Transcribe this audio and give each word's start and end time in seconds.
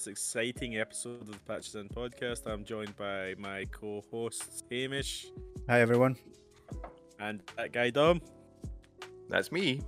this 0.00 0.06
exciting 0.06 0.78
episode 0.78 1.20
of 1.20 1.30
the 1.30 1.38
Patches 1.40 1.74
In 1.74 1.86
podcast. 1.90 2.46
I'm 2.46 2.64
joined 2.64 2.96
by 2.96 3.34
my 3.36 3.66
co-hosts 3.70 4.62
Hamish 4.70 5.26
Hi 5.68 5.82
everyone. 5.82 6.16
and 7.18 7.42
that 7.58 7.72
guy 7.72 7.90
Dom, 7.90 8.22
That's 9.28 9.52
me. 9.52 9.82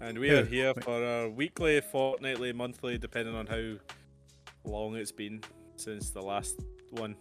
and 0.00 0.18
we 0.18 0.30
Yeah. 0.30 0.38
are 0.38 0.44
here 0.46 0.72
for 0.72 1.04
our 1.04 1.28
weekly, 1.28 1.82
fortnightly, 1.82 2.54
monthly, 2.54 2.96
depending 2.96 3.34
on 3.34 3.46
how 3.46 3.74
long 4.64 4.96
it's 4.96 5.12
been 5.12 5.42
since 5.76 6.08
the 6.08 6.22
last 6.22 6.58
one. 6.92 7.14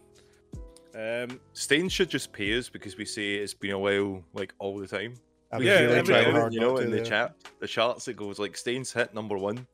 Um, 0.95 1.41
Staind 1.52 1.91
should 1.91 2.09
just 2.09 2.31
pay 2.31 2.57
us 2.57 2.70
because 2.70 2.95
we 2.95 3.04
say 3.04 3.35
it's 3.35 3.54
been 3.54 3.71
a 3.71 3.79
while, 3.79 4.23
like 4.34 4.54
all 4.59 4.77
the 4.79 4.88
time. 4.88 5.15
I 5.52 5.57
was 5.57 5.68
Yeah, 5.68 5.81
really 5.81 5.95
every 5.98 6.13
trying 6.13 6.31
hard 6.31 6.54
you 6.54 6.62
know, 6.62 6.77
to 6.77 6.84
in 6.84 6.91
the 6.91 6.98
there. 6.98 7.05
chat, 7.05 7.35
the 7.59 7.68
charts 7.68 8.07
it 8.07 8.15
goes 8.15 8.40
like 8.40 8.55
Staind's 8.55 8.93
hit 8.93 9.13
number 9.13 9.38
one, 9.38 9.68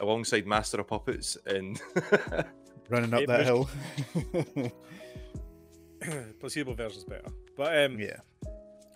alongside 0.00 0.46
Master 0.46 0.80
of 0.80 0.86
Puppets, 0.88 1.36
and 1.46 1.80
Running 2.90 3.14
up 3.14 3.20
It 3.22 3.28
that 3.28 3.44
hill. 3.44 3.68
placebo 6.40 6.74
version's 6.74 7.04
better, 7.04 7.28
but 7.56 7.78
um, 7.84 7.98
yeah. 7.98 8.16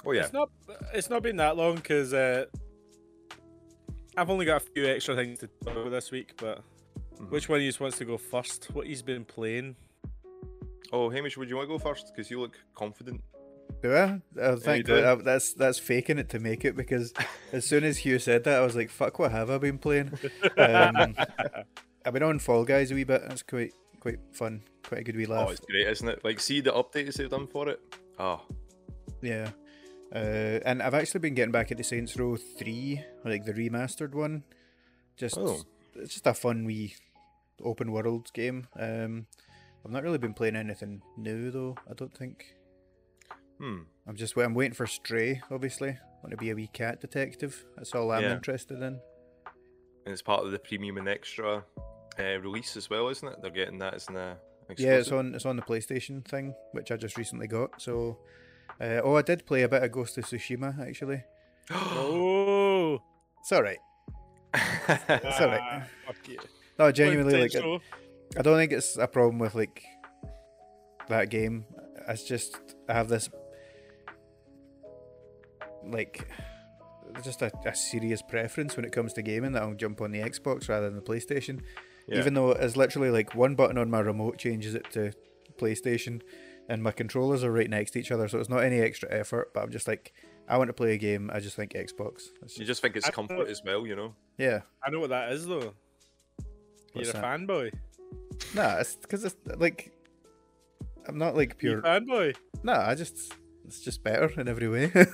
oh 0.04 0.12
yeah, 0.12 0.24
It's 0.24 0.32
not. 0.32 0.50
It's 0.92 1.08
not 1.10 1.22
been 1.22 1.36
that 1.36 1.56
long 1.56 1.76
because 1.76 2.12
uh, 2.12 2.44
I've 4.16 4.28
only 4.30 4.44
got 4.44 4.62
a 4.62 4.66
few 4.74 4.86
extra 4.86 5.14
things 5.16 5.38
to 5.40 5.46
talk 5.64 5.74
about 5.76 5.90
this 5.90 6.10
week. 6.10 6.34
But 6.36 6.62
Mhm. 7.18 7.30
which 7.30 7.48
one 7.48 7.56
of 7.56 7.62
you 7.62 7.68
just 7.70 7.80
wants 7.80 7.98
to 7.98 8.04
go 8.04 8.16
first? 8.18 8.66
What 8.74 8.86
he's 8.86 9.02
been 9.02 9.24
playing? 9.24 9.74
Oh, 10.92 11.08
Hamish, 11.10 11.36
would 11.36 11.48
you 11.50 11.56
want 11.56 11.68
to 11.68 11.76
go 11.76 11.78
first? 11.82 12.12
Because 12.14 12.30
you 12.30 12.38
look 12.40 12.56
confident. 12.74 13.22
Do 13.82 13.94
I? 13.94 14.20
I 14.42 14.56
think 14.56 14.86
that, 14.86 15.04
uh, 15.04 15.14
that's 15.16 15.52
that's 15.54 15.78
faking 15.78 16.18
it 16.18 16.28
to 16.30 16.40
make 16.40 16.64
it 16.64 16.74
because 16.76 17.12
as 17.52 17.64
soon 17.66 17.84
as 17.84 17.98
Hugh 17.98 18.18
said 18.18 18.44
that, 18.44 18.58
I 18.58 18.64
was 18.64 18.74
like, 18.74 18.90
"Fuck, 18.90 19.18
what 19.18 19.30
have 19.30 19.50
I 19.50 19.58
been 19.58 19.78
playing?" 19.78 20.18
Um, 20.56 21.14
I've 22.04 22.12
been 22.12 22.22
on 22.22 22.38
Fall 22.38 22.64
Guys 22.64 22.90
a 22.90 22.94
wee 22.94 23.04
bit. 23.04 23.22
That's 23.28 23.42
quite 23.42 23.72
quite 24.00 24.18
fun. 24.32 24.62
Quite 24.84 25.00
a 25.00 25.04
good 25.04 25.16
wee 25.16 25.26
laugh. 25.26 25.48
Oh, 25.48 25.50
it's 25.52 25.60
great, 25.60 25.86
isn't 25.86 26.08
it? 26.08 26.24
Like, 26.24 26.40
see 26.40 26.60
the 26.60 26.72
updates 26.72 27.14
they've 27.14 27.28
done 27.30 27.46
for 27.46 27.68
it. 27.68 27.80
Oh, 28.18 28.40
Yeah. 29.22 29.50
Uh, 30.14 30.58
and 30.64 30.82
I've 30.82 30.94
actually 30.94 31.20
been 31.20 31.34
getting 31.34 31.52
back 31.52 31.70
into 31.70 31.84
Saints 31.84 32.16
Row 32.16 32.36
Three, 32.36 33.04
like 33.24 33.44
the 33.44 33.52
remastered 33.52 34.14
one. 34.14 34.42
Just 35.16 35.36
Oh. 35.36 35.60
it's 35.94 36.14
just 36.14 36.26
a 36.26 36.32
fun 36.34 36.64
wee 36.64 36.94
open 37.62 37.92
world 37.92 38.32
game. 38.32 38.66
Um, 38.78 39.26
I've 39.84 39.90
not 39.92 40.02
really 40.02 40.18
been 40.18 40.32
playing 40.34 40.56
anything 40.56 41.02
new 41.16 41.50
though. 41.50 41.76
I 41.88 41.92
don't 41.94 42.16
think. 42.16 42.54
Hmm. 43.58 43.78
I'm 44.06 44.16
just 44.16 44.36
wait- 44.36 44.44
I'm 44.44 44.54
waiting 44.54 44.74
for 44.74 44.86
Stray. 44.86 45.40
Obviously, 45.50 45.90
I 45.90 45.96
want 46.22 46.30
to 46.30 46.36
be 46.36 46.50
a 46.50 46.54
wee 46.54 46.68
cat 46.72 47.00
detective. 47.00 47.64
That's 47.76 47.94
all 47.94 48.10
I'm 48.12 48.22
Yeah. 48.22 48.32
interested 48.32 48.76
in. 48.78 49.00
And 50.04 50.12
it's 50.12 50.22
part 50.22 50.44
of 50.44 50.50
the 50.52 50.58
premium 50.58 50.96
and 50.96 51.08
extra 51.08 51.64
uh, 52.18 52.22
release 52.40 52.76
as 52.76 52.88
well, 52.88 53.08
isn't 53.08 53.28
it? 53.28 53.36
They're 53.42 53.50
getting 53.50 53.78
that 53.78 53.94
as 53.94 54.08
an 54.08 54.16
uh, 54.16 54.34
Yeah, 54.76 54.94
it's 54.96 55.12
on 55.12 55.34
it's 55.34 55.44
on 55.46 55.56
the 55.56 55.62
PlayStation 55.62 56.24
thing, 56.26 56.54
which 56.72 56.90
I 56.90 56.96
just 56.96 57.16
recently 57.18 57.46
got. 57.46 57.80
So, 57.82 58.18
uh, 58.80 59.00
oh, 59.04 59.16
I 59.16 59.22
did 59.22 59.44
play 59.46 59.62
a 59.62 59.68
bit 59.68 59.82
of 59.82 59.92
Ghost 59.92 60.16
of 60.18 60.24
Tsushima 60.24 60.78
actually. 60.80 61.22
oh, 61.70 63.02
It's 63.40 63.52
all 63.52 63.62
right. 63.62 63.78
It's 64.54 65.40
alright. 65.40 65.60
ah, 65.62 65.82
fuck 66.06 66.16
you. 66.28 66.38
No, 66.78 66.90
genuinely, 66.90 67.40
like 67.42 67.54
I, 67.54 67.78
I 68.38 68.42
don't 68.42 68.56
think 68.56 68.72
it's 68.72 68.96
a 68.96 69.06
problem 69.06 69.38
with 69.38 69.54
like 69.54 69.82
that 71.08 71.28
game. 71.28 71.64
It's 72.08 72.24
just 72.24 72.58
I 72.88 72.94
have 72.94 73.08
this 73.08 73.28
like 75.90 76.28
just 77.24 77.42
a, 77.42 77.50
a 77.66 77.74
serious 77.74 78.20
preference 78.22 78.76
when 78.76 78.84
it 78.84 78.92
comes 78.92 79.12
to 79.14 79.22
gaming 79.22 79.52
that 79.52 79.62
I'll 79.62 79.74
jump 79.74 80.00
on 80.00 80.10
the 80.12 80.20
Xbox 80.20 80.68
rather 80.68 80.86
than 80.90 80.96
the 80.96 81.02
PlayStation. 81.02 81.60
Yeah. 82.06 82.18
Even 82.18 82.34
though 82.34 82.50
it's 82.52 82.76
literally 82.76 83.10
like 83.10 83.34
one 83.34 83.54
button 83.54 83.76
on 83.78 83.90
my 83.90 84.00
remote 84.00 84.38
changes 84.38 84.74
it 84.74 84.90
to 84.92 85.12
PlayStation, 85.58 86.22
and 86.68 86.82
my 86.82 86.90
controllers 86.92 87.42
are 87.44 87.52
right 87.52 87.68
next 87.68 87.92
to 87.92 87.98
each 87.98 88.10
other, 88.12 88.28
so 88.28 88.38
it's 88.38 88.48
not 88.48 88.58
any 88.62 88.78
extra 88.80 89.10
effort. 89.12 89.52
But 89.54 89.62
I'm 89.62 89.70
just 89.70 89.88
like, 89.88 90.12
I 90.48 90.56
want 90.58 90.68
to 90.68 90.74
play 90.74 90.92
a 90.94 90.98
game. 90.98 91.30
I 91.32 91.40
just 91.40 91.56
think 91.56 91.72
Xbox. 91.72 92.28
It's 92.42 92.58
you 92.58 92.64
just, 92.64 92.66
just 92.66 92.82
think 92.82 92.96
it's 92.96 93.06
I- 93.06 93.10
comfort 93.10 93.48
as 93.48 93.62
well, 93.64 93.86
you 93.86 93.96
know? 93.96 94.14
yeah, 94.38 94.60
I 94.82 94.90
know 94.90 95.00
what 95.00 95.10
that 95.10 95.32
is 95.32 95.46
though. 95.46 95.74
What's 96.92 97.08
You're 97.08 97.16
a 97.16 97.20
that? 97.20 97.24
fanboy. 97.24 97.72
nah, 98.54 98.76
it's 98.78 98.96
because 98.96 99.24
it's 99.24 99.36
like 99.56 99.92
I'm 101.06 101.18
not 101.18 101.36
like 101.36 101.56
You're 101.60 101.80
pure. 101.80 101.82
fanboy. 101.82 102.36
Nah, 102.62 102.86
I 102.88 102.94
just 102.94 103.34
it's 103.66 103.80
just 103.80 104.02
better 104.02 104.30
in 104.40 104.48
every 104.48 104.68
way. 104.68 104.92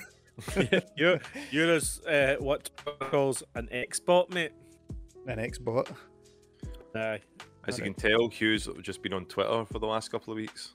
you're 0.96 1.20
you're 1.50 1.72
as 1.72 2.00
uh, 2.06 2.36
what 2.38 2.70
calls 3.10 3.42
an 3.54 3.68
Xbot, 3.72 4.30
mate. 4.30 4.52
An 5.26 5.38
Xbot. 5.38 5.94
Aye. 6.94 7.20
As 7.66 7.78
you 7.78 7.84
can 7.84 7.94
tell, 7.94 8.28
Hugh's 8.28 8.68
just 8.82 9.02
been 9.02 9.14
on 9.14 9.24
Twitter 9.26 9.64
for 9.64 9.78
the 9.78 9.86
last 9.86 10.10
couple 10.10 10.32
of 10.32 10.36
weeks. 10.36 10.74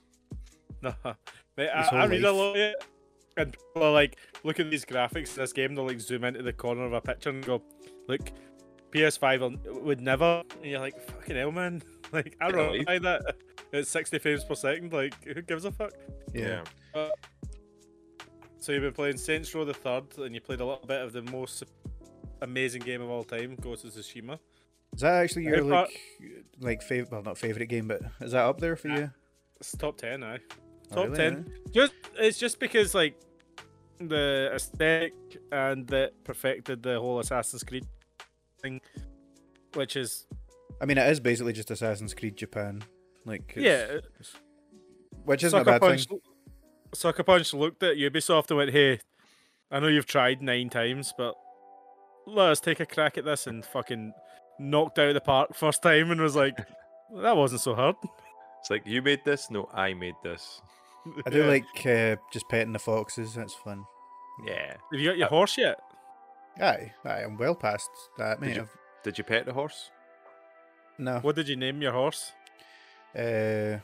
No, 0.82 0.92
mate, 1.56 1.68
I, 1.68 1.88
I 1.92 2.06
read 2.06 2.24
a 2.24 2.32
lot 2.32 2.50
of 2.50 2.56
it, 2.56 2.74
and 3.36 3.52
people 3.52 3.88
are 3.88 3.92
like, 3.92 4.18
look 4.42 4.58
at 4.58 4.70
these 4.70 4.84
graphics 4.84 5.36
in 5.36 5.42
this 5.42 5.52
game. 5.52 5.74
They'll 5.74 5.86
like 5.86 6.00
zoom 6.00 6.24
into 6.24 6.42
the 6.42 6.52
corner 6.52 6.84
of 6.84 6.92
a 6.92 7.00
picture 7.00 7.30
and 7.30 7.44
go, 7.44 7.62
look, 8.08 8.32
PS5 8.92 9.82
would 9.82 10.00
never. 10.00 10.42
And 10.56 10.70
you're 10.70 10.80
like, 10.80 11.00
fucking 11.00 11.36
hell, 11.36 11.52
man. 11.52 11.82
Like, 12.12 12.36
I 12.40 12.50
don't 12.50 12.72
life. 12.72 12.86
know 12.88 12.98
that 12.98 13.36
it's 13.72 13.88
60 13.88 14.18
frames 14.18 14.42
per 14.42 14.56
second. 14.56 14.92
Like, 14.92 15.14
who 15.22 15.42
gives 15.42 15.64
a 15.64 15.70
fuck? 15.70 15.92
Yeah. 16.34 16.64
So 18.60 18.72
you've 18.72 18.82
been 18.82 18.92
playing 18.92 19.16
Saints 19.16 19.54
Row 19.54 19.64
the 19.64 19.72
Third, 19.74 20.04
and 20.18 20.34
you 20.34 20.40
played 20.40 20.60
a 20.60 20.64
little 20.66 20.84
bit 20.86 21.00
of 21.00 21.12
the 21.12 21.22
most 21.22 21.64
amazing 22.42 22.82
game 22.82 23.00
of 23.00 23.08
all 23.10 23.24
time, 23.24 23.56
Ghost 23.60 23.84
of 23.86 23.92
Tsushima. 23.92 24.38
Is 24.94 25.00
that 25.00 25.14
actually 25.22 25.44
your 25.44 25.62
Hey, 25.64 25.70
Pat. 25.70 25.70
like 25.70 26.44
like 26.60 26.82
favorite? 26.82 27.10
Well, 27.12 27.22
not 27.22 27.38
favorite 27.38 27.66
game, 27.66 27.88
but 27.88 28.02
is 28.20 28.32
that 28.32 28.44
up 28.44 28.60
there 28.60 28.76
for 28.76 28.88
Yeah. 28.88 28.98
you? 28.98 29.10
It's 29.60 29.72
top 29.72 29.96
10 29.96 30.20
now. 30.20 30.36
Oh, 30.92 30.94
Top 30.94 31.04
really, 31.06 31.16
10. 31.16 31.52
Just 31.70 31.92
it's 32.18 32.38
just 32.38 32.58
because 32.60 32.94
like 32.94 33.14
the 33.98 34.50
aesthetic 34.54 35.14
and 35.52 35.86
that 35.88 36.12
perfected 36.24 36.82
the 36.82 36.98
whole 36.98 37.20
Assassin's 37.20 37.62
Creed 37.62 37.86
thing, 38.60 38.80
which 39.74 39.96
is 39.96 40.26
I 40.82 40.86
mean, 40.86 40.98
it 40.98 41.08
is 41.10 41.20
basically 41.20 41.52
just 41.52 41.70
Assassin's 41.70 42.12
Creed 42.14 42.36
Japan. 42.36 42.82
Like, 43.26 43.52
yeah. 43.56 43.98
which 45.24 45.44
isn't 45.44 45.58
a 45.58 45.64
bad 45.64 45.80
Punch. 45.82 46.06
thing. 46.08 46.20
Sucker 46.92 47.22
Punch 47.22 47.54
looked 47.54 47.82
at 47.82 47.96
Ubisoft 47.96 48.50
and 48.50 48.58
went, 48.58 48.70
"Hey, 48.72 49.00
I 49.70 49.80
know 49.80 49.88
you've 49.88 50.06
tried 50.06 50.42
nine 50.42 50.68
times, 50.70 51.12
but 51.16 51.34
let 52.26 52.50
us 52.50 52.60
take 52.60 52.80
a 52.80 52.86
crack 52.86 53.16
at 53.18 53.24
this." 53.24 53.46
And 53.46 53.64
fucking 53.64 54.12
knocked 54.58 54.98
out 54.98 55.08
of 55.08 55.14
the 55.14 55.20
park 55.20 55.54
first 55.54 55.82
time, 55.82 56.10
and 56.10 56.20
was 56.20 56.36
like, 56.36 56.56
"That 57.14 57.36
wasn't 57.36 57.60
so 57.60 57.74
hard." 57.74 57.96
It's 58.60 58.70
like, 58.70 58.86
you 58.86 59.00
made 59.00 59.24
this? 59.24 59.50
No, 59.50 59.68
I 59.72 59.94
made 59.94 60.16
this. 60.22 60.60
I 61.26 61.30
do 61.30 61.38
Yeah. 61.44 61.46
like 61.46 61.86
uh, 61.86 62.16
just 62.32 62.48
petting 62.50 62.72
the 62.74 62.78
foxes. 62.78 63.34
That's 63.34 63.54
fun. 63.54 63.84
Yeah. 64.46 64.76
Have 64.92 65.00
you 65.00 65.08
got 65.10 65.16
your 65.18 65.28
horse 65.28 65.56
yet? 65.56 65.78
Aye, 66.60 66.92
aye, 67.06 67.22
I'm 67.22 67.38
well 67.38 67.54
past 67.54 67.88
that, 68.18 68.40
mate. 68.40 68.56
you- 68.56 68.68
Did 69.02 69.16
you 69.16 69.24
pet 69.24 69.46
the 69.46 69.52
horse? 69.54 69.90
No, 70.98 71.20
What 71.20 71.36
did 71.36 71.48
you 71.48 71.56
name 71.56 71.80
your 71.80 71.92
horse? 71.92 72.32
uh, 73.16 73.78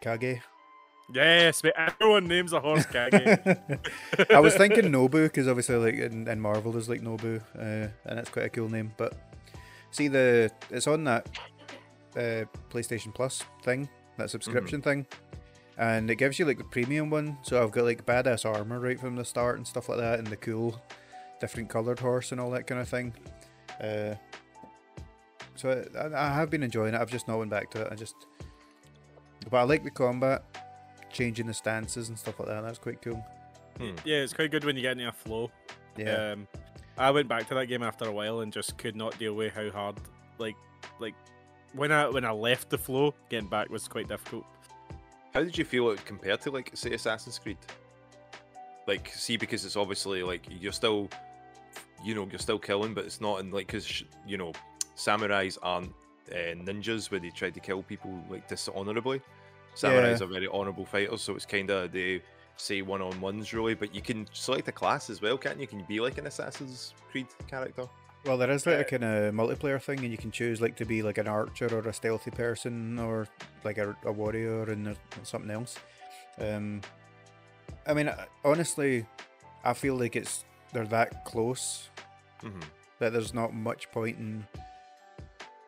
Kage. 0.00 0.40
Yes, 1.12 1.62
mate. 1.62 1.74
Everyone 1.76 2.26
names 2.26 2.52
a 2.52 2.60
horse 2.60 2.86
Kage. 2.86 3.14
I 4.30 4.40
was 4.40 4.54
thinking 4.54 4.84
Nobu 4.84 5.24
because 5.24 5.48
obviously, 5.48 5.76
like 5.76 5.94
in, 5.94 6.28
in 6.28 6.40
Marvel, 6.40 6.72
there's 6.72 6.88
like 6.88 7.02
Nobu, 7.02 7.40
uh, 7.56 7.88
and 8.06 8.18
it's 8.18 8.30
quite 8.30 8.46
a 8.46 8.50
cool 8.50 8.68
name. 8.68 8.92
But 8.96 9.14
see, 9.90 10.08
the 10.08 10.50
it's 10.70 10.86
on 10.86 11.04
that 11.04 11.28
uh, 12.16 12.44
PlayStation 12.70 13.14
Plus 13.14 13.42
thing, 13.62 13.88
that 14.16 14.30
subscription 14.30 14.80
thing, 14.80 15.06
and 15.76 16.10
it 16.10 16.16
gives 16.16 16.38
you 16.38 16.44
like 16.44 16.58
the 16.58 16.64
premium 16.64 17.10
one. 17.10 17.38
So 17.42 17.62
I've 17.62 17.72
got 17.72 17.84
like 17.84 18.06
badass 18.06 18.44
armor 18.44 18.80
right 18.80 18.98
from 18.98 19.16
the 19.16 19.24
start 19.24 19.56
and 19.56 19.66
stuff 19.66 19.88
like 19.88 19.98
that, 19.98 20.18
and 20.18 20.26
the 20.28 20.36
cool, 20.36 20.80
different 21.40 21.68
colored 21.68 21.98
horse 21.98 22.32
and 22.32 22.40
all 22.40 22.50
that 22.50 22.66
kind 22.66 22.80
of 22.80 22.88
thing. 22.88 23.12
Uh, 23.80 24.14
so 25.56 25.84
I, 25.98 26.14
I 26.14 26.34
have 26.34 26.50
been 26.50 26.62
enjoying 26.62 26.94
it. 26.94 27.00
I've 27.00 27.10
just 27.10 27.28
not 27.28 27.38
went 27.38 27.50
back 27.50 27.70
to 27.72 27.82
it. 27.82 27.88
I 27.90 27.94
just, 27.94 28.14
but 29.50 29.58
I 29.58 29.62
like 29.64 29.84
the 29.84 29.90
combat, 29.90 30.42
changing 31.12 31.46
the 31.46 31.54
stances 31.54 32.08
and 32.08 32.18
stuff 32.18 32.38
like 32.40 32.48
that. 32.48 32.62
That's 32.62 32.78
quite 32.78 33.02
cool. 33.02 33.24
yeah, 34.04 34.16
it's 34.16 34.32
quite 34.32 34.50
good 34.50 34.64
when 34.64 34.76
you 34.76 34.82
get 34.82 34.92
into 34.92 35.08
a 35.08 35.12
flow. 35.12 35.50
Yeah. 35.96 36.32
Um, 36.32 36.48
I 36.98 37.10
went 37.10 37.28
back 37.28 37.48
to 37.48 37.54
that 37.54 37.66
game 37.66 37.82
after 37.82 38.06
a 38.06 38.12
while 38.12 38.40
and 38.40 38.52
just 38.52 38.76
could 38.78 38.96
not 38.96 39.18
deal 39.18 39.34
with 39.34 39.54
how 39.54 39.70
hard, 39.70 39.96
like, 40.38 40.56
like 40.98 41.14
when 41.72 41.90
I 41.90 42.08
when 42.08 42.24
I 42.24 42.32
left 42.32 42.68
the 42.70 42.78
flow, 42.78 43.14
getting 43.30 43.48
back 43.48 43.70
was 43.70 43.88
quite 43.88 44.08
difficult. 44.08 44.44
How 45.32 45.42
did 45.42 45.56
you 45.56 45.64
feel 45.64 45.90
it 45.90 46.04
compared 46.04 46.42
to, 46.42 46.50
like, 46.50 46.70
say, 46.74 46.92
Assassin's 46.92 47.38
Creed? 47.38 47.56
Like, 48.86 49.08
see, 49.08 49.38
because 49.38 49.64
it's 49.64 49.76
obviously, 49.76 50.22
like, 50.22 50.46
you're 50.50 50.72
still, 50.72 51.08
you 52.04 52.14
know, 52.14 52.28
you're 52.30 52.38
still 52.38 52.58
killing, 52.58 52.92
but 52.92 53.06
it's 53.06 53.20
not 53.20 53.40
in, 53.40 53.50
like, 53.50 53.68
because, 53.68 54.04
you 54.26 54.36
know, 54.36 54.52
samurais 54.94 55.56
aren't 55.62 55.94
uh, 56.30 56.54
ninjas 56.54 57.10
where 57.10 57.18
they 57.18 57.30
try 57.30 57.48
to 57.48 57.60
kill 57.60 57.82
people, 57.82 58.22
like, 58.28 58.46
dishonorably. 58.46 59.22
Samurais 59.74 60.20
Yeah. 60.20 60.24
are 60.24 60.28
very 60.30 60.48
honorable 60.48 60.84
fighters, 60.84 61.22
so 61.22 61.34
it's 61.34 61.46
kind 61.46 61.70
of, 61.70 61.92
they 61.92 62.22
say 62.56 62.82
one 62.82 63.02
on 63.02 63.20
ones, 63.20 63.52
really, 63.52 63.74
but 63.74 63.94
you 63.94 64.02
can 64.02 64.26
select 64.32 64.68
a 64.68 64.72
class 64.72 65.10
as 65.10 65.22
well, 65.22 65.38
can't 65.38 65.58
you? 65.58 65.66
Can 65.66 65.78
you 65.80 65.86
be, 65.86 66.00
like, 66.00 66.18
an 66.18 66.26
Assassin's 66.26 66.94
Creed 67.10 67.26
character? 67.48 67.88
Well, 68.24 68.38
there 68.38 68.50
is 68.52 68.66
like 68.66 68.78
a 68.78 68.84
kind 68.84 69.02
of 69.02 69.34
multiplayer 69.34 69.82
thing, 69.82 69.98
and 70.00 70.12
you 70.12 70.16
can 70.16 70.30
choose 70.30 70.60
like 70.60 70.76
to 70.76 70.84
be 70.84 71.02
like 71.02 71.18
an 71.18 71.26
archer 71.26 71.66
or 71.76 71.80
a 71.88 71.92
stealthy 71.92 72.30
person 72.30 73.00
or 73.00 73.26
like 73.64 73.78
a, 73.78 73.96
a 74.04 74.12
warrior 74.12 74.62
and 74.70 74.96
something 75.24 75.50
else. 75.50 75.76
Um, 76.38 76.82
I 77.84 77.94
mean, 77.94 78.14
honestly, 78.44 79.06
I 79.64 79.72
feel 79.72 79.96
like 79.96 80.14
it's 80.14 80.44
they're 80.72 80.86
that 80.86 81.24
close 81.24 81.90
hmm 82.40 82.60
that 83.00 83.12
there's 83.12 83.34
not 83.34 83.52
much 83.52 83.90
point 83.90 84.16
in 84.18 84.46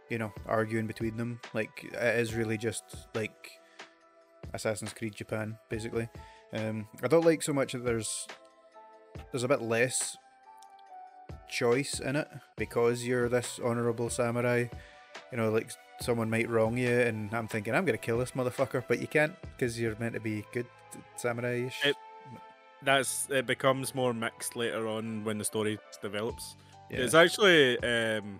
you 0.08 0.18
know 0.18 0.32
arguing 0.46 0.86
between 0.86 1.16
them. 1.16 1.40
Like 1.54 1.82
it 1.92 2.20
is 2.20 2.34
really 2.34 2.56
just 2.56 2.84
like 3.16 3.50
Assassin's 4.52 4.93
Creed 4.93 5.14
Japan, 5.14 5.56
basically. 5.69 6.08
Um, 6.52 6.87
I 7.02 7.08
don't 7.08 7.25
like 7.25 7.43
so 7.43 7.52
much 7.52 7.73
that 7.73 7.85
there's 7.85 8.26
there's 9.32 9.43
a 9.44 9.49
bit 9.49 9.62
less 9.62 10.17
choice 11.49 12.00
in 12.00 12.17
it 12.17 12.29
because 12.56 13.06
you're 13.06 13.29
this 13.29 13.58
honorable 13.64 14.11
samurai. 14.11 14.67
You 15.32 15.38
know, 15.38 15.50
like 15.50 15.70
someone 16.00 16.29
might 16.31 16.49
wrong 16.49 16.76
you, 16.76 16.91
and 16.91 17.32
I'm 17.35 17.49
thinking 17.49 17.75
I'm 17.75 17.85
gonna 17.85 17.99
kill 17.99 18.19
this 18.19 18.32
motherfucker, 18.32 18.85
but 18.87 19.00
you 19.00 19.06
can't 19.06 19.35
because 19.56 19.81
you're 19.81 19.96
meant 19.99 20.14
to 20.14 20.20
be 20.20 20.44
good 20.52 20.67
samurai-ish. 21.17 21.85
It- 21.85 21.96
That's 22.82 23.29
it 23.31 23.46
becomes 23.46 23.94
more 23.94 24.12
mixed 24.12 24.56
later 24.56 24.87
on 24.88 25.25
when 25.25 25.38
the 25.38 25.44
story 25.44 25.79
develops. 26.02 26.56
yeah. 26.91 26.99
It's 27.00 27.14
actually 27.14 27.79
um 27.82 28.38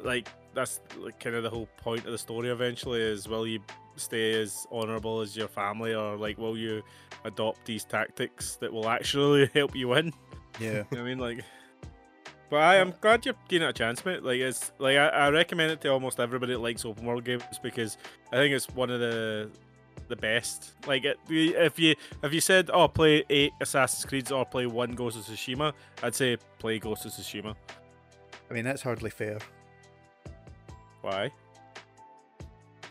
like 0.00 0.28
that's 0.54 0.80
like 0.98 1.18
kind 1.20 1.36
of 1.36 1.42
the 1.44 1.50
whole 1.50 1.68
point 1.78 2.04
of 2.04 2.12
the 2.12 2.18
story 2.18 2.50
eventually 2.50 3.00
is 3.00 3.28
will 3.28 3.46
you 3.46 3.60
stay 4.02 4.40
as 4.40 4.66
honorable 4.70 5.20
as 5.20 5.36
your 5.36 5.48
family 5.48 5.94
or 5.94 6.16
like 6.16 6.38
will 6.38 6.56
you 6.56 6.82
adopt 7.24 7.64
these 7.64 7.84
tactics 7.84 8.56
that 8.56 8.72
will 8.72 8.88
actually 8.88 9.46
help 9.54 9.74
you 9.74 9.88
win? 9.88 10.12
yeah. 10.60 10.82
You 10.90 10.96
know 10.96 11.02
I 11.02 11.04
mean 11.04 11.18
like 11.18 11.44
but 12.52 12.60
I 12.60 12.76
am 12.76 12.92
glad 13.00 13.24
you're 13.24 13.34
giving 13.48 13.66
it 13.66 13.70
a 13.70 13.72
chance, 13.72 14.04
mate. 14.04 14.22
Like 14.22 14.38
it's 14.38 14.72
like 14.78 14.98
I, 14.98 15.08
I 15.08 15.30
recommend 15.30 15.72
it 15.72 15.80
to 15.80 15.88
almost 15.88 16.20
everybody 16.20 16.52
that 16.52 16.58
likes 16.58 16.84
open 16.84 17.06
world 17.06 17.24
games 17.24 17.44
because 17.62 17.96
I 18.30 18.36
think 18.36 18.54
it's 18.54 18.68
one 18.68 18.90
of 18.90 19.00
the 19.00 19.50
the 20.08 20.16
best. 20.16 20.72
Like 20.86 21.06
it, 21.06 21.18
if 21.30 21.78
you 21.78 21.94
if 22.22 22.34
you 22.34 22.42
said 22.42 22.68
oh 22.70 22.88
play 22.88 23.24
eight 23.30 23.52
Assassin's 23.62 24.04
Creeds 24.04 24.30
or 24.30 24.44
play 24.44 24.66
one 24.66 24.92
Ghost 24.92 25.16
of 25.16 25.24
Tsushima, 25.24 25.72
I'd 26.02 26.14
say 26.14 26.36
play 26.58 26.78
Ghost 26.78 27.06
of 27.06 27.12
Tsushima. 27.12 27.56
I 28.50 28.52
mean 28.52 28.66
that's 28.66 28.82
hardly 28.82 29.08
fair. 29.08 29.38
Why? 31.00 31.32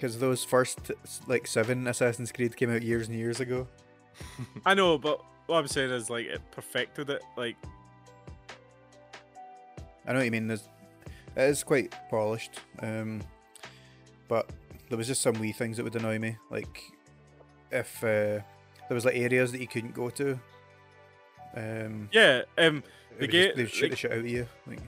Because 0.02 0.18
those 0.18 0.44
first 0.44 0.92
like 1.28 1.46
seven 1.46 1.86
Assassin's 1.86 2.32
Creed 2.32 2.58
came 2.58 2.74
out 2.74 2.82
years 2.82 3.08
and 3.08 3.16
years 3.16 3.40
ago. 3.40 3.68
I 4.66 4.74
know, 4.74 4.98
but 4.98 5.24
what 5.46 5.58
I'm 5.60 5.68
saying 5.68 5.92
is 5.92 6.10
like 6.10 6.26
it 6.26 6.42
perfected 6.50 7.12
it. 7.12 7.22
Like 7.38 7.56
I 10.08 10.14
know 10.14 10.18
what 10.18 10.26
you 10.26 10.32
mean. 10.32 10.48
There's, 10.48 10.68
it 11.36 11.42
is 11.44 11.64
quite 11.64 11.94
polished, 12.10 12.54
um, 12.80 13.22
but 14.28 14.50
there 14.90 14.98
was 14.98 15.06
just 15.06 15.22
some 15.22 15.36
wee 15.40 15.52
things 15.52 15.78
that 15.78 15.84
would 15.84 15.96
annoy 15.96 16.18
me. 16.18 16.36
Like 16.50 16.82
if 17.72 18.04
uh, 18.04 18.42
there 18.42 18.44
was 18.90 19.06
like 19.06 19.16
areas 19.16 19.52
that 19.52 19.62
you 19.62 19.68
couldn't 19.68 19.94
go 19.94 20.10
to. 20.10 20.40
Um, 21.56 22.10
yeah, 22.12 22.42
um, 22.58 22.82
the 23.20 23.26
would 23.28 23.32
just- 23.32 23.50
ga- 23.50 23.56
they'd 23.56 23.70
shoot 23.70 23.82
like- 23.84 23.92
the 23.92 23.98
shit 23.98 24.12
out 24.14 24.18
of 24.18 24.28
you. 24.28 24.48
Like, 24.66 24.80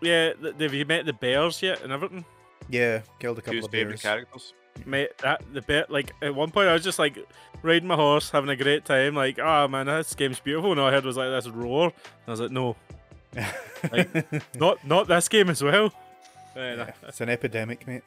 yeah. 0.00 0.32
Have 0.58 0.74
you 0.74 0.84
met 0.84 1.06
the 1.06 1.12
bears 1.12 1.62
yet 1.62 1.80
and 1.82 1.92
everything? 1.92 2.24
Yeah, 2.68 3.02
killed 3.18 3.38
a 3.38 3.42
couple 3.42 3.54
Who's 3.54 3.64
of 3.66 3.70
favorite 3.70 3.90
bears. 3.90 4.02
characters? 4.02 4.54
Mate, 4.86 5.16
that 5.18 5.42
the 5.52 5.60
bit 5.62 5.90
like 5.90 6.12
at 6.22 6.34
one 6.34 6.50
point 6.50 6.68
I 6.68 6.72
was 6.72 6.82
just 6.82 6.98
like 6.98 7.18
riding 7.62 7.86
my 7.88 7.94
horse, 7.94 8.30
having 8.30 8.50
a 8.50 8.56
great 8.56 8.84
time. 8.84 9.14
Like, 9.14 9.38
oh 9.38 9.68
man, 9.68 9.86
this 9.86 10.14
game's 10.14 10.40
beautiful. 10.40 10.72
And 10.72 10.80
all 10.80 10.88
I 10.88 10.92
heard 10.92 11.04
was 11.04 11.16
like 11.16 11.28
this 11.28 11.48
roar. 11.48 11.86
And 11.86 11.94
I 12.26 12.30
was 12.30 12.40
like, 12.40 12.50
no, 12.50 12.76
not 14.58 14.86
not 14.86 15.08
this 15.08 15.28
game 15.28 15.50
as 15.50 15.62
well. 15.62 15.92
Yeah, 16.56 16.74
Yeah, 16.74 16.90
it's 17.06 17.20
an 17.20 17.28
epidemic, 17.28 17.86
mate. 17.86 18.02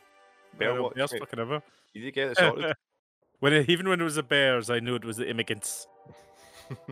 Bear 0.58 0.74
Bear 0.74 0.82
watch, 0.82 0.96
bears 0.96 1.12
mate. 1.14 1.20
fucking 1.20 1.40
ever. 1.40 1.62
You 1.94 2.02
did 2.02 2.14
get 2.14 2.30
it 2.30 2.38
sorted. 2.38 2.76
when 3.40 3.54
it, 3.54 3.70
even 3.70 3.88
when 3.88 4.02
it 4.02 4.04
was 4.04 4.16
the 4.16 4.24
bears, 4.24 4.70
I 4.70 4.80
knew 4.80 4.96
it 4.96 5.06
was 5.06 5.18
the 5.18 5.30
immigrants. 5.30 5.88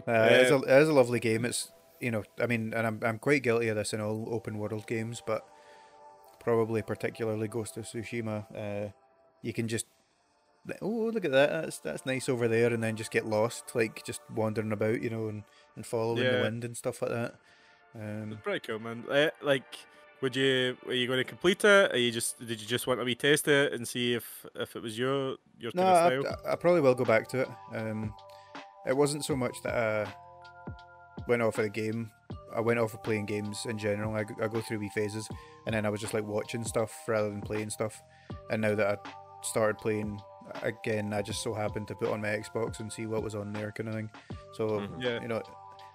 Uh, 0.08 0.12
it, 0.30 0.42
is 0.42 0.52
a, 0.52 0.58
it 0.58 0.82
is 0.84 0.88
a 0.88 0.94
lovely 0.94 1.20
game. 1.20 1.46
It's 1.46 1.72
you 2.00 2.12
know, 2.12 2.24
I 2.40 2.46
mean, 2.46 2.76
and 2.76 2.86
I'm 2.86 3.00
I'm 3.02 3.18
quite 3.18 3.42
guilty 3.42 3.70
of 3.70 3.76
this 3.76 3.92
in 3.92 4.02
all 4.02 4.28
open 4.30 4.60
world 4.60 4.86
games, 4.86 5.20
but 5.26 5.48
probably 6.44 6.82
particularly 6.82 7.48
Ghost 7.48 7.78
of 7.78 7.86
Tsushima. 7.86 8.46
Uh, 8.56 8.92
you 9.42 9.54
can 9.54 9.68
just 9.68 9.86
oh 10.82 11.12
look 11.14 11.26
at 11.26 11.32
that, 11.32 11.50
that's 11.50 11.80
that's 11.80 12.06
nice 12.06 12.30
over 12.30 12.48
there, 12.48 12.74
and 12.74 12.84
then 12.84 12.96
just 12.96 13.12
get 13.12 13.26
lost, 13.26 13.76
like 13.76 14.04
just 14.06 14.22
wandering 14.34 14.72
about, 14.72 15.02
you 15.02 15.10
know, 15.10 15.28
and 15.28 15.44
and 15.76 15.86
following 15.86 16.24
the 16.24 16.42
wind 16.42 16.64
and 16.64 16.78
stuff 16.78 17.02
like 17.02 17.12
that. 17.12 17.36
Um, 17.96 18.34
It's 18.34 18.42
pretty 18.42 18.60
cool, 18.62 18.80
man. 18.80 19.04
Eh, 19.12 19.30
like, 19.42 19.64
would 20.22 20.36
you 20.36 20.78
were 20.86 20.94
you 20.94 21.08
going 21.08 21.20
to 21.20 21.24
complete 21.24 21.64
it? 21.64 21.94
Or 21.94 21.98
you 21.98 22.12
just 22.12 22.40
did 22.40 22.62
you 22.62 22.68
just 22.68 22.88
want 22.88 23.00
to 23.00 23.06
retest 23.06 23.48
it 23.48 23.74
and 23.74 23.88
see 23.88 24.14
if 24.14 24.46
if 24.56 24.76
it 24.76 24.82
was 24.82 24.98
your 24.98 25.36
your 25.60 25.72
no, 25.74 25.84
kind 25.84 26.26
of 26.26 26.36
I. 26.46 26.54
I 26.54 26.56
probably 26.56 26.82
will 26.82 26.96
go 26.96 27.06
back 27.06 27.28
to 27.30 27.42
it. 27.42 27.50
Um, 27.76 28.14
it 28.86 28.96
wasn't 28.96 29.26
so 29.26 29.36
much 29.36 29.56
that 29.64 29.74
I 29.76 30.14
went 31.28 31.42
off 31.42 31.58
of 31.58 31.64
the 31.64 31.70
game. 31.70 32.12
I 32.56 32.60
went 32.62 32.80
off 32.80 32.94
of 32.94 33.04
playing 33.04 33.26
games 33.26 33.66
in 33.68 33.78
general. 33.78 34.16
I, 34.16 34.22
I 34.42 34.48
go 34.48 34.62
through 34.62 34.80
wee 34.80 34.90
phases, 34.94 35.28
and 35.66 35.74
then 35.76 35.86
I 35.86 35.90
was 35.90 36.02
just 36.02 36.14
like 36.14 36.26
watching 36.26 36.64
stuff 36.64 36.94
rather 37.08 37.30
than 37.30 37.42
playing 37.42 37.70
stuff. 37.70 38.02
And 38.50 38.62
now 38.62 38.76
that 38.76 39.00
I 39.06 39.10
started 39.44 39.78
playing 39.78 40.20
again, 40.62 41.14
I 41.14 41.22
just 41.22 41.42
so 41.42 41.54
happened 41.54 41.88
to 41.90 41.96
put 41.96 42.10
on 42.10 42.22
my 42.22 42.28
Xbox 42.30 42.80
and 42.80 42.92
see 42.92 43.06
what 43.06 43.24
was 43.24 43.36
on 43.36 43.54
there, 43.54 43.72
kind 43.72 43.90
of 43.90 43.96
thing. 43.96 44.10
So 44.54 44.68
Mhm. 44.82 45.02
Yeah. 45.04 45.22
you 45.22 45.28
know, 45.28 45.42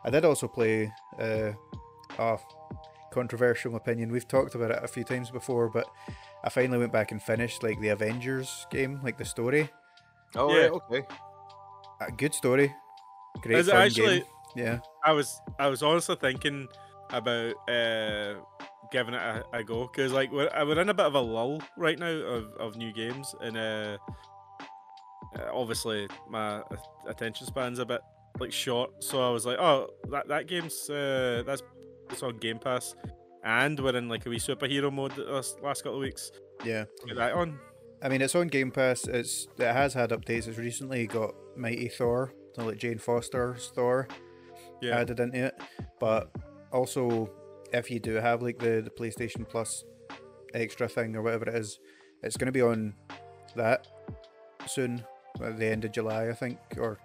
I 0.05 0.11
did 0.11 0.25
also 0.25 0.49
play. 0.49 0.93
Uh, 1.19 1.53
oh, 2.19 2.39
controversial 3.13 3.75
opinion. 3.77 4.11
We've 4.13 4.29
talked 4.29 4.55
about 4.55 4.71
it 4.71 4.81
a 4.83 4.89
few 4.89 5.05
times 5.05 5.31
before, 5.31 5.69
but 5.69 5.87
I 6.45 6.51
finally 6.51 6.79
went 6.79 6.93
back 6.93 7.11
and 7.13 7.23
finished 7.23 7.63
like 7.63 7.81
the 7.81 7.89
Avengers 7.89 8.67
game, 8.71 9.01
like 9.03 9.17
the 9.17 9.25
story. 9.25 9.71
Oh, 10.37 10.55
Yeah. 10.55 10.63
right, 10.65 10.71
okay. 10.73 11.07
A 12.01 12.13
good 12.13 12.35
story. 12.35 12.75
Great 13.41 13.59
Is 13.59 13.69
it 13.69 13.73
fun 13.73 13.81
actually? 13.83 14.19
game. 14.21 14.27
Yeah. 14.59 14.79
I 15.05 15.13
was 15.13 15.41
I 15.59 15.69
was 15.69 15.83
honestly 15.83 16.17
thinking 16.17 16.69
about 17.11 17.55
uh, 17.69 18.35
giving 18.93 19.15
it 19.15 19.21
a, 19.23 19.45
a 19.53 19.65
go 19.65 19.87
because 19.87 20.13
like 20.13 20.31
we're 20.33 20.49
uh, 20.49 20.67
we're 20.67 20.81
in 20.81 20.89
a 20.89 20.95
bit 20.95 21.07
of 21.07 21.15
a 21.15 21.21
lull 21.21 21.63
right 21.77 21.99
now 21.99 22.07
of, 22.11 22.53
of 22.59 22.77
new 22.77 22.93
games 22.93 23.35
and 23.41 23.57
uh, 23.57 23.97
uh, 25.39 25.51
obviously 25.53 26.09
my 26.29 26.63
attention 27.07 27.47
span's 27.47 27.79
a 27.79 27.87
bit 27.87 28.01
like 28.41 28.53
short 28.53 28.91
so 29.03 29.27
I 29.27 29.31
was 29.31 29.47
like 29.47 29.59
oh 29.59 29.89
that 30.11 30.29
that 30.29 30.47
game's 30.49 30.89
uh, 30.91 31.43
that's 31.47 31.63
it's 32.11 32.23
on 32.23 32.37
Game 32.39 32.59
Pass 32.59 32.95
and 33.45 33.79
we're 33.79 33.97
in 33.97 34.09
like 34.09 34.27
a 34.27 34.31
wee 34.31 34.39
superhero 34.39 34.93
mode 34.93 35.15
this 35.17 35.57
last 35.63 35.83
couple 35.83 35.99
of 35.99 36.03
weeks 36.03 36.31
Yeah. 36.65 36.85
get 37.07 37.17
that 37.17 37.33
on 37.35 37.59
I 38.01 38.09
mean, 38.09 38.23
it's 38.23 38.37
on 38.37 38.47
Game 38.47 38.71
Pass. 38.71 39.09
It's 39.09 39.49
it 39.59 39.73
has 39.73 39.93
had 39.93 40.11
updates. 40.11 40.47
It's 40.47 40.57
recently 40.57 41.09
got 41.09 41.35
Mighty 41.57 41.89
Thor, 41.89 42.33
so 42.55 42.65
like 42.65 42.79
Jane 42.79 42.99
Foster's 42.99 43.73
Thor 43.75 44.07
yeah 44.81 44.99
added 44.99 45.21
into 45.21 45.47
it. 45.47 45.61
But 46.01 46.31
also, 46.73 47.31
if 47.73 47.91
you 47.91 47.99
do 48.01 48.15
have 48.15 48.43
like 48.43 48.59
the 48.59 48.81
the 48.83 48.91
PlayStation 48.91 49.49
Plus 49.49 49.85
extra 50.55 50.89
thing 50.89 51.17
or 51.17 51.23
whatever 51.23 51.49
it 51.49 51.55
is, 51.55 51.79
it's 52.23 52.37
going 52.37 52.47
to 52.47 52.53
be 52.53 52.63
on 52.63 52.95
that 53.57 53.87
soon 54.67 55.05
at 55.43 55.59
the 55.59 55.67
end 55.67 55.85
of 55.85 55.93
July, 55.93 56.29
I 56.29 56.33
think. 56.33 56.59
Or 56.79 56.99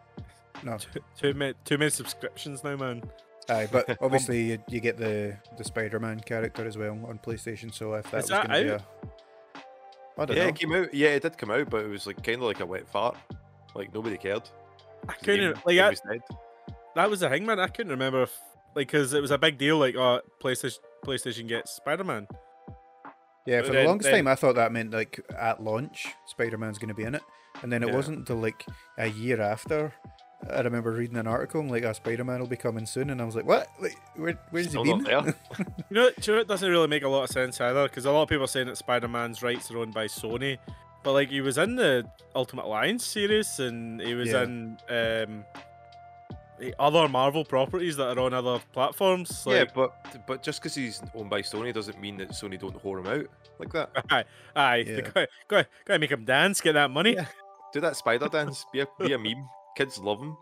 no, 0.63 0.77
too 1.17 1.33
many 1.33 1.53
too 1.65 1.77
many 1.77 1.91
subscriptions 1.91 2.63
now 2.63 2.75
man 2.75 3.03
aye. 3.49 3.67
But 3.71 3.97
obviously, 4.01 4.41
you, 4.51 4.63
you 4.69 4.79
get 4.79 4.97
the 4.97 5.37
the 5.57 5.63
Spider-Man 5.63 6.21
character 6.21 6.65
as 6.65 6.77
well 6.77 6.91
on 7.07 7.19
PlayStation. 7.19 7.73
So 7.73 7.93
if 7.95 8.09
that 8.11 8.23
Is 8.25 8.29
was 8.31 8.39
going 8.47 8.49
to 8.49 8.63
be 8.63 8.69
a 8.69 8.85
I 10.15 10.25
don't 10.25 10.37
Yeah, 10.37 10.43
know. 10.43 10.49
it 10.49 10.55
came 10.55 10.73
out. 10.73 10.93
Yeah, 10.93 11.09
it 11.09 11.23
did 11.23 11.37
come 11.37 11.49
out, 11.51 11.69
but 11.71 11.83
it 11.85 11.89
was 11.89 12.05
like 12.05 12.23
kind 12.23 12.37
of 12.37 12.43
like 12.43 12.59
a 12.59 12.65
wet 12.65 12.87
fart. 12.87 13.17
Like 13.75 13.93
nobody 13.93 14.17
cared. 14.17 14.43
I 15.09 15.13
'cause 15.13 15.19
the 15.21 15.25
couldn't 15.25 15.65
like 15.65 15.79
I, 15.79 15.89
was 15.89 16.01
dead. 16.01 16.21
That 16.95 17.09
was 17.09 17.21
the 17.21 17.29
thing, 17.29 17.45
man. 17.45 17.59
I 17.59 17.67
couldn't 17.67 17.91
remember 17.91 18.23
if, 18.23 18.37
like, 18.75 18.87
because 18.87 19.13
it 19.13 19.21
was 19.21 19.31
a 19.31 19.37
big 19.37 19.57
deal. 19.57 19.77
Like, 19.77 19.95
oh, 19.95 20.21
PlayStation, 20.41 20.79
PlayStation 21.05 21.47
gets 21.47 21.71
Spider 21.71 22.03
Man. 22.03 22.27
Yeah, 23.45 23.59
But 23.61 23.67
for 23.67 23.73
then- 23.73 23.83
the 23.83 23.89
longest 23.89 24.09
then- 24.11 24.19
time, 24.19 24.27
I 24.27 24.35
thought 24.35 24.55
that 24.55 24.71
meant 24.71 24.91
like 24.91 25.19
at 25.37 25.61
launch, 25.61 26.07
Spider 26.27 26.57
Man's 26.57 26.77
going 26.77 26.89
to 26.89 26.93
be 26.93 27.03
in 27.03 27.15
it, 27.15 27.23
and 27.61 27.71
then 27.71 27.83
it 27.83 27.89
Yeah. 27.89 27.95
wasn't 27.95 28.19
until 28.19 28.37
like 28.37 28.65
a 28.97 29.07
year 29.07 29.41
after. 29.41 29.93
I 30.51 30.59
remember 30.59 30.91
reading 30.91 31.15
an 31.15 31.25
article 31.25 31.61
and, 31.61 31.71
like, 31.71 31.83
a 31.83 31.93
Spider 31.93 32.25
Man 32.25 32.41
will 32.41 32.47
be 32.47 32.57
coming 32.57 32.85
soon, 32.85 33.09
and 33.09 33.21
I 33.21 33.23
was 33.25 33.33
like, 33.33 33.45
"What? 33.45 33.67
Like, 33.79 33.97
where, 34.17 34.37
where's 34.51 34.67
Still 34.69 34.83
he 34.83 34.91
not 34.93 35.03
been?" 35.05 35.23
there. 35.23 35.35
You 35.89 35.95
know, 35.95 36.09
do 36.19 36.31
you 36.31 36.35
know, 36.35 36.41
it 36.41 36.47
doesn't 36.49 36.69
really 36.69 36.87
make 36.87 37.03
a 37.03 37.07
lot 37.07 37.23
of 37.23 37.29
sense 37.29 37.59
either. 37.61 37.83
Because 37.83 38.05
a 38.05 38.11
lot 38.11 38.23
of 38.23 38.29
people 38.29 38.43
are 38.43 38.47
saying 38.47 38.67
that 38.67 38.77
Spider 38.77 39.07
Man's 39.07 39.41
rights 39.41 39.71
are 39.71 39.77
owned 39.77 39.93
by 39.93 40.05
Sony, 40.07 40.57
but 41.01 41.13
like 41.13 41.29
he 41.29 41.39
was 41.41 41.57
in 41.57 41.75
the 41.77 42.05
Ultimate 42.35 42.65
Alliance 42.65 43.05
series, 43.05 43.57
and 43.59 44.01
he 44.01 44.13
was 44.15 44.29
Yeah. 44.31 44.43
in 44.43 44.77
um, 44.89 45.45
the 45.45 45.45
other 46.79 47.07
Marvel 47.07 47.43
properties 47.45 47.95
that 47.97 48.17
are 48.17 48.21
on 48.21 48.33
other 48.33 48.59
platforms. 48.73 49.43
yeah, 49.47 49.65
but 49.73 49.93
but 50.27 50.43
just 50.43 50.61
because 50.61 50.75
he's 50.75 51.01
owned 51.15 51.29
by 51.29 51.41
Sony 51.41 51.73
doesn't 51.73 51.99
mean 51.99 52.17
that 52.17 52.29
Sony 52.29 52.59
don't 52.59 52.81
whore 52.83 52.99
him 52.99 53.07
out 53.07 53.25
like 53.59 53.71
that. 53.73 53.89
aye, 54.11 54.23
aye, 54.55 54.75
Yeah. 54.77 54.95
they 54.95 55.01
gotta, 55.01 55.27
gotta, 55.47 55.67
gotta 55.85 55.99
make 55.99 56.11
him 56.11 56.25
dance, 56.25 56.61
get 56.61 56.73
that 56.73 56.91
money. 56.91 57.13
Yeah. 57.15 57.25
Do 57.73 57.81
that 57.81 57.95
spider 57.95 58.27
dance. 58.29 58.65
Be 58.71 58.81
a 58.81 58.87
be 58.99 59.13
a 59.13 59.17
meme. 59.17 59.47
Kids 59.75 59.97
love 59.97 60.19
him. 60.19 60.37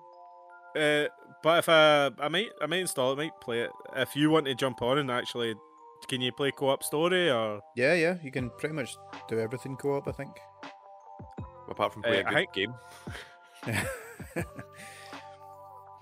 Uh, 0.76 1.06
But 1.44 1.60
if 1.60 1.70
uh, 1.70 2.12
I 2.20 2.28
might, 2.28 2.50
I 2.62 2.66
might 2.68 2.82
install 2.82 3.14
it, 3.14 3.18
might 3.18 3.40
play 3.42 3.62
it. 3.62 3.72
If 3.96 4.16
you 4.16 4.30
want 4.30 4.46
to 4.46 4.54
jump 4.56 4.82
on 4.82 4.98
and 5.00 5.10
actually, 5.10 5.56
can 6.08 6.22
you 6.22 6.32
play 6.32 6.52
co-op 6.52 6.84
story 6.84 7.32
or? 7.32 7.62
Yeah, 7.76 7.94
yeah, 7.96 8.18
you 8.22 8.32
can 8.32 8.50
pretty 8.60 8.76
much 8.76 8.96
do 9.30 9.40
everything 9.40 9.76
co-op, 9.78 10.08
I 10.08 10.12
think. 10.12 10.38
Apart 11.70 11.94
from 11.94 12.04
Uh, 12.04 12.08
playing 12.10 12.26
a 12.26 12.30
I 12.30 12.34
good 12.34 12.54
think- 12.54 12.54
game. 12.54 12.74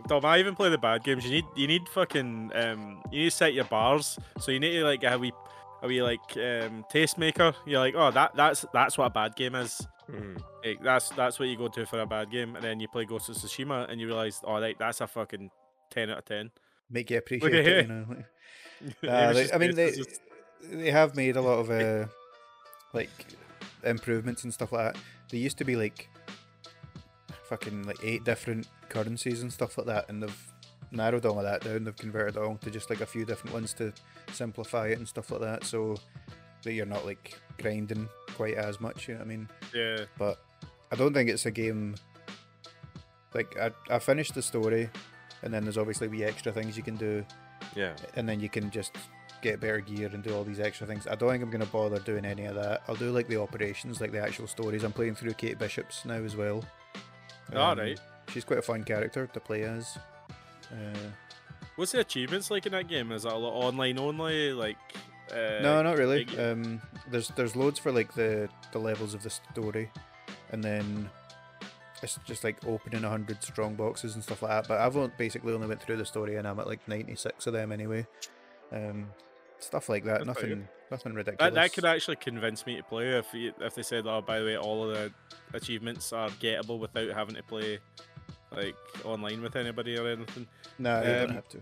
Dom, 0.10 0.26
I 0.26 0.40
even 0.40 0.56
play 0.56 0.70
the 0.70 0.78
bad 0.78 1.04
games. 1.04 1.24
You 1.24 1.32
need, 1.32 1.46
you 1.56 1.68
need 1.68 1.88
fucking, 1.90 2.52
um, 2.56 3.02
you 3.12 3.20
need 3.20 3.30
to 3.30 3.36
set 3.36 3.54
your 3.54 3.66
bars. 3.66 4.18
So 4.40 4.52
you 4.52 4.60
need 4.60 4.72
to 4.80 4.84
like 4.84 5.04
have 5.04 5.14
a 5.14 5.20
wee, 5.20 5.32
a 5.84 5.88
wee 5.88 6.02
like 6.02 6.20
um 6.36 6.84
tastemaker. 6.92 7.54
You're 7.66 7.80
like, 7.80 7.94
oh, 7.96 8.10
that 8.12 8.36
that's 8.36 8.66
that's 8.74 8.98
what 8.98 9.06
a 9.06 9.10
bad 9.12 9.36
game 9.36 9.54
is. 9.56 9.86
Mm. 10.12 10.42
Like, 10.66 10.82
that's 10.84 11.10
that's 11.10 11.40
what 11.40 11.48
you 11.48 11.56
go 11.58 11.68
to 11.68 11.86
for 11.86 12.00
a 12.02 12.06
bad 12.08 12.32
game, 12.32 12.56
and 12.56 12.64
then 12.64 12.80
you 12.80 12.88
play 12.88 13.06
Ghost 13.06 13.30
of 13.30 13.36
Tsushima, 13.36 13.88
and 13.90 14.02
you 14.02 14.08
realize, 14.08 14.42
oh, 14.44 14.60
right, 14.60 14.76
that's 14.80 15.00
a 15.02 15.08
fucking 15.08 15.52
ten 15.92 16.10
out 16.10 16.18
of 16.18 16.26
ten. 16.26 16.50
Make 16.90 17.12
you 17.12 17.20
appreciate 17.20 17.54
at 17.54 17.68
it, 17.68 17.88
you 17.88 17.94
know. 17.94 18.06
Uh, 18.82 19.28
was 19.28 19.36
they- 19.36 19.42
just- 19.44 19.54
I 19.54 19.58
mean, 19.58 19.76
they 19.76 19.92
just- 19.92 20.22
they 20.64 20.90
have 20.90 21.16
made 21.16 21.36
a 21.36 21.42
lot 21.42 21.60
of 21.60 21.70
uh, 21.70 22.08
like 22.94 23.10
improvements 23.84 24.44
and 24.44 24.54
stuff 24.54 24.72
like 24.72 24.94
that. 24.94 25.02
They 25.30 25.38
used 25.38 25.58
to 25.60 25.66
be 25.66 25.76
like 25.76 26.10
fucking 27.50 27.84
like 27.84 27.98
eight 28.04 28.24
different 28.24 28.68
currencies 28.90 29.42
and 29.42 29.52
stuff 29.52 29.78
like 29.78 29.88
that, 29.88 30.08
and 30.10 30.22
they've 30.24 30.52
narrowed 30.92 31.26
all 31.26 31.38
of 31.38 31.44
that 31.44 31.62
down. 31.62 31.84
They've 31.84 31.96
converted 31.96 32.36
it 32.36 32.42
all 32.42 32.56
to 32.58 32.70
just 32.72 32.90
like 32.90 33.02
a 33.02 33.06
few 33.06 33.26
different 33.26 33.54
ones 33.54 33.74
to 33.76 33.92
simplify 34.32 34.88
it 34.88 34.98
and 35.00 35.08
stuff 35.08 35.32
like 35.32 35.42
that, 35.42 35.64
so 35.64 35.96
that 36.64 36.74
you're 36.74 36.86
not 36.86 37.06
like 37.06 37.38
grinding 37.62 38.08
quite 38.36 38.56
as 38.56 38.80
much. 38.80 39.08
You 39.08 39.16
know 39.16 39.20
what 39.20 39.26
I 39.26 39.30
mean? 39.30 39.50
yeah. 39.74 40.06
but 40.18 40.40
I 40.92 40.96
don't 40.96 41.14
think 41.14 41.30
it's 41.30 41.46
a 41.46 41.52
game. 41.52 41.96
Like 43.34 43.56
I, 43.60 43.72
I 43.90 44.00
finished 44.00 44.34
the 44.36 44.42
story, 44.42 44.90
and 45.44 45.54
then 45.54 45.64
there's 45.64 45.78
obviously 45.78 46.08
wee 46.08 46.24
extra 46.24 46.52
things 46.52 46.76
you 46.76 46.84
can 46.84 46.96
do, 46.96 47.24
Yeah. 47.76 47.94
and 48.16 48.28
then 48.28 48.40
you 48.40 48.50
can 48.50 48.72
just 48.72 48.96
get 49.42 49.60
better 49.62 49.80
gear 49.80 50.10
and 50.12 50.22
do 50.24 50.34
all 50.36 50.44
these 50.44 50.60
extra 50.60 50.86
things. 50.88 51.08
I 51.08 51.16
don't 51.16 51.30
think 51.30 51.44
I'm 51.44 51.50
gonna 51.52 51.66
bother 51.68 52.00
doing 52.00 52.26
any 52.26 52.46
of 52.46 52.56
that. 52.56 52.82
I'll 52.88 52.96
do 52.96 53.12
like 53.12 53.28
the 53.28 53.40
operations, 53.40 54.02
like 54.02 54.12
the 54.12 54.20
actual 54.22 54.48
stories. 54.48 54.84
I'm 54.84 54.92
playing 54.92 55.16
through 55.16 55.34
Kate 55.36 55.58
Bishop's 55.60 56.04
now 56.06 56.16
as 56.16 56.36
well. 56.36 56.64
All 57.56 57.72
Um, 57.72 57.80
right. 57.80 58.00
She's 58.30 58.44
quite 58.46 58.60
a 58.60 58.64
fun 58.64 58.84
character 58.84 59.28
to 59.28 59.40
play 59.40 59.64
as. 59.64 59.98
Uh, 60.72 61.10
What's 61.76 61.94
the 61.94 62.00
achievements 62.02 62.52
like 62.52 62.66
in 62.66 62.74
that 62.74 62.88
game? 62.88 63.12
Is 63.12 63.24
that 63.24 63.34
a 63.34 63.38
lot 63.38 63.54
online 63.54 63.98
only? 63.98 64.52
Like, 64.52 64.78
uh, 65.32 65.60
no, 65.62 65.82
not 65.82 65.98
really. 65.98 66.28
Um, 66.38 66.82
there's 67.10 67.30
there's 67.30 67.56
loads 67.56 67.80
for 67.80 67.92
like 67.92 68.14
the 68.14 68.50
the 68.74 68.80
levels 68.80 69.14
of 69.14 69.24
the 69.24 69.30
story, 69.30 69.90
and 70.52 70.62
then 70.64 71.10
it's 72.04 72.20
just 72.26 72.44
like 72.44 72.58
opening 72.68 73.04
a 73.06 73.10
hundred 73.10 73.42
strong 73.42 73.76
boxes 73.76 74.16
and 74.16 74.24
stuff 74.24 74.42
like 74.42 74.52
that. 74.52 74.68
But 74.68 74.82
I've 74.82 74.98
only, 74.98 75.12
basically 75.18 75.54
only 75.54 75.68
went 75.68 75.82
through 75.82 75.98
the 75.98 76.06
story, 76.06 76.36
and 76.36 76.48
I'm 76.48 76.60
at 76.60 76.68
like 76.68 76.86
ninety 76.88 77.16
six 77.16 77.48
of 77.48 77.54
them 77.54 77.72
anyway. 77.72 78.06
Um, 78.72 79.08
stuff 79.60 79.88
like 79.90 80.04
that. 80.04 80.26
That's 80.26 80.28
nothing 80.28 80.68
nothing 80.92 81.14
ridiculous. 81.14 81.54
that, 81.54 81.54
that 81.54 81.74
could 81.74 81.86
actually 81.86 82.18
convince 82.18 82.66
me 82.66 82.78
to 82.78 82.84
play 82.84 83.18
if 83.18 83.34
you, 83.34 83.54
if 83.60 83.76
they 83.76 83.84
said, 83.84 84.06
oh, 84.08 84.22
by 84.22 84.40
the 84.40 84.46
way, 84.46 84.58
all 84.58 84.90
of 84.90 84.96
the 84.96 85.12
achievements 85.54 86.12
are 86.14 86.30
gettable 86.30 86.80
without 86.80 87.10
having 87.10 87.36
to 87.36 87.44
play 87.44 87.80
like 88.56 88.76
online 89.06 89.42
with 89.42 89.56
anybody 89.56 89.98
or 89.98 90.08
anything. 90.08 90.48
no, 90.78 91.02
you 91.02 91.10
um, 91.10 91.18
don't 91.20 91.36
have 91.36 91.50
to. 91.50 91.60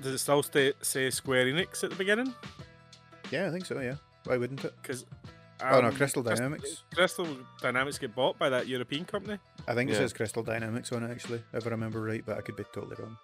Does 0.00 0.14
it 0.14 0.18
still 0.18 0.42
stay, 0.42 0.72
say 0.82 1.10
Square 1.10 1.46
Enix 1.46 1.84
at 1.84 1.90
the 1.90 1.96
beginning? 1.96 2.34
Yeah, 3.30 3.46
I 3.46 3.50
think 3.50 3.66
so. 3.66 3.80
Yeah, 3.80 3.94
why 4.24 4.36
wouldn't 4.36 4.64
it? 4.64 4.74
Because 4.82 5.06
Oh, 5.64 5.80
no, 5.80 5.90
Crystal 5.92 6.22
Dynamics. 6.22 6.82
Crystal 6.94 7.26
Dynamics 7.60 7.98
get 7.98 8.14
bought 8.14 8.38
by 8.38 8.48
that 8.48 8.66
European 8.66 9.04
company. 9.04 9.38
I 9.68 9.74
think 9.74 9.90
it 9.90 9.92
Yeah. 9.92 10.00
says 10.00 10.12
Crystal 10.12 10.42
Dynamics 10.42 10.90
on 10.92 11.04
it 11.04 11.10
actually, 11.10 11.42
if 11.52 11.66
I 11.66 11.70
remember 11.70 12.00
right, 12.00 12.24
but 12.24 12.36
I 12.36 12.40
could 12.40 12.56
be 12.56 12.64
totally 12.72 12.96
wrong. 12.98 13.16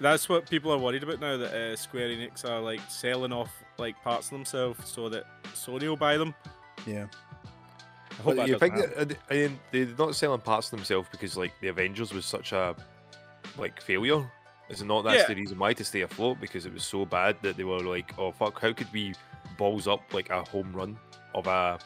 That's 0.00 0.28
what 0.28 0.48
people 0.50 0.72
are 0.72 0.78
worried 0.78 1.02
about 1.04 1.20
now. 1.20 1.36
That 1.36 1.52
uh, 1.54 1.76
Square 1.76 2.08
Enix 2.10 2.44
are 2.44 2.60
like 2.60 2.80
selling 2.88 3.32
off 3.32 3.50
like 3.78 4.00
parts 4.02 4.26
of 4.26 4.32
themselves 4.32 4.88
so 4.90 5.08
that 5.08 5.24
Sony 5.54 5.88
will 5.88 5.96
buy 5.96 6.16
them. 6.16 6.34
Yeah, 6.86 7.06
I 8.10 8.14
hope 8.22 8.24
But 8.24 8.36
that 8.36 8.48
you 8.48 8.54
doesn't 8.54 8.58
think 8.60 8.74
happen. 8.90 9.08
that, 9.08 9.18
I 9.30 9.34
mean, 9.34 9.60
they're 9.70 9.86
not 9.96 10.16
selling 10.16 10.40
parts 10.40 10.70
to 10.70 10.76
themselves 10.76 11.08
because 11.12 11.36
like 11.36 11.52
the 11.60 11.68
Avengers 11.68 12.12
was 12.12 12.26
such 12.26 12.52
a 12.52 12.74
like 13.56 13.80
failure. 13.80 14.28
Is 14.68 14.80
it 14.80 14.86
not? 14.86 15.02
That's 15.02 15.20
Yeah. 15.22 15.28
the 15.28 15.40
reason 15.40 15.58
why 15.58 15.72
to 15.74 15.84
stay 15.84 16.00
afloat 16.00 16.40
because 16.40 16.66
it 16.66 16.72
was 16.72 16.84
so 16.84 17.04
bad 17.04 17.36
that 17.42 17.56
they 17.56 17.64
were 17.64 17.80
like, 17.80 18.12
oh 18.18 18.32
fuck, 18.32 18.60
how 18.60 18.72
could 18.72 18.92
we 18.92 19.14
balls 19.58 19.86
up 19.86 20.00
like 20.12 20.30
a 20.30 20.42
home 20.44 20.72
run 20.74 20.96
of 21.34 21.46
a, 21.46 21.78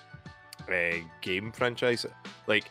uh 0.72 0.92
game 1.20 1.52
franchise? 1.52 2.06
Like, 2.46 2.70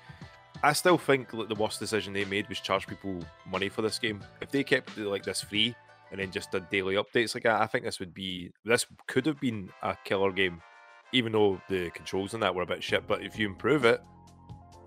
I 0.66 0.74
still 0.74 0.98
think 0.98 1.34
like 1.34 1.48
the 1.50 1.56
worst 1.56 1.80
decision 1.80 2.14
they 2.14 2.26
made 2.26 2.48
was 2.50 2.60
charge 2.60 2.88
people 2.88 3.20
money 3.50 3.70
for 3.70 3.82
this 3.82 4.00
game. 4.00 4.22
If 4.42 4.50
they 4.52 4.64
kept 4.64 4.98
it 4.98 5.08
like 5.08 5.24
this 5.24 5.42
free 5.42 5.76
and 6.12 6.20
then 6.20 6.32
just 6.32 6.52
did 6.52 6.70
daily 6.70 6.96
updates 6.96 7.36
like 7.36 7.44
that, 7.44 7.62
I 7.62 7.68
think 7.68 7.84
this 7.86 8.00
would 8.00 8.14
be 8.14 8.52
this 8.66 8.86
could 9.08 9.26
have 9.26 9.40
been 9.40 9.70
a 9.84 9.96
killer 10.04 10.32
game 10.32 10.62
even 11.12 11.32
though 11.32 11.62
the 11.70 11.90
controls 11.92 12.34
on 12.34 12.40
that 12.42 12.54
were 12.54 12.64
a 12.64 12.66
bit 12.66 12.84
shit. 12.84 13.08
But 13.08 13.24
if 13.24 13.38
you 13.40 13.48
improve 13.48 13.86
it, 13.86 14.02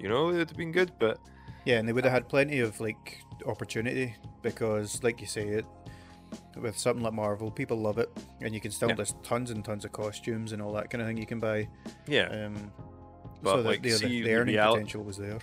you 0.01 0.09
know, 0.09 0.31
it'd 0.31 0.49
have 0.51 0.59
been 0.59 0.73
good. 0.73 0.93
But 0.99 1.19
yeah, 1.65 1.79
and 1.79 1.89
they 1.89 1.93
would 1.93 2.05
have 2.05 2.13
had 2.13 2.29
plenty 2.29 2.59
of 2.61 2.79
like 2.81 3.23
opportunity 3.47 4.15
because, 4.43 5.03
like 5.03 5.21
you 5.21 5.27
say, 5.27 5.47
it 5.49 5.65
with 6.57 6.77
something 6.77 7.03
like 7.05 7.15
Marvel, 7.15 7.51
people 7.51 7.79
love 7.79 7.99
it, 7.99 8.11
and 8.43 8.53
you 8.53 8.61
can 8.61 8.71
still 8.73 8.89
Yeah. 8.91 8.97
there's 8.97 9.15
tons 9.23 9.51
and 9.51 9.65
tons 9.65 9.85
of 9.85 9.93
costumes 9.93 10.53
and 10.53 10.61
all 10.61 10.73
that 10.75 10.91
kind 10.91 11.01
of 11.01 11.09
thing 11.09 11.17
you 11.17 11.25
can 11.27 11.39
buy. 11.39 11.69
yeah, 12.07 12.27
Um, 12.47 12.73
But, 13.43 13.55
so 13.55 13.61
like, 13.61 13.83
the, 13.83 13.93
the, 13.93 14.23
the 14.23 14.35
earning 14.35 14.57
real- 14.57 14.73
potential 14.75 15.05
was 15.05 15.17
there. 15.17 15.39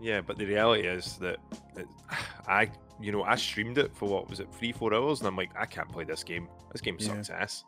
Yeah. 0.00 0.20
But 0.20 0.38
the 0.38 0.46
reality 0.46 0.86
is 0.86 1.16
that 1.18 1.36
it, 1.76 1.86
I, 2.48 2.70
you 3.00 3.12
know, 3.12 3.22
I 3.22 3.36
streamed 3.36 3.78
it 3.78 3.94
for 3.94 4.08
what 4.08 4.28
was 4.28 4.40
it, 4.40 4.48
three, 4.52 4.72
four 4.72 4.92
hours, 4.94 5.20
and 5.20 5.28
I'm 5.28 5.36
like, 5.36 5.50
I 5.58 5.66
can't 5.66 5.88
play 5.90 6.04
this 6.04 6.22
game. 6.24 6.48
This 6.72 6.80
game 6.80 6.96
Yeah. 6.98 7.08
sucks 7.22 7.30
ass. 7.30 7.64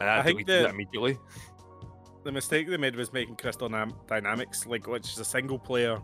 And 0.00 0.08
I, 0.10 0.18
I 0.18 0.22
think 0.22 0.46
deleted 0.46 0.64
it 0.64 0.68
the- 0.68 0.74
immediately. 0.74 1.18
the 2.24 2.32
mistake 2.32 2.68
they 2.68 2.76
made 2.76 2.96
was 2.96 3.12
making 3.12 3.36
Crystal 3.36 3.68
Dynamics 4.08 4.66
like 4.66 4.86
which 4.86 5.12
is 5.12 5.18
a 5.18 5.24
single 5.24 5.58
player. 5.58 5.98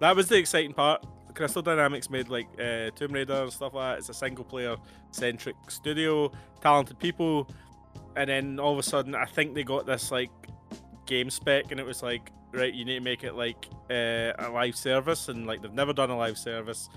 That 0.00 0.16
was 0.16 0.28
the 0.28 0.36
exciting 0.36 0.72
part. 0.74 1.04
Crystal 1.34 1.62
Dynamics 1.62 2.10
made 2.10 2.28
like 2.28 2.48
uh, 2.60 2.90
Tomb 2.96 3.12
Raider 3.12 3.42
and 3.44 3.52
stuff 3.52 3.72
like 3.74 3.92
that. 3.94 3.98
It's 4.00 4.08
a 4.08 4.14
single 4.14 4.44
player 4.44 4.76
centric 5.12 5.54
studio, 5.68 6.32
talented 6.60 6.98
people, 6.98 7.48
and 8.16 8.28
then 8.28 8.58
all 8.58 8.72
of 8.72 8.78
a 8.78 8.82
sudden, 8.82 9.14
I 9.14 9.24
think 9.26 9.54
they 9.54 9.62
got 9.62 9.86
this 9.86 10.10
like 10.10 10.30
game 11.10 11.28
spec, 11.30 11.70
and 11.72 11.78
it 11.80 11.84
was 11.84 12.02
like, 12.02 12.30
right, 12.52 12.72
you 12.72 12.84
need 12.84 12.94
to 12.94 13.00
make 13.00 13.24
it 13.24 13.34
like 13.34 13.66
uh, 13.90 14.32
a 14.38 14.48
live 14.52 14.76
service, 14.76 15.28
and 15.28 15.46
like 15.46 15.60
they've 15.62 15.72
never 15.82 15.92
done 15.92 16.08
a 16.10 16.16
live 16.16 16.38
service. 16.38 16.88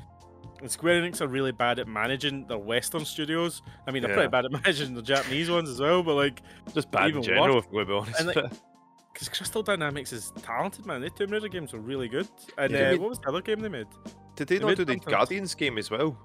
And 0.61 0.71
Square 0.71 1.01
Enix 1.01 1.19
are 1.19 1.27
really 1.27 1.51
bad 1.51 1.79
at 1.79 1.87
managing 1.89 2.47
their 2.47 2.57
Western 2.59 3.03
studios. 3.03 3.61
I 3.85 3.91
mean, 3.91 4.01
they're 4.01 4.11
Yeah. 4.11 4.15
pretty 4.15 4.29
bad 4.29 4.45
at 4.45 4.51
managing 4.51 4.93
the 4.93 5.01
Japanese 5.01 5.49
ones 5.51 5.69
as 5.69 5.79
well, 5.81 6.03
but 6.03 6.13
like. 6.15 6.39
Just 6.73 6.89
bad 6.91 7.09
even 7.09 7.17
in 7.17 7.23
general, 7.23 7.55
worse. 7.55 7.65
if 7.65 7.71
we're 7.71 7.93
honest. 7.97 8.19
And, 8.19 8.27
like, 8.27 8.51
Because 9.13 9.27
Crystal 9.37 9.61
Dynamics 9.63 10.13
is 10.13 10.31
talented, 10.41 10.85
man. 10.85 11.01
The 11.01 11.09
Tomb 11.09 11.31
Raider 11.31 11.49
games 11.49 11.73
are 11.73 11.79
really 11.79 12.07
good. 12.07 12.29
And 12.57 12.71
Yeah. 12.71 12.77
uh, 12.79 12.89
Did 12.91 12.91
we- 12.93 12.97
what 12.99 13.09
was 13.09 13.19
the 13.19 13.27
other 13.29 13.41
game 13.41 13.59
they 13.59 13.67
made? 13.69 13.87
Did 14.35 14.47
they 14.47 14.57
they 14.59 14.65
not 14.65 14.77
do 14.77 14.85
the 14.85 14.95
Guardians 14.95 15.53
game 15.53 15.77
as 15.77 15.91
well? 15.91 16.17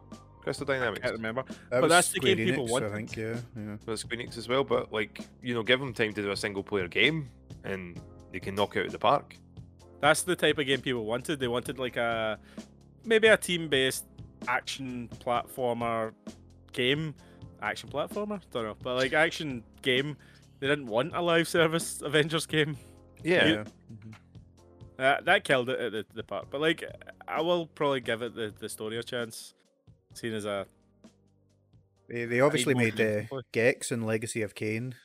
Crystal 0.42 0.70
I 0.70 0.74
Dynamics. 0.74 1.02
can't 1.02 1.14
remember. 1.14 1.42
That 1.70 1.80
But 1.82 1.88
that's 1.88 2.08
the 2.10 2.16
Square 2.20 2.36
game 2.36 2.46
people 2.46 2.66
Enix, 2.66 2.70
wanted. 2.70 2.92
I 2.92 2.94
think. 2.96 3.16
Yeah, 3.16 3.36
yeah. 3.56 3.76
for 3.84 3.96
Square 3.96 4.20
Enix 4.20 4.38
as 4.38 4.48
well, 4.48 4.62
but 4.64 4.92
like 4.92 5.20
you 5.42 5.52
know, 5.52 5.62
give 5.64 5.80
them 5.80 5.92
time 5.92 6.12
to 6.14 6.22
do 6.22 6.30
a 6.30 6.36
single 6.36 6.62
player 6.62 6.86
game, 6.88 7.28
and 7.68 8.00
they 8.32 8.40
can 8.40 8.54
knock 8.54 8.76
it 8.76 8.80
out 8.80 8.86
of 8.86 8.92
the 8.92 8.98
park. 8.98 9.36
That's 10.00 10.22
the 10.22 10.36
type 10.36 10.58
of 10.58 10.66
game 10.66 10.80
people 10.80 11.04
wanted. 11.04 11.40
They 11.40 11.48
wanted 11.48 11.78
like 11.78 11.96
a 11.96 12.38
maybe 13.04 13.28
a 13.28 13.36
team-based 13.36 14.04
action 14.46 15.08
platformer 15.20 16.12
game. 16.72 17.14
Action 17.60 17.88
platformer? 17.88 18.40
Don't 18.52 18.64
know, 18.64 18.76
but 18.82 18.96
like 18.96 19.12
action 19.12 19.64
game. 19.82 20.16
They 20.60 20.66
didn't 20.66 20.86
want 20.86 21.14
a 21.14 21.22
live 21.22 21.48
service 21.48 22.02
Avengers 22.02 22.46
game. 22.46 22.76
Yeah, 23.22 23.46
yeah. 23.46 23.64
Mhm. 23.92 24.14
Uh, 24.98 25.20
that 25.22 25.44
killed 25.44 25.68
it 25.68 25.78
at 25.78 25.92
the, 25.92 26.04
the 26.14 26.24
part. 26.24 26.50
But 26.50 26.60
like, 26.60 26.84
I 27.26 27.40
will 27.40 27.66
probably 27.66 28.00
give 28.00 28.22
it 28.22 28.34
the, 28.34 28.52
the 28.58 28.68
story 28.68 28.98
a 28.98 29.02
chance, 29.02 29.54
seeing 30.14 30.34
as 30.34 30.44
a 30.44 30.66
They, 32.08 32.24
they 32.24 32.40
obviously 32.40 32.74
made 32.74 32.96
games 32.96 33.28
uh. 33.32 33.42
Gex 33.52 33.92
and 33.92 34.04
Legacy 34.04 34.42
of 34.42 34.54
Kain. 34.56 34.96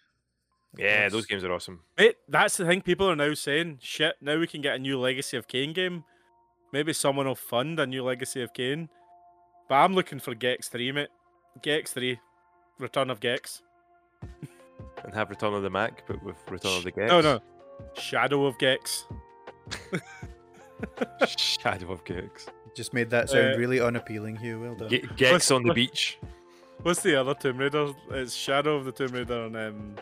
Yeah, 0.77 1.08
those 1.10 1.25
games 1.25 1.44
are 1.44 1.51
awesome. 1.51 1.82
Wait, 1.98 2.15
that's 2.27 2.58
the 2.58 2.65
thing 2.65 2.82
people 2.82 3.10
are 3.10 3.15
now 3.15 3.34
saying. 3.36 3.77
Shit, 3.82 4.15
now 4.22 4.38
we 4.39 4.48
can 4.48 4.62
get 4.62 4.75
a 4.75 4.80
new 4.80 5.00
Legacy 5.00 5.38
of 5.38 5.48
Kain 5.48 5.72
game. 5.74 6.03
Maybe 6.72 6.94
someone 6.94 7.27
will 7.27 7.36
fund 7.36 7.80
a 7.80 7.86
new 7.86 8.03
Legacy 8.03 8.42
of 8.42 8.53
Kain. 8.53 8.89
But 9.70 9.75
I'm 9.75 9.94
looking 9.94 10.20
for 10.20 10.34
Gex 10.34 10.70
3, 10.70 10.92
mate. 10.92 11.10
Gex 11.62 11.94
3. 11.94 12.20
Return 12.80 13.10
of 13.10 13.20
Gex. 13.20 13.62
And 15.03 15.13
have 15.13 15.30
Return 15.30 15.53
of 15.53 15.63
the 15.63 15.70
Mac, 15.70 16.08
but 16.08 16.24
with 16.24 16.38
Return 16.50 16.77
of 16.77 16.84
the 16.86 16.92
Gex. 16.92 17.10
No, 17.10 17.20
no. 17.20 17.42
Shadow 17.94 18.46
of 18.46 18.58
Gex. 18.58 19.06
Shadow 21.38 21.92
of 21.92 22.03
Gex. 22.06 22.48
Just 22.75 22.94
made 22.94 23.10
that 23.10 23.30
sound 23.30 23.53
Uh, 23.53 23.58
really 23.58 23.80
unappealing, 23.82 24.36
Hugh. 24.38 24.62
Well 24.62 24.75
done. 24.75 24.89
Ge- 24.89 25.08
Gex 25.18 25.32
What's- 25.34 25.51
on 25.51 25.63
the 25.63 25.74
beach. 25.74 26.20
What's 26.82 27.01
the 27.01 27.15
other 27.20 27.34
Tomb 27.34 27.58
Raider? 27.58 27.92
It's 28.12 28.34
Shadow 28.34 28.75
of 28.75 28.86
the 28.86 28.92
Tomb 28.92 29.12
Raider 29.12 29.46
and 29.46 29.56
um, 29.56 29.96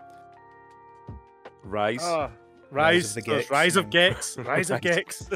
Rise. 1.64 2.00
ah, 2.04 2.30
Rise 2.72 3.16
Rise. 3.16 3.18
of 3.18 3.24
Gex, 3.26 3.50
Rise 3.50 3.76
of. 3.76 3.90
Gex. 3.90 4.38
Rise 4.46 4.70
of 4.72 4.82
Gex. 4.82 5.30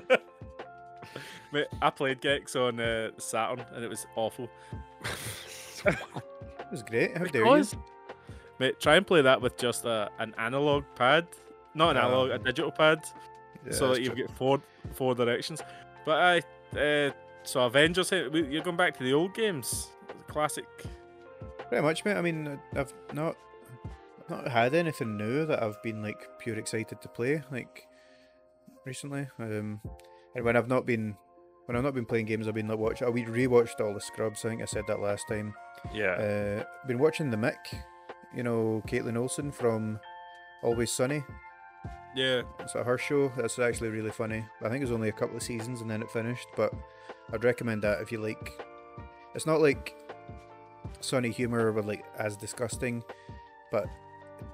Mate, 1.51 1.67
I 1.81 1.89
played 1.89 2.21
Gex 2.21 2.55
on 2.55 2.79
uh, 2.79 3.11
Saturn 3.17 3.63
and 3.73 3.83
it 3.83 3.89
was 3.89 4.05
awful. 4.15 4.49
It 5.85 6.71
was 6.71 6.81
great. 6.83 7.15
How 7.15 7.25
dare 7.25 7.41
you? 7.45 7.51
Because, 7.53 7.75
mate, 8.59 8.79
try 8.79 8.95
and 8.95 9.05
play 9.05 9.21
that 9.21 9.39
with 9.39 9.55
just 9.55 9.85
a, 9.85 10.09
an 10.17 10.33
analog 10.39 10.83
pad, 10.95 11.27
not 11.75 11.91
an 11.91 11.97
Oh. 11.97 12.07
analog, 12.07 12.29
a 12.31 12.39
digital 12.39 12.71
pad, 12.71 13.03
Yeah, 13.65 13.71
so 13.71 13.93
that 13.93 14.01
you 14.01 14.09
get 14.15 14.31
four 14.31 14.59
four 14.93 15.13
directions. 15.13 15.61
But 16.05 16.43
I, 16.75 16.77
uh, 16.79 17.11
so 17.43 17.61
Avengers, 17.65 18.11
you're 18.11 18.63
going 18.63 18.77
back 18.77 18.97
to 18.97 19.03
the 19.03 19.13
old 19.13 19.35
games, 19.35 19.89
classic. 20.27 20.65
Pretty 21.69 21.83
much, 21.83 22.03
mate. 22.03 22.17
I 22.17 22.21
mean, 22.21 22.59
I've 22.75 22.93
not 23.13 23.35
not 24.29 24.47
had 24.47 24.73
anything 24.73 25.17
new 25.17 25.45
that 25.45 25.61
I've 25.61 25.81
been 25.83 26.01
like 26.01 26.27
pure 26.39 26.57
excited 26.57 27.01
to 27.01 27.07
play 27.09 27.43
like 27.51 27.87
recently. 28.85 29.27
Um, 29.39 29.81
and 30.35 30.43
when 30.43 30.55
I've 30.57 30.67
not 30.67 30.85
been 30.85 31.15
when 31.65 31.75
I've 31.75 31.83
not 31.83 31.93
been 31.95 32.05
playing 32.05 32.25
games, 32.25 32.47
I've 32.47 32.53
been 32.53 32.67
like 32.67 32.77
watch. 32.77 33.01
I 33.01 33.09
we 33.09 33.23
rewatched 33.23 33.79
all 33.81 33.93
the 33.93 34.01
Scrubs. 34.01 34.45
I 34.45 34.49
think 34.49 34.61
I 34.61 34.65
said 34.65 34.83
that 34.87 34.99
last 34.99 35.27
time. 35.27 35.53
Yeah. 35.93 36.11
Uh, 36.11 36.87
been 36.87 36.99
watching 36.99 37.29
the 37.29 37.37
Mick. 37.37 37.55
You 38.35 38.43
know, 38.43 38.83
Kaitlin 38.87 39.17
Olson 39.17 39.51
from 39.51 39.99
Always 40.61 40.91
Sunny. 40.91 41.23
Yeah, 42.15 42.43
It's 42.59 42.75
a 42.75 42.83
her 42.83 42.97
show. 42.97 43.29
That's 43.35 43.59
actually 43.59 43.89
really 43.89 44.09
funny. 44.11 44.45
I 44.61 44.69
think 44.69 44.77
it 44.77 44.85
was 44.85 44.91
only 44.91 45.09
a 45.09 45.13
couple 45.13 45.35
of 45.35 45.43
seasons 45.43 45.81
and 45.81 45.89
then 45.91 46.01
it 46.01 46.09
finished, 46.09 46.47
but 46.55 46.73
I'd 47.33 47.43
recommend 47.43 47.81
that 47.83 47.99
if 48.01 48.09
you 48.11 48.19
like. 48.19 48.61
It's 49.35 49.45
not 49.45 49.59
like 49.59 49.95
sunny 51.01 51.29
humor 51.29 51.73
or 51.73 51.81
like 51.81 52.05
as 52.17 52.37
disgusting, 52.37 53.03
but 53.69 53.85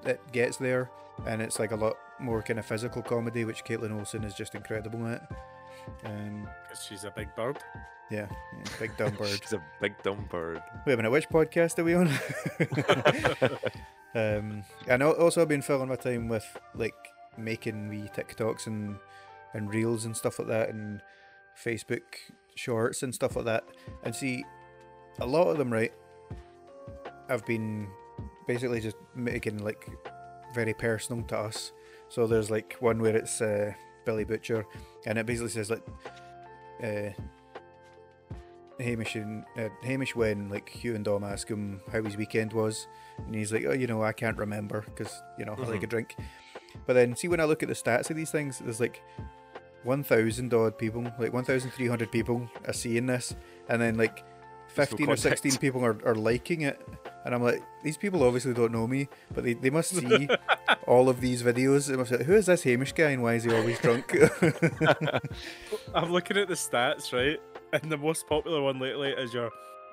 it 0.06 0.20
gets 0.32 0.58
there, 0.58 0.90
and 1.26 1.42
it's 1.42 1.60
like 1.60 1.72
a 1.72 1.76
lot 1.76 1.96
more 2.20 2.42
kind 2.42 2.60
of 2.60 2.66
physical 2.66 3.02
comedy, 3.02 3.46
which 3.46 3.64
Kaitlin 3.64 3.98
Olson 3.98 4.24
is 4.24 4.34
just 4.34 4.56
incredible 4.56 5.06
at. 5.08 5.30
Um, 6.06 6.48
because 6.64 6.84
she's 6.86 7.04
a 7.04 7.12
big 7.12 7.36
bird. 7.36 7.58
yeah, 8.10 8.28
yeah, 8.30 8.72
big 8.80 8.96
dumb 8.98 9.14
bird. 9.18 9.40
She's 9.42 9.54
a 9.54 9.64
big 9.82 9.94
dumb 10.04 10.28
bird. 10.30 10.62
Wait 10.86 10.94
a 10.94 10.98
minute, 10.98 11.12
which 11.12 11.30
podcast 11.30 11.80
are 11.80 11.84
we 11.84 11.96
on? 11.96 12.08
um, 14.16 14.64
and 14.88 15.04
also 15.04 15.42
I've 15.42 15.48
been 15.48 15.62
filling 15.62 15.90
my 15.90 15.96
time 15.96 16.28
with 16.28 16.46
like 16.76 16.94
making 17.38 17.90
wee 17.90 18.10
TikToks 18.16 18.68
and 18.68 18.98
and 19.54 19.74
reels 19.74 20.06
and 20.06 20.16
stuff 20.16 20.40
like 20.40 20.48
that, 20.50 20.70
and 20.70 21.02
Facebook 21.62 22.02
shorts 22.56 23.04
and 23.04 23.14
stuff 23.14 23.36
like 23.36 23.46
that. 23.46 23.64
And 24.04 24.16
see, 24.16 24.46
a 25.20 25.26
lot 25.26 25.48
of 25.48 25.58
them, 25.58 25.72
right? 25.72 25.94
I've 27.30 27.46
been 27.46 27.88
basically 28.48 28.80
just 28.82 28.98
making 29.16 29.64
like 29.64 29.90
very 30.54 30.74
personal 30.74 31.24
to 31.24 31.38
us. 31.38 31.72
So 32.10 32.28
there's 32.28 32.52
like 32.52 32.76
one 32.80 33.02
where 33.02 33.16
it's 33.16 33.42
uh, 33.42 33.74
Billy 34.06 34.24
Butcher, 34.24 34.66
and 35.06 35.18
it 35.18 35.26
basically 35.26 35.52
says 35.52 35.70
like. 35.70 35.86
Uh, 36.84 37.12
Hamish 38.80 39.16
and 39.16 39.46
uh, 39.58 39.70
Hamish 39.84 40.16
when 40.16 40.50
like 40.50 40.68
Hugh 40.68 40.96
and 40.96 41.06
Dom 41.06 41.24
ask 41.24 41.48
him 41.48 41.82
how 41.92 42.02
his 42.02 42.18
weekend 42.18 42.54
was, 42.54 42.88
and 43.18 43.36
he's 43.36 43.54
like, 43.54 43.64
"Oh, 43.66 43.74
you 43.74 43.88
know, 43.88 44.04
I 44.04 44.12
can't 44.12 44.38
remember 44.38 44.82
because 44.82 45.22
you 45.38 45.46
know 45.46 45.56
I 45.58 45.68
like 45.68 45.84
a 45.84 45.88
drink." 45.88 46.16
But 46.86 46.94
then 46.94 47.16
see 47.16 47.28
when 47.28 47.40
I 47.40 47.46
look 47.46 47.62
at 47.64 47.70
the 47.70 47.76
stats 47.76 48.10
of 48.10 48.16
these 48.16 48.32
things, 48.32 48.60
there's 48.60 48.80
like 48.80 49.04
one 49.84 50.04
thousand 50.04 50.54
odd 50.54 50.78
people, 50.78 51.06
like 51.20 51.34
one 51.34 51.44
thousand 51.44 51.72
three 51.72 51.88
hundred 51.88 52.12
people 52.12 52.50
are 52.66 52.74
seeing 52.74 53.06
this, 53.06 53.36
and 53.70 53.82
then 53.82 53.98
like 53.98 54.24
fifteen 54.68 55.10
or 55.10 55.18
sixteen 55.18 55.58
people 55.58 55.86
are, 55.86 55.98
are 56.06 56.16
liking 56.16 56.62
it, 56.62 56.82
and 57.26 57.36
I'm 57.36 57.44
like, 57.44 57.62
these 57.84 57.98
people 57.98 58.24
obviously 58.24 58.54
don't 58.54 58.72
know 58.72 58.88
me, 58.88 59.08
but 59.34 59.44
they, 59.44 59.54
they 59.54 59.70
must 59.70 59.92
see 59.96 60.28
all 60.88 61.10
of 61.10 61.22
these 61.22 61.44
videos. 61.44 61.88
They 61.88 61.96
must 61.96 62.12
be 62.12 62.18
like, 62.18 62.26
who 62.26 62.34
is 62.36 62.46
this 62.48 62.64
Hamish 62.64 62.94
guy 62.94 63.12
and 63.12 63.22
why 63.24 63.36
is 63.36 63.44
he 63.44 63.54
always 63.54 63.80
drunk? 63.80 64.16
I'm 65.94 66.12
looking 66.12 66.38
at 66.38 66.48
the 66.48 66.56
stats, 66.56 67.14
right? 67.14 67.40
And 67.74 67.92
the 67.92 67.98
most 67.98 68.28
popular 68.28 68.62
one 68.62 68.80
lately 68.80 69.10
is 69.10 69.34
your 69.34 69.50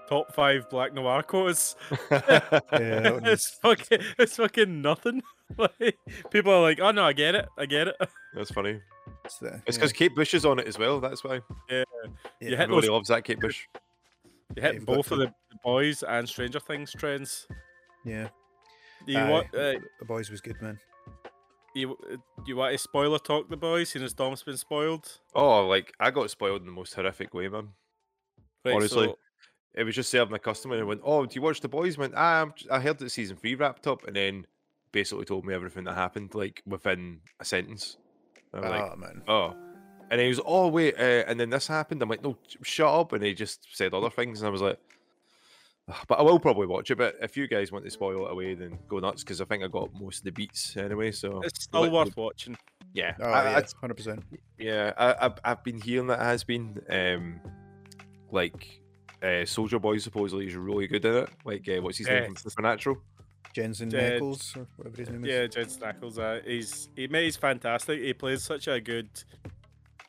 top 0.09 0.35
five 0.35 0.69
Black 0.71 0.95
Noir 0.95 1.23
quotes. 1.23 1.77
yeah, 2.11 2.61
it's 2.73 3.51
fucking, 3.63 4.01
it's 4.19 4.37
fucking 4.37 4.81
nothing. 4.83 5.23
like, 5.57 5.99
people 6.31 6.53
are 6.53 6.61
like, 6.63 6.81
"Oh 6.81 6.91
no, 6.91 7.05
I 7.05 7.13
get 7.13 7.35
it, 7.35 7.49
I 7.57 7.67
get 7.67 7.89
it." 7.89 7.97
That's 8.35 8.51
funny. 8.51 8.81
it's 9.25 9.39
the- 9.39 9.47
It's 9.47 9.77
yeah, 9.77 9.81
because 9.81 9.93
Kate 9.93 10.15
Bush 10.15 10.35
is 10.35 10.45
on 10.45 10.59
it 10.59 10.67
as 10.67 10.79
well. 10.79 11.01
That's 11.01 11.25
why 11.25 11.41
yeah. 11.71 11.85
you 12.41 12.49
hit 12.49 12.53
everybody 12.61 12.87
those- 12.87 12.91
loves 12.91 13.09
that 13.09 13.25
Kate 13.25 13.41
Bush. 13.41 13.67
You 14.57 14.63
Yeah, 14.63 14.63
hit 14.69 14.75
you've 14.77 14.87
both 14.87 15.11
of 15.13 15.19
the 15.19 15.27
the 15.51 15.57
boys 15.63 16.03
and 16.03 16.29
Stranger 16.29 16.61
Things 16.61 16.93
trends. 16.93 17.47
yeah. 18.05 18.29
Do 19.07 19.13
you 19.13 19.19
Aye. 19.19 19.31
want, 19.31 19.47
uh, 19.55 19.75
The 20.01 20.05
boys 20.07 20.29
was 20.31 20.41
good, 20.41 20.61
man. 20.61 20.79
you, 21.75 21.97
uh, 22.13 22.17
you 22.47 22.57
want 22.57 22.73
to 22.73 22.79
spoiler 22.79 23.19
talk 23.19 23.49
the 23.49 23.57
boys, 23.57 23.91
seeing 23.91 24.05
as 24.05 24.13
Dom's 24.13 24.43
been 24.43 24.57
spoiled? 24.57 25.21
Oh, 25.35 25.67
like 25.67 25.93
I 26.01 26.11
got 26.11 26.31
spoiled 26.31 26.61
in 26.63 26.67
the 26.67 26.73
most 26.73 26.95
horrific 26.95 27.33
way, 27.35 27.49
man. 27.49 27.69
Right, 28.65 28.75
Honestly. 28.75 29.07
so- 29.07 29.19
It 29.75 29.85
was 29.85 29.95
just 29.95 30.11
serving 30.11 30.35
a 30.35 30.39
customer 30.41 30.77
and 30.77 30.89
went, 30.89 31.03
"Oh, 31.05 31.25
do 31.27 31.35
you 31.37 31.43
watch 31.43 31.61
the 31.61 31.69
boys?" 31.69 31.97
Went, 31.97 32.15
ah, 32.17 32.43
I'm 32.43 32.53
j- 32.57 32.69
I 32.71 32.81
heard 32.81 32.99
that 32.99 33.11
season 33.11 33.37
three 33.37 33.55
wrapped 33.55 33.87
up, 33.87 34.03
and 34.09 34.17
then 34.17 34.47
basically 34.91 35.25
told 35.27 35.45
me 35.45 35.55
everything 35.55 35.85
that 35.85 35.95
happened 35.95 36.35
like 36.35 36.63
within 36.67 37.21
a 37.39 37.45
sentence. 37.45 37.97
I'm 38.53 38.63
like, 38.63 38.91
oh 38.93 38.97
man. 38.97 39.23
oh. 39.29 39.55
And 40.11 40.21
he 40.21 40.29
was, 40.29 40.41
oh 40.45 40.69
wait, 40.69 40.95
uh, 40.99 41.25
and 41.27 41.39
then 41.39 41.51
this 41.51 41.67
happened. 41.67 42.03
I'm 42.03 42.09
like, 42.09 42.23
no, 42.23 42.37
shut 42.63 42.89
up. 42.93 43.13
And 43.13 43.23
he 43.23 43.35
just 43.35 43.67
said 43.77 43.93
other 43.95 44.11
things, 44.11 44.41
and 44.41 44.49
I 44.49 44.51
was 44.51 44.63
like, 44.63 44.79
"Ugh," 45.89 46.05
but 46.09 46.19
I 46.19 46.23
will 46.23 46.39
probably 46.41 46.67
watch 46.67 46.91
it. 46.91 46.97
But 46.97 47.17
if 47.21 47.37
you 47.37 47.47
guys 47.47 47.71
want 47.73 47.85
to 47.85 47.91
spoil 47.91 48.27
it 48.27 48.33
away, 48.33 48.55
then 48.55 48.79
go 48.89 48.99
nuts 49.01 49.23
because 49.23 49.41
I 49.41 49.45
think 49.45 49.63
I 49.63 49.69
got 49.69 49.91
most 50.01 50.19
of 50.19 50.25
the 50.25 50.33
beats 50.33 50.77
anyway. 50.77 51.11
So 51.13 51.41
it's 51.43 51.65
still 51.65 51.83
let- 51.83 51.93
worth 51.93 52.17
watching. 52.17 52.57
yeah, 52.95 53.15
Oh 53.21 53.25
I- 53.31 53.51
yeah, 53.51 53.57
I'd- 53.59 53.73
hundred 53.81 53.95
percent. 53.99 54.25
yeah, 54.59 54.93
I, 54.97 55.27
I've 55.27 55.39
I've 55.45 55.63
been 55.65 55.81
hearing 55.81 56.07
that 56.09 56.21
it 56.21 56.25
has 56.25 56.43
been 56.45 56.81
um 56.89 57.41
like 58.31 58.81
uh, 59.23 59.45
Soldier 59.45 59.79
Boy 59.79 59.99
supposedly 59.99 60.47
is 60.47 60.55
really 60.55 60.87
good 60.87 61.05
in 61.05 61.15
it. 61.17 61.29
Like 61.45 61.69
uh, 61.69 61.83
what's 61.83 61.99
his 61.99 62.07
name 62.07 62.25
from 62.27 62.37
Supernatural? 62.37 62.97
Jensen 63.55 63.91
Jed- 63.91 64.13
Nichols 64.15 64.55
or 64.57 64.67
whatever 64.77 64.97
his 64.99 65.09
name 65.11 65.25
is. 65.25 65.31
Yeah, 65.31 65.47
Jed 65.47 65.69
Snackles. 65.69 66.19
Uh, 66.19 66.41
he's 66.47 66.89
he 66.95 67.07
he's 67.09 67.37
fantastic. 67.37 68.01
He 68.01 68.13
plays 68.13 68.43
such 68.43 68.69
a 68.69 68.79
good, 68.81 69.09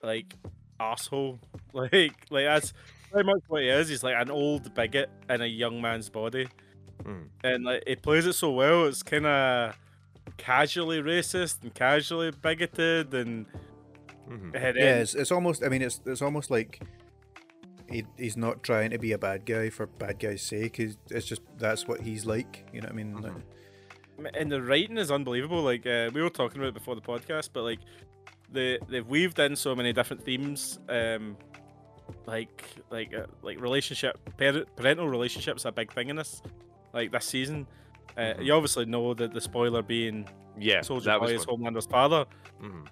like, 0.04 0.34
asshole. 0.80 1.40
Like, 1.72 1.92
like 2.32 2.46
that's 2.46 2.74
very 3.12 3.24
much 3.24 3.42
what 3.48 3.62
he 3.62 3.70
is. 3.70 3.90
He's 3.90 4.02
like 4.04 4.16
an 4.18 4.32
old 4.32 4.74
bigot 4.74 5.10
in 5.30 5.42
a 5.42 5.46
young 5.46 5.80
man's 5.82 6.10
body, 6.10 6.48
Mm. 7.04 7.28
and 7.44 7.64
like 7.64 7.84
he 7.86 7.96
plays 7.96 8.26
it 8.26 8.34
so 8.34 8.52
well. 8.52 8.86
It's 8.88 9.04
kind 9.04 9.26
of 9.28 9.76
casually 10.38 11.00
racist 11.02 11.62
and 11.62 11.74
casually 11.74 12.32
bigoted, 12.32 13.14
and, 13.14 13.46
Mhm. 14.28 14.54
Yeah, 14.54 14.96
it's, 15.00 15.14
it's 15.16 15.32
almost. 15.32 15.64
I 15.64 15.70
mean, 15.70 15.82
it's 15.84 16.02
it's 16.08 16.22
almost 16.24 16.50
like 16.52 16.82
he, 17.90 18.04
he's 18.18 18.36
not 18.38 18.64
trying 18.64 18.90
to 18.92 18.98
be 19.00 19.12
a 19.12 19.18
bad 19.20 19.46
guy 19.46 19.70
for 19.70 19.86
bad 19.88 20.20
guy's 20.20 20.42
sake. 20.42 20.78
He's, 20.78 20.98
it's 21.12 21.26
just 21.28 21.42
that's 21.58 21.88
what 21.88 22.02
he's 22.02 22.26
like. 22.26 22.66
You 22.74 22.82
know 22.82 22.86
what 22.88 22.94
I 22.94 22.96
mean? 22.96 23.22
Like, 23.22 24.36
and 24.36 24.52
the 24.52 24.62
writing 24.62 24.98
is 24.98 25.10
unbelievable. 25.12 25.62
Like 25.62 25.86
uh, 25.86 26.10
we 26.14 26.22
were 26.22 26.30
talking 26.32 26.58
about 26.60 26.70
it 26.70 26.74
before 26.74 26.96
the 26.96 27.02
podcast, 27.02 27.50
but 27.54 27.64
like 27.64 27.80
they 28.52 28.80
they've 28.90 29.08
weaved 29.08 29.40
in 29.40 29.56
so 29.56 29.76
many 29.76 29.94
different 29.94 30.24
themes. 30.24 30.80
Um, 30.90 31.38
like 32.26 32.64
like 32.90 33.14
uh, 33.14 33.26
like 33.42 33.60
relationship, 33.62 34.18
parent, 34.38 34.68
parental 34.76 35.08
relationships 35.08 35.66
are 35.66 35.70
a 35.70 35.72
big 35.72 35.92
thing 35.94 36.10
in 36.10 36.16
this. 36.16 36.42
Like 36.94 37.12
this 37.12 37.26
season, 37.26 37.68
uh, 38.18 38.22
Mhm. 38.22 38.46
you 38.46 38.54
obviously 38.54 38.86
know 38.86 39.14
that 39.14 39.34
the 39.34 39.42
spoiler 39.42 39.82
being 39.84 40.28
Yeah, 40.58 40.82
Soldier 40.82 41.06
that 41.12 41.20
Boy 41.20 41.34
was 41.34 41.42
is. 41.42 41.46
Homelander's 41.46 41.86
father, 41.86 42.26
Mhm. 42.62 42.88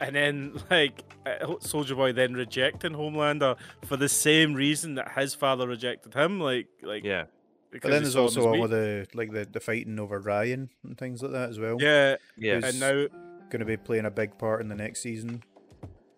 and 0.00 0.16
then 0.16 0.52
like 0.70 1.02
uh, 1.26 1.54
Soldier 1.60 1.94
Boy 1.94 2.12
then 2.12 2.32
rejecting 2.34 2.92
Homelander 2.92 3.56
for 3.84 3.96
the 3.98 4.08
same 4.08 4.54
reason 4.54 4.94
that 4.94 5.12
his 5.12 5.34
father 5.34 5.68
rejected 5.68 6.14
him. 6.14 6.40
Like 6.40 6.68
like 6.82 7.04
Yeah, 7.04 7.24
because 7.70 7.88
but 7.88 7.90
then 7.94 8.02
there's 8.02 8.16
also 8.16 8.46
all 8.48 8.64
of 8.64 8.70
the 8.70 9.06
like 9.12 9.32
the, 9.32 9.44
the 9.44 9.60
fighting 9.60 9.98
over 10.00 10.18
Ryan 10.18 10.70
and 10.82 10.96
things 10.96 11.22
like 11.22 11.32
that 11.32 11.50
as 11.50 11.58
well. 11.58 11.76
yeah, 11.78 12.16
yeah, 12.38 12.60
and 12.64 12.80
now 12.80 13.06
going 13.50 13.60
to 13.60 13.66
be 13.66 13.76
playing 13.76 14.06
a 14.06 14.10
big 14.10 14.36
part 14.38 14.60
in 14.60 14.68
the 14.68 14.74
next 14.74 15.00
season. 15.00 15.42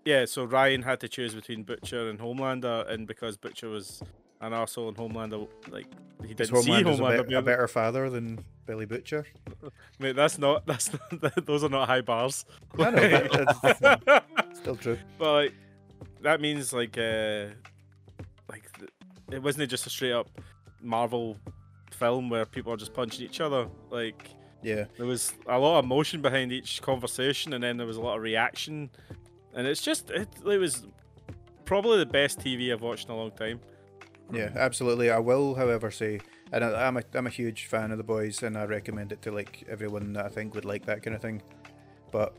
Yeah, 0.05 0.25
so 0.25 0.45
Ryan 0.45 0.83
had 0.83 1.01
to 1.01 1.09
choose 1.09 1.35
between 1.35 1.65
Butcher 1.65 2.09
and 2.09 2.19
Homelander, 2.19 2.89
and 2.89 3.07
because 3.07 3.37
Butcher 3.37 3.69
was 3.69 4.03
an 4.41 4.53
arsehole 4.53 4.89
and 4.89 4.97
Homelander, 4.97 5.49
like 5.71 5.87
he 6.27 6.35
didn't 6.35 6.63
see 6.63 6.71
Homelander. 6.71 7.21
a, 7.21 7.25
bit, 7.25 7.33
a 7.35 7.43
better 7.43 7.69
father 7.69 8.09
than 8.09 8.45
Billy 8.67 8.87
Butcher. 8.87 9.27
Mate, 9.99 10.17
that's 10.17 10.39
not 10.39 10.65
that's 10.67 10.93
not, 10.93 11.47
those 11.47 11.65
are 11.65 11.69
not 11.69 11.89
high 11.89 12.01
bars. 12.01 12.45
I 12.79 12.91
know, 12.91 13.29
that's 13.63 14.59
still 14.59 14.77
true. 14.77 14.99
but 15.19 15.33
like 15.33 15.55
that 16.23 16.41
means 16.41 16.73
like 16.73 16.97
uh 16.97 17.47
like 18.49 18.65
it 19.31 19.43
wasn't 19.43 19.69
just 19.69 19.87
a 19.87 19.91
straight 19.91 20.13
up 20.13 20.29
Marvel 20.81 21.37
film 21.91 22.31
where 22.31 22.47
people 22.47 22.73
are 22.73 22.77
just 22.77 22.95
punching 22.95 23.25
each 23.25 23.41
other. 23.41 23.69
Like 23.91 24.31
Yeah, 24.63 24.85
there 24.97 25.07
was 25.07 25.33
a 25.47 25.59
lot 25.59 25.79
of 25.79 25.85
emotion 25.85 26.21
behind 26.21 26.53
each 26.53 26.83
conversation, 26.83 27.53
and 27.53 27.63
then 27.63 27.77
there 27.77 27.87
was 27.87 27.97
a 27.97 28.01
lot 28.01 28.17
of 28.17 28.23
reaction, 28.23 28.91
and 29.55 29.67
it's 29.67 29.81
just 29.83 30.11
it, 30.11 30.29
it 30.45 30.59
was 30.59 30.87
probably 31.65 31.99
the 31.99 32.07
best 32.07 32.41
TV 32.41 32.73
I've 32.73 32.83
watched 32.83 33.07
in 33.09 33.15
a 33.15 33.17
long 33.17 33.31
time. 33.33 33.61
yeah, 34.33 34.51
absolutely. 34.57 35.11
I 35.11 35.19
will, 35.19 35.55
however, 35.55 35.91
say, 35.91 36.21
and 36.51 36.65
I, 36.65 36.87
I'm 36.87 36.97
a 36.97 37.03
I'm 37.15 37.27
a 37.27 37.31
huge 37.31 37.67
fan 37.67 37.93
of 37.93 37.99
the 37.99 38.05
boys, 38.05 38.43
and 38.43 38.59
I 38.59 38.65
recommend 38.65 39.13
it 39.13 39.23
to 39.23 39.31
like 39.31 39.65
everyone 39.69 40.13
that 40.15 40.27
I 40.27 40.29
think 40.29 40.55
would 40.55 40.65
like 40.65 40.87
that 40.87 41.03
kind 41.03 41.15
of 41.15 41.23
thing. 41.23 41.41
But 42.11 42.35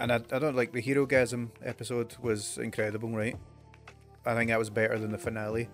and 0.00 0.12
I, 0.12 0.16
I 0.32 0.38
don't 0.38 0.56
like 0.56 0.72
the 0.72 0.82
Herogasm 0.82 1.50
episode 1.62 2.16
was 2.20 2.58
incredible, 2.58 3.10
right? 3.10 3.36
I 4.24 4.34
think 4.34 4.50
that 4.50 4.58
was 4.58 4.70
better 4.70 4.98
than 4.98 5.12
the 5.12 5.18
finale. 5.18 5.68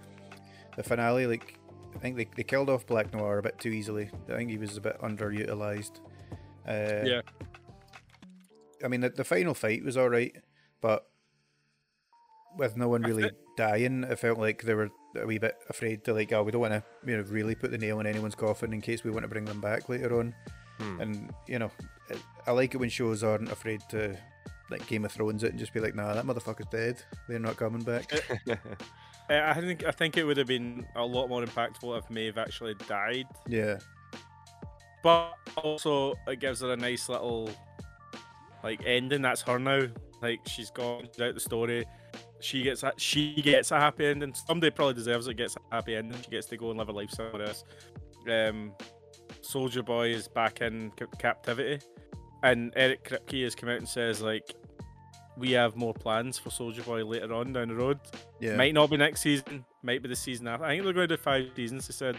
the 0.77 0.83
finale, 0.83 1.27
like 1.27 1.59
I 1.95 1.99
think 1.99 2.17
they, 2.17 2.29
they 2.37 2.43
killed 2.43 2.71
off 2.71 2.87
Black 2.87 3.13
Noir 3.13 3.39
a 3.39 3.43
bit 3.43 3.59
too 3.59 3.71
easily. 3.71 4.11
I 4.29 4.37
think 4.37 4.51
he 4.51 4.59
was 4.59 4.77
a 4.77 4.81
bit 4.81 5.01
underutilized. 5.01 6.01
Uh, 6.67 7.05
Yeah. 7.05 7.21
I 8.85 8.89
mean, 8.89 9.01
the, 9.01 9.11
the 9.11 9.25
final 9.25 9.55
fight 9.55 9.85
was 9.85 9.97
all 9.97 10.09
right, 10.09 10.35
but 10.81 11.07
with 12.57 12.77
no 12.77 12.89
one 12.89 13.05
I 13.05 13.09
really 13.09 13.31
dying, 13.57 14.05
it 14.05 14.19
felt 14.19 14.39
like 14.39 14.63
they 14.63 14.75
were 14.75 14.91
a 15.17 15.27
wee 15.27 15.39
bit 15.39 15.57
afraid 15.69 16.05
to 16.05 16.13
like, 16.13 16.33
oh, 16.33 16.43
we 16.43 16.51
don't 16.51 16.61
want 16.61 16.73
to, 16.73 16.83
you 17.07 17.17
know, 17.17 17.23
really 17.25 17.55
put 17.55 17.71
the 17.71 17.79
nail 17.79 18.01
in 18.01 18.07
anyone's 18.07 18.35
coffin 18.35 18.73
in 18.73 18.81
case 18.81 19.05
we 19.05 19.11
want 19.11 19.23
to 19.23 19.29
bring 19.29 19.45
them 19.45 19.61
back 19.61 19.89
later 19.89 20.19
on. 20.19 20.35
Hmm. 20.79 21.01
And 21.01 21.35
you 21.47 21.59
know, 21.59 21.71
I 22.47 22.51
like 22.51 22.75
it 22.75 22.79
when 22.79 22.89
shows 22.91 23.23
aren't 23.23 23.51
afraid 23.51 23.83
to 23.91 24.17
like 24.71 24.87
Game 24.87 25.05
of 25.05 25.13
Thrones 25.13 25.45
it 25.45 25.51
and 25.51 25.59
just 25.59 25.73
be 25.73 25.81
like, 25.81 25.95
nah, 25.95 26.15
that 26.15 26.25
motherfucker's 26.25 26.67
dead. 26.71 27.03
They're 27.29 27.39
not 27.39 27.57
coming 27.57 27.83
back. 27.83 28.11
Uh, 29.31 29.41
I 29.55 29.61
think 29.61 29.85
I 29.85 29.91
think 29.91 30.17
it 30.17 30.25
would 30.25 30.37
have 30.37 30.47
been 30.47 30.87
a 30.97 31.05
lot 31.05 31.29
more 31.29 31.43
impactful 31.45 31.99
if 31.99 32.11
Maeve 32.11 32.39
actually 32.39 32.75
died. 32.89 33.27
yeah, 33.49 33.79
But 35.03 35.35
also, 35.57 36.15
it 36.27 36.41
gives 36.41 36.61
her 36.61 36.73
a 36.73 36.77
nice 36.77 37.09
little 37.09 37.51
like 38.63 38.83
ending. 38.85 39.23
That's 39.23 39.43
her 39.43 39.59
now. 39.59 39.87
Like 40.21 40.41
she's 40.47 40.71
gone 40.71 41.09
she's 41.13 41.21
out 41.21 41.35
the 41.35 41.41
story. 41.41 41.85
She 42.41 42.63
gets 42.63 42.83
a, 42.83 42.93
she 42.97 43.41
gets 43.41 43.71
a 43.71 43.79
happy 43.79 44.07
ending. 44.07 44.35
Somebody 44.35 44.71
probably 44.71 44.95
deserves 44.95 45.29
it. 45.29 45.37
Gets 45.37 45.57
a 45.57 45.75
happy 45.75 45.95
ending. 45.97 46.21
She 46.23 46.31
gets 46.31 46.47
to 46.49 46.57
go 46.57 46.71
and 46.71 46.79
live 46.79 46.89
a 46.89 46.93
life 46.93 47.11
somewhere 47.11 47.43
else. 47.47 47.65
Um, 48.29 48.73
Soldier 49.41 49.83
Boy 49.83 50.09
is 50.11 50.29
back 50.29 50.61
in 50.61 50.91
ca- 50.97 51.07
captivity, 51.19 51.85
and 52.43 52.73
Eric 52.77 53.09
Kripke 53.09 53.45
has 53.45 53.55
come 53.55 53.69
out 53.69 53.79
and 53.79 53.89
says 53.89 54.21
like, 54.23 54.55
we 55.37 55.53
have 55.53 55.77
more 55.77 55.95
plans 55.95 56.39
for 56.39 56.51
Soldier 56.51 56.83
Boy 56.83 57.05
later 57.05 57.33
on 57.33 57.53
down 57.53 57.69
the 57.69 57.75
road. 57.75 57.99
yeah, 58.41 58.57
Might 58.57 58.75
not 58.75 58.91
be 58.91 58.97
next 58.97 59.23
season. 59.23 59.65
Might 59.83 60.03
be 60.03 60.09
the 60.09 60.17
season 60.17 60.47
after. 60.49 60.65
I 60.65 60.71
think 60.71 60.85
they're 60.85 60.93
going 60.93 61.09
to 61.09 61.17
do 61.17 61.23
five 61.23 61.51
seasons. 61.57 61.89
They 61.89 61.93
said, 61.93 62.17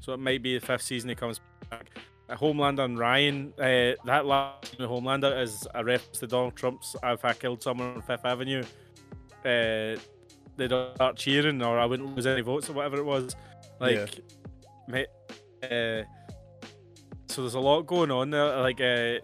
so 0.00 0.12
it 0.14 0.18
might 0.18 0.42
be 0.42 0.58
the 0.58 0.64
fifth 0.64 0.82
season 0.82 1.08
he 1.10 1.14
comes 1.14 1.40
back. 1.70 1.90
Homelander 2.30 2.84
and 2.84 2.98
Ryan. 2.98 3.52
Uh, 3.58 3.96
that 4.04 4.26
last 4.26 4.68
season 4.68 4.84
of 4.84 4.90
Homelander 4.90 5.40
is 5.42 5.66
a 5.74 5.82
reference 5.82 6.18
to 6.18 6.26
Donald 6.26 6.56
Trump's 6.56 6.94
"If 7.02 7.24
I 7.24 7.32
killed 7.32 7.62
someone 7.62 7.94
on 7.94 8.02
Fifth 8.02 8.24
Avenue, 8.24 8.62
uh, 9.44 9.96
they'd 10.56 10.66
start 10.94 11.16
cheering, 11.16 11.62
or 11.62 11.78
I 11.78 11.86
wouldn't 11.86 12.14
lose 12.14 12.26
any 12.26 12.42
votes, 12.42 12.68
or 12.68 12.74
whatever 12.74 12.98
it 12.98 13.04
was." 13.04 13.34
Like, 13.80 13.96
mate, 14.88 15.06
uh, 15.62 16.02
so 17.28 17.42
there's 17.42 17.54
a 17.54 17.60
lot 17.60 17.82
going 17.86 18.10
on 18.10 18.28
there. 18.30 18.56
Like, 18.60 18.80
uh, 18.80 19.20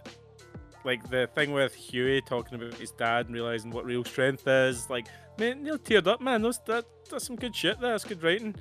like 0.85 1.09
the 1.11 1.27
thing 1.35 1.53
with 1.53 1.75
Huey 1.75 2.21
talking 2.23 2.61
about 2.61 2.75
his 2.75 2.91
dad 2.93 3.27
and 3.27 3.35
realizing 3.35 3.71
what 3.71 3.85
real 3.85 4.05
strength 4.05 4.47
is. 4.47 4.89
Like, 4.91 5.07
man, 5.39 5.63
Neil 5.63 5.79
teared 5.79 6.07
up, 6.07 6.21
man. 6.21 6.43
Those 6.43 6.61
that 6.67 6.85
that's 7.11 7.27
some 7.27 7.37
good 7.37 7.55
shit. 7.57 7.81
There. 7.81 7.91
That's 7.91 8.05
good 8.05 8.23
writing. 8.23 8.55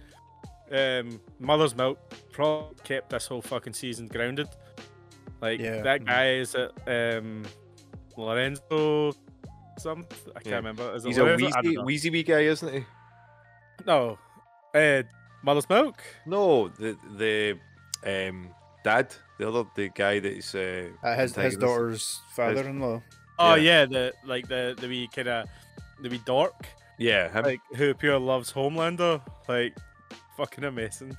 Um, 0.71 1.19
Mother's 1.39 1.75
Milk 1.75 1.99
probably 2.31 2.75
kept 2.83 3.09
this 3.09 3.27
whole 3.27 3.41
fucking 3.41 3.73
season 3.73 4.07
grounded. 4.07 4.47
Like 5.41 5.59
Yeah. 5.59 5.81
that 5.81 6.05
guy 6.05 6.35
is 6.35 6.55
it 6.55 6.71
um 6.87 7.43
Lorenzo 8.15 9.11
something 9.77 10.17
I 10.29 10.39
can't 10.39 10.45
Yeah. 10.47 10.55
remember. 10.55 10.95
Is 10.95 11.03
it 11.05 11.09
He's 11.09 11.17
a 11.17 11.23
Lorenzo? 11.23 11.47
I 11.47 11.49
don't 11.61 11.63
wheezy, 11.65 11.77
wheezy 11.79 12.09
wee 12.09 12.23
guy, 12.23 12.41
isn't 12.41 12.73
he? 12.73 12.85
No. 13.85 14.17
Uh, 14.73 15.03
Mother's 15.43 15.67
Milk? 15.67 16.01
No, 16.25 16.69
the 16.69 16.97
the 17.17 17.59
um 18.29 18.47
dad, 18.83 19.13
the 19.37 19.47
other 19.47 19.63
the 19.75 19.89
guy 19.89 20.19
that's 20.19 20.53
uh, 20.55 20.89
Uh, 21.03 21.15
his 21.15 21.35
his 21.35 21.57
daughter's 21.57 22.21
father-in-law. 22.35 23.01
Oh 23.39 23.55
Yeah. 23.55 23.61
yeah, 23.81 23.85
the 23.85 24.13
like 24.25 24.47
the 24.47 24.75
the 24.79 24.87
wee 24.87 25.09
kind 25.13 25.27
of 25.27 25.47
the 26.01 26.09
wee 26.09 26.21
dork 26.25 26.65
Yeah, 26.99 27.29
him. 27.31 27.43
like 27.45 27.61
who 27.75 27.93
pure 27.93 28.19
loves 28.19 28.51
Homelander, 28.53 29.21
like 29.47 29.75
fucking 30.37 30.63
amazing. 30.63 31.17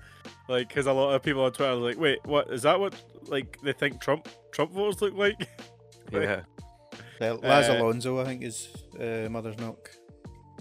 Like, 0.48 0.68
because 0.68 0.87
a 0.87 0.92
lot 0.92 1.14
of 1.14 1.22
people 1.22 1.42
on 1.44 1.53
Twitter 1.53 1.72
are 1.72 1.77
like, 1.77 1.98
wait, 1.98 2.18
what 2.27 2.50
is 2.53 2.62
that? 2.62 2.79
What 2.79 2.94
like 3.29 3.59
they 3.62 3.72
think 3.72 4.00
Trump 4.00 4.29
Trump 4.53 4.72
voters 4.72 5.00
look 5.03 5.14
like? 5.14 5.48
yeah. 6.12 6.42
Uh, 7.20 7.35
Laz 7.42 7.68
Uh, 7.68 7.79
Alonso, 7.79 8.20
I 8.20 8.24
think, 8.24 8.42
is 8.42 8.68
uh, 9.00 9.29
Mother's 9.31 9.57
Milk. 9.59 9.90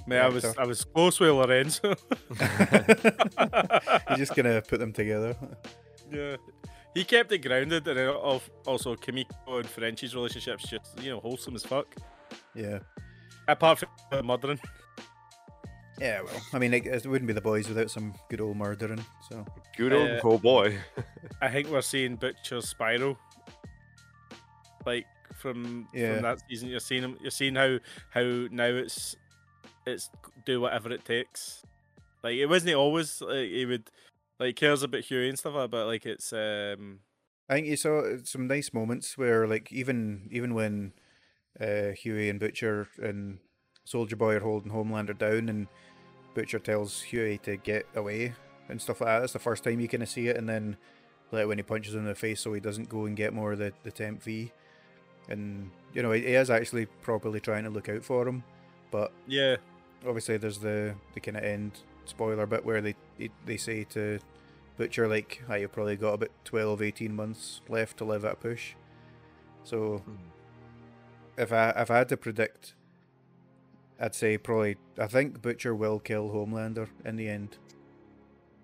Man, 0.07 0.23
I 0.23 0.29
was. 0.29 0.45
I 0.57 0.65
was 0.65 0.83
close 0.85 1.19
with 1.19 1.31
Lorenzo. 1.31 1.95
He's 4.09 4.17
just 4.17 4.35
gonna 4.35 4.61
put 4.61 4.79
them 4.79 4.93
together. 4.93 5.35
yeah, 6.11 6.35
he 6.93 7.03
kept 7.03 7.31
it 7.31 7.39
grounded, 7.39 7.87
and 7.87 7.97
then 7.97 8.09
also 8.65 8.95
Kimiko 8.95 9.57
and 9.59 9.67
Frenchie's 9.67 10.15
relationship's 10.15 10.69
just 10.69 11.01
you 11.01 11.09
know 11.11 11.19
wholesome 11.19 11.55
as 11.55 11.63
fuck. 11.63 11.87
Yeah. 12.55 12.79
Apart 13.47 13.79
from 13.79 13.89
the 14.11 14.23
murdering. 14.23 14.59
Yeah, 15.99 16.21
well, 16.21 16.41
I 16.53 16.59
mean, 16.59 16.73
it, 16.73 16.85
it 16.87 17.05
wouldn't 17.05 17.27
be 17.27 17.33
the 17.33 17.41
boys 17.41 17.67
without 17.69 17.91
some 17.91 18.13
good 18.29 18.41
old 18.41 18.57
murdering. 18.57 19.03
So 19.29 19.45
Good 19.77 19.93
old 19.93 20.09
Uh, 20.09 20.19
oh 20.23 20.37
boy. 20.39 20.77
I 21.41 21.49
think 21.49 21.69
we're 21.69 21.81
seeing 21.81 22.15
Butcher's 22.15 22.67
spiral. 22.67 23.17
Like 24.85 25.05
from 25.39 25.87
Yeah. 25.93 26.13
from 26.15 26.23
that 26.23 26.41
season, 26.49 26.69
you're 26.69 26.79
seeing 26.79 27.03
him. 27.03 27.17
You're 27.21 27.31
seeing 27.31 27.55
how 27.55 27.79
how 28.09 28.21
now 28.51 28.65
it's 28.65 29.15
it's 29.85 30.09
do 30.45 30.61
whatever 30.61 30.91
it 30.91 31.05
takes. 31.05 31.63
Like 32.23 32.35
it 32.35 32.47
wasn't 32.47 32.75
always 32.75 33.21
like 33.21 33.49
he 33.49 33.65
would 33.65 33.89
like 34.39 34.55
cares 34.55 34.83
about 34.83 35.01
Huey 35.01 35.29
and 35.29 35.37
stuff 35.37 35.53
like 35.53 35.63
that, 35.63 35.71
but 35.71 35.87
like 35.87 36.05
it's 36.05 36.33
um 36.33 36.99
I 37.49 37.55
think 37.55 37.67
you 37.67 37.75
saw 37.75 38.03
some 38.23 38.47
nice 38.47 38.73
moments 38.73 39.17
where, 39.17 39.45
like, 39.47 39.71
even 39.71 40.29
even 40.31 40.53
when 40.53 40.93
uh, 41.59 41.91
Huey 41.91 42.29
and 42.29 42.39
Butcher 42.39 42.87
and 43.01 43.39
Soldier 43.85 44.15
Boy 44.15 44.35
are 44.35 44.39
holding 44.39 44.71
Homelander 44.71 45.17
down, 45.17 45.49
and 45.49 45.67
Butcher 46.33 46.59
tells 46.59 47.01
Huey 47.01 47.37
to 47.39 47.57
get 47.57 47.85
away 47.95 48.33
and 48.69 48.81
stuff 48.81 49.01
like 49.01 49.09
that. 49.09 49.19
That's 49.19 49.33
the 49.33 49.39
first 49.39 49.63
time 49.63 49.79
you 49.79 49.89
kind 49.89 50.03
of 50.03 50.09
see 50.09 50.29
it, 50.29 50.37
and 50.37 50.47
then 50.47 50.77
like 51.31 51.47
when 51.47 51.57
he 51.57 51.63
punches 51.63 51.93
him 51.93 52.01
in 52.01 52.07
the 52.07 52.15
face, 52.15 52.39
so 52.39 52.53
he 52.53 52.59
doesn't 52.61 52.89
go 52.89 53.05
and 53.05 53.17
get 53.17 53.33
more 53.33 53.51
of 53.51 53.59
the 53.59 53.73
the 53.83 53.91
temp 53.91 54.23
V. 54.23 54.51
And 55.29 55.69
you 55.93 56.01
know 56.01 56.11
he, 56.11 56.21
he 56.21 56.33
is 56.33 56.49
actually 56.49 56.85
properly 56.85 57.39
trying 57.39 57.65
to 57.65 57.69
look 57.69 57.89
out 57.89 58.03
for 58.03 58.27
him, 58.27 58.43
but 58.91 59.11
yeah 59.27 59.57
obviously 60.05 60.37
there's 60.37 60.59
the 60.59 60.95
the 61.13 61.19
kind 61.19 61.37
of 61.37 61.43
end 61.43 61.79
spoiler 62.05 62.45
bit 62.45 62.65
where 62.65 62.81
they 62.81 62.95
they, 63.17 63.29
they 63.45 63.57
say 63.57 63.83
to 63.85 64.19
Butcher 64.77 65.07
like, 65.07 65.43
"Hi, 65.47 65.57
you've 65.57 65.71
probably 65.71 65.95
got 65.95 66.13
about 66.13 66.31
12, 66.45 66.81
18 66.81 67.15
months 67.15 67.61
left 67.69 67.97
to 67.97 68.05
live 68.05 68.25
at 68.25 68.33
a 68.33 68.35
push." 68.35 68.73
So 69.63 69.97
hmm. 69.97 70.15
if 71.37 71.51
I 71.51 71.69
if 71.71 71.91
I 71.91 71.97
had 71.97 72.09
to 72.09 72.17
predict, 72.17 72.73
I'd 73.99 74.15
say 74.15 74.37
probably 74.37 74.77
I 74.97 75.07
think 75.07 75.41
Butcher 75.41 75.75
will 75.75 75.99
kill 75.99 76.29
Homelander 76.29 76.89
in 77.05 77.15
the 77.15 77.29
end 77.29 77.57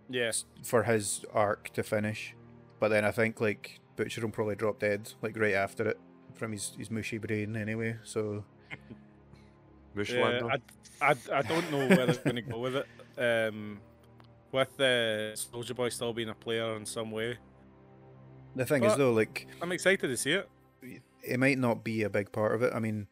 yeah 0.09 0.29
s- 0.29 0.45
for 0.63 0.83
his 0.83 1.23
arc 1.33 1.69
to 1.73 1.83
finish, 1.83 2.35
but 2.79 2.89
then 2.89 3.05
I 3.05 3.11
think 3.11 3.39
like 3.39 3.79
Butcher 3.95 4.21
will 4.21 4.31
probably 4.31 4.55
drop 4.55 4.79
dead 4.79 5.13
like 5.21 5.37
right 5.37 5.53
after 5.53 5.87
it 5.87 5.99
from 6.33 6.51
his 6.51 6.73
his 6.77 6.89
mushy 6.89 7.17
brain 7.17 7.55
anyway. 7.55 7.97
So 8.03 8.43
yeah. 8.71 8.77
Mushlander. 9.95 10.59
I, 11.01 11.11
I 11.11 11.15
I 11.33 11.41
don't 11.43 11.71
know 11.71 11.87
where 11.87 12.05
they're 12.07 12.23
gonna 12.23 12.41
go 12.41 12.59
with 12.59 12.75
it. 12.75 12.87
Um, 13.19 13.81
with 14.51 14.79
uh, 14.79 15.35
Soldier 15.35 15.73
Boy 15.73 15.89
still 15.89 16.13
being 16.13 16.29
a 16.29 16.33
player 16.33 16.75
in 16.75 16.85
some 16.85 17.11
way, 17.11 17.37
the 18.55 18.65
thing 18.65 18.83
is 18.83 18.95
though, 18.95 19.13
like 19.13 19.47
I'm 19.61 19.71
excited 19.71 20.07
to 20.07 20.17
see 20.17 20.31
it. 20.31 20.49
it 21.23 21.39
might 21.39 21.57
not 21.57 21.83
be 21.83 22.03
a 22.03 22.09
big 22.09 22.31
part 22.31 22.55
of 22.55 22.63
it. 22.63 22.73
I 22.73 22.79
mean, 22.79 23.07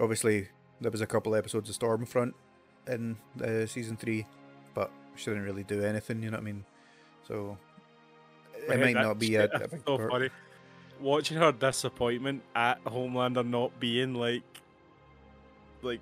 obviously 0.00 0.48
there 0.80 0.90
was 0.90 1.00
a 1.00 1.06
couple 1.06 1.34
episodes 1.34 1.68
of 1.68 1.76
Stormfront 1.76 2.32
in 2.86 3.16
uh, 3.42 3.66
season 3.66 3.96
three, 3.96 4.26
but 4.74 4.90
she 5.16 5.26
didn't 5.26 5.44
really 5.44 5.64
do 5.64 5.82
anything. 5.82 6.22
You 6.22 6.30
know 6.30 6.36
what 6.36 6.42
I 6.42 6.44
mean? 6.44 6.64
So 7.26 7.58
it 8.54 8.80
might 8.80 8.94
not 8.94 9.18
be 9.18 9.34
a, 9.36 9.44
a 9.44 9.68
big 9.68 9.82
so 9.86 9.98
part. 9.98 10.10
funny. 10.10 10.28
Watching 11.00 11.36
her 11.36 11.52
disappointment 11.52 12.42
at 12.56 12.82
Homelander 12.84 13.46
not 13.48 13.78
being 13.78 14.14
like, 14.14 14.42
like 15.82 16.00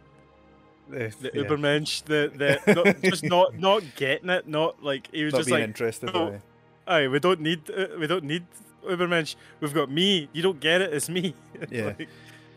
Uh, 0.88 1.10
the 1.20 1.30
yeah, 1.34 1.42
Ubermensch, 1.42 2.04
the 2.04 2.30
the 2.34 2.74
not, 2.74 3.00
just 3.02 3.24
not 3.24 3.58
not 3.58 3.82
getting 3.96 4.30
it, 4.30 4.46
not 4.46 4.82
like 4.82 5.08
he 5.12 5.24
was 5.24 5.32
not 5.32 5.38
just 5.40 5.50
like, 5.50 5.64
interested. 5.64 6.14
"No, 6.14 6.40
aye. 6.86 7.02
"Aye, 7.04 7.08
we 7.08 7.18
don't 7.18 7.40
need 7.40 7.68
uh, 7.70 7.86
we 7.98 8.06
don't 8.06 8.24
need 8.24 8.46
Ubermensch. 8.84 9.34
We've 9.60 9.74
got 9.74 9.90
me. 9.90 10.28
You 10.32 10.42
don't 10.42 10.60
get 10.60 10.80
it. 10.82 10.92
It's 10.92 11.08
me." 11.08 11.34
Yeah. 11.70 11.86
Like, 11.86 12.08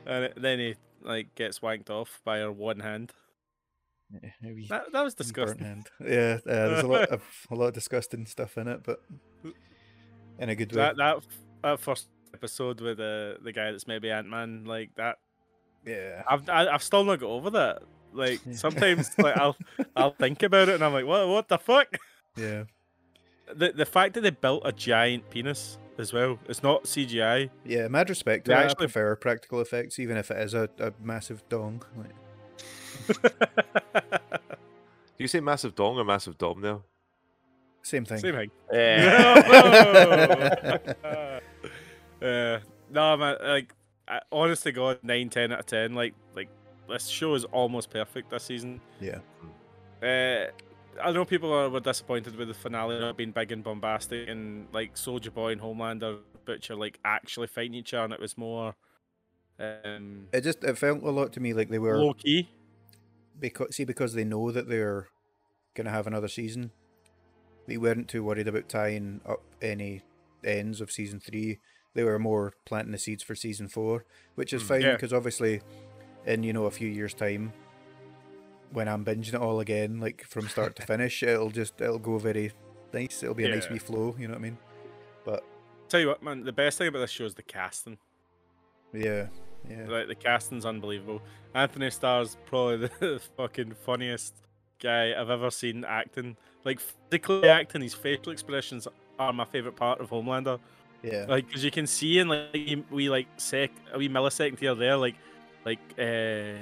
and 0.05 0.23
it- 0.25 0.41
then 0.41 0.59
he 0.59 0.75
like 1.01 1.33
gets 1.35 1.59
wanked 1.59 1.89
off 1.89 2.21
by 2.23 2.39
her 2.39 2.51
one 2.51 2.81
hand. 2.81 3.13
Yeah, 4.11 4.51
That 4.69 4.91
that 4.91 5.03
was 5.03 5.15
disgusting. 5.15 5.85
Yeah, 5.99 6.37
uh, 6.37 6.39
there's 6.45 6.83
a 6.83 6.87
lot 6.87 7.09
of 7.09 7.21
a 7.51 7.55
lot 7.55 7.67
of 7.67 7.73
disgusting 7.73 8.25
stuff 8.25 8.57
in 8.57 8.67
it, 8.67 8.81
but 8.83 9.01
in 10.37 10.49
a 10.49 10.55
good 10.55 10.71
way. 10.71 10.77
That 10.77 10.97
that 10.97 11.17
that 11.63 11.79
first 11.79 12.09
episode 12.33 12.81
with 12.81 12.97
the 12.97 13.37
the 13.43 13.51
guy 13.51 13.71
that's 13.71 13.87
maybe 13.87 14.11
Ant 14.11 14.27
Man 14.27 14.65
like 14.65 14.91
that 14.97 15.17
yeah, 15.85 16.23
I've 16.27 16.47
I, 16.49 16.67
I've 16.67 16.83
still 16.83 17.03
not 17.03 17.19
got 17.19 17.29
over 17.29 17.49
that. 17.51 17.81
Like 18.13 18.39
sometimes 18.53 19.11
like 19.19 19.37
I'll 19.37 19.55
I'll 19.95 20.11
think 20.13 20.43
about 20.43 20.69
it 20.69 20.75
and 20.75 20.83
I'm 20.83 20.93
like, 20.93 21.05
what 21.05 21.27
what 21.27 21.47
the 21.47 21.57
fuck? 21.57 21.95
yeah, 22.37 22.63
The 23.53 23.71
the 23.71 23.85
fact 23.85 24.13
that 24.15 24.21
they 24.21 24.29
built 24.31 24.63
a 24.65 24.71
giant 24.71 25.29
penis 25.29 25.77
as 25.97 26.13
well. 26.13 26.39
It's 26.47 26.63
not 26.63 26.83
CGI. 26.85 27.49
yeah. 27.65 27.87
Mad 27.87 28.09
respect. 28.09 28.45
They. 28.45 28.53
I 28.53 28.63
actually- 28.63 28.75
prefer 28.87 29.15
practical 29.15 29.59
effects, 29.61 29.99
even 29.99 30.17
if 30.17 30.31
it 30.31 30.37
is 30.37 30.53
a, 30.53 30.69
a 30.79 30.93
massive 31.03 31.43
dong. 31.49 31.83
Like, 31.97 32.15
Do 35.17 35.23
you 35.23 35.27
say 35.27 35.39
massive 35.41 35.75
dong 35.75 35.97
or 35.97 36.05
massive 36.05 36.37
dom 36.37 36.61
now? 36.61 36.83
Same 37.81 38.05
thing. 38.05 38.19
Same 38.19 38.35
thing. 38.35 38.51
Eh, 38.71 39.05
uh, 42.21 42.59
no, 42.91 43.17
man. 43.17 43.35
Like, 43.43 43.73
I, 44.07 44.21
honest 44.31 44.63
to 44.63 44.71
God, 44.71 44.99
9, 45.03 45.29
10 45.29 45.51
out 45.51 45.59
of 45.59 45.65
ten. 45.65 45.93
Like, 45.95 46.13
like 46.35 46.49
this 46.89 47.07
show 47.07 47.33
is 47.35 47.45
almost 47.45 47.89
perfect 47.89 48.29
this 48.31 48.43
season. 48.43 48.81
Yeah. 48.99 49.19
Uh, 50.03 50.47
I 51.01 51.11
know 51.11 51.23
people 51.25 51.53
are, 51.53 51.69
were 51.69 51.79
disappointed 51.79 52.35
with 52.35 52.47
the 52.47 52.53
finale 52.53 52.99
not 52.99 53.15
being 53.17 53.31
big 53.31 53.51
and 53.51 53.63
bombastic, 53.63 54.27
and 54.27 54.67
like 54.73 54.97
Soldier 54.97 55.31
Boy 55.31 55.51
and 55.53 55.61
Homelander 55.61 56.19
Butcher 56.45 56.75
like 56.75 56.99
actually 57.05 57.47
fighting 57.47 57.73
each 57.75 57.93
other, 57.93 58.05
and 58.05 58.13
it 58.13 58.19
was 58.19 58.37
more 58.37 58.75
um, 59.59 60.27
It 60.33 60.41
just 60.41 60.63
it 60.63 60.77
felt 60.77 61.03
a 61.03 61.11
lot 61.11 61.33
to 61.33 61.39
me 61.39 61.53
like 61.53 61.69
they 61.69 61.79
were 61.79 61.97
low 61.97 62.13
key. 62.13 62.49
because 63.39 63.75
see 63.75 63.85
because 63.85 64.13
they 64.13 64.23
know 64.23 64.51
that 64.51 64.67
they're 64.69 65.07
gonna 65.75 65.89
have 65.91 66.07
another 66.07 66.27
season. 66.27 66.71
They 67.67 67.77
weren't 67.77 68.07
too 68.07 68.23
worried 68.23 68.47
about 68.47 68.67
tying 68.67 69.21
up 69.27 69.41
any 69.61 70.01
ends 70.43 70.81
of 70.81 70.91
season 70.91 71.19
three. 71.19 71.59
They 71.93 72.03
were 72.03 72.19
more 72.19 72.53
planting 72.65 72.91
the 72.93 72.97
seeds 72.97 73.21
for 73.23 73.35
season 73.35 73.67
four, 73.67 74.05
which 74.35 74.53
is 74.53 74.63
Mm, 74.63 74.67
fine 74.67 74.81
yeah. 74.81 74.93
because 74.93 75.13
obviously, 75.13 75.61
in 76.25 76.43
you 76.43 76.53
know 76.53 76.65
a 76.65 76.71
few 76.71 76.87
years' 76.87 77.13
time, 77.13 77.53
when 78.71 78.87
I'm 78.87 79.03
binging 79.03 79.29
it 79.33 79.35
all 79.35 79.59
again, 79.59 79.99
like 79.99 80.23
from 80.27 80.47
start 80.47 80.75
to 80.77 80.81
finish, 80.85 81.23
it'll 81.23 81.49
just 81.51 81.79
it'll 81.81 81.99
go 81.99 82.17
very 82.17 82.51
nice. 82.93 83.23
It'll 83.23 83.35
be 83.35 83.45
a 83.45 83.49
nice 83.55 83.69
wee 83.69 83.79
flow. 83.79 84.15
You 84.19 84.27
know 84.27 84.33
what 84.33 84.39
I 84.39 84.43
mean? 84.43 84.57
But 85.25 85.43
Tell 85.89 85.99
you 85.99 86.07
what, 86.07 86.21
man, 86.21 86.43
the 86.43 86.51
best 86.53 86.77
thing 86.77 86.87
about 86.87 86.99
this 86.99 87.09
show 87.11 87.25
is 87.25 87.33
the 87.33 87.41
casting. 87.43 87.97
yeah, 88.93 89.27
yeah, 89.69 89.85
Like 89.87 90.07
the 90.07 90.15
casting's 90.15 90.65
unbelievable. 90.65 91.21
Anthony 91.55 91.89
Starr's 91.89 92.37
probably 92.45 92.89
the 92.99 93.19
fucking 93.37 93.73
funniest 93.85 94.35
guy 94.81 95.19
I've 95.19 95.29
ever 95.31 95.49
seen 95.49 95.83
acting. 95.83 96.37
Like 96.63 96.79
physically 96.79 97.49
acting, 97.49 97.81
his 97.81 97.93
facial 97.95 98.31
expressions 98.31 98.87
are 99.17 99.33
my 99.33 99.45
favorite 99.45 99.75
part 99.75 99.99
of 99.99 100.11
Homelander. 100.11 100.59
yeah. 101.01 101.25
Like, 101.27 101.47
because 101.47 101.63
you 101.65 101.71
can 101.71 101.87
see 101.87 102.19
in 102.19 102.27
like 102.27 102.83
we- 102.91 103.09
like 103.09 103.27
sec 103.37 103.71
a 103.91 103.97
wee 103.97 104.09
millisecond 104.09 104.59
here 104.59 104.75
there, 104.75 104.95
like 104.95 105.15
like 105.69 105.79
uh 105.99 106.57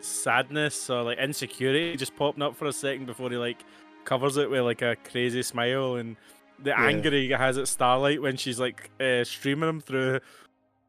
sadness 0.00 0.90
or 0.90 1.02
like 1.02 1.18
insecurity 1.18 1.96
just 1.96 2.14
popping 2.16 2.42
up 2.42 2.54
for 2.56 2.66
a 2.66 2.72
second 2.72 3.06
before 3.06 3.30
he 3.30 3.36
like 3.36 3.64
covers 4.04 4.36
it 4.36 4.48
with 4.50 4.60
like 4.62 4.82
a 4.82 4.96
crazy 5.10 5.42
smile 5.42 5.96
and 5.96 6.16
the 6.62 6.70
Yeah. 6.70 6.86
anger 6.86 7.10
he 7.10 7.30
has 7.30 7.58
at 7.58 7.68
Starlight 7.68 8.22
when 8.22 8.36
she's 8.36 8.58
like 8.60 8.90
uh, 9.00 9.24
streaming 9.24 9.68
him 9.68 9.80
through 9.80 10.20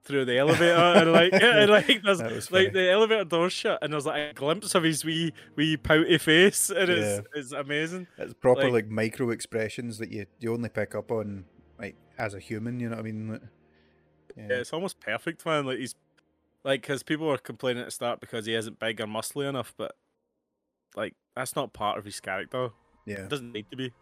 through 0.03 0.23
the 0.25 0.37
elevator 0.37 0.73
and 0.99 1.11
like 1.19 1.33
and 1.41 1.69
like 1.71 2.01
there's 2.03 2.19
That 2.19 2.31
was 2.31 2.47
funny. 2.47 2.65
like 2.65 2.73
the 2.73 2.89
elevator 2.91 3.23
door 3.25 3.49
shut 3.49 3.79
and 3.81 3.91
there's 3.91 4.05
like 4.05 4.31
a 4.31 4.33
glimpse 4.33 4.75
of 4.75 4.83
his 4.83 5.03
wee 5.03 5.33
wee 5.55 5.75
pouty 5.77 6.17
face 6.17 6.69
and 6.79 6.89
it's 6.89 7.27
it's 7.35 7.51
amazing. 7.53 8.07
It's 8.17 8.33
proper 8.33 8.63
Like- 8.65 8.73
like, 8.73 8.89
micro 8.89 9.29
expressions 9.31 9.97
that 9.97 10.11
you 10.11 10.25
you 10.39 10.53
only 10.53 10.69
pick 10.69 10.95
up 10.95 11.11
on 11.11 11.45
like 11.79 11.95
as 12.17 12.33
a 12.33 12.39
human. 12.39 12.79
You 12.79 12.89
know 12.89 12.95
what 12.97 13.01
I 13.05 13.09
mean? 13.11 13.29
Like, 13.31 13.41
Yeah, 14.37 14.57
it's 14.61 14.71
almost 14.73 14.99
perfect, 14.99 15.45
man. 15.45 15.65
Like 15.65 15.79
he's 15.79 15.95
like 16.67 16.81
because 16.81 17.01
people 17.01 17.27
were 17.27 17.37
complaining 17.37 17.81
at 17.81 17.85
the 17.87 17.91
start 17.91 18.19
because 18.19 18.45
he 18.45 18.53
isn't 18.53 18.77
big 18.77 18.99
or 18.99 19.07
muscly 19.07 19.47
enough, 19.47 19.73
but 19.77 19.95
like 20.97 21.15
that's 21.33 21.55
not 21.55 21.71
part 21.71 21.97
of 21.97 22.03
his 22.03 22.19
character. 22.19 22.71
yeah. 23.05 23.21
It 23.21 23.29
doesn't 23.29 23.53
need 23.53 23.71
to 23.71 23.77
be. 23.77 23.93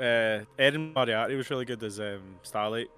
Uh, 0.00 0.40
Erin 0.58 0.92
Moriarty 0.92 1.36
was 1.36 1.48
really 1.50 1.64
good 1.64 1.80
as 1.84 2.00
um, 2.00 2.36
Starlight. 2.42 2.88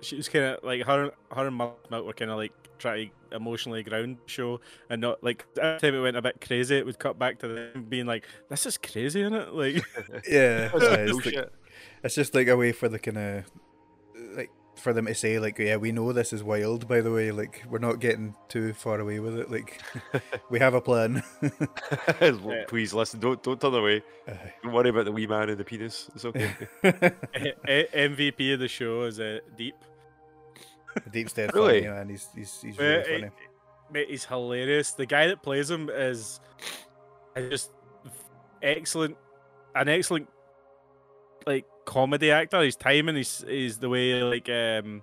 She 0.00 0.16
was 0.16 0.28
kind 0.28 0.44
of 0.46 0.64
like 0.64 0.82
her, 0.82 1.12
her 1.30 1.46
and 1.46 1.54
Mark 1.54 1.88
Milk 1.88 2.04
were 2.04 2.12
kind 2.12 2.32
of 2.32 2.36
like 2.36 2.52
trying 2.78 3.10
to 3.30 3.36
emotionally 3.36 3.84
ground 3.84 4.18
show 4.26 4.60
and 4.90 5.00
not 5.00 5.22
like 5.22 5.44
every 5.60 5.78
time 5.78 5.94
it 5.94 6.02
went 6.02 6.16
a 6.16 6.22
bit 6.22 6.40
crazy, 6.40 6.76
it 6.76 6.84
would 6.84 6.98
cut 6.98 7.16
back 7.16 7.38
to 7.40 7.48
them 7.48 7.86
being 7.88 8.06
like, 8.06 8.26
"This 8.48 8.66
is 8.66 8.76
crazy, 8.76 9.20
isn't 9.20 9.34
it?" 9.34 9.54
Like, 9.54 9.84
Yeah, 10.28 10.68
That's 10.72 10.84
aye, 10.84 10.88
like 10.88 10.98
it's, 10.98 11.26
like, 11.26 11.50
it's 12.02 12.14
just 12.16 12.34
like 12.34 12.48
a 12.48 12.56
way 12.56 12.72
for 12.72 12.88
the 12.88 12.98
kind 12.98 13.18
of 13.18 13.44
for 14.78 14.92
them 14.92 15.06
to 15.06 15.14
say 15.14 15.38
like, 15.38 15.58
yeah, 15.58 15.76
we 15.76 15.92
know 15.92 16.12
this 16.12 16.32
is 16.32 16.42
wild. 16.42 16.86
By 16.88 17.00
the 17.00 17.10
way, 17.12 17.30
like 17.32 17.62
we're 17.68 17.78
not 17.78 18.00
getting 18.00 18.34
too 18.48 18.72
far 18.72 19.00
away 19.00 19.18
with 19.20 19.36
it. 19.38 19.50
Like 19.50 19.80
we 20.50 20.58
have 20.58 20.74
a 20.74 20.80
plan. 20.80 21.22
Please 22.68 22.92
listen. 22.94 23.20
Don't 23.20 23.42
don't 23.42 23.60
turn 23.60 23.74
away. 23.74 24.02
Don't 24.62 24.72
worry 24.72 24.90
about 24.90 25.04
the 25.04 25.12
wee 25.12 25.26
man 25.26 25.48
and 25.50 25.58
the 25.58 25.64
penis. 25.64 26.10
It's 26.14 26.24
okay. 26.24 26.50
A- 26.84 27.12
A- 27.68 28.08
MVP 28.08 28.54
of 28.54 28.60
the 28.60 28.68
show 28.68 29.02
is 29.02 29.20
uh, 29.20 29.38
Deep. 29.56 29.74
Deep 31.12 31.28
stead 31.30 31.54
Really? 31.54 31.80
funny, 31.82 31.94
man. 31.94 32.08
He's 32.08 32.28
he's 32.34 32.60
he's 32.62 32.78
Uh, 32.78 32.82
really 32.82 32.98
it- 32.98 33.20
funny. 33.20 33.30
Mate, 33.90 34.10
he's 34.10 34.24
hilarious. 34.26 34.92
The 34.92 35.06
guy 35.06 35.28
that 35.28 35.42
plays 35.42 35.70
him 35.70 35.88
is, 35.88 36.40
is 37.34 37.48
just 37.50 37.70
excellent, 38.62 39.16
an 39.74 39.88
excellent 39.88 40.28
like 41.46 41.64
comedy 41.88 42.30
actor. 42.30 42.62
His 42.62 42.76
timing, 42.76 43.16
is 43.16 43.44
is 43.48 43.78
the 43.78 43.88
way 43.88 44.22
like 44.22 44.48
um 44.48 45.02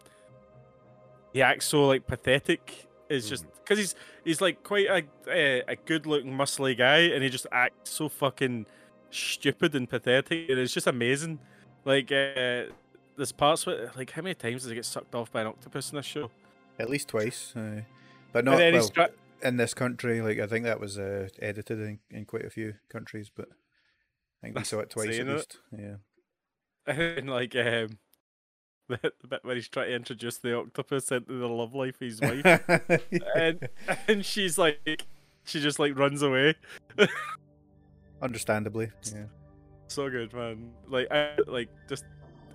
he 1.33 1.41
acts 1.41 1.65
so 1.65 1.87
like 1.87 2.05
pathetic. 2.05 2.87
Is 3.09 3.29
just 3.29 3.45
because 3.55 3.77
he's 3.77 3.95
he's 4.23 4.41
like 4.41 4.63
quite 4.63 4.87
a 4.87 5.03
a, 5.29 5.63
a 5.73 5.75
good 5.75 6.05
looking 6.05 6.31
muscly 6.31 6.77
guy, 6.77 6.99
and 7.13 7.23
he 7.23 7.29
just 7.29 7.47
acts 7.51 7.89
so 7.89 8.07
fucking 8.07 8.65
stupid 9.09 9.75
and 9.75 9.89
pathetic, 9.89 10.49
and 10.49 10.59
it's 10.59 10.73
just 10.73 10.87
amazing. 10.87 11.39
Like 11.83 12.11
uh, 12.11 12.71
there's 13.17 13.31
parts 13.31 13.65
where 13.65 13.91
like 13.95 14.11
how 14.11 14.21
many 14.21 14.35
times 14.35 14.61
does 14.61 14.69
he 14.69 14.75
get 14.75 14.85
sucked 14.85 15.15
off 15.15 15.31
by 15.31 15.41
an 15.41 15.47
octopus 15.47 15.91
in 15.91 15.97
this 15.97 16.05
show? 16.05 16.29
At 16.79 16.89
least 16.89 17.09
twice. 17.09 17.53
Aye. 17.55 17.85
But 18.31 18.45
not 18.45 18.57
well, 18.57 18.89
in 19.41 19.57
this 19.57 19.73
country. 19.73 20.21
Like 20.21 20.39
I 20.39 20.47
think 20.47 20.65
that 20.65 20.79
was 20.79 20.97
uh, 20.97 21.29
edited 21.39 21.79
in, 21.79 21.99
in 22.09 22.25
quite 22.25 22.45
a 22.45 22.49
few 22.49 22.75
countries, 22.89 23.31
but 23.33 23.47
I 23.49 24.47
think 24.47 24.57
we 24.57 24.63
saw 24.63 24.79
it 24.79 24.89
twice 24.89 25.09
at 25.09 25.15
saying 25.15 25.27
it. 25.27 25.33
least. 25.33 25.57
Yeah. 25.71 25.95
and 27.17 27.29
like 27.29 27.55
um 27.55 27.97
the, 28.87 28.99
the 29.21 29.27
bit 29.27 29.39
where 29.43 29.55
he's 29.55 29.67
trying 29.67 29.87
to 29.89 29.95
introduce 29.95 30.37
the 30.37 30.55
octopus 30.57 31.11
into 31.11 31.33
the 31.39 31.47
love 31.47 31.73
life 31.73 31.95
of 31.95 32.01
his 32.01 32.21
wife 32.21 32.45
and 33.35 33.67
and 34.07 34.23
she's 34.25 34.57
like 34.57 35.05
she 35.43 35.59
just 35.59 35.79
like 35.79 35.97
runs 35.97 36.21
away 36.21 36.53
Understandably. 38.21 38.91
Yeah. 39.13 39.25
so 39.87 40.09
good 40.09 40.33
man 40.33 40.71
like 40.87 41.07
I 41.11 41.37
like 41.47 41.69
just 41.89 42.05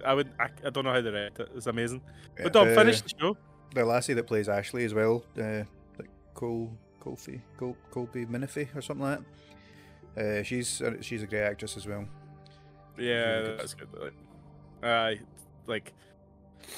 I 0.05 0.15
would 0.15 0.29
I, 0.41 0.49
I 0.65 0.71
don't 0.71 0.85
know 0.85 0.93
how 0.93 1.01
they 1.01 1.11
write 1.11 1.39
it 1.39 1.49
it's 1.55 1.67
amazing 1.67 2.01
Yeah, 2.39 2.45
but 2.45 2.53
Dom 2.53 2.69
the- 2.69 2.75
finish 2.75 3.01
the 3.03 3.11
show 3.19 3.37
the 3.75 3.85
lassie 3.85 4.15
that 4.15 4.27
plays 4.27 4.49
Ashley 4.49 4.85
as 4.85 4.95
well, 4.95 5.23
uh, 5.39 5.63
like 5.97 6.09
Cole 6.35 6.77
Colby 6.99 7.41
Col- 7.57 7.77
Colby 7.93 8.27
Minifie 8.27 8.67
or 8.75 8.81
something 8.83 9.07
like 9.07 9.21
that. 10.17 10.41
Uh, 10.41 10.43
she's 10.43 10.83
uh, 10.83 10.95
she's 11.01 11.23
a 11.23 11.27
great 11.29 11.43
actress 11.45 11.77
as 11.77 11.87
well. 11.87 12.05
Yeah 12.99 13.41
that's 13.57 13.75
good 13.75 13.89
like, 14.01 14.13
I 14.83 15.19
like 15.67 15.93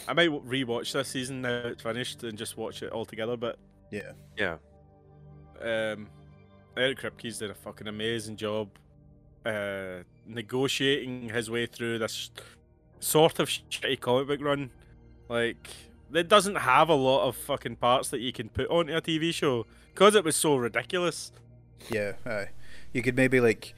I 0.08 0.12
might 0.12 0.30
rewatch 0.30 0.92
this 0.92 1.08
season 1.08 1.42
now 1.42 1.62
it's 1.66 1.82
finished 1.82 2.22
and 2.24 2.36
just 2.38 2.56
watch 2.56 2.82
it 2.82 2.92
all 2.92 3.04
together 3.04 3.36
but 3.36 3.58
Yeah, 3.90 4.12
yeah. 4.36 4.56
um, 5.60 6.08
Eric 6.76 6.98
Kripke's 7.00 7.38
did 7.38 7.50
a 7.50 7.54
fucking 7.54 7.88
amazing 7.88 8.36
job 8.36 8.68
uh, 9.44 10.02
negotiating 10.26 11.28
his 11.28 11.50
way 11.50 11.66
through 11.66 11.98
this 11.98 12.30
sort 13.00 13.38
of 13.38 13.48
shitty 13.48 14.00
comic 14.00 14.28
book 14.28 14.40
run. 14.40 14.70
Like, 15.28 15.68
it 16.14 16.28
doesn't 16.28 16.54
have 16.56 16.88
a 16.88 16.94
lot 16.94 17.26
of 17.26 17.36
fucking 17.36 17.76
parts 17.76 18.08
that 18.10 18.20
you 18.20 18.32
can 18.32 18.48
put 18.48 18.68
onto 18.70 18.94
a 18.94 19.02
TV 19.02 19.34
show 19.34 19.66
because 19.92 20.14
it 20.14 20.24
was 20.24 20.36
so 20.36 20.56
ridiculous. 20.56 21.32
yeah. 21.90 22.12
Aye. 22.24 22.50
You 22.92 23.02
could 23.02 23.16
maybe 23.16 23.40
like 23.40 23.74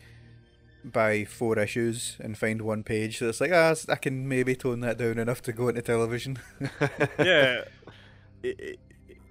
buy 0.85 1.25
four 1.25 1.59
issues 1.59 2.17
and 2.21 2.37
find 2.37 2.61
one 2.63 2.83
page 2.85 3.19
that's 3.21 3.41
like, 3.41 3.53
ah, 3.53 3.71
s- 3.71 3.89
I 3.89 3.97
can 3.97 4.29
maybe 4.29 4.55
tone 4.55 4.81
that 4.81 4.99
down 4.99 5.19
enough 5.19 5.41
to 5.43 5.53
go 5.53 5.69
into 5.69 5.83
television. 5.83 6.39
Yeah, 7.19 7.65
it, 8.43 8.61
it, 8.61 8.79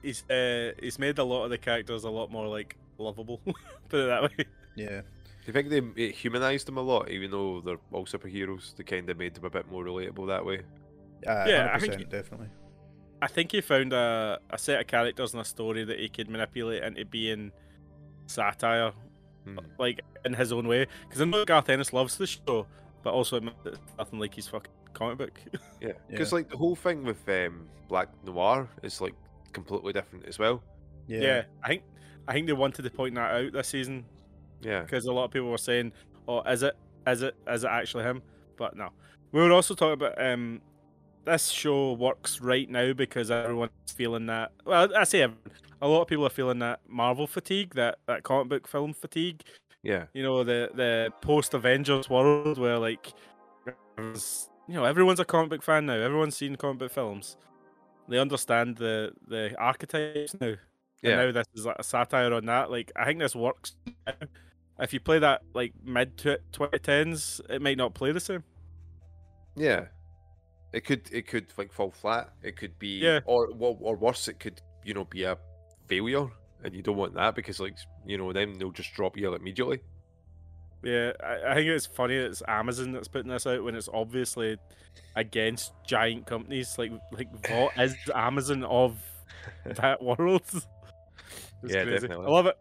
he's 0.01 0.23
uh, 0.29 0.71
he's 0.81 0.97
made 0.99 1.19
a 1.19 1.23
lot 1.23 1.43
of 1.45 1.49
the 1.51 1.57
characters 1.57 2.03
a 2.03 2.09
lot 2.09 2.31
more 2.31 2.47
like 2.47 2.75
lovable. 2.97 3.39
put 3.89 3.99
it 3.99 4.07
that 4.07 4.23
way. 4.23 4.45
yeah, 4.75 5.01
Do 5.01 5.05
you 5.47 5.53
think 5.53 5.69
they 5.69 6.03
it 6.03 6.15
humanized 6.15 6.67
them 6.67 6.77
a 6.77 6.81
lot, 6.81 7.09
even 7.11 7.29
though 7.31 7.61
they're 7.61 7.77
all 7.91 8.05
superheroes? 8.05 8.75
They 8.75 8.83
kind 8.83 9.09
of 9.09 9.17
made 9.17 9.35
them 9.35 9.45
a 9.45 9.49
bit 9.49 9.69
more 9.71 9.83
relatable 9.83 10.27
that 10.27 10.43
way. 10.45 10.59
uh, 11.27 11.45
Yeah, 11.47 11.69
I 11.73 11.77
100%, 11.77 11.81
think- 11.97 12.09
definitely. 12.09 12.47
I 13.21 13.27
think 13.27 13.51
he 13.53 13.61
found 13.61 13.93
a, 13.93 14.39
a 14.49 14.57
set 14.57 14.81
of 14.81 14.87
characters 14.87 15.33
and 15.33 15.41
a 15.41 15.45
story 15.45 15.85
that 15.85 15.97
he 15.99 16.09
could 16.09 16.29
manipulate 16.29 16.83
into 16.83 17.05
being 17.05 17.51
satire 18.25 18.91
Hmm. 19.45 19.57
like 19.77 20.01
in 20.25 20.33
his 20.33 20.51
own 20.51 20.67
way. 20.67 20.87
Because 21.07 21.21
I 21.21 21.25
know 21.25 21.43
Garth 21.45 21.69
Ennis 21.69 21.91
loves 21.93 22.17
the 22.17 22.27
show, 22.27 22.65
but 23.03 23.13
also 23.13 23.37
admits 23.37 23.57
it's 23.65 23.79
nothing 23.97 24.19
like 24.19 24.33
his 24.33 24.47
fucking 24.47 24.71
comic 24.93 25.17
book. 25.17 25.39
Yeah, 25.81 25.89
Yeah. 25.89 25.93
because 26.09 26.31
like 26.31 26.49
the 26.49 26.57
whole 26.57 26.75
thing 26.75 27.03
with 27.03 27.27
um, 27.27 27.67
Black 27.89 28.07
Noir 28.25 28.69
is 28.83 29.01
like 29.01 29.13
completely 29.51 29.91
different 29.93 30.25
as 30.25 30.39
well. 30.39 30.63
Yeah, 31.07 31.19
yeah. 31.21 31.43
I 31.63 31.67
think 31.67 31.83
I 32.27 32.33
think 32.33 32.47
they 32.47 32.53
wanted 32.53 32.83
to 32.83 32.89
point 32.89 33.15
that 33.15 33.31
out 33.31 33.51
this 33.51 33.67
season 33.67 34.05
Yeah, 34.61 34.81
because 34.83 35.05
a 35.05 35.11
lot 35.11 35.25
of 35.25 35.31
people 35.31 35.49
were 35.51 35.57
saying, 35.57 35.91
"Oh, 36.27 36.41
is 36.43 36.63
it? 36.63 36.77
Is 37.05 37.21
it? 37.21 37.35
Is 37.49 37.65
it 37.65 37.67
actually 37.67 38.05
him?" 38.05 38.21
But 38.55 38.77
no. 38.77 38.89
We 39.33 39.41
were 39.41 39.51
also 39.51 39.73
talking 39.75 39.93
about 39.93 40.21
um, 40.23 40.61
this 41.25 41.49
show 41.49 41.93
works 41.93 42.41
right 42.41 42.69
now 42.69 42.93
because 42.93 43.31
everyone's 43.31 43.71
feeling 43.87 44.25
that. 44.27 44.51
Well, 44.65 44.89
I 44.95 45.03
say 45.03 45.21
everyone, 45.21 45.41
a 45.81 45.87
lot 45.87 46.01
of 46.01 46.07
people 46.07 46.25
are 46.25 46.29
feeling 46.29 46.59
that 46.59 46.79
Marvel 46.87 47.27
fatigue, 47.27 47.75
that 47.75 47.99
that 48.07 48.23
comic 48.23 48.49
book 48.49 48.67
film 48.67 48.93
fatigue. 48.93 49.41
Yeah. 49.83 50.05
You 50.13 50.23
know, 50.23 50.43
the 50.43 50.69
the 50.73 51.11
post 51.21 51.53
Avengers 51.53 52.09
world 52.09 52.57
where 52.57 52.79
like, 52.79 53.13
you 53.97 54.13
know, 54.69 54.85
everyone's 54.85 55.19
a 55.19 55.25
comic 55.25 55.49
book 55.49 55.63
fan 55.63 55.85
now. 55.85 55.95
Everyone's 55.95 56.37
seen 56.37 56.55
comic 56.55 56.79
book 56.79 56.91
films. 56.91 57.37
They 58.07 58.17
understand 58.17 58.77
the 58.77 59.11
the 59.27 59.55
archetypes 59.57 60.35
now. 60.39 60.55
Yeah. 61.01 61.19
And 61.19 61.19
now 61.19 61.31
this 61.33 61.47
is 61.53 61.65
like 61.65 61.75
a 61.79 61.83
satire 61.83 62.33
on 62.33 62.45
that. 62.45 62.71
Like, 62.71 62.91
I 62.95 63.05
think 63.05 63.19
this 63.19 63.35
works. 63.35 63.75
If 64.79 64.93
you 64.93 65.01
play 65.01 65.19
that 65.19 65.41
like 65.53 65.73
mid 65.83 66.17
twenty 66.51 66.79
tens, 66.79 67.41
it 67.49 67.61
might 67.61 67.77
not 67.77 67.93
play 67.93 68.11
the 68.13 68.19
same. 68.19 68.43
Yeah. 69.55 69.87
It 70.73 70.85
could 70.85 71.09
it 71.11 71.27
could 71.27 71.47
like 71.57 71.71
fall 71.71 71.91
flat. 71.91 72.29
It 72.41 72.57
could 72.57 72.77
be 72.79 72.99
Yeah. 72.99 73.19
or 73.25 73.47
or, 73.59 73.77
or 73.79 73.95
worse, 73.95 74.27
it 74.27 74.39
could, 74.39 74.59
you 74.83 74.93
know, 74.93 75.05
be 75.05 75.23
a 75.23 75.37
failure. 75.87 76.27
And 76.63 76.73
you 76.73 76.81
don't 76.81 76.97
want 76.97 77.13
that 77.15 77.35
because 77.35 77.59
like 77.59 77.77
you 78.05 78.17
know, 78.17 78.33
then 78.33 78.57
they'll 78.57 78.71
just 78.71 78.93
drop 78.93 79.17
you 79.17 79.33
immediately. 79.35 79.81
Yeah, 80.83 81.13
I, 81.23 81.51
I 81.51 81.55
think 81.55 81.67
it's 81.69 81.85
funny 81.85 82.17
that 82.17 82.25
it's 82.25 82.43
Amazon 82.47 82.91
that's 82.91 83.07
putting 83.07 83.31
this 83.31 83.47
out 83.47 83.63
when 83.63 83.75
it's 83.75 83.87
obviously 83.93 84.57
against 85.15 85.71
giant 85.87 86.25
companies 86.25 86.75
like 86.77 86.91
like 87.11 87.27
Vought 87.47 87.71
is 87.77 87.95
Amazon 88.13 88.63
of 88.63 88.97
that 89.65 90.01
world. 90.01 90.41
It's 91.63 91.73
Yeah, 91.73 91.83
crazy. 91.83 92.07
definitely. 92.07 92.25
I 92.25 92.29
love 92.29 92.45
it. 92.47 92.57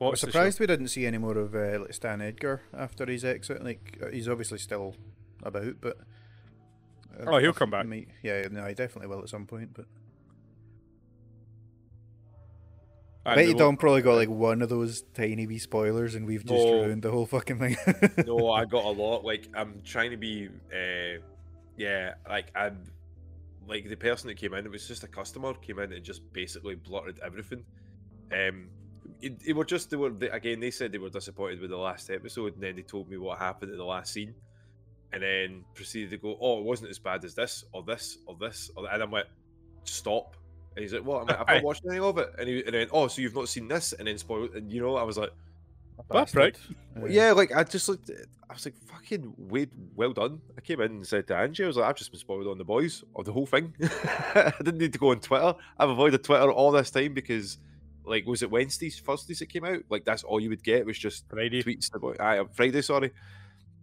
I 0.00 0.04
was 0.04 0.10
Watch 0.12 0.20
the 0.22 0.26
show. 0.28 0.30
surprised 0.30 0.60
we 0.60 0.66
didn't 0.66 0.88
see 0.88 1.04
any 1.04 1.18
more 1.18 1.36
of 1.36 1.54
uh, 1.54 1.80
like 1.80 1.92
Stan 1.92 2.22
Edgar 2.22 2.62
after 2.72 3.04
his 3.04 3.22
exit. 3.24 3.62
Like 3.62 3.98
uh, 4.02 4.06
he's 4.10 4.28
obviously 4.30 4.56
still 4.58 4.94
about, 5.42 5.74
but 5.82 5.98
Oh, 7.26 7.38
he'll 7.38 7.52
come 7.52 7.70
back. 7.70 7.86
might- 7.86 8.08
yeah, 8.22 8.46
no, 8.50 8.64
he 8.66 8.74
definitely 8.74 9.08
will 9.08 9.22
at 9.22 9.28
some 9.28 9.46
point. 9.46 9.70
But 9.74 9.86
I 13.26 13.34
bet 13.34 13.48
you. 13.48 13.54
Dom 13.54 13.76
probably 13.76 14.02
got 14.02 14.14
like 14.14 14.28
one 14.30 14.62
of 14.62 14.68
those 14.68 15.02
tiny 15.14 15.46
wee 15.46 15.58
spoilers, 15.58 16.14
and 16.14 16.26
we've 16.26 16.44
just 16.44 16.64
No. 16.66 16.82
ruined 16.84 17.02
the 17.02 17.10
whole 17.10 17.26
fucking 17.26 17.58
thing. 17.58 17.76
no, 18.26 18.50
I 18.50 18.64
got 18.64 18.84
a 18.84 18.90
lot. 18.90 19.24
Like 19.24 19.48
I'm 19.54 19.82
trying 19.84 20.12
to 20.12 20.16
be, 20.16 20.48
uh, 20.72 21.20
yeah, 21.76 22.14
like 22.28 22.50
I'm, 22.54 22.84
like 23.66 23.88
the 23.88 23.96
person 23.96 24.28
that 24.28 24.36
came 24.38 24.54
in, 24.54 24.64
it 24.64 24.70
was 24.70 24.88
just 24.88 25.04
a 25.04 25.08
customer 25.08 25.52
came 25.54 25.78
in 25.78 25.92
and 25.92 26.02
just 26.04 26.32
basically 26.32 26.76
blurted 26.76 27.18
everything. 27.24 27.64
Um, 28.32 28.68
it, 29.20 29.34
it 29.46 29.52
were 29.56 29.64
just 29.64 29.90
they 29.90 29.96
were 29.96 30.10
they, 30.10 30.30
again. 30.30 30.60
They 30.60 30.70
said 30.70 30.92
they 30.92 30.98
were 30.98 31.10
disappointed 31.10 31.60
with 31.60 31.70
the 31.70 31.76
last 31.76 32.08
episode, 32.10 32.54
and 32.54 32.62
then 32.62 32.76
they 32.76 32.82
told 32.82 33.10
me 33.10 33.18
what 33.18 33.38
happened 33.38 33.72
in 33.72 33.78
the 33.78 33.84
last 33.84 34.12
scene, 34.12 34.34
and 35.12 35.22
then 35.22 35.64
proceeded 35.74 36.10
to 36.10 36.18
go, 36.18 36.36
"Oh, 36.40 36.58
it 36.58 36.64
wasn't 36.64 36.90
as 36.90 36.98
bad 36.98 37.24
as 37.24 37.34
this, 37.34 37.64
or 37.72 37.82
this, 37.82 38.18
or 38.26 38.36
this," 38.38 38.70
or 38.76 38.88
and 38.92 39.02
I'm 39.02 39.10
like, 39.10 39.26
"Stop." 39.84 40.36
And 40.76 40.82
he's 40.82 40.92
like, 40.92 41.04
"What? 41.04 41.22
I'm 41.22 41.26
like, 41.26 41.40
I've 41.40 41.48
Aye. 41.48 41.54
not 41.54 41.64
watched 41.64 41.82
any 41.88 41.98
of 41.98 42.18
it." 42.18 42.30
And, 42.38 42.48
he, 42.48 42.62
and 42.64 42.74
then, 42.74 42.88
"Oh, 42.92 43.08
so 43.08 43.22
you've 43.22 43.34
not 43.34 43.48
seen 43.48 43.68
this?" 43.68 43.92
And 43.92 44.06
then 44.06 44.18
spoiled. 44.18 44.54
And 44.54 44.70
you 44.70 44.80
know, 44.80 44.96
I 44.96 45.02
was 45.02 45.18
like, 45.18 45.30
"That's 46.10 46.32
prick. 46.32 46.56
Uh, 46.96 47.06
yeah, 47.06 47.32
like 47.32 47.54
I 47.54 47.64
just 47.64 47.88
looked. 47.88 48.10
I 48.50 48.52
was 48.52 48.64
like, 48.64 48.76
"Fucking 48.86 49.34
wait, 49.36 49.70
well 49.96 50.12
done." 50.12 50.40
I 50.56 50.60
came 50.60 50.80
in 50.80 50.92
and 50.92 51.06
said 51.06 51.26
to 51.28 51.36
Angie, 51.36 51.64
"I 51.64 51.66
was 51.66 51.76
like, 51.76 51.88
I've 51.88 51.96
just 51.96 52.10
been 52.10 52.20
spoiled 52.20 52.46
on 52.46 52.58
the 52.58 52.64
boys 52.64 53.02
of 53.16 53.24
the 53.24 53.32
whole 53.32 53.46
thing. 53.46 53.74
I 54.34 54.52
didn't 54.58 54.78
need 54.78 54.92
to 54.92 54.98
go 54.98 55.10
on 55.10 55.20
Twitter. 55.20 55.54
I've 55.78 55.90
avoided 55.90 56.22
Twitter 56.22 56.50
all 56.52 56.70
this 56.70 56.90
time 56.90 57.14
because, 57.14 57.58
like, 58.04 58.26
was 58.26 58.42
it 58.42 58.50
Wednesdays, 58.50 59.00
Thursdays 59.00 59.40
it 59.40 59.46
came 59.46 59.64
out? 59.64 59.82
Like 59.88 60.04
that's 60.04 60.22
all 60.22 60.40
you 60.40 60.50
would 60.50 60.62
get 60.62 60.86
was 60.86 60.98
just 60.98 61.28
Friday. 61.28 61.62
tweets 61.62 61.94
about 61.94 62.20
aye, 62.20 62.44
Friday. 62.52 62.82
Sorry, 62.82 63.12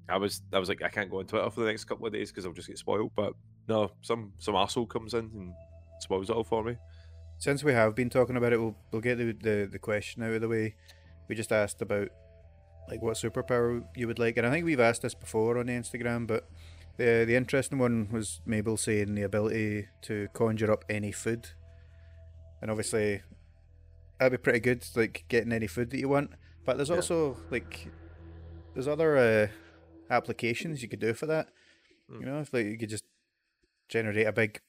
I 0.10 0.18
was 0.18 0.42
I 0.54 0.60
was 0.60 0.70
like, 0.70 0.82
I 0.84 0.90
can't 0.90 1.10
go 1.10 1.20
on 1.20 1.26
Twitter 1.26 1.50
for 1.50 1.62
the 1.62 1.68
next 1.68 1.86
couple 1.86 2.06
of 2.06 2.14
days 2.14 2.32
because 2.32 2.46
I'll 2.46 2.54
just 2.54 2.68
get 2.68 2.78
spoiled. 2.78 3.12
But 3.16 3.34
no, 3.68 3.92
some 4.02 4.34
some 4.38 4.56
asshole 4.56 4.86
comes 4.88 5.14
in 5.14 5.32
and 5.34 5.54
spoils 6.00 6.30
it 6.30 6.36
all 6.36 6.44
for 6.44 6.64
me. 6.64 6.78
Since 7.38 7.64
we 7.64 7.74
have 7.74 7.96
been 7.96 8.10
talking 8.10 8.38
about 8.38 8.54
it, 8.54 8.60
we'll 8.60 8.76
we'll 8.92 9.02
get 9.02 9.18
the, 9.18 9.32
the 9.34 9.68
the 9.72 9.80
question 9.80 10.24
out 10.24 10.34
of 10.34 10.42
the 10.42 10.48
way. 10.48 10.76
We 11.28 11.36
just 11.36 11.52
asked 11.52 11.82
about 11.82 12.10
like 12.88 13.02
what 13.02 13.16
superpower 13.18 13.84
you 13.96 14.08
would 14.08 14.20
like, 14.20 14.38
and 14.38 14.46
I 14.46 14.52
think 14.52 14.64
we've 14.66 14.80
asked 14.80 15.02
this 15.02 15.16
before 15.16 15.58
on 15.58 15.66
the 15.66 15.74
Instagram, 15.74 16.28
but 16.28 16.48
the 16.98 17.26
the 17.26 17.36
interesting 17.36 17.80
one 17.80 18.08
was 18.12 18.42
Mabel 18.46 18.78
saying 18.78 19.16
the 19.16 19.24
ability 19.24 19.88
to 20.04 20.28
conjure 20.34 20.72
up 20.72 20.86
any 20.88 21.12
food, 21.12 21.50
and 22.62 22.70
obviously 22.70 23.22
that'd 24.20 24.32
be 24.40 24.42
pretty 24.42 24.60
good, 24.60 24.86
like 24.96 25.26
getting 25.28 25.52
any 25.52 25.68
food 25.68 25.90
that 25.90 26.00
you 26.00 26.08
want. 26.10 26.30
But 26.64 26.78
there's 26.78 26.90
Yeah. 26.90 26.98
also 26.98 27.38
like 27.50 27.88
there's 28.76 28.88
other 28.88 29.18
uh, 29.18 29.48
applications 30.10 30.82
you 30.82 30.88
could 30.90 31.00
do 31.00 31.14
for 31.14 31.26
that. 31.26 31.50
Mm. 32.12 32.20
You 32.20 32.26
know, 32.26 32.40
if 32.40 32.54
like 32.54 32.66
you 32.66 32.78
could 32.78 32.90
just 32.90 33.06
generate 33.90 34.28
a 34.28 34.32
big 34.32 34.60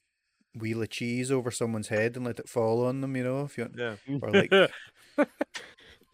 wheel 0.54 0.82
of 0.82 0.90
cheese 0.90 1.30
over 1.30 1.50
someone's 1.50 1.88
head 1.88 2.16
and 2.16 2.24
let 2.24 2.38
it 2.38 2.48
fall 2.48 2.84
on 2.86 3.00
them, 3.00 3.16
you 3.16 3.24
know, 3.24 3.44
if 3.44 3.58
you 3.58 3.64
want, 3.64 3.76
Yeah, 3.76 3.96
or 4.22 4.30
like 4.30 4.70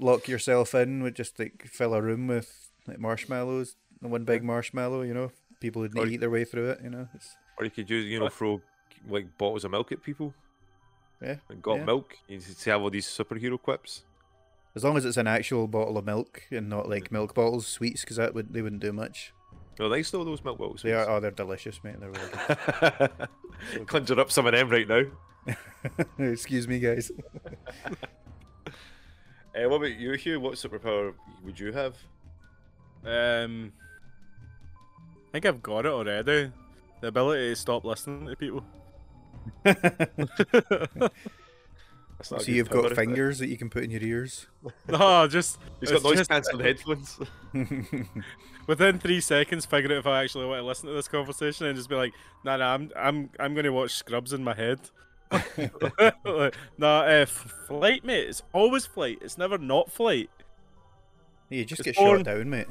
lock 0.00 0.28
yourself 0.28 0.74
in 0.74 1.02
with 1.02 1.14
just 1.14 1.38
like 1.38 1.66
fill 1.66 1.94
a 1.94 2.02
room 2.02 2.26
with 2.26 2.70
like 2.86 2.98
marshmallows, 2.98 3.76
one 4.00 4.24
big 4.24 4.42
marshmallow, 4.42 5.02
you 5.02 5.14
know, 5.14 5.30
people 5.60 5.82
would 5.82 5.96
Or- 5.96 6.06
eat 6.06 6.18
their 6.18 6.30
way 6.30 6.44
through 6.44 6.70
it, 6.70 6.80
you 6.82 6.90
know. 6.90 7.08
It's, 7.14 7.36
or 7.58 7.64
you 7.64 7.70
could 7.70 7.88
use 7.88 8.06
you 8.06 8.18
know 8.18 8.28
throw 8.28 8.60
like 9.08 9.26
bottles 9.38 9.64
of 9.64 9.70
milk 9.70 9.92
at 9.92 10.02
people. 10.02 10.34
Yeah, 11.20 11.36
and 11.48 11.62
got 11.62 11.78
yeah. 11.78 11.84
milk. 11.84 12.16
You 12.26 12.40
see 12.40 12.70
have 12.70 12.82
all 12.82 12.90
these 12.90 13.06
superhero 13.06 13.60
quips. 13.60 14.04
As 14.74 14.84
long 14.84 14.96
as 14.96 15.04
it's 15.04 15.16
an 15.16 15.26
actual 15.26 15.66
bottle 15.68 15.98
of 15.98 16.04
milk 16.04 16.44
and 16.50 16.68
not 16.68 16.88
like 16.88 17.12
milk 17.12 17.34
bottles, 17.34 17.66
sweets, 17.66 18.02
because 18.02 18.16
that 18.16 18.34
would 18.34 18.52
they 18.52 18.62
wouldn't 18.62 18.82
do 18.82 18.92
much. 18.92 19.32
Oh, 19.80 19.88
They're 19.88 19.98
nice 19.98 20.10
though, 20.10 20.24
those 20.24 20.44
milk 20.44 20.58
bottles. 20.58 20.82
They 20.82 20.92
are, 20.92 21.08
oh, 21.08 21.20
they're 21.20 21.30
delicious, 21.30 21.82
mate. 21.82 21.96
They're 21.98 22.10
really 22.10 23.08
good. 23.78 23.86
Conjure 23.86 24.20
up 24.20 24.30
some 24.30 24.46
of 24.46 24.52
them 24.52 24.68
right 24.68 24.88
now. 24.88 25.04
Excuse 26.18 26.68
me, 26.68 26.78
guys. 26.78 27.10
Uh, 27.86 28.70
what 29.68 29.76
about 29.76 29.96
you, 29.98 30.12
Hugh? 30.12 30.40
What 30.40 30.54
superpower 30.54 31.14
would 31.44 31.58
you 31.58 31.72
have? 31.72 31.96
Um, 33.04 33.72
I 35.28 35.32
think 35.32 35.46
I've 35.46 35.62
got 35.62 35.86
it 35.86 35.92
already. 35.92 36.52
The 37.00 37.08
ability 37.08 37.50
to 37.50 37.56
stop 37.56 37.84
listening 37.84 38.26
to 38.26 38.36
people. 38.36 38.64
That's 42.18 42.30
not 42.30 42.40
a 42.42 42.44
so 42.44 42.52
you've 42.52 42.70
got 42.70 42.84
is 42.86 42.92
it? 42.92 42.94
fingers 42.94 43.38
that 43.40 43.48
you 43.48 43.56
can 43.56 43.68
put 43.68 43.82
in 43.84 43.90
your 43.90 44.02
ears. 44.02 44.46
no, 44.88 45.26
just 45.26 45.58
He's 45.80 45.90
got 45.90 46.02
noise 46.04 46.18
just- 46.18 46.30
cancelling 46.30 46.64
headphones. 46.64 47.18
within 48.68 48.98
three 49.00 49.20
seconds 49.20 49.66
figure 49.66 49.90
out 49.92 49.98
if 49.98 50.06
I 50.06 50.22
actually 50.22 50.46
want 50.46 50.60
to 50.60 50.64
listen 50.66 50.88
to 50.88 50.94
this 50.94 51.08
conversation 51.08 51.66
and 51.66 51.76
just 51.76 51.88
be 51.88 51.96
like, 51.96 52.12
nah, 52.44 52.56
nah, 52.56 52.74
I'm 52.74 52.90
I'm 52.96 53.30
I'm 53.40 53.54
gonna 53.54 53.72
watch 53.72 53.92
Scrubs 53.94 54.32
in 54.32 54.44
my 54.44 54.54
head. 54.54 54.78
Like, 55.32 56.54
nah, 56.78 57.00
uh, 57.00 57.26
flight, 57.26 58.04
mate. 58.04 58.28
It's 58.28 58.42
always 58.52 58.84
flight. 58.86 59.18
It's 59.22 59.38
never 59.38 59.56
not 59.58 59.90
flight. 59.90 60.28
you 61.48 61.64
just 61.64 61.80
It's 61.80 61.86
get 61.86 61.96
born- 61.96 62.18
shot 62.18 62.26
down, 62.26 62.50
mate. 62.50 62.66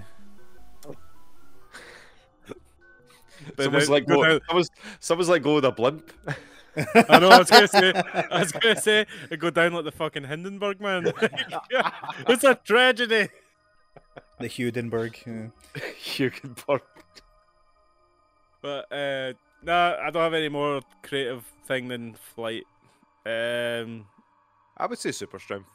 But 3.55 3.63
someone's 3.63 3.85
then 3.87 3.93
like, 3.93 4.05
go 4.07 4.23
go, 4.23 4.39
someone's, 4.47 4.69
someone's 4.99 5.29
like, 5.29 5.41
go 5.41 5.55
with 5.55 5.65
a 5.65 5.71
blimp. 5.71 6.11
I 6.75 7.19
know. 7.19 7.29
I 7.29 7.39
was 7.39 7.49
gonna 7.49 7.67
say. 7.67 7.93
I 7.93 8.39
was 8.39 8.51
gonna 8.51 8.79
say 8.79 9.05
it 9.29 9.37
go 9.37 9.49
down 9.49 9.73
like 9.73 9.83
the 9.83 9.91
fucking 9.91 10.23
Hindenburg 10.23 10.79
man. 10.79 11.11
it's 12.27 12.43
a 12.43 12.55
tragedy. 12.55 13.29
The 14.39 14.47
Hudenberg. 14.47 15.15
Yeah. 15.25 15.49
you. 16.17 16.31
But 18.61 18.91
uh, 18.91 19.33
nah, 19.63 19.95
I 20.01 20.09
don't 20.11 20.23
have 20.23 20.33
any 20.33 20.49
more 20.49 20.81
creative 21.03 21.43
thing 21.67 21.87
than 21.87 22.15
flight. 22.35 22.63
Um, 23.25 24.05
I 24.77 24.85
would 24.87 24.99
say 24.99 25.11
super 25.11 25.39
strength. 25.39 25.67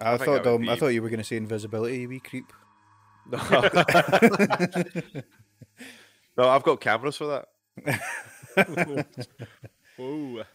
I, 0.00 0.16
think 0.16 0.26
thought 0.26 0.44
that 0.44 0.52
would 0.52 0.62
Dom, 0.62 0.68
I 0.70 0.76
thought 0.76 0.88
you 0.88 1.02
were 1.02 1.10
going 1.10 1.18
to 1.18 1.24
say 1.24 1.36
invisibility, 1.36 1.98
you 2.00 2.08
wee 2.08 2.20
creep. 2.20 2.52
No, 3.30 3.38
no, 6.36 6.48
I've 6.48 6.62
got 6.62 6.80
cameras 6.80 7.16
for 7.16 7.44
that. 7.76 8.00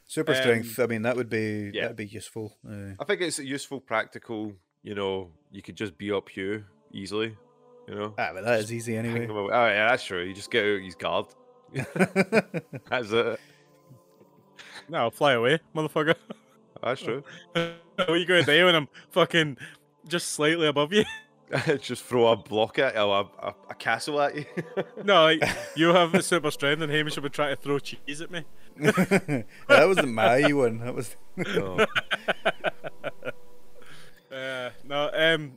Whoa. 0.05 0.11
Super 0.11 0.33
Um, 0.33 0.37
strength. 0.37 0.79
I 0.79 0.87
mean, 0.87 1.01
that 1.03 1.15
would 1.15 1.29
be 1.29 1.71
yeah. 1.73 1.83
that'd 1.83 1.97
be 1.97 2.05
useful. 2.07 2.57
Uh, 2.67 2.93
I 2.99 3.03
think 3.05 3.21
it's 3.21 3.39
a 3.39 3.45
useful, 3.45 3.79
practical. 3.79 4.53
You 4.83 4.95
know, 4.95 5.31
you 5.51 5.61
could 5.61 5.75
just 5.75 5.97
be 5.97 6.11
up 6.11 6.29
Hugh 6.29 6.63
easily. 6.91 7.35
You 7.87 7.95
know, 7.95 8.13
ah, 8.17 8.31
but 8.33 8.43
that 8.45 8.59
is 8.59 8.73
easy 8.73 8.97
anyway. 8.97 9.27
Oh 9.29 9.47
yeah, 9.49 9.89
that's 9.89 10.03
true. 10.03 10.23
You 10.23 10.33
just 10.33 10.49
get 10.49 10.65
out 10.65 10.81
his 10.81 10.95
guard. 10.95 11.27
That's 12.89 13.11
it. 13.11 13.39
No, 14.87 15.09
fly 15.09 15.33
away, 15.33 15.59
motherfucker. 15.75 16.15
That's 16.81 17.01
true. 17.01 17.23
what 17.53 18.09
are 18.09 18.17
you 18.17 18.25
going 18.25 18.45
to 18.45 18.51
do 18.51 18.65
when 18.65 18.75
I'm 18.75 18.87
fucking 19.09 19.57
just 20.07 20.29
slightly 20.29 20.67
above 20.67 20.93
you? 20.93 21.05
just 21.79 22.03
throw 22.05 22.27
a 22.27 22.35
block 22.35 22.79
at 22.79 22.95
you, 22.95 23.01
or 23.01 23.29
a, 23.41 23.47
a, 23.47 23.55
a 23.71 23.75
castle 23.75 24.21
at 24.21 24.35
you. 24.35 24.45
No, 25.03 25.23
like 25.25 25.43
you 25.75 25.87
have 25.89 26.11
the 26.11 26.21
super 26.21 26.51
strength, 26.51 26.81
and 26.81 26.91
Hamish 26.91 27.15
will 27.15 27.23
be 27.23 27.29
trying 27.29 27.55
to 27.55 27.61
throw 27.61 27.79
cheese 27.79 28.21
at 28.21 28.31
me. 28.31 28.43
That 28.77 29.45
wasn't 29.87 30.09
my 30.13 30.51
one. 30.53 30.79
That 30.79 30.93
was. 30.95 31.15
no. 31.37 31.85
Uh, 34.31 34.69
no, 34.83 35.09
um, 35.13 35.53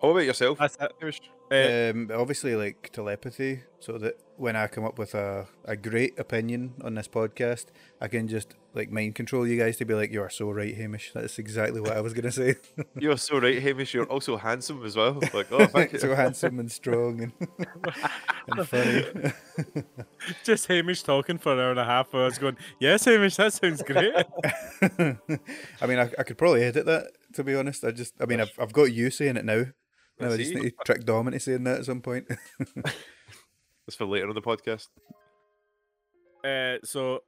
What 0.00 0.10
about 0.10 0.20
yourself? 0.24 0.58
that's 0.58 0.76
it. 0.80 0.92
Hamish? 0.98 1.20
Uh, 1.52 1.90
Um, 1.90 2.10
obviously, 2.14 2.54
like 2.56 2.90
telepathy, 2.92 3.60
so 3.80 3.98
that 3.98 4.14
when 4.36 4.56
I 4.56 4.66
come 4.66 4.84
up 4.84 4.98
with 4.98 5.14
a, 5.14 5.46
a 5.64 5.76
great 5.76 6.18
opinion 6.18 6.72
on 6.82 6.94
this 6.94 7.08
podcast, 7.08 7.66
I 8.00 8.08
can 8.08 8.26
just 8.28 8.54
like 8.74 8.90
mind 8.90 9.14
control 9.14 9.46
you 9.46 9.58
guys 9.58 9.76
to 9.78 9.84
be 9.84 9.94
like, 9.94 10.12
"You 10.12 10.22
are 10.22 10.30
so 10.30 10.50
right, 10.50 10.74
Hamish." 10.74 11.12
That's 11.12 11.38
exactly 11.38 11.80
what 11.80 11.96
I 11.96 12.00
was 12.00 12.12
gonna 12.12 12.30
say. 12.30 12.56
You're 12.98 13.16
so 13.16 13.40
right, 13.40 13.60
Hamish. 13.60 13.94
You're 13.94 14.04
also 14.06 14.36
handsome 14.36 14.84
as 14.84 14.96
well. 14.96 15.20
Like, 15.34 15.52
oh, 15.52 15.66
thank 15.66 15.92
you. 15.92 15.98
so 15.98 16.14
handsome 16.14 16.58
and 16.58 16.70
strong 16.72 17.22
and, 17.22 17.32
and 18.48 18.68
funny. 18.68 19.04
Just 20.42 20.66
Hamish 20.66 21.02
talking 21.02 21.38
for 21.38 21.52
an 21.52 21.60
hour 21.60 21.70
and 21.70 21.78
a 21.78 21.84
half. 21.84 22.14
I 22.14 22.24
was 22.24 22.38
going, 22.38 22.56
yes, 22.80 23.04
Hamish, 23.04 23.36
that 23.36 23.52
sounds 23.52 23.82
great. 23.82 24.14
I 25.80 25.86
mean, 25.86 25.98
I, 25.98 26.10
I 26.18 26.22
could 26.24 26.38
probably 26.38 26.64
edit 26.64 26.86
that. 26.86 27.12
To 27.34 27.44
be 27.44 27.54
honest, 27.54 27.84
I 27.84 27.92
just, 27.92 28.14
I 28.20 28.26
mean, 28.26 28.40
I've, 28.40 28.52
I've 28.58 28.72
got 28.72 28.92
you 28.92 29.10
saying 29.10 29.36
it 29.36 29.44
now. 29.44 29.66
Now 30.18 30.32
I 30.32 30.36
just 30.36 30.54
need 30.54 30.70
to 30.70 30.84
trick 30.84 31.04
Dom 31.04 31.28
into 31.28 31.38
saying 31.38 31.64
that 31.64 31.80
at 31.80 31.84
some 31.84 32.00
point. 32.00 32.26
That's 33.86 33.96
for 33.96 34.06
later 34.06 34.28
on 34.28 34.34
the 34.34 34.42
podcast. 34.42 34.88
Uh, 36.44 36.78
so 36.84 37.20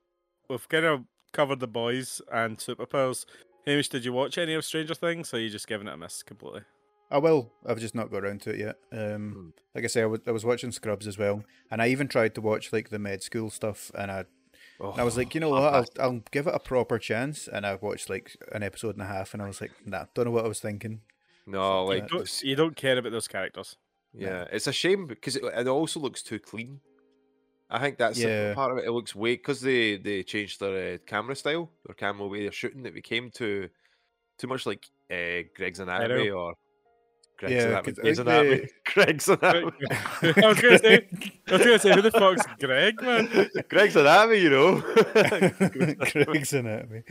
we've 0.48 0.68
kind 0.68 0.84
of 0.84 1.00
covered 1.32 1.60
the 1.60 1.66
boys 1.68 2.20
and 2.32 2.58
superpowers. 2.58 3.24
Hamish, 3.66 3.88
did 3.88 4.04
you 4.04 4.12
watch 4.12 4.38
any 4.38 4.54
of 4.54 4.64
Stranger 4.64 4.94
Things? 4.94 5.32
Or 5.32 5.36
are 5.36 5.40
you 5.40 5.50
just 5.50 5.68
giving 5.68 5.86
it 5.88 5.94
a 5.94 5.96
miss 5.96 6.22
completely? 6.22 6.62
I 7.10 7.18
will. 7.18 7.52
I've 7.66 7.80
just 7.80 7.94
not 7.94 8.10
got 8.10 8.22
around 8.24 8.40
to 8.42 8.50
it 8.50 8.58
yet. 8.60 8.76
Um, 8.92 9.32
Hmm. 9.32 9.48
like 9.74 9.84
I 9.84 9.88
say, 9.88 10.02
I 10.02 10.06
wa- 10.06 10.18
I 10.26 10.30
was 10.30 10.44
watching 10.44 10.70
Scrubs 10.72 11.06
as 11.06 11.18
well, 11.18 11.44
and 11.70 11.82
I 11.82 11.88
even 11.88 12.06
tried 12.08 12.34
to 12.36 12.40
watch 12.40 12.72
like 12.72 12.88
the 12.90 12.98
med 12.98 13.22
school 13.22 13.50
stuff, 13.50 13.90
and 13.94 14.10
I, 14.10 14.24
Oh, 14.82 14.92
I 14.92 15.02
was 15.04 15.16
like, 15.16 15.34
you 15.34 15.40
know 15.40 15.50
what, 15.50 15.62
I'll, 15.74 15.84
I'll 15.98 16.22
give 16.30 16.46
it 16.46 16.54
a 16.54 16.58
proper 16.58 16.98
chance, 16.98 17.48
and 17.48 17.66
I 17.66 17.74
watched 17.74 18.08
like 18.08 18.36
an 18.52 18.62
episode 18.62 18.94
and 18.94 19.02
a 19.02 19.06
half, 19.06 19.34
and 19.34 19.42
I 19.42 19.46
was 19.46 19.60
like, 19.60 19.72
nah, 19.84 20.06
don't 20.14 20.24
know 20.26 20.30
what 20.30 20.44
I 20.44 20.48
was 20.48 20.60
thinking. 20.60 21.00
no, 21.46 21.82
You 21.82 22.00
like, 22.00 22.08
don't, 22.08 22.42
you 22.42 22.56
don't 22.56 22.76
care 22.76 22.96
about 22.96 23.12
those 23.12 23.28
characters. 23.28 23.76
yeah, 24.14 24.46
it's 24.52 24.66
a 24.68 24.72
shame 24.72 25.06
because 25.06 25.36
it, 25.36 25.44
it 25.44 25.66
also 25.68 26.00
looks 26.00 26.22
too 26.22 26.38
clean. 26.38 26.80
I 27.70 27.78
think 27.78 27.98
that's 27.98 28.18
the 28.20 28.28
Yeah. 28.28 28.54
part 28.54 28.72
of 28.72 28.78
it. 28.78 28.84
It 28.86 28.92
looks 28.92 29.14
way 29.14 29.36
because 29.36 29.60
they 29.60 29.96
they 29.96 30.22
changed 30.22 30.60
their 30.60 30.94
uh, 30.94 30.98
camera 31.06 31.36
style, 31.36 31.70
their 31.86 31.94
camera 31.94 32.26
way 32.26 32.42
they're 32.42 32.52
shooting. 32.52 32.84
It 32.86 32.94
became 32.94 33.30
too 33.30 33.68
too 34.38 34.46
much 34.48 34.66
like 34.66 34.86
uh, 35.10 35.42
Greg's 35.56 35.80
Anatomy 35.80 36.30
or 36.30 36.54
Greg's 37.38 37.54
Yeah, 37.54 37.62
Anatomy. 37.68 37.82
'cause 37.82 37.94
Greg's 37.94 37.98
Grey's 38.00 38.16
think 38.18 38.28
Anatomy. 38.28 38.56
they- 38.56 38.68
Greg's 38.94 39.28
Anatomy. 39.28 39.72
I 40.44 40.48
was 40.48 40.60
gonna 40.60 40.78
say, 40.78 41.08
I 41.48 41.52
was 41.52 41.62
gonna 41.62 41.78
say, 41.78 41.94
who 41.94 42.02
the 42.02 42.10
fuck's 42.10 42.42
Greg, 42.60 43.00
man? 43.02 43.50
Greg's 43.68 43.96
Anatomy, 43.96 44.38
you 44.40 44.50
know. 44.50 44.80
Greg's 45.60 46.52
Anatomy. 46.52 47.02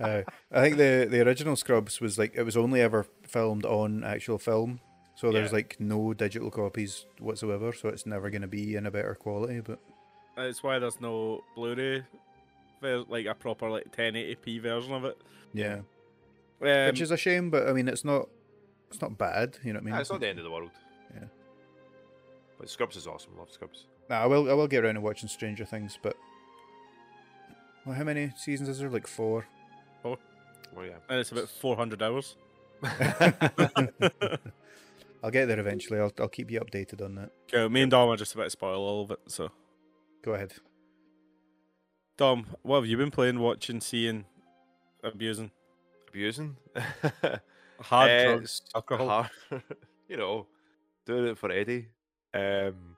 Uh, 0.00 0.22
I 0.52 0.60
think 0.62 0.76
the 0.76 1.06
the 1.10 1.20
original 1.26 1.56
Scrubs 1.56 2.00
was 2.00 2.18
like 2.18 2.32
it 2.34 2.42
was 2.42 2.56
only 2.56 2.80
ever 2.80 3.04
filmed 3.26 3.64
on 3.64 4.02
actual 4.04 4.38
film, 4.38 4.80
so 5.20 5.30
there's 5.30 5.52
like 5.52 5.76
no 5.78 6.14
digital 6.14 6.50
copies 6.50 7.04
whatsoever. 7.18 7.74
So 7.74 7.90
it's 7.90 8.06
never 8.06 8.30
going 8.30 8.40
to 8.40 8.48
be 8.48 8.74
in 8.74 8.86
a 8.86 8.90
better 8.90 9.14
quality. 9.14 9.60
But 9.60 9.78
That's 10.34 10.62
why 10.62 10.78
there's 10.78 10.98
no 10.98 11.44
Blu-ray, 11.54 12.04
ver- 12.80 13.04
like 13.06 13.26
a 13.26 13.34
proper 13.34 13.68
like 13.68 13.94
1080p 13.94 14.62
version 14.62 14.94
of 14.94 15.04
it. 15.04 15.20
yeah, 15.52 15.80
Um, 16.62 16.86
which 16.86 17.02
is 17.02 17.10
a 17.10 17.18
shame. 17.18 17.50
But 17.50 17.68
I 17.68 17.74
mean, 17.74 17.86
it's 17.86 18.02
not 18.02 18.28
it's 18.88 19.02
not 19.02 19.18
bad. 19.18 19.58
You 19.62 19.74
know 19.74 19.78
what 19.78 19.82
I 19.82 19.84
mean? 19.84 19.94
Nah, 19.94 20.00
it's 20.00 20.10
not 20.10 20.20
the 20.20 20.28
end 20.28 20.38
of 20.38 20.44
the 20.44 20.50
world. 20.50 20.70
Yeah. 21.14 21.26
But 22.58 22.70
Scrubs 22.70 22.96
is 22.96 23.06
awesome. 23.06 23.36
Love 23.36 23.50
Scrubs. 23.50 23.84
Nah, 24.08 24.22
I 24.22 24.26
will 24.26 24.48
I 24.50 24.54
will 24.54 24.68
get 24.68 24.84
around 24.84 24.94
to 24.94 25.02
watching 25.02 25.28
Stranger 25.28 25.66
Things, 25.66 25.98
but 26.02 26.16
well, 27.84 27.94
how 27.94 28.04
many 28.04 28.32
seasons 28.38 28.70
is 28.70 28.78
there? 28.78 28.88
Like 28.88 29.06
four. 29.06 29.46
Oh 30.04 30.16
yeah. 30.82 30.98
and 31.10 31.18
it's 31.18 31.32
about 31.32 31.48
400 31.48 32.00
hours. 32.00 32.36
I'll 35.22 35.30
get 35.30 35.46
there 35.46 35.58
eventually. 35.60 35.98
I'll 36.00 36.12
I'll 36.18 36.28
keep 36.28 36.50
you 36.50 36.60
updated 36.60 37.04
on 37.04 37.14
that. 37.16 37.30
Okay, 37.52 37.68
me 37.72 37.82
and 37.82 37.90
Dom 37.90 38.08
are 38.08 38.16
just 38.16 38.34
about 38.34 38.44
to 38.44 38.50
spoil 38.50 38.80
all 38.80 39.02
of 39.04 39.10
it. 39.10 39.18
So, 39.28 39.50
Go 40.22 40.32
ahead. 40.34 40.52
Dom, 42.16 42.46
what 42.62 42.76
have 42.80 42.86
you 42.86 42.96
been 42.96 43.10
playing, 43.10 43.38
watching, 43.38 43.80
seeing, 43.80 44.24
abusing? 45.02 45.50
Abusing. 46.08 46.56
Hard 47.80 48.10
Uh, 48.10 48.24
drugs, 48.24 48.62
alcohol. 48.74 49.08
hard- 49.08 49.62
you 50.08 50.16
know, 50.16 50.46
doing 51.06 51.26
it 51.28 51.38
for 51.38 51.50
Eddie. 51.50 51.88
Um, 52.34 52.96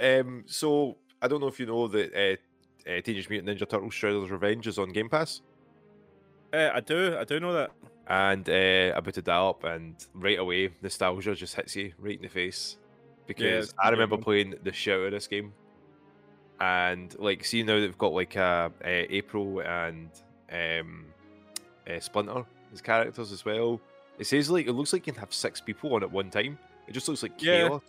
um, 0.00 0.44
so 0.46 0.96
I 1.20 1.26
don't 1.28 1.40
know 1.40 1.48
if 1.48 1.58
you 1.58 1.66
know 1.66 1.88
that 1.88 2.14
uh, 2.14 2.90
uh, 2.90 3.00
Teenage 3.00 3.28
Mutant 3.28 3.48
Ninja 3.58 3.68
Turtles: 3.68 3.94
Shredder's 3.94 4.30
Revenge 4.30 4.66
is 4.68 4.78
on 4.78 4.92
Game 4.92 5.08
Pass, 5.08 5.40
Uh, 6.52 6.70
I 6.72 6.80
do, 6.80 7.16
I 7.18 7.24
do 7.24 7.40
know 7.40 7.52
that. 7.52 7.70
And 8.10 8.46
uh, 8.48 8.92
I 8.96 9.00
booted 9.00 9.24
that 9.24 9.32
up, 9.32 9.64
and 9.64 9.94
right 10.14 10.38
away 10.38 10.70
nostalgia 10.82 11.34
just 11.34 11.54
hits 11.54 11.76
you 11.76 11.92
right 11.98 12.16
in 12.16 12.22
the 12.22 12.28
face 12.28 12.76
because 13.26 13.66
it's 13.66 13.74
I 13.82 13.88
a 13.88 13.92
remember 13.92 14.18
playing 14.18 14.56
the 14.62 14.72
shit 14.72 14.94
out 14.98 15.06
of 15.06 15.12
this 15.12 15.26
game, 15.28 15.52
and 16.60 17.16
like 17.18 17.44
see 17.44 17.62
now 17.62 17.80
they've 17.80 17.96
got 17.96 18.12
like 18.12 18.36
uh, 18.36 18.68
uh, 18.84 18.88
April 18.88 19.60
and 19.60 20.10
um, 20.52 21.06
uh, 21.88 22.00
Splinter 22.00 22.44
as 22.72 22.80
characters 22.80 23.32
as 23.32 23.44
well. 23.44 23.80
It 24.18 24.26
says 24.26 24.50
like 24.50 24.66
it 24.66 24.72
looks 24.72 24.92
like 24.92 25.06
you 25.06 25.12
can 25.12 25.20
have 25.20 25.32
six 25.32 25.60
people 25.60 25.94
on 25.94 26.02
at 26.02 26.10
one 26.10 26.30
time. 26.30 26.58
It 26.86 26.92
just 26.92 27.08
looks 27.08 27.22
like 27.22 27.40
Yeah. 27.40 27.68
chaos. 27.68 27.82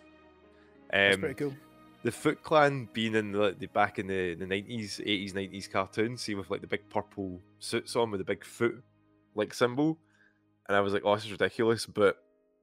That's 0.91 1.15
Um, 1.15 1.19
pretty 1.21 1.35
cool. 1.35 1.55
the 2.03 2.11
Foot 2.11 2.43
Clan 2.43 2.87
being 2.93 3.15
in 3.15 3.31
the, 3.31 3.55
the 3.57 3.65
back 3.67 3.97
in 3.99 4.07
the 4.07 4.35
the 4.35 4.45
nineties, 4.45 4.99
eighties, 5.01 5.33
nineties 5.33 5.67
cartoons, 5.67 6.21
see 6.21 6.35
with 6.35 6.49
like 6.49 6.61
the 6.61 6.67
big 6.67 6.87
purple 6.89 7.41
suits 7.59 7.95
on 7.95 8.11
with 8.11 8.19
the 8.19 8.25
big 8.25 8.45
foot 8.45 8.83
like 9.35 9.53
symbol, 9.53 9.97
and 10.71 10.77
I 10.77 10.79
was 10.79 10.93
like, 10.93 11.03
oh, 11.03 11.15
this 11.15 11.25
is 11.25 11.31
ridiculous. 11.31 11.85
But 11.85 12.15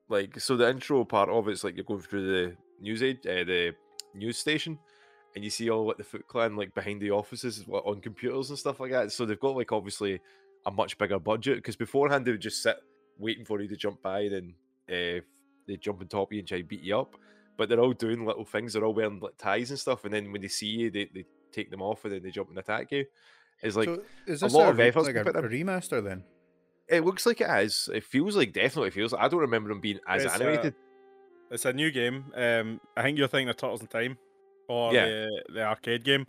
like, 0.09 0.41
so 0.41 0.57
the 0.57 0.71
intro 0.71 1.05
part 1.05 1.29
of 1.29 1.47
it's 1.49 1.63
like 1.63 1.77
you're 1.77 1.85
going 1.85 2.01
through 2.01 2.27
the 2.27 2.57
news 2.81 3.03
age, 3.03 3.19
uh, 3.27 3.45
the 3.45 3.75
news 4.15 4.39
station, 4.39 4.79
and 5.35 5.45
you 5.45 5.51
see 5.51 5.69
all 5.69 5.87
like 5.87 5.99
the 5.99 6.05
Foot 6.05 6.27
Clan 6.27 6.57
like 6.57 6.75
behind 6.75 7.03
the 7.03 7.11
offices 7.11 7.69
like, 7.69 7.85
on 7.85 8.01
computers 8.01 8.49
and 8.49 8.59
stuff 8.59 8.81
like 8.81 8.93
that. 8.93 9.13
So 9.13 9.27
they've 9.27 9.39
got 9.39 9.57
like 9.57 9.73
obviously 9.73 10.21
a 10.65 10.71
much 10.71 10.97
bigger 10.97 11.19
budget 11.19 11.59
because 11.59 11.77
beforehand 11.77 12.25
they 12.25 12.31
would 12.31 12.41
just 12.41 12.63
sit 12.63 12.79
waiting 13.19 13.45
for 13.45 13.61
you 13.61 13.69
to 13.69 13.77
jump 13.77 14.01
by 14.01 14.21
and 14.21 14.33
then 14.33 14.55
uh, 14.89 15.21
they 15.67 15.77
jump 15.77 16.01
on 16.01 16.09
top 16.09 16.29
of 16.29 16.33
you 16.33 16.39
and 16.39 16.49
try 16.49 16.59
to 16.59 16.65
beat 16.65 16.83
you 16.83 16.99
up 16.99 17.15
but 17.59 17.69
they're 17.69 17.81
all 17.81 17.93
doing 17.93 18.25
little 18.25 18.47
things. 18.47 18.73
They're 18.73 18.85
all 18.85 18.95
wearing 18.95 19.21
like 19.21 19.37
ties 19.37 19.69
and 19.69 19.79
stuff, 19.79 20.07
and 20.07 20.15
then 20.15 20.33
when 20.33 20.41
they 20.41 20.49
see 20.49 20.69
you, 20.69 20.91
they, 20.91 21.11
they 21.13 21.27
take 21.53 21.71
them 21.71 21.83
off 21.83 22.05
and 22.05 22.15
then 22.15 22.23
they 22.23 22.31
jump 22.31 22.49
and 22.49 22.59
attack 22.59 22.91
you. 22.93 23.05
It's 23.63 23.77
like 23.77 23.89
so 23.89 24.03
is 24.27 24.43
a 24.43 24.47
lot 24.47 24.69
a, 24.69 24.71
of 24.71 24.81
effort's 24.81 25.09
like 25.09 25.17
a, 25.17 25.23
a 25.23 25.43
remaster 25.43 26.03
then? 26.03 26.23
It 26.89 27.05
looks 27.05 27.27
like 27.27 27.41
it 27.41 27.51
is. 27.65 27.89
It 27.93 28.05
feels 28.05 28.37
like 28.37 28.53
definitely 28.53 28.91
feels. 28.91 29.13
I 29.15 29.29
don't 29.29 29.41
remember 29.41 29.69
them 29.69 29.81
being 29.81 30.01
as 30.07 30.25
It's, 30.25 30.35
animated. 30.35 30.75
It's 31.51 31.65
a 31.65 31.73
new 31.73 31.91
game. 31.91 32.25
Um, 32.35 32.81
I 32.97 33.03
think 33.03 33.19
you're 33.19 33.29
thinking 33.29 33.49
of 33.49 33.57
Turtles 33.57 33.81
in 33.81 33.87
Time, 33.87 34.19
or 34.69 34.93
Yeah. 34.95 35.07
the 35.07 35.43
the 35.55 35.63
arcade 35.65 36.05
game. 36.05 36.27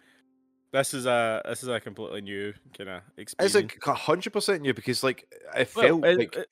This 0.71 0.93
is 0.93 1.05
a 1.05 1.41
this 1.45 1.63
is 1.63 1.69
a 1.69 1.79
completely 1.79 2.21
new 2.21 2.53
kind 2.77 2.89
of 2.91 3.01
experience. 3.17 3.55
It's 3.55 3.85
like 3.87 3.97
hundred 3.97 4.31
percent 4.33 4.61
new 4.61 4.73
because 4.73 5.03
like 5.03 5.25
it 5.57 5.75
Well, 5.75 6.03
it- 6.05 6.17
like 6.19 6.35
it- 6.35 6.49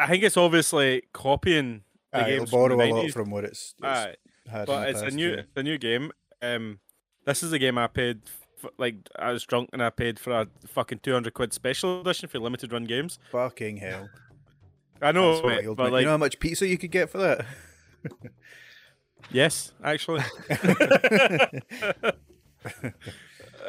I 0.00 0.06
think 0.06 0.22
it's 0.22 0.36
obviously 0.36 1.02
copying 1.12 1.82
the 2.12 2.18
Aye, 2.18 2.28
it'll 2.30 2.38
games 2.46 2.50
from 2.50 2.60
the 2.70 2.76
borrow 2.76 2.84
a 2.84 2.94
lot 2.94 3.10
from 3.10 3.30
what 3.30 3.44
it's, 3.44 3.74
it's 3.78 3.84
Aye, 3.84 4.16
had. 4.48 4.60
in 4.60 4.66
but 4.66 4.80
the 4.80 4.88
it's 4.90 5.00
a 5.02 5.10
new 5.10 5.30
yeah. 5.36 5.42
the 5.54 5.62
new 5.62 5.78
game. 5.78 6.12
Um, 6.40 6.78
this 7.26 7.42
is 7.42 7.52
a 7.52 7.58
game 7.58 7.78
I 7.78 7.86
paid. 7.88 8.20
Like 8.78 8.96
I 9.16 9.32
was 9.32 9.44
drunk 9.44 9.70
and 9.72 9.82
I 9.82 9.90
paid 9.90 10.18
for 10.18 10.32
a 10.32 10.46
fucking 10.66 11.00
two 11.02 11.12
hundred 11.12 11.34
quid 11.34 11.52
special 11.52 12.00
edition 12.00 12.28
for 12.28 12.38
limited 12.38 12.72
run 12.72 12.84
games. 12.84 13.18
Fucking 13.30 13.78
hell. 13.78 14.08
I 15.00 15.12
know, 15.12 15.42
mate, 15.42 15.64
but 15.76 15.92
like 15.92 16.00
you 16.00 16.06
know 16.06 16.12
how 16.12 16.16
much 16.18 16.38
pizza 16.40 16.66
you 16.66 16.78
could 16.78 16.90
get 16.90 17.10
for 17.10 17.18
that? 17.18 17.46
yes, 19.30 19.72
actually. 19.82 20.24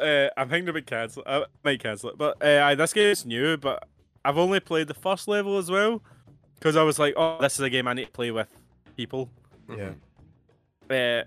uh, 0.00 0.28
I'm 0.36 0.48
thinking 0.48 0.68
about 0.68 0.86
cancel. 0.86 1.22
I 1.26 1.44
might 1.64 1.82
cancel 1.82 2.10
it, 2.10 2.18
but 2.18 2.42
uh, 2.42 2.74
this 2.74 2.92
game 2.92 3.10
is 3.10 3.24
new. 3.24 3.56
But 3.56 3.88
I've 4.24 4.38
only 4.38 4.60
played 4.60 4.88
the 4.88 4.94
first 4.94 5.28
level 5.28 5.58
as 5.58 5.70
well 5.70 6.02
because 6.56 6.76
I 6.76 6.82
was 6.82 6.98
like, 6.98 7.14
"Oh, 7.16 7.38
this 7.40 7.54
is 7.54 7.60
a 7.60 7.70
game 7.70 7.86
I 7.86 7.94
need 7.94 8.06
to 8.06 8.10
play 8.10 8.30
with 8.30 8.48
people." 8.96 9.30
yeah. 9.76 9.92
Uh, 10.90 11.22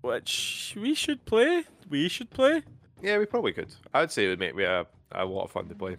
which 0.00 0.76
we 0.78 0.94
should 0.94 1.24
play. 1.24 1.64
We 1.88 2.08
should 2.08 2.30
play. 2.30 2.62
Yeah, 3.04 3.18
we 3.18 3.26
probably 3.26 3.52
could. 3.52 3.72
I'd 3.92 4.10
say 4.10 4.26
it 4.26 4.28
would 4.30 4.38
make 4.40 4.54
me 4.56 4.64
a, 4.64 4.86
a 5.12 5.24
lot 5.24 5.44
of 5.44 5.50
fun 5.52 5.68
to 5.68 5.74
play. 5.74 5.96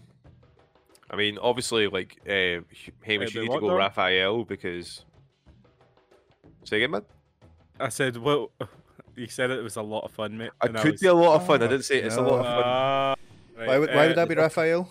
I 1.09 1.15
mean, 1.15 1.37
obviously, 1.37 1.87
like 1.87 2.17
uh, 2.27 2.31
H- 2.31 2.91
Hamish, 3.03 3.33
but 3.33 3.35
you 3.35 3.47
need 3.47 3.53
to 3.53 3.59
go 3.61 3.69
though? 3.69 3.75
Raphael 3.77 4.43
because. 4.43 5.05
Say 6.63 6.77
again, 6.77 6.91
man. 6.91 7.03
I 7.79 7.89
said, 7.89 8.17
"Well, 8.17 8.51
you 9.15 9.27
said 9.27 9.51
it 9.51 9.61
was 9.63 9.75
a 9.75 9.81
lot 9.83 10.03
of 10.03 10.11
fun, 10.11 10.37
mate." 10.37 10.45
It 10.63 10.69
and 10.69 10.77
I 10.77 10.81
could 10.81 10.93
was- 10.93 11.01
be 11.01 11.07
a 11.07 11.13
lot 11.13 11.35
of 11.39 11.45
fun. 11.45 11.61
I 11.61 11.65
Oh, 11.65 11.69
didn't 11.69 11.85
say 11.85 12.01
it's 12.01 12.15
a 12.15 12.21
lot 12.21 12.39
of 12.39 12.45
fun. 12.45 12.63
Ah, 12.65 13.15
right, 13.57 13.67
Why 13.67 13.77
would, 13.77 13.89
why 13.89 14.05
uh, 14.05 14.07
would 14.07 14.17
that 14.17 14.29
be 14.29 14.35
Raphael? 14.35 14.89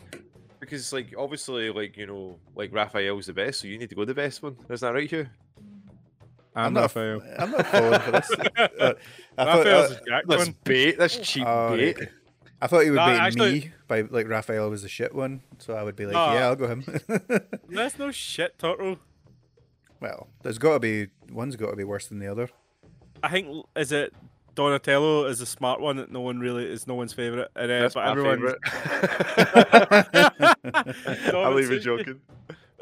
Because 0.60 0.92
like 0.92 1.12
obviously 1.18 1.70
like 1.70 1.96
you 1.96 2.06
know 2.06 2.38
like 2.54 2.72
Raphael's 2.72 3.26
the 3.26 3.32
best, 3.32 3.60
so 3.60 3.66
you 3.66 3.76
need 3.76 3.90
to 3.90 3.96
go 3.96 4.04
the 4.04 4.14
best 4.14 4.42
one. 4.42 4.56
Isn't 4.70 4.86
that 4.86 4.94
right, 4.94 5.10
Hugh? 5.10 5.26
I'm, 6.54 6.72
not. 6.72 6.82
Raphael. 6.82 7.20
A, 7.22 7.42
I'm 7.42 7.50
not 7.50 7.66
falling 7.66 8.00
for 8.00 8.10
this. 8.12 8.30
Uh, 8.30 8.94
I 9.36 9.44
thought, 9.44 9.66
Raphael's 9.66 9.90
uh, 9.90 9.94
a 9.94 10.08
jack 10.08 10.24
That's 10.26 10.44
one. 10.46 10.54
bait. 10.64 10.98
That's 10.98 11.18
cheap 11.18 11.44
oh, 11.46 11.76
bait. 11.76 11.98
right. 11.98 12.08
I 12.62 12.66
thought 12.66 12.84
he 12.84 12.90
would 12.90 12.96
No, 12.96 13.06
bait 13.06 13.18
actually- 13.18 13.52
me 13.52 13.72
by 13.88 14.00
like 14.02 14.28
Raphael 14.28 14.70
was 14.70 14.82
the 14.82 14.88
shit 14.88 15.14
one, 15.14 15.42
so 15.58 15.74
I 15.74 15.82
would 15.82 15.96
be 15.96 16.06
like, 16.06 16.14
No. 16.14 16.32
yeah, 16.32 16.46
I'll 16.46 16.56
go 16.56 16.68
him. 16.68 16.84
That's 17.68 17.98
no 17.98 18.10
shit, 18.10 18.58
turtle. 18.58 18.98
well, 20.00 20.28
there's 20.42 20.58
got 20.58 20.74
to 20.74 20.80
be 20.80 21.08
one's 21.30 21.56
got 21.56 21.70
to 21.70 21.76
be 21.76 21.84
worse 21.84 22.06
than 22.06 22.20
the 22.20 22.28
other. 22.28 22.48
I 23.22 23.28
think 23.28 23.66
is 23.76 23.90
it 23.92 24.14
Donatello 24.54 25.26
is 25.26 25.40
a 25.40 25.46
smart 25.46 25.80
one 25.80 25.96
that 25.96 26.12
no 26.12 26.20
one 26.20 26.38
really 26.38 26.64
is 26.64 26.86
no 26.86 26.94
one's 26.94 27.12
favorite, 27.12 27.50
and 27.56 27.70
uh, 27.70 27.80
That's 27.80 27.94
but 27.94 28.04
my 28.04 28.10
everyone. 28.12 28.54
favourite. 28.64 29.24
I'm 31.34 31.58
even 31.58 31.80
joking. 31.80 32.20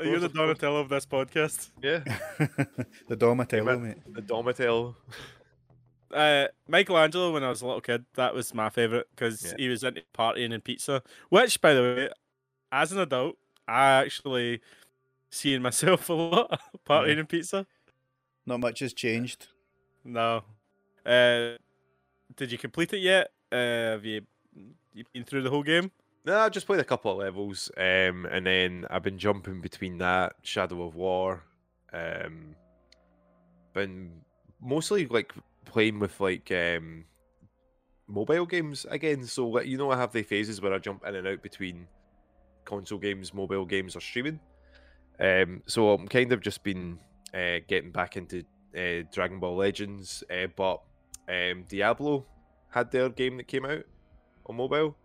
You're 0.02 0.18
the 0.20 0.28
Donatello 0.28 0.80
of 0.80 0.88
this 0.88 1.06
podcast. 1.06 1.70
Yeah, 1.82 2.00
the 3.08 3.16
Donatello, 3.16 3.64
man. 3.64 3.82
mate. 3.88 4.14
the 4.14 4.20
Donatello. 4.22 4.96
Uh, 6.12 6.46
Michelangelo, 6.68 7.32
when 7.32 7.42
I 7.42 7.48
was 7.48 7.62
a 7.62 7.66
little 7.66 7.80
kid, 7.80 8.04
that 8.16 8.34
was 8.34 8.52
my 8.52 8.68
favorite 8.68 9.06
because 9.16 9.42
Yeah. 9.46 9.52
he 9.56 9.68
was 9.68 9.82
into 9.82 10.02
partying 10.14 10.52
and 10.52 10.62
pizza. 10.62 11.02
Which, 11.30 11.58
by 11.62 11.72
the 11.72 11.80
way, 11.80 12.08
as 12.70 12.92
an 12.92 12.98
adult, 12.98 13.38
I 13.66 13.92
actually 14.02 14.60
seeing 15.30 15.62
myself 15.62 16.06
a 16.10 16.12
lot 16.12 16.60
partying 16.86 17.18
and 17.18 17.26
pizza. 17.26 17.66
Not 18.44 18.60
much 18.60 18.80
has 18.80 18.92
changed. 18.92 19.46
No. 20.04 20.44
Uh, 21.06 21.52
did 22.36 22.52
you 22.52 22.58
complete 22.58 22.92
it 22.92 22.98
yet? 22.98 23.30
Uh, 23.50 23.92
have 23.92 24.04
you 24.04 24.20
you 24.92 25.04
been 25.14 25.24
through 25.24 25.44
the 25.44 25.50
whole 25.50 25.62
game? 25.62 25.90
No, 26.24 26.38
I 26.38 26.48
just 26.50 26.66
played 26.66 26.78
a 26.78 26.84
couple 26.84 27.10
of 27.10 27.18
levels, 27.18 27.70
um, 27.76 28.26
and 28.30 28.46
then 28.46 28.86
I've 28.88 29.02
been 29.02 29.18
jumping 29.18 29.60
between 29.60 29.98
that 29.98 30.34
Shadow 30.42 30.86
of 30.86 30.94
War, 30.94 31.42
um, 31.92 32.54
been 33.72 34.20
mostly 34.60 35.06
like 35.06 35.32
playing 35.64 35.98
with 35.98 36.20
like 36.20 36.52
um, 36.52 37.06
mobile 38.06 38.46
games 38.46 38.86
again. 38.88 39.26
So 39.26 39.60
you 39.60 39.76
know, 39.76 39.90
I 39.90 39.96
have 39.96 40.12
the 40.12 40.22
phases 40.22 40.60
where 40.60 40.72
I 40.72 40.78
jump 40.78 41.04
in 41.04 41.16
and 41.16 41.26
out 41.26 41.42
between 41.42 41.88
console 42.64 42.98
games, 42.98 43.34
mobile 43.34 43.66
games, 43.66 43.96
or 43.96 44.00
streaming. 44.00 44.38
Um, 45.18 45.62
so 45.66 45.90
I'm 45.90 46.06
kind 46.06 46.32
of 46.32 46.40
just 46.40 46.62
been 46.62 47.00
uh, 47.34 47.58
getting 47.66 47.90
back 47.90 48.16
into 48.16 48.44
uh, 48.76 49.08
Dragon 49.12 49.40
Ball 49.40 49.56
Legends, 49.56 50.22
uh, 50.30 50.46
but 50.54 50.82
um, 51.28 51.64
Diablo 51.68 52.26
had 52.70 52.92
their 52.92 53.08
game 53.08 53.38
that 53.38 53.48
came 53.48 53.64
out 53.64 53.82
on 54.46 54.56
mobile. 54.56 54.96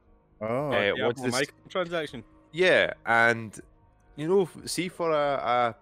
Oh, 0.41 0.71
Uh, 0.71 0.93
Yeah, 0.95 1.05
once 1.05 1.21
this- 1.21 1.33
microtransaction. 1.33 2.23
yeah, 2.51 2.93
and 3.05 3.59
you 4.15 4.27
know, 4.27 4.49
see 4.65 4.87
for 4.89 5.11
a, 5.11 5.15
a 5.15 5.75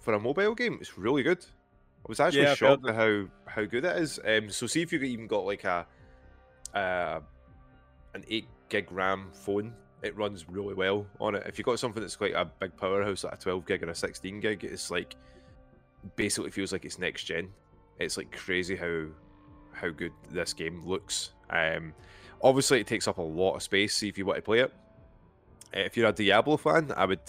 for 0.00 0.14
a 0.14 0.20
mobile 0.20 0.54
game, 0.54 0.78
it's 0.80 0.96
really 0.96 1.22
good. 1.22 1.44
I 1.44 2.08
was 2.08 2.20
actually 2.20 2.42
Yeah, 2.42 2.54
shocked 2.54 2.86
at 2.88 2.94
how 2.94 3.26
how 3.46 3.64
good 3.64 3.84
it 3.84 3.96
is. 3.96 4.18
Um, 4.24 4.50
so 4.50 4.66
see 4.66 4.82
if 4.82 4.92
you 4.92 5.00
even 5.00 5.26
got 5.26 5.44
like 5.44 5.64
a 5.64 5.86
uh, 6.74 7.20
an 8.14 8.24
eight 8.28 8.48
gig 8.68 8.90
RAM 8.92 9.30
phone, 9.32 9.74
it 10.02 10.16
runs 10.16 10.48
really 10.48 10.74
well 10.74 11.06
on 11.20 11.34
it. 11.34 11.44
If 11.46 11.58
you 11.58 11.64
got 11.64 11.78
something 11.78 12.00
that's 12.00 12.16
quite 12.16 12.34
a 12.34 12.44
big 12.44 12.76
powerhouse, 12.76 13.24
like 13.24 13.34
a 13.34 13.36
twelve 13.36 13.66
gig 13.66 13.82
or 13.82 13.90
a 13.90 13.94
sixteen 13.94 14.40
gig, 14.40 14.64
it's 14.64 14.90
like 14.90 15.16
basically 16.16 16.50
feels 16.50 16.72
like 16.72 16.84
it's 16.84 16.98
next 16.98 17.24
gen. 17.24 17.50
It's 17.98 18.16
like 18.16 18.30
crazy 18.36 18.76
how 18.76 19.06
how 19.72 19.90
good 19.90 20.12
this 20.30 20.52
game 20.52 20.84
looks. 20.86 21.32
Um, 21.50 21.92
obviously, 22.42 22.80
it 22.80 22.86
takes 22.86 23.08
up 23.08 23.18
a 23.18 23.22
lot 23.22 23.54
of 23.56 23.62
space. 23.62 23.94
See 23.94 24.08
if 24.08 24.18
you 24.18 24.26
want 24.26 24.36
to 24.36 24.42
play 24.42 24.60
it. 24.60 24.72
Uh, 25.74 25.80
if 25.80 25.96
you're 25.96 26.08
a 26.08 26.12
Diablo 26.12 26.56
fan, 26.56 26.92
I 26.96 27.04
would 27.04 27.20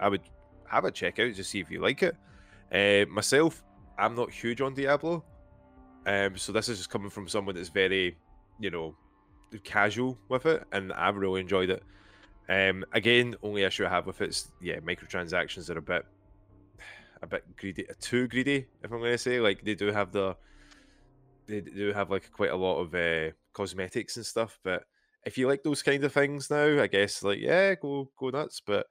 I 0.00 0.08
would 0.08 0.22
have 0.66 0.84
a 0.84 0.90
check 0.90 1.18
out 1.18 1.34
to 1.34 1.44
see 1.44 1.60
if 1.60 1.70
you 1.70 1.80
like 1.80 2.02
it. 2.02 2.16
Uh, 2.72 3.08
myself, 3.10 3.62
I'm 3.98 4.14
not 4.16 4.30
huge 4.30 4.60
on 4.60 4.74
Diablo, 4.74 5.24
um, 6.06 6.36
so 6.36 6.52
this 6.52 6.68
is 6.68 6.78
just 6.78 6.90
coming 6.90 7.10
from 7.10 7.28
someone 7.28 7.54
that's 7.54 7.68
very, 7.68 8.16
you 8.58 8.70
know, 8.70 8.96
casual 9.62 10.18
with 10.28 10.46
it, 10.46 10.64
and 10.72 10.92
I've 10.92 11.16
really 11.16 11.40
enjoyed 11.40 11.70
it. 11.70 11.82
Um, 12.48 12.84
again, 12.92 13.36
only 13.42 13.62
issue 13.62 13.86
I 13.86 13.88
have 13.88 14.06
with 14.06 14.20
it 14.20 14.30
is 14.30 14.50
yeah, 14.60 14.80
microtransactions 14.80 15.70
are 15.70 15.78
a 15.78 15.82
bit, 15.82 16.04
a 17.22 17.26
bit 17.26 17.44
greedy, 17.56 17.86
too 18.00 18.28
greedy. 18.28 18.66
If 18.82 18.92
I'm 18.92 18.98
going 18.98 19.12
to 19.12 19.18
say, 19.18 19.40
like 19.40 19.64
they 19.64 19.74
do 19.74 19.92
have 19.92 20.12
the, 20.12 20.36
they 21.46 21.60
do 21.60 21.92
have 21.92 22.10
like 22.10 22.30
quite 22.32 22.50
a 22.50 22.56
lot 22.56 22.80
of 22.80 22.94
uh, 22.94 23.32
cosmetics 23.54 24.16
and 24.16 24.26
stuff, 24.26 24.58
but 24.62 24.84
if 25.24 25.38
you 25.38 25.48
like 25.48 25.62
those 25.62 25.82
kind 25.82 26.04
of 26.04 26.12
things 26.12 26.50
now, 26.50 26.82
I 26.82 26.86
guess 26.86 27.22
like 27.22 27.38
yeah, 27.38 27.74
go 27.74 28.10
go 28.18 28.30
nuts. 28.30 28.60
But 28.64 28.86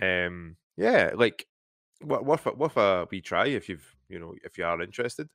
um, 0.00 0.56
yeah, 0.76 1.12
like 1.14 1.46
wo- 2.02 2.22
worth 2.22 2.46
a, 2.46 2.52
worth 2.52 2.76
a 2.76 3.06
wee 3.10 3.20
try 3.20 3.46
if 3.46 3.68
you've 3.68 3.94
you 4.08 4.18
know 4.18 4.34
if 4.42 4.58
you 4.58 4.64
are 4.64 4.82
interested. 4.82 5.28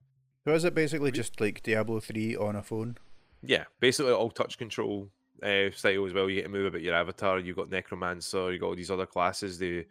so 0.45 0.53
is 0.53 0.65
it 0.65 0.75
basically 0.75 1.11
just 1.11 1.39
like 1.39 1.63
Diablo 1.63 1.99
3 1.99 2.35
on 2.35 2.55
a 2.55 2.63
phone? 2.63 2.97
Yeah, 3.41 3.65
basically 3.79 4.11
all 4.11 4.31
touch 4.31 4.57
control 4.57 5.09
uh, 5.41 5.71
style 5.71 6.05
as 6.05 6.13
well. 6.13 6.29
You 6.29 6.35
get 6.35 6.43
to 6.43 6.49
move 6.49 6.65
about 6.65 6.81
your 6.81 6.95
avatar. 6.95 7.39
You've 7.39 7.55
got 7.55 7.69
necromancer. 7.69 8.51
You 8.51 8.59
got 8.59 8.67
all 8.67 8.75
these 8.75 8.91
other 8.91 9.05
classes. 9.05 9.57
They 9.57 9.85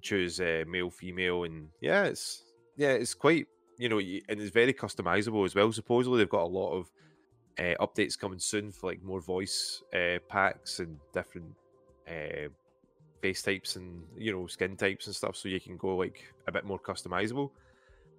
choose 0.00 0.40
uh, 0.40 0.64
male, 0.68 0.90
female, 0.90 1.44
and 1.44 1.68
yeah, 1.80 2.04
it's 2.04 2.44
yeah, 2.76 2.92
it's 2.92 3.14
quite 3.14 3.46
you 3.78 3.88
know, 3.88 3.98
and 3.98 4.40
it's 4.40 4.50
very 4.50 4.74
customizable 4.74 5.44
as 5.44 5.54
well. 5.54 5.72
Supposedly 5.72 6.18
they've 6.18 6.28
got 6.28 6.42
a 6.42 6.44
lot 6.44 6.72
of 6.76 6.90
uh, 7.60 7.74
updates 7.86 8.18
coming 8.18 8.38
soon 8.40 8.72
for 8.72 8.88
like 8.90 9.02
more 9.02 9.20
voice 9.20 9.82
uh, 9.94 10.18
packs 10.28 10.78
and 10.80 10.98
different 11.12 11.54
uh, 12.08 12.48
face 13.20 13.42
types 13.42 13.76
and 13.76 14.02
you 14.16 14.32
know 14.32 14.46
skin 14.46 14.76
types 14.76 15.06
and 15.06 15.14
stuff, 15.14 15.36
so 15.36 15.48
you 15.48 15.60
can 15.60 15.76
go 15.76 15.96
like 15.96 16.24
a 16.48 16.52
bit 16.52 16.64
more 16.64 16.78
customizable. 16.80 17.50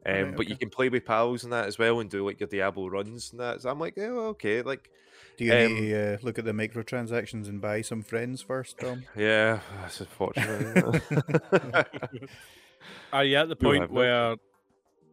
Um, 0.06 0.14
Right, 0.14 0.36
But 0.38 0.50
you 0.50 0.56
can 0.56 0.70
play 0.70 0.89
with 0.89 1.06
pals 1.06 1.44
and 1.44 1.54
that 1.54 1.66
as 1.68 1.78
well, 1.78 2.00
and 2.00 2.10
do 2.10 2.26
like 2.26 2.39
your 2.39 2.48
Diablo 2.50 2.88
runs 2.88 3.32
and 3.32 3.39
that. 3.42 3.62
So 3.62 3.70
I'm 3.70 3.80
like, 3.80 3.96
oh, 4.00 4.30
okay, 4.30 4.62
like 4.62 4.89
Do 5.38 5.46
you 5.46 5.54
Um, 5.54 5.74
need 5.76 5.89
to 5.92 6.14
uh, 6.14 6.18
look 6.24 6.39
at 6.39 6.46
the 6.46 6.52
microtransactions 6.54 7.48
and 7.48 7.62
buy 7.62 7.82
some 7.82 8.02
friends 8.04 8.42
first, 8.42 8.80
Tom? 8.80 9.04
Yeah, 9.16 9.60
that's 9.82 10.00
unfortunate. 10.02 11.04
Are 13.14 13.24
you 13.24 13.36
at 13.38 13.50
the 13.50 13.56
point 13.56 13.82
have 13.82 13.92
it. 13.92 13.94
where 13.94 14.36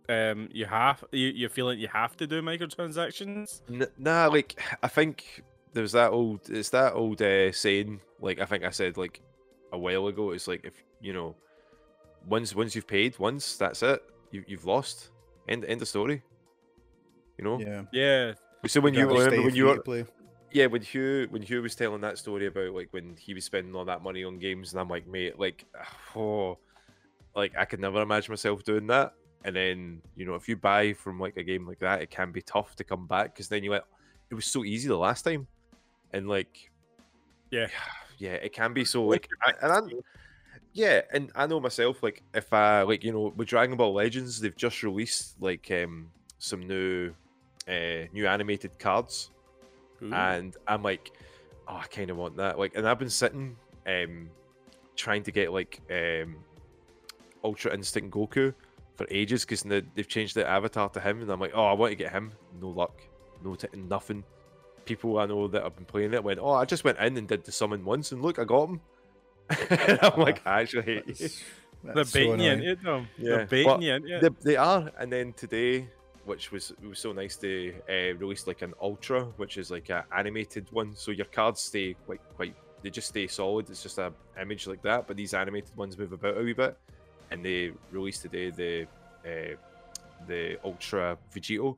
um 0.08 0.48
you 0.52 0.66
have 0.66 1.04
you 1.12 1.28
you 1.28 1.48
feel 1.48 1.66
like 1.66 1.78
you 1.78 1.88
have 1.88 2.16
to 2.16 2.26
do 2.26 2.42
microtransactions? 2.42 3.62
N- 3.68 3.86
nah, 3.98 4.26
like 4.26 4.60
I 4.82 4.88
think 4.88 5.42
there's 5.72 5.92
that 5.92 6.10
old, 6.10 6.40
it's 6.48 6.70
that 6.70 6.94
old 6.94 7.20
uh, 7.22 7.52
saying. 7.52 8.00
Like 8.20 8.40
I 8.40 8.46
think 8.46 8.64
I 8.64 8.70
said 8.70 8.96
like 8.96 9.20
a 9.72 9.78
while 9.78 10.06
ago. 10.08 10.30
It's 10.32 10.48
like 10.48 10.64
if 10.64 10.74
you 11.00 11.12
know, 11.12 11.36
once 12.26 12.54
once 12.54 12.74
you've 12.74 12.86
paid 12.86 13.18
once, 13.18 13.56
that's 13.56 13.82
it. 13.82 14.02
You 14.30 14.44
you've 14.46 14.64
lost. 14.64 15.10
End 15.48 15.64
end 15.64 15.80
of 15.82 15.88
story. 15.88 16.22
You 17.38 17.44
know. 17.44 17.60
Yeah. 17.60 17.82
Yeah. 17.92 18.32
So 18.66 18.80
when 18.80 18.94
you 18.94 19.06
Can't 19.06 19.18
remember 19.18 19.42
when 19.42 19.54
you 19.54 19.66
were 19.66 19.80
play. 19.80 20.04
yeah 20.52 20.66
when 20.66 20.82
Hugh 20.82 21.28
when 21.30 21.42
Hugh 21.42 21.62
was 21.62 21.74
telling 21.76 22.00
that 22.00 22.18
story 22.18 22.46
about 22.46 22.74
like 22.74 22.88
when 22.90 23.16
he 23.16 23.34
was 23.34 23.44
spending 23.44 23.74
all 23.76 23.84
that 23.84 24.02
money 24.02 24.24
on 24.24 24.38
games, 24.38 24.72
and 24.72 24.80
I'm 24.80 24.88
like, 24.88 25.06
mate, 25.06 25.38
like, 25.38 25.64
oh, 26.16 26.58
like 27.36 27.52
I 27.56 27.64
could 27.66 27.80
never 27.80 28.02
imagine 28.02 28.32
myself 28.32 28.64
doing 28.64 28.88
that. 28.88 29.12
And 29.44 29.54
then 29.54 30.02
you 30.16 30.26
know, 30.26 30.34
if 30.34 30.48
you 30.48 30.56
buy 30.56 30.92
from 30.92 31.20
like 31.20 31.36
a 31.36 31.42
game 31.42 31.66
like 31.66 31.78
that, 31.80 32.02
it 32.02 32.10
can 32.10 32.32
be 32.32 32.42
tough 32.42 32.76
to 32.76 32.84
come 32.84 33.06
back 33.06 33.34
because 33.34 33.48
then 33.48 33.62
you 33.62 33.70
went, 33.70 33.84
it 34.30 34.34
was 34.34 34.46
so 34.46 34.64
easy 34.64 34.88
the 34.88 34.96
last 34.96 35.22
time, 35.22 35.46
and 36.12 36.28
like, 36.28 36.70
Yeah. 37.50 37.68
yeah, 38.18 38.34
it 38.34 38.52
can 38.52 38.72
be 38.72 38.84
so 38.84 39.04
like, 39.04 39.28
and 39.62 39.72
I'm, 39.72 39.90
yeah, 40.72 41.02
and 41.12 41.30
I 41.34 41.46
know 41.46 41.60
myself, 41.60 42.02
like, 42.02 42.22
if 42.34 42.52
I 42.52 42.82
like, 42.82 43.04
you 43.04 43.12
know, 43.12 43.32
with 43.36 43.48
Dragon 43.48 43.76
Ball 43.76 43.94
Legends, 43.94 44.40
they've 44.40 44.56
just 44.56 44.82
released 44.82 45.40
like 45.40 45.70
um 45.70 46.10
some 46.38 46.66
new, 46.66 47.12
uh, 47.68 48.06
new 48.12 48.26
animated 48.26 48.78
cards 48.78 49.30
Ooh. 50.02 50.12
and 50.12 50.56
I'm 50.66 50.82
like, 50.82 51.12
oh, 51.66 51.76
I 51.76 51.86
kind 51.86 52.10
of 52.10 52.16
want 52.16 52.36
that. 52.36 52.58
Like, 52.58 52.76
and 52.76 52.88
I've 52.88 52.98
been 52.98 53.10
sitting, 53.10 53.56
um, 53.86 54.30
trying 54.96 55.22
to 55.24 55.32
get 55.32 55.52
like 55.52 55.80
um, 55.90 56.36
Ultra 57.44 57.74
Instinct 57.74 58.14
Goku 58.14 58.54
for 58.98 59.06
ages 59.10 59.44
because 59.46 59.62
they've 59.62 60.08
changed 60.08 60.34
the 60.34 60.46
avatar 60.46 60.90
to 60.90 61.00
him, 61.00 61.22
and 61.22 61.30
I'm 61.30 61.40
like, 61.40 61.52
oh, 61.54 61.64
I 61.64 61.72
want 61.72 61.92
to 61.92 61.96
get 61.96 62.12
him. 62.12 62.32
No 62.60 62.68
luck, 62.68 63.00
no 63.42 63.54
t- 63.54 63.68
nothing. 63.74 64.24
People 64.84 65.18
I 65.18 65.24
know 65.26 65.48
that 65.48 65.62
have 65.62 65.76
been 65.76 65.84
playing 65.86 66.12
it 66.12 66.22
went, 66.22 66.40
oh, 66.40 66.50
I 66.52 66.64
just 66.66 66.82
went 66.84 66.98
in 66.98 67.16
and 67.16 67.26
did 67.28 67.44
the 67.44 67.52
summon 67.52 67.84
once, 67.84 68.12
and 68.12 68.20
look, 68.20 68.38
I 68.38 68.44
got 68.44 68.68
him. 68.68 68.80
and 69.70 69.98
I'm 70.02 70.20
like, 70.20 70.46
I 70.46 70.60
actually 70.62 70.82
hate 70.82 71.06
you. 71.06 71.14
That's- 71.14 71.42
They're 71.84 71.94
that's 71.94 72.10
so 72.10 72.18
baiting 72.18 72.40
you 72.40 72.50
annoying. 72.50 72.68
into 72.70 72.96
it, 72.96 73.04
Yeah, 73.18 73.36
They're 73.36 73.46
baiting 73.46 73.66
but 73.72 73.82
you 73.82 73.94
into 73.94 74.16
it. 74.16 74.20
They, 74.20 74.50
they 74.50 74.56
are, 74.56 74.90
and 74.98 75.12
then 75.12 75.32
today, 75.34 75.88
which 76.24 76.50
was 76.50 76.72
it 76.82 76.86
was 76.86 76.98
so 76.98 77.12
nice, 77.12 77.36
they 77.36 77.68
uh, 77.88 78.16
released 78.18 78.48
like 78.48 78.62
an 78.62 78.74
ultra, 78.82 79.24
which 79.36 79.56
is 79.58 79.70
like 79.70 79.88
an 79.90 80.02
animated 80.16 80.66
one. 80.72 80.96
So 80.96 81.12
your 81.12 81.26
cards 81.26 81.60
stay 81.60 81.94
quite 82.04 82.20
quite, 82.34 82.56
they 82.82 82.90
just 82.90 83.08
stay 83.08 83.28
solid. 83.28 83.70
It's 83.70 83.82
just 83.82 83.98
a 83.98 84.12
image 84.40 84.66
like 84.66 84.82
that, 84.82 85.06
but 85.06 85.16
these 85.16 85.34
animated 85.34 85.74
ones 85.76 85.96
move 85.96 86.12
about 86.12 86.36
a 86.36 86.42
wee 86.42 86.52
bit. 86.52 86.76
And 87.30 87.44
they 87.44 87.72
released 87.90 88.22
today 88.22 88.50
the 88.50 88.86
uh, 89.24 89.56
the 90.26 90.58
ultra 90.64 91.18
Vegito, 91.34 91.76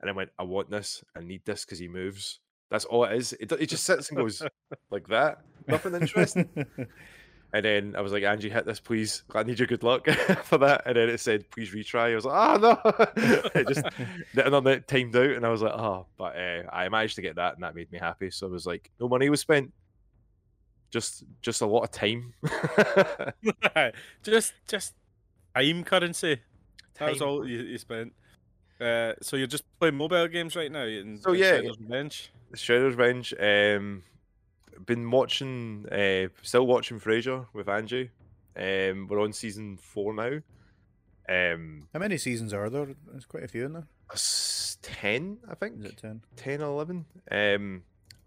and 0.00 0.10
I 0.10 0.12
went, 0.12 0.30
I 0.38 0.42
want 0.44 0.70
this, 0.70 1.04
I 1.16 1.20
need 1.20 1.44
this 1.44 1.64
because 1.64 1.78
he 1.78 1.88
moves. 1.88 2.40
That's 2.70 2.84
all 2.86 3.04
it 3.04 3.12
is. 3.12 3.32
It, 3.34 3.52
it 3.52 3.66
just 3.66 3.84
sits 3.84 4.08
and 4.08 4.18
goes 4.18 4.42
like 4.90 5.08
that. 5.08 5.40
Nothing 5.68 5.94
interesting. 5.94 6.48
And 7.54 7.64
then 7.64 7.94
I 7.96 8.00
was 8.00 8.12
like, 8.12 8.22
Angie, 8.22 8.48
hit 8.48 8.64
this, 8.64 8.80
please. 8.80 9.24
I 9.34 9.42
need 9.42 9.58
your 9.58 9.66
good 9.68 9.82
luck 9.82 10.08
for 10.44 10.56
that. 10.58 10.82
And 10.86 10.96
then 10.96 11.10
it 11.10 11.20
said, 11.20 11.50
please 11.50 11.70
retry. 11.70 12.12
I 12.12 12.14
was 12.14 12.24
like, 12.24 12.34
oh, 12.34 12.56
no. 12.56 13.50
it 13.54 13.68
just, 13.68 13.84
and 13.84 14.54
then 14.54 14.66
it 14.68 14.88
timed 14.88 15.14
out. 15.14 15.30
And 15.30 15.44
I 15.44 15.50
was 15.50 15.60
like, 15.60 15.74
oh, 15.74 16.06
but 16.16 16.34
uh, 16.34 16.62
I 16.72 16.88
managed 16.88 17.16
to 17.16 17.22
get 17.22 17.36
that. 17.36 17.54
And 17.54 17.62
that 17.62 17.74
made 17.74 17.92
me 17.92 17.98
happy. 17.98 18.30
So 18.30 18.46
I 18.46 18.50
was 18.50 18.64
like, 18.64 18.90
no 18.98 19.06
money 19.06 19.28
was 19.28 19.40
spent. 19.40 19.70
Just, 20.92 21.24
just 21.40 21.62
a 21.62 21.66
lot 21.66 21.82
of 21.82 21.90
time. 21.90 22.34
just 24.22 24.52
just 24.68 24.94
time 25.56 25.82
currency. 25.84 26.40
That 26.98 27.10
was 27.10 27.22
all 27.22 27.48
you, 27.48 27.62
you 27.62 27.78
spent. 27.78 28.12
Uh, 28.80 29.14
so 29.22 29.36
you're 29.36 29.46
just 29.46 29.64
playing 29.78 29.96
mobile 29.96 30.28
games 30.28 30.56
right 30.56 30.70
now? 30.70 30.84
In, 30.84 31.18
So, 31.18 31.32
in 31.32 31.38
yeah, 31.38 31.58
Shredder's 31.58 31.80
Revenge? 31.80 32.32
Shredder's 32.54 32.96
Revenge. 32.96 33.34
Um, 33.40 34.02
been 34.84 35.10
watching, 35.10 35.86
uh, 35.90 36.28
still 36.42 36.66
watching 36.66 36.98
Frasier 37.00 37.46
with 37.52 37.68
Angie. 37.68 38.10
Um, 38.56 39.06
we're 39.08 39.22
on 39.22 39.32
season 39.32 39.76
four 39.76 40.12
now. 40.14 40.40
Um, 41.28 41.88
How 41.92 42.00
many 42.00 42.18
seasons 42.18 42.52
are 42.52 42.68
there? 42.68 42.88
There's 43.10 43.24
quite 43.24 43.44
a 43.44 43.48
few 43.48 43.66
in 43.66 43.72
there. 43.72 43.86
ten, 44.82 45.38
I 45.48 45.54
think. 45.54 45.78
Is 45.78 45.92
it 45.92 45.96
ten? 45.98 46.22
10 46.36 46.60
or 46.60 46.66
11 46.66 47.04
um 47.30 47.82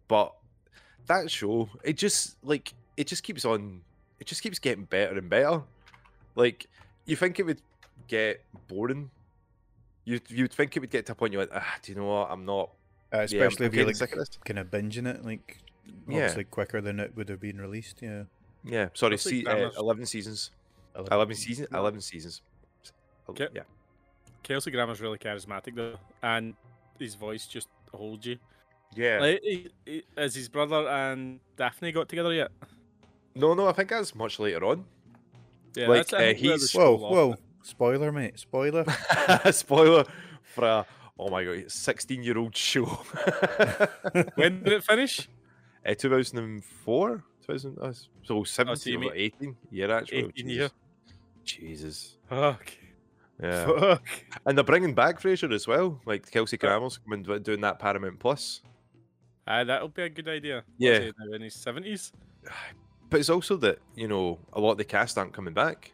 but 0.08 0.34
that 1.08 1.30
show 1.32 1.70
it 1.84 1.98
just 1.98 2.38
like 2.44 2.74
it 2.98 3.08
just 3.08 3.24
keeps 3.24 3.46
on 3.46 3.82
it 4.20 4.28
just 4.28 4.42
keeps 4.42 4.60
getting 4.60 4.86
better 4.86 5.18
and 5.18 5.30
better 5.30 5.62
like 6.36 6.68
you 7.06 7.16
think 7.16 7.40
it 7.40 7.44
would 7.46 7.62
get 8.08 8.44
boring 8.68 9.10
you 10.06 10.20
you'd 10.28 10.52
think 10.54 10.76
it 10.76 10.80
would 10.80 10.90
get 10.90 11.06
to 11.06 11.12
a 11.12 11.16
point 11.16 11.34
you're 11.34 11.42
like 11.42 11.52
ah 11.54 11.76
do 11.82 11.92
you 11.92 11.98
know 11.98 12.06
what 12.06 12.30
i'm 12.32 12.46
not 12.46 12.70
Uh, 13.14 13.18
yeah, 13.18 13.18
I'm- 13.18 13.26
especially 13.26 13.66
I'm 13.66 13.72
if 13.72 13.76
you're 13.76 13.86
getting 13.86 14.00
like 14.02 14.16
this. 14.16 14.30
kind 14.46 14.60
of 14.60 14.68
binging 14.72 15.08
it, 15.08 15.24
like 15.26 15.58
Yeah. 16.08 16.16
obviously 16.18 16.44
quicker 16.46 16.82
than 16.82 17.00
it 17.00 17.16
would 17.16 17.30
have 17.30 17.40
been 17.40 17.60
released. 17.62 18.02
Yeah. 18.02 18.24
yeah 18.64 18.90
sorry 18.94 19.18
see, 19.18 19.46
uh, 19.46 19.70
11 19.78 20.06
seasons 20.08 20.52
11. 20.96 21.14
11 21.14 21.36
seasons 21.36 21.68
11 21.72 22.02
seasons 22.02 22.42
Okay. 23.30 23.48
yeah 23.54 23.64
Kelsey 24.44 24.70
Grammer's 24.72 25.02
really 25.02 25.18
charismatic 25.18 25.74
though, 25.76 25.98
and 26.22 26.54
his 27.00 27.16
voice 27.16 27.48
just 27.48 27.68
holds 27.92 28.28
you. 28.28 28.38
Yeah 28.96 29.20
Like, 29.20 29.42
he, 29.44 29.70
he, 29.86 30.04
has 30.18 30.34
his 30.36 30.50
brother 30.50 30.88
and 30.88 31.40
Daphne 31.58 31.92
got 31.92 32.08
together 32.10 32.34
yet? 32.34 32.52
no 33.36 33.54
no 33.54 33.68
i 33.68 33.74
think 33.74 33.90
that's 33.90 34.16
much 34.16 34.40
later 34.40 34.64
on 34.66 34.86
Yeah, 35.76 35.88
Like, 35.90 36.08
that's 36.08 36.14
I 36.14 36.18
uh, 36.18 36.20
think 36.20 36.42
where 36.42 36.58
the 36.58 36.58
he's- 36.60 36.74
Whoa, 36.76 36.92
lost 36.96 37.14
whoa! 37.14 37.32
it. 37.34 37.40
Spoiler, 37.64 38.12
mate. 38.12 38.38
Spoiler. 38.40 38.86
spoiler 39.52 40.06
for 40.44 40.64
a 40.66 40.86
oh 41.20 41.30
my 41.30 41.44
god 41.44 41.70
16 41.72 42.24
year 42.24 42.38
old 42.38 42.56
show 42.56 42.86
When 44.36 44.64
did 44.64 44.74
it 44.74 44.84
finish? 44.84 45.28
Uh, 45.86 45.94
2004? 45.96 47.24
2000, 47.42 47.78
uh, 47.82 47.94
so 48.24 48.44
17 48.44 49.02
you 49.04 49.10
or 49.10 49.14
18? 49.16 49.56
Yeah, 49.72 49.96
actually. 49.98 50.18
18 50.26 50.50
year. 50.50 50.70
Jesus. 51.44 52.18
Fuck. 52.30 52.72
Yeah. 53.42 53.66
Fuck. 53.66 54.04
And 54.46 54.58
they're 54.58 54.64
bringing 54.64 54.94
back 54.96 55.22
Frasier 55.22 55.54
as 55.54 55.68
well. 55.68 56.00
Like 56.06 56.30
Kelsey 56.32 56.58
Grammer's 56.58 56.98
coming 56.98 57.22
do- 57.24 57.40
doing 57.40 57.62
that 57.62 57.78
Paramount 57.80 58.18
Plus. 58.20 58.62
Ah, 59.48 59.64
that'll 59.64 59.90
be 59.90 60.04
a 60.04 60.10
good 60.10 60.28
idea. 60.28 60.64
Yeah. 60.78 61.00
he 61.00 61.12
in 61.36 61.42
his 61.42 61.54
seventies. 61.56 62.12
But 63.08 63.20
it's 63.20 63.30
also 63.30 63.56
that, 63.58 63.78
you 63.96 64.08
know, 64.08 64.40
a 64.54 64.60
lot 64.60 64.72
of 64.72 64.78
the 64.80 64.84
cast 64.84 65.16
aren't 65.20 65.32
coming 65.32 65.54
back. 65.54 65.92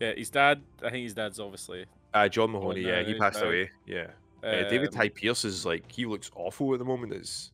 Yeah, 0.00 0.12
his 0.12 0.28
dad. 0.28 0.60
I 0.82 0.90
think 0.90 1.04
his 1.04 1.14
dad's 1.14 1.38
obviously. 1.38 1.86
Uh, 2.12 2.28
John 2.28 2.50
Mahoney, 2.50 2.80
yeah, 2.80 3.02
he 3.04 3.14
passed 3.14 3.38
out. 3.38 3.46
away. 3.46 3.70
Yeah. 3.86 4.08
Uh, 4.42 4.68
David 4.68 4.88
um, 4.88 4.96
Hyde 4.96 5.14
Pierce 5.14 5.44
is 5.44 5.64
like, 5.64 5.90
he 5.90 6.04
looks 6.04 6.30
awful 6.34 6.72
at 6.72 6.80
the 6.80 6.84
moment. 6.84 7.12
It's, 7.12 7.52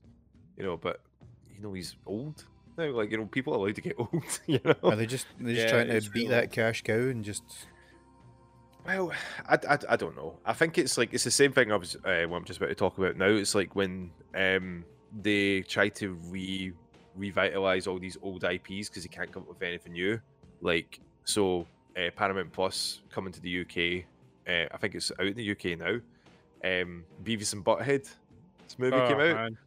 you 0.57 0.65
know, 0.65 0.79
but, 0.79 1.01
you 1.55 1.63
know, 1.63 1.75
he's 1.75 1.97
old 2.07 2.45
now. 2.79 2.91
Like, 2.91 3.11
you 3.11 3.19
know, 3.19 3.27
people 3.27 3.53
are 3.53 3.59
allowed 3.59 3.75
to 3.77 3.83
get 3.83 3.95
old, 3.99 4.41
you 4.47 4.59
know? 4.65 4.75
Are 4.83 4.97
they 4.97 5.07
just 5.07 5.27
they're 5.39 5.55
just 5.55 5.67
Yeah, 5.67 5.85
trying 5.85 6.01
to 6.01 6.11
beat 6.11 6.21
real. 6.23 6.31
that 6.31 6.51
cash 6.51 6.83
cow 6.83 6.95
and 6.95 7.23
just 7.23 7.45
Well, 8.87 9.13
I, 9.49 9.59
I, 9.69 9.79
I 9.91 9.97
don't 9.97 10.17
know. 10.17 10.39
I 10.47 10.55
think 10.55 10.79
it's 10.79 10.97
like 10.99 11.13
it's 11.13 11.25
the 11.25 11.31
same 11.31 11.53
thing 11.53 11.71
I 11.71 11.77
was 11.77 11.95
uh, 11.97 12.25
what 12.27 12.39
I'm 12.39 12.45
just 12.45 12.59
about 12.59 12.71
to 12.71 12.75
talk 12.75 12.99
about 12.99 13.17
now. 13.17 13.27
It's 13.27 13.55
like 13.55 13.77
when 13.77 14.11
um 14.35 14.85
they 15.21 15.63
try 15.63 15.89
to 15.89 16.15
re 16.29 16.73
revitalize 17.15 17.87
all 17.87 17.99
these 17.99 18.17
old 18.23 18.45
IPs 18.45 18.89
because 18.89 19.03
they 19.03 19.09
can't 19.09 19.31
come 19.31 19.43
up 19.43 19.49
with 19.49 19.63
anything 19.63 19.93
new. 19.93 20.21
Like 20.61 21.01
so, 21.25 21.67
uh, 21.97 22.11
Paramount 22.17 22.53
Plus 22.53 23.01
coming 23.11 23.33
to 23.33 23.41
the 23.41 23.61
UK. 23.61 24.05
Uh, 24.49 24.69
I 24.73 24.77
think 24.79 24.95
it's 24.95 25.13
out 25.13 25.27
in 25.27 25.35
the 25.35 25.51
UK 25.51 25.79
now. 25.79 26.01
Um, 26.65 27.05
Beavis 27.23 27.53
and 27.53 27.65
Butthead. 27.65 28.09
This 28.65 28.79
movie 28.79 28.97
oh, 28.97 29.09
came 29.09 29.21
out. 29.21 29.35
man. 29.37 29.59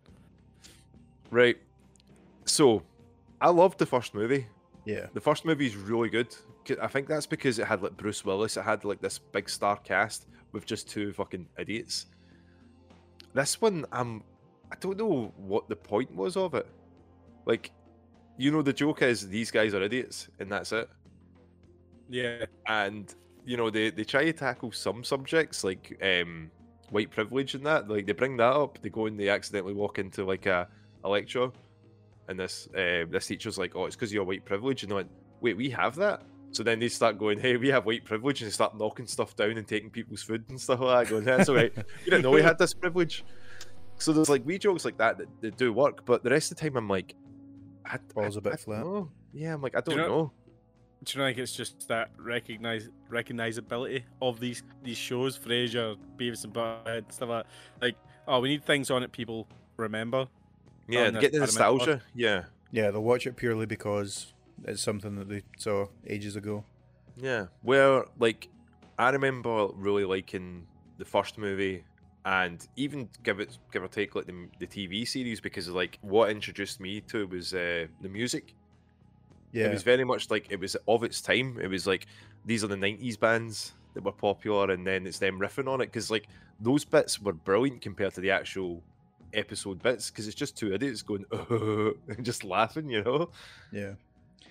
Right. 1.29 1.57
So, 2.45 2.81
I 3.41 3.49
loved 3.49 3.77
the 3.77 3.85
first 3.85 4.13
movie. 4.13 4.47
yeah. 4.85 5.07
The 5.13 5.21
first 5.21 5.45
movie 5.45 5.67
is 5.67 5.75
really 5.75 6.09
good. 6.09 6.35
I 6.81 6.87
think 6.87 7.07
that's 7.07 7.25
because 7.25 7.59
it 7.59 7.67
had 7.67 7.83
like 7.83 7.95
Bruce 7.97 8.25
Willis. 8.25 8.57
It 8.57 8.63
had 8.63 8.85
like 8.85 9.01
this 9.01 9.19
big 9.19 9.49
star 9.49 9.77
cast 9.77 10.25
with 10.51 10.65
just 10.65 10.89
two 10.89 11.13
fucking 11.13 11.47
idiots. 11.57 12.07
This 13.33 13.61
one, 13.61 13.85
um, 13.91 14.23
I 14.75 14.77
don't 14.77 14.97
know 14.97 15.33
what 15.37 15.69
the 15.69 15.75
point 15.75 16.13
was 16.13 16.35
of 16.35 16.53
it. 16.53 16.67
Like, 17.45 17.71
you 18.37 18.51
know, 18.51 18.61
the 18.61 18.73
joke 18.73 19.01
is 19.03 19.27
these 19.29 19.49
guys 19.49 19.73
are 19.73 19.81
idiots, 19.81 20.27
and 20.39 20.51
that's 20.51 20.73
it. 20.73 20.89
Yeah. 22.09 22.45
And 22.67 23.13
you 23.45 23.55
know, 23.55 23.69
they 23.69 23.89
they 23.89 24.03
try 24.03 24.25
to 24.25 24.33
tackle 24.33 24.73
some 24.73 25.05
subjects 25.05 25.63
like 25.63 25.97
um 26.01 26.51
white 26.89 27.09
privilege 27.09 27.55
and 27.55 27.65
that. 27.65 27.87
Like 27.87 28.05
they 28.05 28.11
bring 28.11 28.35
that 28.37 28.51
up. 28.51 28.81
They 28.81 28.89
go 28.89 29.05
and 29.05 29.17
they 29.17 29.29
accidentally 29.29 29.73
walk 29.73 29.97
into 29.97 30.25
like 30.25 30.45
a, 30.45 30.67
a 31.05 31.09
lecture, 31.09 31.49
and 32.27 32.37
this 32.37 32.67
uh, 32.75 33.05
this 33.09 33.27
teacher's 33.27 33.57
like, 33.57 33.77
"Oh, 33.77 33.85
it's 33.85 33.95
because 33.95 34.11
you're 34.11 34.25
white 34.25 34.43
privilege," 34.43 34.83
and 34.83 34.91
they 34.91 34.95
went, 34.95 35.11
"Wait, 35.39 35.55
we 35.55 35.69
have 35.69 35.95
that." 35.95 36.23
So 36.51 36.63
then 36.63 36.79
they 36.79 36.89
start 36.89 37.17
going, 37.17 37.39
"Hey, 37.39 37.55
we 37.55 37.69
have 37.69 37.85
white 37.85 38.03
privilege," 38.03 38.41
and 38.41 38.49
they 38.49 38.53
start 38.53 38.77
knocking 38.77 39.07
stuff 39.07 39.37
down 39.37 39.57
and 39.57 39.65
taking 39.65 39.89
people's 39.89 40.23
food 40.23 40.43
and 40.49 40.59
stuff 40.59 40.81
like 40.81 41.05
that. 41.05 41.11
Going, 41.11 41.23
"That's 41.23 41.47
all 41.47 41.55
right. 41.55 41.73
We 41.77 42.11
didn't 42.11 42.23
know 42.23 42.31
we 42.31 42.41
had 42.41 42.57
this 42.57 42.73
privilege." 42.73 43.23
So 43.97 44.11
there's 44.13 44.29
like 44.29 44.45
wee 44.45 44.57
jokes 44.57 44.85
like 44.85 44.97
that 44.97 45.17
that, 45.17 45.27
that 45.41 45.57
do 45.57 45.71
work, 45.73 46.05
but 46.05 46.23
the 46.23 46.29
rest 46.29 46.51
of 46.51 46.57
the 46.57 46.61
time 46.63 46.75
I'm 46.77 46.87
like, 46.89 47.15
I, 47.85 47.97
Falls 48.13 48.35
I- 48.35 48.39
a 48.39 48.41
bit 48.41 48.53
I 48.53 48.55
flat. 48.57 48.83
don't 48.83 48.93
know. 48.93 49.09
Yeah, 49.33 49.53
I'm 49.53 49.61
like, 49.61 49.75
I 49.75 49.81
Do 49.81 49.91
you 49.91 49.97
don't 49.97 50.07
know- 50.09 50.15
know. 50.23 50.31
Do 51.03 51.11
you 51.13 51.19
know, 51.19 51.25
like 51.27 51.37
it's 51.37 51.51
just 51.51 51.87
that 51.89 52.09
recognize 52.17 52.89
recognizability 53.11 54.03
of 54.21 54.39
these 54.39 54.63
these 54.83 54.97
shows, 54.97 55.37
Frasier, 55.37 55.97
Beavis 56.17 56.43
and 56.45 56.53
Butthead, 56.53 57.11
stuff 57.11 57.29
like 57.29 57.43
that. 57.45 57.51
Like, 57.85 57.95
oh, 58.27 58.39
we 58.39 58.49
need 58.49 58.63
things 58.63 58.89
on 58.89 59.03
it 59.03 59.11
people 59.11 59.47
remember. 59.77 60.27
Yeah, 60.87 61.01
oh, 61.01 61.07
on 61.07 61.19
get 61.19 61.31
the 61.31 61.39
nostalgia. 61.39 62.01
Yeah. 62.15 62.45
Yeah, 62.71 62.89
they'll 62.91 63.03
watch 63.03 63.27
it 63.27 63.35
purely 63.35 63.65
because 63.67 64.33
it's 64.63 64.81
something 64.81 65.15
that 65.17 65.29
they 65.29 65.43
saw 65.57 65.85
ages 66.07 66.35
ago. 66.35 66.63
Yeah, 67.17 67.47
where 67.61 68.05
like 68.19 68.47
I 68.97 69.09
remember 69.11 69.67
really 69.75 70.05
liking 70.05 70.65
the 70.97 71.05
first 71.05 71.37
movie, 71.37 71.83
and 72.25 72.67
even 72.75 73.07
give 73.23 73.39
it 73.39 73.57
give 73.71 73.83
or 73.83 73.87
take 73.87 74.15
like 74.15 74.25
the, 74.25 74.47
the 74.59 74.67
TV 74.67 75.07
series 75.07 75.39
because 75.39 75.69
like 75.69 75.99
what 76.01 76.31
introduced 76.31 76.79
me 76.79 77.01
to 77.01 77.21
it 77.21 77.29
was 77.29 77.53
uh, 77.53 77.85
the 78.01 78.09
music. 78.09 78.55
Yeah. 79.51 79.67
It 79.67 79.71
was 79.71 79.83
very 79.83 80.03
much 80.03 80.29
like 80.29 80.47
it 80.49 80.59
was 80.59 80.75
of 80.87 81.03
its 81.03 81.21
time. 81.21 81.59
It 81.61 81.67
was 81.67 81.85
like 81.87 82.07
these 82.45 82.63
are 82.63 82.67
the 82.67 82.75
'90s 82.75 83.19
bands 83.19 83.73
that 83.93 84.03
were 84.03 84.11
popular, 84.11 84.71
and 84.71 84.85
then 84.85 85.05
it's 85.05 85.19
them 85.19 85.39
riffing 85.39 85.71
on 85.71 85.81
it 85.81 85.85
because 85.85 86.09
like 86.09 86.27
those 86.59 86.83
bits 86.83 87.21
were 87.21 87.33
brilliant 87.33 87.81
compared 87.81 88.13
to 88.15 88.21
the 88.21 88.31
actual 88.31 88.81
episode 89.33 89.81
bits 89.83 90.09
because 90.09 90.27
it's 90.27 90.35
just 90.35 90.57
two 90.57 90.73
idiots 90.73 91.01
going 91.01 91.25
and 92.07 92.25
just 92.25 92.43
laughing, 92.43 92.89
you 92.89 93.03
know. 93.03 93.29
yeah. 93.71 93.93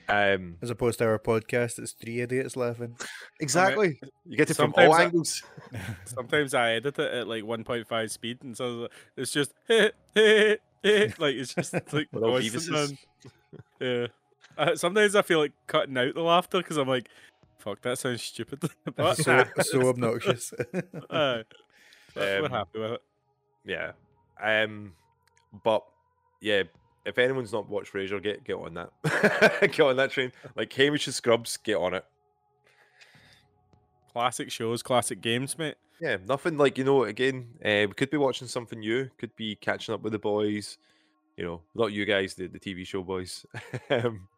Um, 0.09 0.57
As 0.63 0.71
opposed 0.71 0.99
to 0.99 1.07
our 1.07 1.19
podcast, 1.19 1.79
it's 1.79 1.93
three 1.93 2.21
idiots 2.21 2.57
laughing. 2.57 2.97
exactly. 3.41 3.99
You 4.27 4.37
get 4.37 4.51
it 4.51 4.55
from 4.55 4.73
all 4.77 4.83
sometimes 4.93 4.95
I- 5.01 5.05
angles. 5.05 5.43
Sometimes 6.05 6.55
I 6.55 6.73
edit 6.73 6.99
it 6.99 7.13
at 7.15 7.27
like 7.29 7.43
1.5 7.45 8.11
speed, 8.11 8.39
and 8.43 8.57
so 8.57 8.89
it's 9.17 9.33
just 9.33 9.53
like 9.69 9.91
it's 10.15 11.55
just 11.55 11.73
like 11.93 12.09
With 12.13 12.23
all 12.23 12.41
constant, 12.41 12.99
Yeah. 13.81 14.07
Uh, 14.57 14.77
sometimes 14.77 15.17
I 15.17 15.23
feel 15.23 15.39
like 15.41 15.53
cutting 15.67 15.97
out 15.99 16.15
the 16.15 16.21
laughter 16.23 16.59
because 16.59 16.77
I'm 16.77 16.87
like, 16.89 17.09
"Fuck, 17.59 17.81
that 17.83 17.99
sounds 17.99 18.23
stupid." 18.23 18.61
but 18.97 19.15
so 19.17 19.45
so 19.63 19.89
obnoxious. 19.89 20.53
uh, 21.11 21.43
but 22.15 22.17
we're 22.17 22.45
Um, 22.45 22.51
happy 22.51 22.79
with 22.79 22.93
it. 22.93 23.03
Yeah. 23.65 23.93
Um 24.41 24.93
but 25.65 25.83
yeah, 26.41 26.65
if 27.05 27.19
anyone's 27.19 27.53
not 27.53 27.69
watched 27.69 27.93
Frasier, 27.93 28.23
get 28.23 28.45
get 28.45 28.55
on 28.57 28.75
that. 28.75 29.61
get 29.61 29.81
on 29.81 29.97
that 29.97 30.11
train. 30.11 30.33
Like 30.57 30.73
Hamish 30.73 31.07
and 31.07 31.15
Scrubs, 31.15 31.57
get 31.57 31.77
on 31.77 31.95
it. 31.95 32.05
Classic 34.13 34.51
shows, 34.51 34.83
classic 34.83 35.21
games, 35.21 35.59
mate. 35.59 35.75
Yeah, 36.01 36.19
nothing 36.27 36.57
like 36.57 36.79
you 36.79 36.85
know. 36.85 37.05
Again, 37.05 37.49
uh, 37.65 37.87
we 37.89 37.95
could 37.97 38.11
be 38.11 38.17
watching 38.17 38.49
something 38.49 38.79
new. 38.79 39.11
Could 39.19 39.35
be 39.37 39.57
catching 39.57 39.95
up 39.95 40.03
with 40.03 40.13
the 40.13 40.19
boys. 40.19 40.79
You 41.37 41.45
know, 41.45 41.63
not 41.75 41.93
you 41.93 42.05
guys, 42.05 42.35
the, 42.35 42.47
the 42.47 42.61
TV 42.61 42.87
show 42.87 43.03
boys. 43.03 43.45
um, 43.91 44.29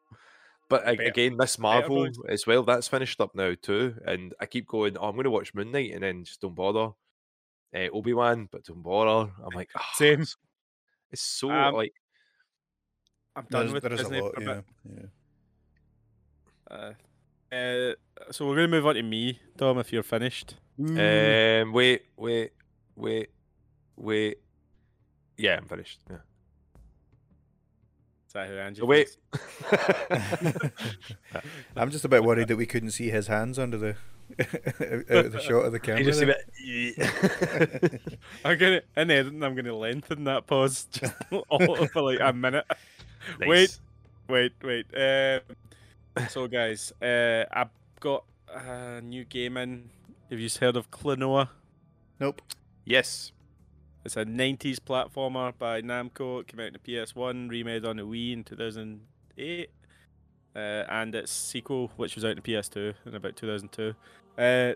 but 0.68 0.84
Better- 0.84 1.02
again, 1.02 1.36
Miss 1.36 1.58
Marvel 1.58 2.08
as 2.28 2.46
well. 2.46 2.62
That's 2.62 2.88
finished 2.88 3.20
up 3.20 3.34
now 3.34 3.54
too. 3.60 3.96
And 4.06 4.34
I 4.40 4.46
keep 4.46 4.66
going. 4.66 4.96
Oh, 4.96 5.08
I'm 5.08 5.14
going 5.14 5.24
to 5.24 5.30
watch 5.30 5.54
Moon 5.54 5.70
Knight, 5.70 5.92
and 5.92 6.02
then 6.02 6.24
just 6.24 6.40
don't 6.40 6.54
bother. 6.54 6.92
Uh, 7.74 7.88
Obi 7.92 8.14
Wan, 8.14 8.48
but 8.50 8.64
don't 8.64 8.82
bother. 8.82 9.30
I'm 9.44 9.54
like, 9.54 9.68
"Ah, 9.76 9.90
Same. 9.94 10.22
It's, 10.22 10.36
it's 11.10 11.22
so 11.22 11.50
Um, 11.50 11.74
like 11.74 11.92
I'm 13.36 13.44
done 13.50 13.60
There's, 13.60 13.72
with 13.74 13.82
there 13.82 13.92
is 13.92 14.00
a 14.00 14.02
Disney 14.04 14.20
lot, 14.20 14.34
for 14.34 14.40
a 14.40 14.44
yeah. 14.44 14.54
bit. 14.54 14.64
yeah. 16.70 16.76
Uh, 17.52 17.54
uh, 17.54 17.94
so 18.32 18.46
we're 18.48 18.56
gonna 18.56 18.68
move 18.68 18.86
on 18.86 18.94
to 18.96 19.02
me, 19.02 19.38
Dom. 19.56 19.78
If 19.78 19.92
you're 19.92 20.02
finished, 20.02 20.56
Um, 20.78 21.72
wait, 21.72 22.06
wait, 22.16 22.52
wait, 22.96 23.28
wait. 23.96 24.38
Yeah, 25.36 25.58
I'm 25.58 25.66
finished. 25.68 26.00
Yeah. 26.10 26.16
is 28.26 28.32
that 28.32 28.48
who 28.48 28.56
Angie? 28.56 28.82
Oh, 28.82 28.86
wait. 28.86 29.16
I'm 31.76 31.90
just 31.90 32.04
a 32.04 32.08
bit 32.08 32.24
worried 32.24 32.48
that 32.48 32.56
we 32.56 32.66
couldn't 32.66 32.90
see 32.92 33.10
his 33.10 33.26
hands 33.26 33.58
under 33.58 33.76
the 33.76 33.90
out 35.10 35.26
of 35.26 35.32
the 35.32 35.40
shot 35.40 35.66
of 35.66 35.72
the 35.72 35.78
camera. 35.78 36.00
You 36.00 36.06
just 36.06 36.18
see 36.18 36.24
there. 36.24 36.36
it. 36.58 38.18
I'm 38.44 38.58
gonna 38.58 38.80
in 38.96 39.10
editing. 39.10 39.42
I'm 39.44 39.54
gonna 39.54 39.76
lengthen 39.76 40.24
that 40.24 40.46
pause 40.48 40.86
just 40.90 41.14
all 41.48 41.86
for 41.86 42.02
like 42.02 42.18
a 42.20 42.32
minute. 42.32 42.64
Wait, 43.40 43.48
Nice. 43.48 43.80
wait, 44.28 44.52
wait. 44.62 44.86
Um, 44.96 45.40
so 46.28 46.46
guys, 46.48 46.92
uh, 47.02 47.44
I've 47.52 47.70
got 48.00 48.24
a 48.54 49.00
new 49.00 49.24
game 49.24 49.56
in. 49.56 49.90
Have 50.30 50.38
you 50.40 50.46
just 50.46 50.58
heard 50.58 50.76
of 50.76 50.90
Klonoa? 50.90 51.48
Nope. 52.20 52.42
Yes. 52.84 53.32
It's 54.04 54.16
a 54.16 54.24
90s 54.24 54.78
platformer 54.78 55.52
by 55.58 55.82
Namco. 55.82 56.40
It 56.40 56.46
came 56.48 56.60
out 56.60 56.66
on 56.68 56.72
the 56.74 56.78
PS1, 56.78 57.48
remade 57.50 57.84
on 57.84 57.96
the 57.96 58.02
Wii 58.04 58.32
in 58.32 58.44
2008. 58.44 59.70
Uh, 60.54 60.58
and 60.58 61.14
its 61.14 61.30
sequel, 61.32 61.90
which 61.96 62.14
was 62.14 62.24
out 62.24 62.30
on 62.30 62.36
the 62.36 62.42
PS2 62.42 62.94
in 63.04 63.14
about 63.14 63.36
2002. 63.36 63.94
Uh, 64.40 64.74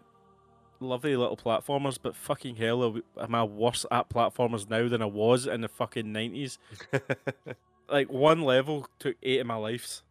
lovely 0.80 1.16
little 1.16 1.36
platformers, 1.36 1.98
but 2.02 2.14
fucking 2.16 2.56
hell, 2.56 2.82
are 2.82 2.88
we- 2.90 3.02
am 3.20 3.34
I 3.34 3.44
worse 3.44 3.86
at 3.90 4.10
platformers 4.10 4.68
now 4.68 4.88
than 4.88 5.00
I 5.00 5.06
was 5.06 5.46
in 5.46 5.60
the 5.62 5.68
fucking 5.68 6.06
90s? 6.06 6.58
Like, 7.90 8.10
one 8.10 8.42
level 8.42 8.86
took 8.98 9.16
eight 9.22 9.40
of 9.40 9.46
my 9.46 9.56
lives. 9.56 10.02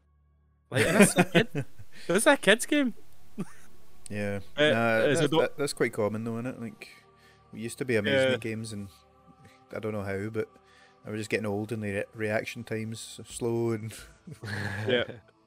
Like, 0.71 0.85
and 0.85 0.97
that's 0.97 1.15
a 1.15 1.23
kid. 1.23 1.65
That's 2.07 2.25
a 2.27 2.37
kid's 2.37 2.65
game. 2.65 2.93
Yeah. 4.09 4.39
Uh, 4.57 4.69
nah, 4.69 4.99
that's, 4.99 5.19
that- 5.21 5.53
that's 5.57 5.73
quite 5.73 5.93
common 5.93 6.23
though, 6.23 6.37
isn't 6.39 6.47
it? 6.47 6.61
Like, 6.61 6.87
we 7.53 7.59
used 7.61 7.77
to 7.77 7.85
be 7.85 7.95
amazing 7.95 8.27
Yeah. 8.29 8.33
at 8.33 8.39
games, 8.39 8.73
and 8.73 8.87
I 9.75 9.79
don't 9.79 9.93
know 9.93 10.03
how, 10.03 10.29
but 10.29 10.47
I 11.05 11.11
was 11.11 11.19
just 11.19 11.29
getting 11.29 11.45
old, 11.45 11.71
and 11.71 11.83
the 11.83 11.91
re- 11.91 12.03
reaction 12.15 12.63
times 12.63 13.19
are 13.19 13.31
slow, 13.31 13.71
and 13.71 13.93
Yeah. 14.87 15.03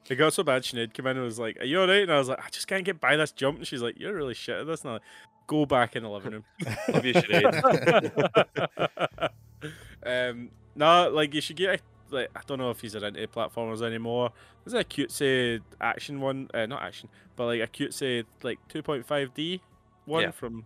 It 0.09 0.15
got 0.15 0.33
so 0.33 0.43
bad, 0.43 0.63
Sinead 0.63 0.93
came 0.93 1.07
in 1.07 1.15
and 1.17 1.25
was 1.25 1.39
like, 1.39 1.59
Are 1.61 1.65
you 1.65 1.79
alright? 1.81 2.03
And 2.03 2.11
I 2.11 2.17
was 2.17 2.27
like, 2.29 2.39
I 2.39 2.49
just 2.49 2.67
can't 2.67 2.83
get 2.83 2.99
by 2.99 3.15
this 3.15 3.31
jump. 3.31 3.57
And 3.59 3.67
she's 3.67 3.81
like, 3.81 3.97
You're 3.99 4.13
really 4.13 4.33
shit 4.33 4.59
at 4.59 4.67
this. 4.67 4.81
And 4.81 4.89
I'm 4.89 4.93
like, 4.95 5.01
Go 5.47 5.65
back 5.65 5.95
in 5.95 6.03
the 6.03 6.09
living 6.09 6.31
room. 6.33 6.43
Love 6.89 7.05
you, 7.05 7.13
Sinead. 7.13 9.29
um, 10.05 10.49
no, 10.75 11.09
like, 11.09 11.33
you 11.33 11.41
should 11.41 11.55
get, 11.55 11.81
like, 12.13 12.29
I 12.35 12.41
don't 12.45 12.59
know 12.59 12.69
if 12.71 12.79
he's 12.81 12.95
a 12.95 13.05
into 13.05 13.27
platformers 13.27 13.81
anymore. 13.81 14.31
There's 14.63 14.73
a 14.73 14.83
cutesy 14.83 15.61
action 15.81 16.21
one, 16.21 16.49
uh, 16.53 16.65
not 16.65 16.81
action, 16.83 17.09
but 17.35 17.45
like 17.45 17.61
a 17.61 17.67
cutesy, 17.67 18.23
like, 18.43 18.59
2.5D 18.69 19.59
one 20.05 20.23
Yeah. 20.23 20.31
from 20.31 20.65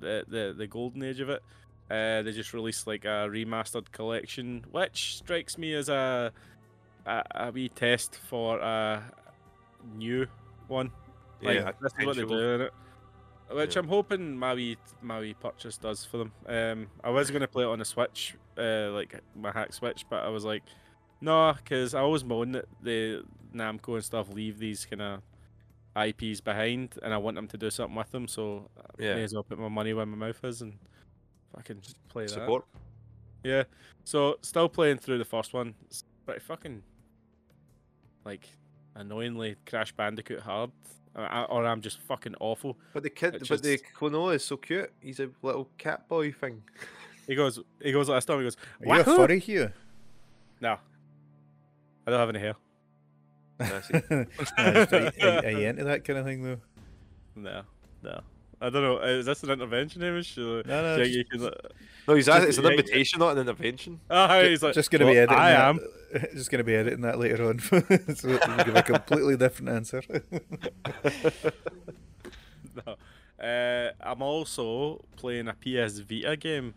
the, 0.00 0.24
the, 0.28 0.54
the 0.56 0.66
golden 0.66 1.02
age 1.02 1.20
of 1.20 1.30
it. 1.30 1.42
Uh, 1.90 2.22
they 2.22 2.32
just 2.32 2.52
released 2.52 2.86
like 2.86 3.04
a 3.06 3.28
remastered 3.30 3.90
collection, 3.92 4.64
which 4.70 5.16
strikes 5.16 5.56
me 5.56 5.72
as 5.74 5.88
a 5.88 6.32
a, 7.06 7.22
a 7.34 7.50
wee 7.50 7.70
test 7.70 8.18
for 8.28 8.58
a 8.58 9.02
new 9.96 10.26
one. 10.66 10.90
Like 11.40 11.56
Yeah, 11.56 11.72
that's 11.80 11.94
what 12.04 12.16
they're 12.16 12.26
doing 12.26 12.60
it. 12.62 12.72
Which 13.50 13.74
Yeah. 13.76 13.80
I'm 13.80 13.88
hoping 13.88 14.36
my 14.36 14.54
wee 14.54 14.76
my 15.00 15.20
wee 15.20 15.34
purchase 15.34 15.78
does 15.78 16.04
for 16.04 16.18
them. 16.18 16.32
Um, 16.46 16.90
I 17.02 17.10
was 17.10 17.30
gonna 17.30 17.48
play 17.48 17.64
it 17.64 17.68
on 17.68 17.80
a 17.80 17.84
Switch, 17.84 18.34
uh, 18.58 18.90
like 18.92 19.20
my 19.34 19.50
hack 19.50 19.72
Switch, 19.72 20.04
but 20.10 20.22
I 20.24 20.28
was 20.28 20.44
like, 20.44 20.62
no, 21.20 21.52
because 21.56 21.94
I 21.94 22.00
always 22.00 22.24
moan 22.24 22.52
that 22.52 22.66
the 22.82 23.24
Namco 23.54 23.94
and 23.94 24.04
stuff 24.04 24.28
leave 24.28 24.58
these 24.58 24.84
kind 24.84 25.00
of 25.02 25.22
IPs 25.96 26.40
behind, 26.42 26.96
and 27.02 27.14
I 27.14 27.16
want 27.16 27.36
them 27.36 27.48
to 27.48 27.56
do 27.56 27.70
something 27.70 27.96
with 27.96 28.10
them. 28.12 28.28
So 28.28 28.70
I 28.76 29.02
Yeah. 29.02 29.14
may 29.14 29.24
as 29.24 29.32
well 29.32 29.42
put 29.42 29.58
my 29.58 29.68
money 29.68 29.94
where 29.94 30.06
my 30.06 30.16
mouth 30.16 30.44
is 30.44 30.60
and 30.62 30.78
fucking 31.56 31.82
play 32.08 32.24
that. 32.24 32.30
Support. 32.30 32.66
Yeah. 33.42 33.64
So 34.04 34.38
still 34.42 34.68
playing 34.68 34.98
through 34.98 35.18
the 35.18 35.24
first 35.24 35.54
one. 35.54 35.74
It's 35.86 36.04
pretty 36.26 36.40
fucking 36.40 36.82
like 38.24 38.48
annoyingly 38.94 39.56
Crash 39.66 39.92
Bandicoot 39.92 40.40
hard, 40.40 40.70
I- 41.16 41.24
I- 41.42 41.44
or 41.44 41.66
I'm 41.66 41.80
just 41.80 42.00
fucking 42.02 42.34
awful. 42.40 42.76
But 42.92 43.02
the 43.02 43.10
kid, 43.10 43.34
It's 43.36 43.48
but 43.48 43.62
the 43.62 43.72
just- 43.78 43.84
Klonoa 43.94 44.34
is 44.36 44.44
so 44.44 44.56
cute. 44.56 44.90
He's 45.00 45.20
a 45.20 45.30
little 45.42 45.68
cat 45.78 46.08
boy 46.08 46.32
thing. 46.32 46.62
He 47.26 47.34
goes, 47.34 47.60
he 47.82 47.92
goes 47.92 48.08
last 48.08 48.24
time. 48.26 48.38
He 48.38 48.44
goes, 48.44 48.56
are 48.86 48.96
you 48.96 49.00
a 49.02 49.04
furry 49.04 49.38
here? 49.38 49.74
No, 50.60 50.76
I 52.06 52.10
don't 52.10 52.18
have 52.20 52.28
any 52.30 52.38
hair. 52.40 52.54
I 53.60 53.80
see. 53.80 53.94
Are, 54.56 55.12
you- 55.42 55.48
are 55.48 55.50
you 55.60 55.66
into 55.68 55.84
that 55.84 56.04
kind 56.04 56.18
of 56.18 56.24
thing 56.24 56.42
though? 56.42 56.60
No, 57.36 57.62
no. 58.02 58.20
I 58.60 58.70
don't 58.70 58.82
know. 58.82 58.98
Is 58.98 59.26
this 59.26 59.42
an 59.44 59.50
intervention, 59.50 60.00
Hamish? 60.02 60.36
No, 60.36 60.62
no, 60.62 60.96
just- 60.98 61.10
you 61.12 61.24
can, 61.24 61.42
like- 61.42 61.54
No, 62.08 62.14
he's 62.14 62.26
Just- 62.26 62.48
it's 62.48 62.58
an 62.58 62.64
yeah, 62.64 62.70
invitation, 62.70 63.18
not 63.20 63.32
an 63.32 63.38
intervention. 63.38 64.00
Ah, 64.10 64.40
he's 64.42 64.62
like, 64.62 64.74
just 64.74 64.90
gonna 64.90 65.06
be 65.06 65.16
editing. 65.18 65.36
I 65.36 65.50
am. 65.50 65.78
Just 66.34 66.50
gonna 66.50 66.64
be 66.64 66.74
editing 66.74 67.02
that 67.02 67.18
later 67.18 67.44
on, 67.48 67.58
so 67.60 67.76
we 68.28 68.38
can 68.38 68.64
give 68.64 68.76
a 68.76 68.82
completely 68.82 69.36
different 69.36 69.70
answer. 69.70 70.02
no. 72.86 72.96
Uh, 73.42 73.90
I'm 74.00 74.22
also 74.22 75.04
playing 75.16 75.48
a 75.48 75.54
PS 75.54 75.98
Vita 76.00 76.36
game. 76.36 76.74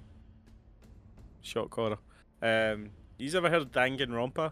Shock 1.42 1.74
horror. 1.74 1.98
Um, 2.42 2.90
you 3.18 3.36
ever 3.38 3.50
heard 3.50 3.64
of 3.64 3.72
Danganronpa? 3.72 4.52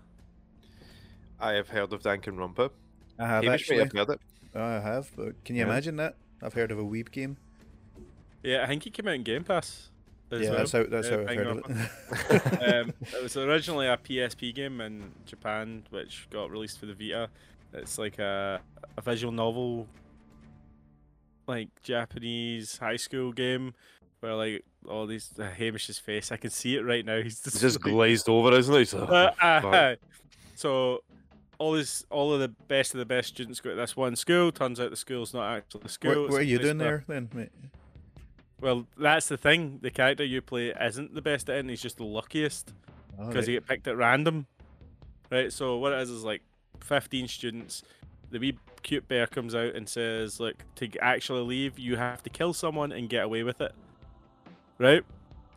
I 1.39 1.53
have 1.53 1.69
heard 1.69 1.93
of 1.93 2.01
Danganronpa. 2.01 2.71
I 3.17 3.27
have 3.27 3.43
Hamish 3.43 3.69
may 3.69 3.79
actually. 3.81 3.99
have 3.99 4.07
heard 4.07 4.09
it. 4.15 4.21
Oh, 4.55 4.63
I 4.63 4.79
have. 4.79 5.11
But 5.15 5.43
can 5.43 5.55
you 5.55 5.61
Yeah. 5.63 5.69
imagine 5.71 5.95
that? 5.97 6.15
I've 6.41 6.53
heard 6.53 6.71
of 6.71 6.79
a 6.79 6.83
weeb 6.83 7.11
game. 7.11 7.37
Yeah, 8.43 8.63
I 8.63 8.67
think 8.67 8.87
it 8.87 8.93
came 8.93 9.07
out 9.07 9.15
in 9.15 9.23
Game 9.23 9.43
Pass. 9.43 9.88
As 10.31 10.41
yeah, 10.41 10.49
well. 10.49 10.57
that's 10.59 10.71
how 10.71 10.83
that's 10.83 11.07
uh, 11.07 11.11
how 11.11 11.19
I've 11.21 11.37
heard 11.37 11.47
of 11.47 12.61
it. 12.61 12.73
um, 12.73 12.93
it 13.01 13.23
was 13.23 13.37
originally 13.37 13.87
a 13.87 13.97
PSP 13.97 14.53
game 14.53 14.81
in 14.81 15.11
Japan, 15.25 15.83
which 15.89 16.27
got 16.29 16.51
released 16.51 16.79
for 16.79 16.85
the 16.85 16.93
Vita. 16.93 17.29
It's 17.73 17.97
like 17.97 18.19
a, 18.19 18.61
a 18.97 19.01
visual 19.01 19.31
novel, 19.31 19.87
like 21.47 21.69
Japanese 21.83 22.77
high 22.77 22.97
school 22.97 23.31
game, 23.31 23.73
where 24.19 24.35
like 24.35 24.65
all 24.87 25.05
these 25.05 25.31
uh, 25.39 25.49
Hamish's 25.49 25.99
face, 25.99 26.31
I 26.31 26.37
can 26.37 26.49
see 26.49 26.75
it 26.75 26.81
right 26.81 27.05
now. 27.05 27.17
He's 27.23 27.43
He's 27.43 27.53
just, 27.53 27.61
just 27.61 27.81
glazed 27.81 28.29
over, 28.29 28.55
isn't 28.57 28.73
he? 28.73 28.79
He's 28.79 28.93
like, 28.93 29.09
Uh, 29.09 29.31
"Oh, 29.41 29.69
uh, 29.69 29.95
so 30.55 31.03
all 31.57 31.73
this, 31.73 32.05
all 32.09 32.33
of 32.33 32.39
the 32.39 32.47
best 32.47 32.93
of 32.93 32.99
the 32.99 33.05
best 33.05 33.29
students 33.29 33.59
go 33.59 33.69
to 33.71 33.75
this 33.75 33.95
one 33.95 34.15
school. 34.15 34.51
Turns 34.51 34.79
out 34.79 34.89
the 34.89 34.95
school's 34.95 35.33
not 35.33 35.57
actually 35.57 35.81
the 35.83 35.89
school. 35.89 36.23
what, 36.23 36.31
what 36.31 36.39
are 36.39 36.43
you 36.43 36.59
doing 36.59 36.77
there 36.77 37.03
then, 37.07 37.29
mate? 37.33 37.51
Well, 38.61 38.85
that's 38.97 39.27
the 39.27 39.37
thing. 39.37 39.79
The 39.81 39.91
character 39.91 40.23
you 40.23 40.41
play 40.41 40.69
isn't 40.79 41.13
the 41.15 41.21
best 41.21 41.49
at 41.49 41.55
it, 41.57 41.59
and 41.61 41.69
he's 41.69 41.81
just 41.81 41.97
the 41.97 42.03
luckiest 42.03 42.73
Oh, 43.17 43.27
because 43.27 43.47
right. 43.47 43.53
you 43.53 43.59
get 43.59 43.67
picked 43.67 43.87
at 43.87 43.97
random. 43.97 44.47
Right. 45.31 45.51
So 45.51 45.77
what 45.77 45.93
it 45.93 45.99
is 46.01 46.09
is 46.09 46.23
like 46.23 46.41
15 46.81 47.27
students. 47.27 47.83
The 48.31 48.39
wee 48.39 48.57
cute 48.83 49.07
bear 49.07 49.27
comes 49.27 49.55
out 49.55 49.75
and 49.75 49.87
says, 49.89 50.39
"Look, 50.39 50.63
to 50.75 50.89
actually 50.99 51.41
leave, 51.41 51.79
you 51.79 51.95
have 51.97 52.21
to 52.23 52.29
kill 52.29 52.53
someone 52.53 52.91
and 52.91 53.09
get 53.09 53.23
away 53.25 53.43
with 53.43 53.59
it." 53.61 53.73
Right. 54.77 55.03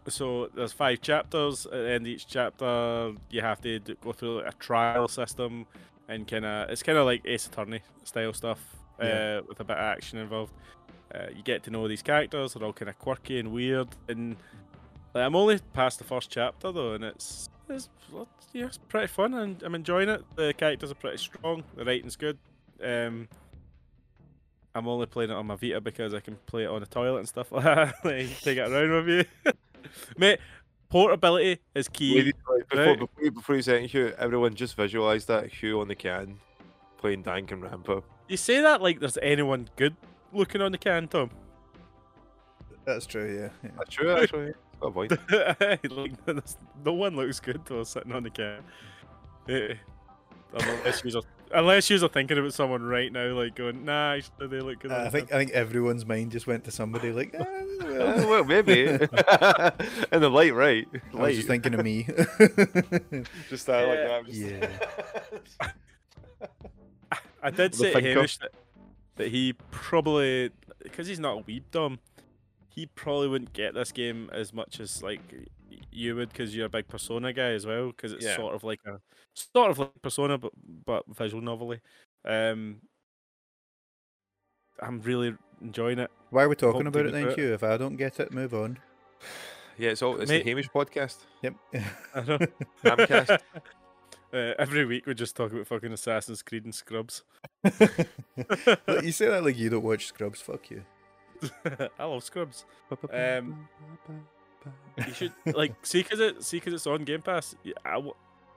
So 0.08 0.48
there's 0.54 0.72
five 0.72 1.00
chapters. 1.00 1.66
At 1.66 1.72
the 1.72 1.90
end 1.90 2.06
of 2.06 2.12
each 2.12 2.26
chapter, 2.26 3.12
you 3.30 3.40
have 3.40 3.60
to 3.62 3.78
go 4.02 4.12
through 4.12 4.38
like, 4.42 4.54
a 4.54 4.56
trial 4.58 5.06
system, 5.08 5.66
and 6.08 6.26
kind 6.26 6.44
of 6.44 6.70
it's 6.70 6.82
kind 6.82 6.98
of 6.98 7.06
like 7.06 7.22
Ace 7.24 7.46
Attorney 7.46 7.80
style 8.04 8.32
stuff 8.32 8.58
Yeah. 9.00 9.38
uh, 9.38 9.42
with 9.48 9.60
a 9.60 9.64
bit 9.64 9.76
of 9.76 9.82
action 9.82 10.18
involved. 10.18 10.52
Uh, 11.14 11.26
you 11.34 11.42
get 11.42 11.62
to 11.64 11.70
know 11.70 11.86
these 11.88 12.02
characters; 12.02 12.54
they're 12.54 12.64
all 12.64 12.72
kind 12.72 12.88
of 12.88 12.98
quirky 12.98 13.38
and 13.38 13.52
weird. 13.52 13.88
And 14.08 14.36
like, 15.14 15.24
I'm 15.24 15.36
only 15.36 15.58
past 15.72 15.98
the 15.98 16.04
first 16.04 16.30
chapter 16.30 16.72
though, 16.72 16.94
and 16.94 17.04
it's 17.04 17.48
it's 17.68 17.88
yeah, 18.52 18.66
it's 18.66 18.78
pretty 18.78 19.06
fun, 19.08 19.34
and 19.34 19.62
I'm 19.62 19.74
enjoying 19.74 20.08
it. 20.08 20.22
The 20.36 20.54
characters 20.54 20.90
are 20.90 20.94
pretty 20.94 21.18
strong. 21.18 21.64
The 21.76 21.84
writing's 21.84 22.16
good. 22.16 22.38
Um, 22.82 23.28
I'm 24.74 24.88
only 24.88 25.06
playing 25.06 25.30
it 25.30 25.34
on 25.34 25.46
my 25.46 25.56
Vita 25.56 25.80
because 25.80 26.14
I 26.14 26.20
can 26.20 26.36
play 26.46 26.64
it 26.64 26.68
on 26.70 26.80
the 26.80 26.86
toilet 26.86 27.18
and 27.20 27.28
stuff 27.28 27.52
like 27.52 27.64
that. 27.64 27.94
like, 28.04 28.40
take 28.40 28.58
it 28.58 28.70
around 28.70 29.04
with 29.06 29.08
you, 29.08 29.52
mate. 30.16 30.38
Portability 30.88 31.58
is 31.74 31.88
key. 31.88 32.32
Like, 32.48 32.68
before, 32.68 32.84
right. 32.86 32.98
before, 32.98 33.24
you- 33.24 33.30
before 33.30 33.56
you 33.56 33.62
say 33.62 33.86
Hugh, 33.86 34.12
everyone 34.18 34.54
just 34.54 34.76
visualise 34.76 35.24
that 35.24 35.46
Hugh 35.50 35.80
on 35.80 35.88
the 35.88 35.94
can 35.94 36.38
playing 36.98 37.24
Danganronpa. 37.24 38.02
You 38.28 38.36
say 38.36 38.60
that 38.60 38.82
like 38.82 39.00
there's 39.00 39.16
anyone 39.22 39.68
good 39.76 39.96
looking 40.32 40.60
on 40.60 40.72
the 40.72 40.78
can, 40.78 41.08
Tom. 41.08 41.30
That's 42.84 43.06
true. 43.06 43.32
Yeah. 43.32 43.48
yeah. 43.62 43.70
That's 43.78 43.90
true, 43.90 44.10
actually. 44.10 44.52
That's 45.28 45.82
got 45.86 45.92
like, 45.92 46.44
no 46.84 46.92
one 46.92 47.14
looks 47.14 47.38
good 47.38 47.68
while 47.68 47.84
sitting 47.84 48.12
on 48.12 48.24
the 48.24 48.30
can. 48.30 48.58
Eh, 49.48 49.74
unless 50.52 51.04
you 51.04 51.22
unless 51.52 51.90
you're 51.90 52.08
thinking 52.08 52.38
about 52.38 52.52
someone 52.52 52.82
right 52.82 53.12
now, 53.12 53.26
like 53.28 53.54
going, 53.54 53.84
nah, 53.84 54.14
actually, 54.14 54.48
they 54.48 54.60
look 54.60 54.80
good. 54.80 54.90
on 54.90 55.06
I 55.06 55.08
think 55.08 55.28
can." 55.28 55.36
I 55.36 55.38
think 55.38 55.52
everyone's 55.52 56.04
mind 56.04 56.32
just 56.32 56.46
went 56.46 56.64
to 56.64 56.70
somebody 56.70 57.12
like. 57.12 57.34
Uh, 57.34 57.44
well. 57.80 58.28
well, 58.28 58.44
maybe. 58.44 58.86
In 58.86 60.20
the 60.20 60.30
light, 60.32 60.54
right? 60.54 60.88
I 61.14 61.16
was 61.16 61.36
just 61.36 61.48
thinking 61.48 61.74
of 61.74 61.84
me. 61.84 62.04
Just 63.48 63.66
that, 63.66 63.88
like 63.88 63.98
Yeah. 64.28 64.60
that. 64.60 65.44
Just... 65.44 65.56
Yeah. 65.60 66.48
I 67.42 67.50
did 67.50 67.74
say 67.74 67.88
to 67.88 67.92
thinker. 67.92 68.14
Hamish 68.14 68.38
that, 68.38 68.52
that 69.16 69.28
he 69.28 69.54
probably, 69.70 70.50
because 70.82 71.06
he's 71.06 71.20
not 71.20 71.38
a 71.38 71.42
weeb 71.42 71.64
dom, 71.70 71.98
he 72.68 72.86
probably 72.86 73.28
wouldn't 73.28 73.52
get 73.52 73.74
this 73.74 73.92
game 73.92 74.30
as 74.32 74.52
much 74.52 74.80
as 74.80 75.02
like 75.02 75.20
you 75.90 76.16
would, 76.16 76.30
because 76.30 76.54
you're 76.56 76.66
a 76.66 76.70
big 76.70 76.88
Persona 76.88 77.32
guy 77.32 77.50
as 77.50 77.66
well. 77.66 77.88
Because 77.88 78.12
it's 78.12 78.24
Yeah. 78.24 78.36
sort 78.36 78.54
of 78.54 78.64
like 78.64 78.80
a 78.86 79.00
sort 79.34 79.70
of 79.70 79.78
like 79.78 80.02
Persona, 80.02 80.38
but 80.38 80.52
but 80.86 81.04
visual 81.08 81.42
novelly. 81.42 81.80
Um, 82.24 82.80
I'm 84.80 85.00
really 85.02 85.36
enjoying 85.60 85.98
it. 85.98 86.10
Why 86.30 86.44
are 86.44 86.48
we 86.48 86.56
talking 86.56 86.86
about 86.86 87.06
it 87.06 87.12
then, 87.12 87.28
do. 87.28 87.34
Q? 87.34 87.52
If 87.54 87.62
I 87.62 87.76
don't 87.76 87.96
get 87.96 88.18
it, 88.20 88.32
move 88.32 88.54
on. 88.54 88.78
Yeah, 89.78 89.90
it's 89.90 90.02
all 90.02 90.20
it's 90.20 90.30
Mate- 90.30 90.44
the 90.44 90.50
Hamish 90.50 90.68
podcast. 90.70 91.18
Yep. 91.42 91.54
I 92.14 92.20
know. 92.22 92.38
Hamcast. 92.84 93.40
Uh, 94.32 94.54
every 94.58 94.84
week 94.84 95.06
we 95.06 95.14
just 95.14 95.36
talk 95.36 95.52
about 95.52 95.66
fucking 95.66 95.92
Assassin's 95.92 96.42
Creed 96.42 96.64
and 96.64 96.74
Scrubs. 96.74 97.22
Look, 97.64 99.02
you 99.04 99.12
say 99.12 99.28
that 99.28 99.44
like 99.44 99.58
you 99.58 99.70
don't 99.70 99.84
watch 99.84 100.06
Scrubs. 100.06 100.40
Fuck 100.40 100.70
you. 100.70 100.84
I 101.98 102.04
love 102.04 102.22
Scrubs. 102.22 102.64
Um, 103.12 103.68
You 105.06 105.12
should 105.14 105.32
like 105.54 105.74
see 105.84 106.04
cause 106.04 106.20
it 106.20 106.42
see 106.44 106.60
cause 106.60 106.72
it's 106.72 106.86
on 106.86 107.04
Game 107.04 107.22
Pass. 107.22 107.56
y- 107.64 107.72
I 107.84 107.94
w- 107.94 108.14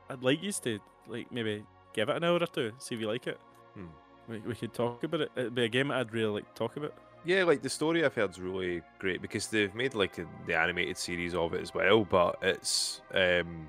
I'd 0.10 0.22
like 0.22 0.44
you 0.44 0.52
to 0.52 0.80
like 1.08 1.32
maybe 1.32 1.64
give 1.94 2.10
it 2.10 2.16
an 2.18 2.24
hour 2.24 2.36
or 2.42 2.46
two, 2.48 2.72
see 2.78 2.94
if 2.96 3.02
you 3.02 3.08
like 3.08 3.26
it. 3.28 3.40
Hmm. 3.74 3.86
We, 4.28 4.40
we 4.40 4.56
could 4.56 4.74
talk 4.74 5.04
about 5.04 5.22
it. 5.22 5.32
It'd 5.36 5.56
be 5.56 5.64
a 5.64 5.70
game 5.70 5.92
I'd 5.92 6.14
really 6.14 6.32
like 6.42 6.48
to 6.54 6.60
talk 6.60 6.78
about. 6.78 6.94
Yeah, 7.26 7.44
like 7.44 7.64
the 7.64 7.70
story 7.70 8.06
I've 8.06 8.14
heard's 8.14 8.40
really 8.40 8.82
great 9.00 9.20
because 9.22 9.48
they've 9.48 9.74
made 9.74 9.96
like 9.96 10.20
a, 10.20 10.28
the 10.46 10.56
animated 10.56 10.98
series 10.98 11.34
of 11.34 11.54
it 11.56 11.62
as 11.62 11.74
well. 11.74 12.04
But 12.04 12.38
it's 12.44 13.02
um, 13.16 13.68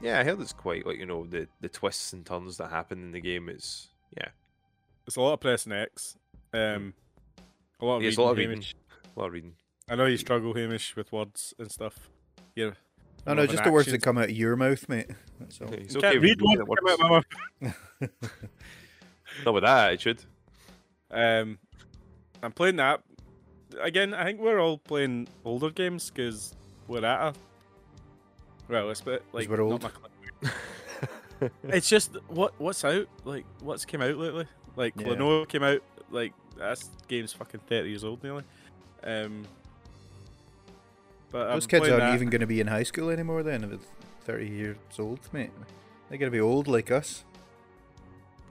yeah, 0.00 0.20
I 0.20 0.24
heard 0.24 0.40
it's 0.40 0.52
quite 0.52 0.86
like 0.86 0.98
you 0.98 1.06
know 1.06 1.26
the 1.26 1.48
the 1.60 1.68
twists 1.68 2.12
and 2.12 2.24
turns 2.24 2.56
that 2.58 2.70
happen 2.70 3.02
in 3.02 3.12
the 3.12 3.20
game. 3.20 3.48
It's 3.48 3.88
yeah, 4.16 4.28
It's 5.06 5.16
a 5.16 5.20
lot 5.20 5.34
of 5.34 5.40
pressing 5.40 5.72
X. 5.72 6.16
Um, 6.52 6.94
a 7.80 7.84
lot 7.84 7.96
of 7.96 8.02
Yeah, 8.02 8.08
it's 8.08 8.18
reading, 8.18 8.24
a 8.24 8.26
lot 8.26 8.30
of 8.32 8.36
reading. 8.38 8.50
Hamish. 8.52 8.74
a 9.16 9.20
lot 9.20 9.26
of 9.26 9.32
reading. 9.32 9.54
I 9.88 9.94
know 9.96 10.06
you 10.06 10.16
struggle, 10.16 10.54
Hamish, 10.54 10.94
with 10.96 11.12
words 11.12 11.54
and 11.58 11.70
stuff. 11.70 12.08
Yeah. 12.54 12.72
No, 13.26 13.34
no, 13.34 13.46
just 13.46 13.64
the 13.64 13.72
words 13.72 13.90
that 13.90 14.02
come 14.02 14.16
out 14.18 14.24
of 14.24 14.30
your 14.30 14.56
mouth, 14.56 14.88
mate. 14.88 15.06
That's 15.38 15.60
all. 15.60 15.72
It's 15.72 15.94
Can't 15.94 16.04
okay 16.06 16.18
read 16.18 16.40
words 16.40 16.58
that 16.58 16.66
come 16.66 16.88
out 16.88 17.22
my 17.60 17.68
mouth. 18.00 18.10
Not 19.44 19.54
with 19.54 19.64
that 19.64 19.88
attitude. 19.88 20.24
Um, 21.10 21.58
I'm 22.42 22.52
playing 22.52 22.76
that 22.76 23.02
again. 23.80 24.14
I 24.14 24.24
think 24.24 24.40
we're 24.40 24.60
all 24.60 24.78
playing 24.78 25.28
older 25.44 25.70
games 25.70 26.10
because 26.10 26.54
we're 26.88 27.04
at 27.04 27.20
a 27.20 27.34
well, 28.70 28.90
it's 28.90 29.00
a 29.00 29.04
bit 29.04 29.24
like 29.32 29.48
we're 29.48 29.56
not 29.56 29.62
old. 29.64 29.82
my 29.82 30.50
It's 31.64 31.88
just 31.88 32.16
what 32.28 32.52
what's 32.60 32.84
out 32.84 33.06
like 33.24 33.44
what's 33.60 33.84
came 33.84 34.02
out 34.02 34.16
lately. 34.16 34.46
Like 34.76 34.94
Yeah. 34.96 35.08
Klonoa 35.08 35.48
came 35.48 35.62
out 35.62 35.82
like 36.10 36.32
that 36.58 36.82
game's 37.08 37.32
fucking 37.32 37.60
thirty 37.68 37.88
years 37.90 38.04
old 38.04 38.22
nearly. 38.22 38.44
Um, 39.02 39.44
but 41.30 41.52
Those 41.52 41.64
I'm 41.64 41.68
kids 41.70 41.80
playing 41.80 41.94
aren't 41.94 42.10
that. 42.12 42.14
even 42.14 42.28
going 42.28 42.40
to 42.40 42.46
be 42.46 42.60
in 42.60 42.66
high 42.66 42.82
school 42.82 43.08
anymore 43.10 43.42
then, 43.42 43.62
if 43.64 43.72
it's 43.72 43.86
30 44.24 44.48
years 44.48 44.76
old, 44.98 45.20
mate. 45.32 45.50
They're 46.08 46.18
going 46.18 46.30
to 46.30 46.36
be 46.36 46.40
old 46.40 46.66
like 46.66 46.90
us. 46.90 47.24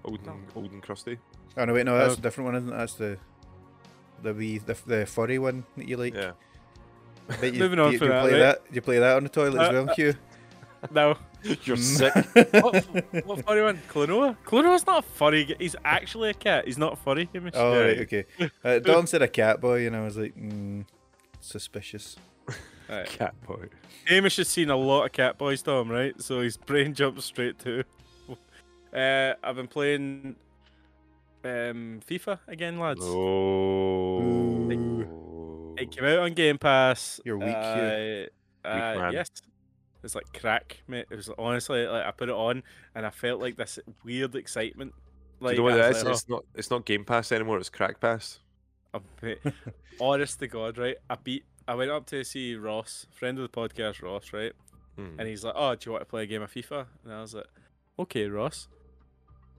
old 0.06 0.20
and 0.26 0.46
old 0.56 0.72
and 0.72 0.82
crusty. 0.82 1.20
Oh, 1.58 1.66
no, 1.66 1.74
wait, 1.74 1.86
no, 1.86 1.98
that's 1.98 2.16
Oh. 2.16 2.18
a 2.18 2.22
different 2.22 2.46
one, 2.46 2.56
isn't 2.56 2.70
it? 2.70 2.78
That's 2.78 2.94
the 2.96 3.18
the 4.24 4.34
wee, 4.34 4.58
the, 4.60 4.78
the 4.88 5.06
furry 5.06 5.38
one 5.40 5.66
that 5.78 5.88
you 5.90 5.98
like. 5.98 6.14
Yeah. 6.16 6.32
I 7.30 7.36
bet 7.38 7.54
you, 7.54 7.60
Moving 7.64 7.80
on 7.80 7.92
you, 7.92 7.98
from 7.98 8.08
you 8.08 8.14
that, 8.14 8.22
play 8.24 8.32
right? 8.34 8.40
that. 8.40 8.62
You 8.72 8.82
play 8.82 9.00
that 9.00 9.16
on 9.18 9.24
the 9.24 9.30
toilet 9.30 9.62
as 9.62 9.70
Uh, 9.70 9.74
well, 9.74 9.90
uh, 9.90 9.94
Q. 9.96 10.14
No, 10.92 11.18
You're 11.44 11.78
Mm. 11.78 11.80
sick. 11.80 12.54
what, 12.64 13.26
what 13.26 13.46
furry 13.46 13.62
one? 13.64 13.80
Klonoa? 13.90 14.36
Klonoa's 14.46 14.86
not 14.86 15.04
a 15.06 15.08
furry. 15.08 15.46
g- 15.46 15.56
He's 15.60 15.76
actually 15.86 16.30
a 16.32 16.34
cat. 16.34 16.66
He's 16.66 16.78
not 16.78 16.98
furry. 17.00 17.30
Hamish. 17.34 17.54
Oh, 17.56 17.74
Yeah. 17.74 17.80
right, 17.80 18.00
okay. 18.00 18.26
Uh, 18.64 18.80
Don 18.80 19.06
said 19.08 19.22
a 19.22 19.28
cat 19.28 19.60
boy, 19.62 19.86
and 19.88 19.96
I 19.96 20.04
was 20.04 20.18
like, 20.18 20.36
mm, 20.38 20.86
suspicious. 21.42 22.18
Right. 22.90 23.06
Cat 23.06 23.36
boy. 23.46 23.68
Hamish 24.08 24.38
has 24.38 24.48
seen 24.48 24.70
a 24.72 24.76
lot 24.76 25.06
of 25.06 25.12
Cat 25.12 25.38
Boys, 25.38 25.62
Tom, 25.62 25.92
right? 25.92 26.20
So 26.20 26.42
his 26.42 26.58
brain 26.58 26.94
jumps 26.96 27.26
straight 27.26 27.60
to. 27.60 27.84
Uh, 28.92 29.36
I've 29.44 29.56
been 29.56 29.68
playing 29.68 30.36
um, 31.44 32.00
FIFA 32.10 32.40
again, 32.48 32.80
lads. 32.80 33.02
Oh. 33.04 34.18
It 35.80 35.92
came 35.92 36.06
out 36.06 36.20
on 36.20 36.34
Game 36.34 36.58
Pass. 36.58 37.20
You're 37.26 37.38
weak, 37.38 37.56
uh, 37.56 37.78
you. 37.88 38.28
uh, 38.66 38.70
man. 38.70 39.14
Yes. 39.14 39.30
It's 40.04 40.16
like 40.16 40.32
crack, 40.40 40.82
mate. 40.88 41.06
It 41.10 41.16
was 41.16 41.30
honestly 41.38 41.86
like 41.86 42.06
I 42.06 42.12
put 42.12 42.30
it 42.30 42.36
on 42.36 42.64
and 42.96 43.06
I 43.06 43.10
felt 43.10 43.42
like 43.42 43.58
this 43.58 43.80
weird 44.04 44.36
excitement. 44.36 44.94
Like 45.42 45.54
you 45.54 45.58
know 45.60 45.64
what 45.64 45.74
I 45.82 45.86
it 45.86 45.88
was 45.90 45.98
is? 45.98 46.04
like, 46.04 46.14
It's 46.14 46.30
not. 46.30 46.46
It's 46.56 46.70
not 46.72 46.86
Game 46.86 47.04
Pass 47.06 47.32
anymore. 47.32 47.58
It's 47.58 47.70
Crack 47.70 48.00
Pass. 48.00 48.40
oh, 48.94 49.02
mate, 49.22 49.40
honest 50.02 50.40
to 50.40 50.48
God, 50.48 50.78
right? 50.78 50.96
I 51.10 51.16
beat. 51.16 51.44
I 51.68 51.76
went 51.76 51.92
up 51.92 52.06
to 52.08 52.24
see 52.24 52.56
Ross, 52.56 53.08
friend 53.12 53.38
of 53.40 53.44
the 53.44 53.50
podcast, 53.50 54.02
Ross, 54.02 54.34
right? 54.34 54.54
Hmm. 54.96 55.20
And 55.20 55.28
he's 55.28 55.44
like, 55.44 55.54
"Oh, 55.56 55.76
do 55.76 55.88
you 55.88 55.92
want 55.92 56.02
to 56.02 56.06
play 56.06 56.24
a 56.24 56.26
game 56.26 56.42
of 56.42 56.52
FIFA?" 56.52 56.86
And 57.04 57.14
I 57.14 57.22
was 57.22 57.34
like, 57.36 57.48
"Okay, 58.00 58.28
Ross." 58.28 58.68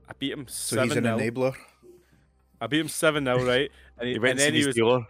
I 0.09 0.12
beat 0.18 0.33
him 0.33 0.47
So 0.49 0.83
he's 0.83 0.91
seven 0.93 1.07
an 1.07 1.18
0 1.18 1.31
enabler. 1.31 1.55
I 2.61 2.66
beat 2.66 2.81
him 2.81 2.89
seven 2.89 3.25
0 3.25 3.45
right? 3.45 3.71
And, 3.99 4.09
he, 4.09 4.14
He 4.14 4.18
went 4.18 4.33
and 4.33 4.39
to 4.41 4.45
then 4.45 4.53
see 4.55 4.61
he 4.61 4.66
was 4.66 4.75
dealer. 4.75 5.07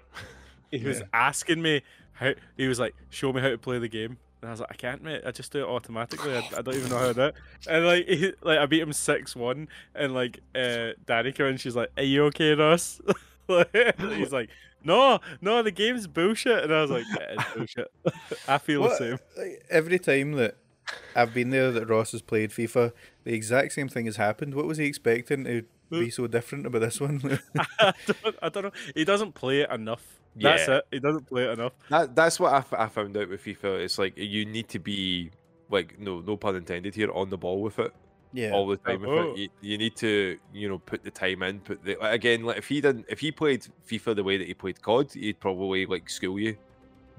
He 0.70 0.84
was 0.84 1.00
Yeah. 1.00 1.06
asking 1.12 1.62
me 1.62 1.82
how 2.12 2.32
he 2.56 2.66
was 2.68 2.78
like, 2.80 2.94
"Show 3.10 3.32
me 3.32 3.40
how 3.40 3.48
to 3.48 3.58
play 3.58 3.78
the 3.78 3.88
game." 3.88 4.18
And 4.42 4.48
I 4.48 4.52
was 4.52 4.60
like, 4.60 4.70
"I 4.72 4.74
can't, 4.74 5.02
mate. 5.02 5.22
I 5.26 5.30
just 5.32 5.52
do 5.52 5.60
it 5.60 5.68
automatically. 5.68 6.34
I, 6.34 6.38
I 6.56 6.62
don't 6.62 6.74
even 6.74 6.88
know 6.90 6.98
how 6.98 7.08
to 7.08 7.14
do 7.14 7.22
it." 7.24 7.34
And 7.68 7.86
like, 7.86 8.06
he, 8.08 8.32
like 8.42 8.58
I 8.58 8.66
beat 8.66 8.80
him 8.82 8.92
six 8.92 9.34
one, 9.36 9.68
and 9.94 10.14
like, 10.14 10.40
uh, 10.54 10.90
Danny 11.06 11.32
came 11.32 11.46
in. 11.46 11.56
She's 11.56 11.76
like, 11.76 11.90
"Are 11.96 12.02
you 12.02 12.24
okay, 12.26 12.54
Ross?" 12.54 13.00
He's 13.48 14.32
like, 14.32 14.48
"No, 14.84 15.18
no, 15.40 15.62
the 15.62 15.70
game's 15.70 16.06
bullshit." 16.06 16.64
And 16.64 16.72
I 16.74 16.82
was 16.82 16.90
like, 16.90 17.04
"Yeah, 17.08 17.26
it's 17.38 17.54
bullshit." 17.54 17.90
I 18.48 18.58
feel 18.58 18.80
What- 18.82 18.98
the 18.98 19.18
same. 19.18 19.18
like, 19.36 19.62
every 19.70 19.98
time 19.98 20.32
that 20.32 20.56
I've 21.14 21.34
been 21.34 21.50
there 21.50 21.70
that 21.72 21.86
Ross 21.88 22.12
has 22.12 22.22
played 22.22 22.50
FIFA, 22.50 22.92
the 23.24 23.34
exact 23.34 23.72
same 23.72 23.88
thing 23.88 24.06
has 24.06 24.16
happened. 24.16 24.54
What 24.54 24.66
was 24.66 24.78
he 24.78 24.86
expecting 24.86 25.44
to 25.44 25.64
be 25.90 26.10
so 26.10 26.26
different 26.26 26.66
about 26.66 26.80
this 26.80 27.00
one? 27.00 27.40
I 27.80 27.92
don't, 28.06 28.36
I 28.42 28.48
don't 28.48 28.62
know. 28.64 28.72
He 28.94 29.04
doesn't 29.04 29.34
play 29.34 29.60
it 29.62 29.70
enough. 29.70 30.19
That's 30.36 30.68
Yeah. 30.68 30.76
it. 30.76 30.84
He 30.92 31.00
doesn't 31.00 31.26
play 31.26 31.44
it 31.44 31.50
enough. 31.58 31.72
That 31.88 32.14
that's 32.14 32.38
what 32.40 32.52
I, 32.52 32.58
f- 32.58 32.72
I 32.72 32.88
found 32.88 33.16
out 33.16 33.28
with 33.28 33.42
FIFA. 33.44 33.80
It's 33.84 33.98
like 33.98 34.16
you 34.16 34.44
need 34.46 34.68
to 34.68 34.78
be 34.78 35.30
like 35.70 35.98
no 35.98 36.20
no 36.20 36.36
pun 36.36 36.56
intended 36.56 36.94
here 36.94 37.10
on 37.12 37.30
the 37.30 37.38
ball 37.38 37.60
with 37.62 37.78
it 37.78 37.92
yeah. 38.32 38.52
all 38.52 38.66
the 38.66 38.76
time. 38.76 39.00
With 39.00 39.10
Oh. 39.10 39.32
it. 39.32 39.38
You, 39.38 39.48
you 39.60 39.78
need 39.78 39.96
to 39.96 40.38
you 40.54 40.68
know 40.68 40.78
put 40.78 41.02
the 41.02 41.10
time 41.10 41.42
in. 41.42 41.60
Put 41.60 41.84
the 41.84 41.96
like, 42.00 42.14
again 42.14 42.44
like 42.44 42.58
if 42.58 42.68
he 42.68 42.80
didn't 42.80 43.06
if 43.08 43.18
he 43.20 43.32
played 43.32 43.66
FIFA 43.88 44.16
the 44.16 44.24
way 44.24 44.36
that 44.36 44.46
he 44.46 44.54
played 44.54 44.80
COD, 44.80 45.12
he'd 45.12 45.40
probably 45.40 45.84
like 45.86 46.08
school 46.08 46.38
you. 46.38 46.56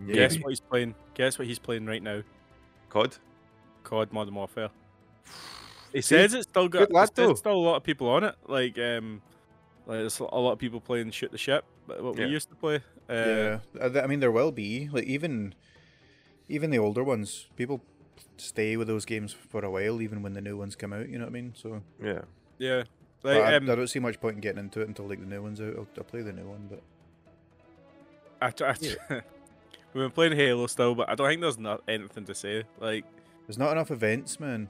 Guess 0.08 0.40
what 0.40 0.50
he's 0.50 0.60
playing? 0.62 0.96
Guess 1.14 1.38
what 1.38 1.48
he's 1.48 1.60
playing 1.60 1.86
right 1.86 2.02
now? 2.02 2.24
COD. 2.90 3.18
COD 3.84 4.12
Modern 4.14 4.36
Warfare. 4.36 4.70
He 5.94 6.00
See, 6.02 6.16
says 6.16 6.34
it's 6.34 6.48
still 6.48 6.70
got 6.70 6.88
good 6.88 6.94
lad, 6.94 7.10
there's 7.16 7.40
still 7.40 7.52
a 7.52 7.54
lot 7.54 7.76
of 7.76 7.84
people 7.84 8.08
on 8.08 8.24
it. 8.24 8.36
Like 8.48 8.80
um, 8.80 9.22
like 9.86 10.00
there's 10.00 10.20
a 10.20 10.24
lot 10.24 10.54
of 10.54 10.58
people 10.60 10.80
playing 10.80 11.12
shoot 11.12 11.32
the 11.34 11.38
ship, 11.38 11.66
but 11.86 12.02
what 12.02 12.18
Yeah. 12.18 12.28
we 12.28 12.32
used 12.32 12.48
to 12.50 12.56
play. 12.56 12.80
Uh, 13.12 13.60
yeah, 13.76 14.02
I 14.02 14.08
mean 14.08 14.20
there 14.22 14.32
will 14.32 14.52
be 14.52 14.90
like 14.92 15.04
even 15.06 15.54
even 16.48 16.70
the 16.72 16.80
older 16.80 17.04
ones. 17.04 17.48
People 17.56 17.82
stay 18.38 18.78
with 18.78 18.88
those 18.88 19.06
games 19.06 19.34
for 19.34 19.64
a 19.64 19.70
while, 19.70 20.02
even 20.02 20.22
when 20.22 20.34
the 20.34 20.42
new 20.42 20.58
ones 20.58 20.76
come 20.76 20.94
out. 20.94 21.10
You 21.10 21.18
know 21.18 21.26
what 21.26 21.32
I 21.32 21.34
mean? 21.34 21.54
So 21.56 21.82
Yeah. 22.02 22.22
yeah. 22.58 22.84
Like 23.24 23.38
I, 23.42 23.56
um, 23.56 23.70
I 23.70 23.76
don't 23.76 23.88
see 23.88 24.00
much 24.00 24.20
point 24.20 24.36
in 24.36 24.42
getting 24.42 24.60
into 24.60 24.82
it 24.82 24.88
until 24.88 25.08
like 25.08 25.20
the 25.20 25.26
new 25.28 25.42
one's 25.44 25.62
out. 25.62 25.76
I'll, 25.78 25.88
I'll 25.98 26.04
play 26.04 26.22
the 26.22 26.34
new 26.34 26.48
one, 26.48 26.68
but 26.70 26.82
I, 28.42 28.50
tr- 28.50 28.66
I, 28.66 28.74
tr- 28.74 28.96
we've 29.94 30.04
been 30.04 30.12
playing 30.12 30.34
Halo 30.36 30.66
still, 30.68 30.96
but 30.96 31.08
I 31.10 31.16
don't 31.16 31.28
think 31.28 31.42
there's 31.42 31.60
not 31.60 31.84
anything 31.88 32.26
to 32.26 32.34
say. 32.34 32.64
Like 32.80 33.06
there's 33.46 33.60
not 33.60 33.72
enough 33.72 33.92
events, 33.92 34.40
man. 34.40 34.70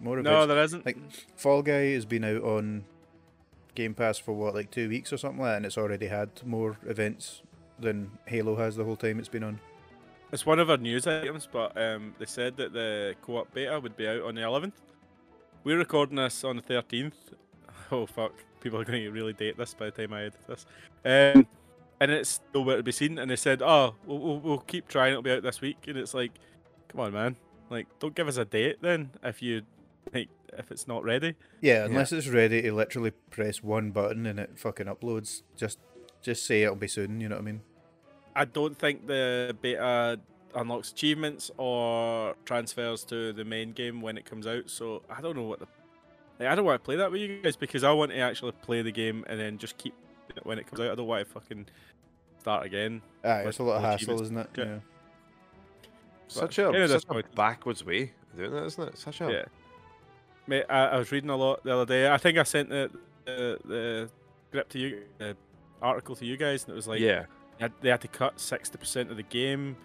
More 0.00 0.22
no, 0.22 0.46
there 0.46 0.62
isn't. 0.62 0.86
like 0.86 0.96
Fall 1.34 1.62
Guy 1.62 1.92
has 1.92 2.04
been 2.04 2.22
out 2.22 2.42
on 2.42 2.84
Game 3.74 3.94
Pass 3.94 4.18
for 4.18 4.32
what 4.32 4.54
like 4.54 4.70
two 4.70 4.88
weeks 4.88 5.12
or 5.12 5.16
something 5.16 5.40
like 5.40 5.50
that, 5.50 5.56
and 5.56 5.66
it's 5.66 5.76
already 5.78 6.06
had 6.06 6.30
more 6.46 6.78
events 6.86 7.42
than 7.80 8.10
Halo 8.26 8.56
has 8.56 8.76
the 8.76 8.84
whole 8.84 8.96
time 8.96 9.18
it's 9.18 9.28
been 9.28 9.44
on. 9.44 9.60
It's 10.32 10.44
one 10.44 10.58
of 10.58 10.68
our 10.68 10.76
news 10.76 11.06
items, 11.06 11.48
but 11.50 11.80
um, 11.80 12.14
they 12.18 12.26
said 12.26 12.56
that 12.58 12.72
the 12.72 13.14
co-op 13.22 13.52
beta 13.54 13.80
would 13.80 13.96
be 13.96 14.06
out 14.06 14.22
on 14.22 14.34
the 14.34 14.42
11th. 14.42 14.72
We're 15.64 15.78
recording 15.78 16.16
this 16.16 16.44
on 16.44 16.56
the 16.56 16.62
13th. 16.62 17.12
Oh 17.90 18.04
fuck! 18.04 18.34
People 18.60 18.78
are 18.78 18.84
going 18.84 19.02
to 19.02 19.10
really 19.10 19.32
date 19.32 19.56
this 19.56 19.72
by 19.72 19.86
the 19.86 19.92
time 19.92 20.12
I 20.12 20.24
edit 20.24 20.34
this. 20.46 20.66
Um, 21.06 21.46
and 22.00 22.10
it's 22.10 22.28
still 22.28 22.62
where 22.62 22.76
to 22.76 22.82
be 22.82 22.92
seen. 22.92 23.18
And 23.18 23.30
they 23.30 23.36
said, 23.36 23.62
"Oh, 23.62 23.94
we'll, 24.04 24.18
we'll, 24.18 24.40
we'll 24.40 24.58
keep 24.58 24.88
trying. 24.88 25.12
It'll 25.12 25.22
be 25.22 25.30
out 25.30 25.42
this 25.42 25.62
week." 25.62 25.78
And 25.86 25.96
it's 25.96 26.12
like, 26.12 26.32
come 26.88 27.00
on, 27.00 27.14
man! 27.14 27.36
Like, 27.70 27.86
don't 27.98 28.14
give 28.14 28.28
us 28.28 28.36
a 28.36 28.44
date 28.44 28.82
then 28.82 29.10
if 29.22 29.40
you 29.40 29.62
like 30.12 30.28
if 30.56 30.70
it's 30.70 30.86
not 30.86 31.04
ready. 31.04 31.34
Yeah, 31.60 31.84
unless 31.84 32.12
it's 32.12 32.28
ready 32.28 32.62
to 32.62 32.72
literally 32.72 33.12
press 33.30 33.62
one 33.62 33.90
button 33.90 34.26
and 34.26 34.38
it 34.38 34.58
fucking 34.58 34.86
uploads. 34.86 35.42
Just 35.56 35.78
just 36.22 36.46
say 36.46 36.62
it'll 36.62 36.76
be 36.76 36.88
soon. 36.88 37.20
You 37.20 37.28
know 37.28 37.36
what 37.36 37.42
I 37.42 37.44
mean? 37.44 37.62
I 38.38 38.44
don't 38.44 38.78
think 38.78 39.08
the 39.08 39.56
beta 39.60 40.20
unlocks 40.54 40.92
achievements 40.92 41.50
or 41.56 42.36
transfers 42.44 43.02
to 43.06 43.32
the 43.32 43.44
main 43.44 43.72
game 43.72 44.00
when 44.00 44.16
it 44.16 44.24
comes 44.24 44.46
out. 44.46 44.70
So 44.70 45.02
I 45.10 45.20
don't 45.20 45.36
know 45.36 45.42
what 45.42 45.58
the. 45.58 45.66
Like, 46.38 46.48
I 46.48 46.54
don't 46.54 46.64
want 46.64 46.80
to 46.80 46.84
play 46.84 46.94
that 46.96 47.10
with 47.10 47.20
you 47.20 47.42
guys 47.42 47.56
because 47.56 47.82
I 47.82 47.90
want 47.90 48.12
to 48.12 48.18
actually 48.18 48.52
play 48.52 48.82
the 48.82 48.92
game 48.92 49.24
and 49.26 49.40
then 49.40 49.58
just 49.58 49.76
keep 49.76 49.92
it 50.36 50.46
when 50.46 50.60
it 50.60 50.68
comes 50.68 50.80
out. 50.80 50.92
I 50.92 50.94
don't 50.94 51.08
want 51.08 51.26
to 51.26 51.32
fucking 51.34 51.66
start 52.38 52.64
again. 52.64 53.02
Aye, 53.24 53.40
it's 53.40 53.58
a 53.58 53.64
lot 53.64 53.78
of 53.78 53.82
hassle, 53.82 54.22
isn't 54.22 54.38
it? 54.38 54.48
Yeah. 54.56 54.64
Yeah. 54.64 54.78
Such 56.28 56.58
a, 56.58 56.70
kinda 56.70 56.88
such 56.88 57.04
a 57.10 57.22
backwards 57.34 57.84
way 57.84 58.12
of 58.32 58.38
doing 58.38 58.52
that, 58.52 58.66
isn't 58.66 58.88
it? 58.88 58.98
Such 58.98 59.20
a 59.20 59.32
Yeah. 59.32 59.44
Mate, 60.46 60.64
I, 60.70 60.84
I 60.86 60.98
was 60.98 61.10
reading 61.10 61.30
a 61.30 61.36
lot 61.36 61.64
the 61.64 61.74
other 61.74 61.86
day. 61.86 62.08
I 62.08 62.18
think 62.18 62.38
I 62.38 62.44
sent 62.44 62.68
the 62.68 62.88
the, 63.24 63.58
the 63.64 64.10
script 64.48 64.72
to 64.72 64.78
you, 64.78 65.02
the 65.18 65.36
article 65.82 66.14
to 66.16 66.24
you 66.24 66.36
guys, 66.36 66.62
and 66.64 66.72
it 66.72 66.76
was 66.76 66.86
like 66.86 67.00
yeah, 67.00 67.22
they 67.22 67.26
had, 67.60 67.72
they 67.80 67.88
had 67.90 68.00
to 68.02 68.08
cut 68.08 68.38
sixty 68.40 68.78
percent 68.78 69.10
of 69.10 69.16
the 69.16 69.22
game 69.22 69.76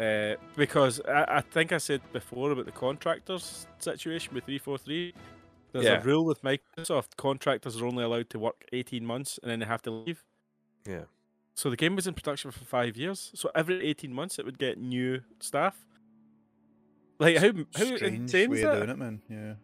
uh, 0.00 0.34
because 0.56 1.00
I, 1.08 1.24
I 1.38 1.40
think 1.40 1.72
I 1.72 1.78
said 1.78 2.00
before 2.12 2.50
about 2.52 2.64
the 2.66 2.72
contractors 2.72 3.66
situation 3.78 4.34
with 4.34 4.44
three 4.44 4.58
four 4.58 4.78
three. 4.78 5.14
There's 5.72 5.84
Yeah. 5.86 6.00
a 6.00 6.02
rule 6.02 6.24
with 6.24 6.42
Microsoft: 6.42 7.16
contractors 7.16 7.80
are 7.80 7.86
only 7.86 8.04
allowed 8.04 8.28
to 8.30 8.38
work 8.38 8.64
eighteen 8.72 9.06
months, 9.06 9.38
and 9.42 9.50
then 9.50 9.60
they 9.60 9.66
have 9.66 9.82
to 9.82 9.90
leave. 9.90 10.24
yeah. 10.86 11.04
So 11.54 11.68
the 11.68 11.76
game 11.76 11.94
was 11.96 12.06
in 12.06 12.14
production 12.14 12.50
for 12.50 12.64
five 12.64 12.96
years. 12.96 13.30
So 13.34 13.50
every 13.54 13.86
eighteen 13.86 14.12
months, 14.14 14.38
it 14.38 14.44
would 14.46 14.58
get 14.58 14.78
new 14.78 15.20
staff. 15.38 15.76
Like 17.18 17.36
how 17.36 17.52
how 17.76 17.84
Strange 17.96 18.02
insane 18.02 18.50
way 18.50 18.56
is 18.58 18.64
of 18.64 18.70
that? 18.70 18.76
doing 18.78 18.90
it, 18.90 18.98
man. 18.98 19.22
Yeah. 19.28 19.54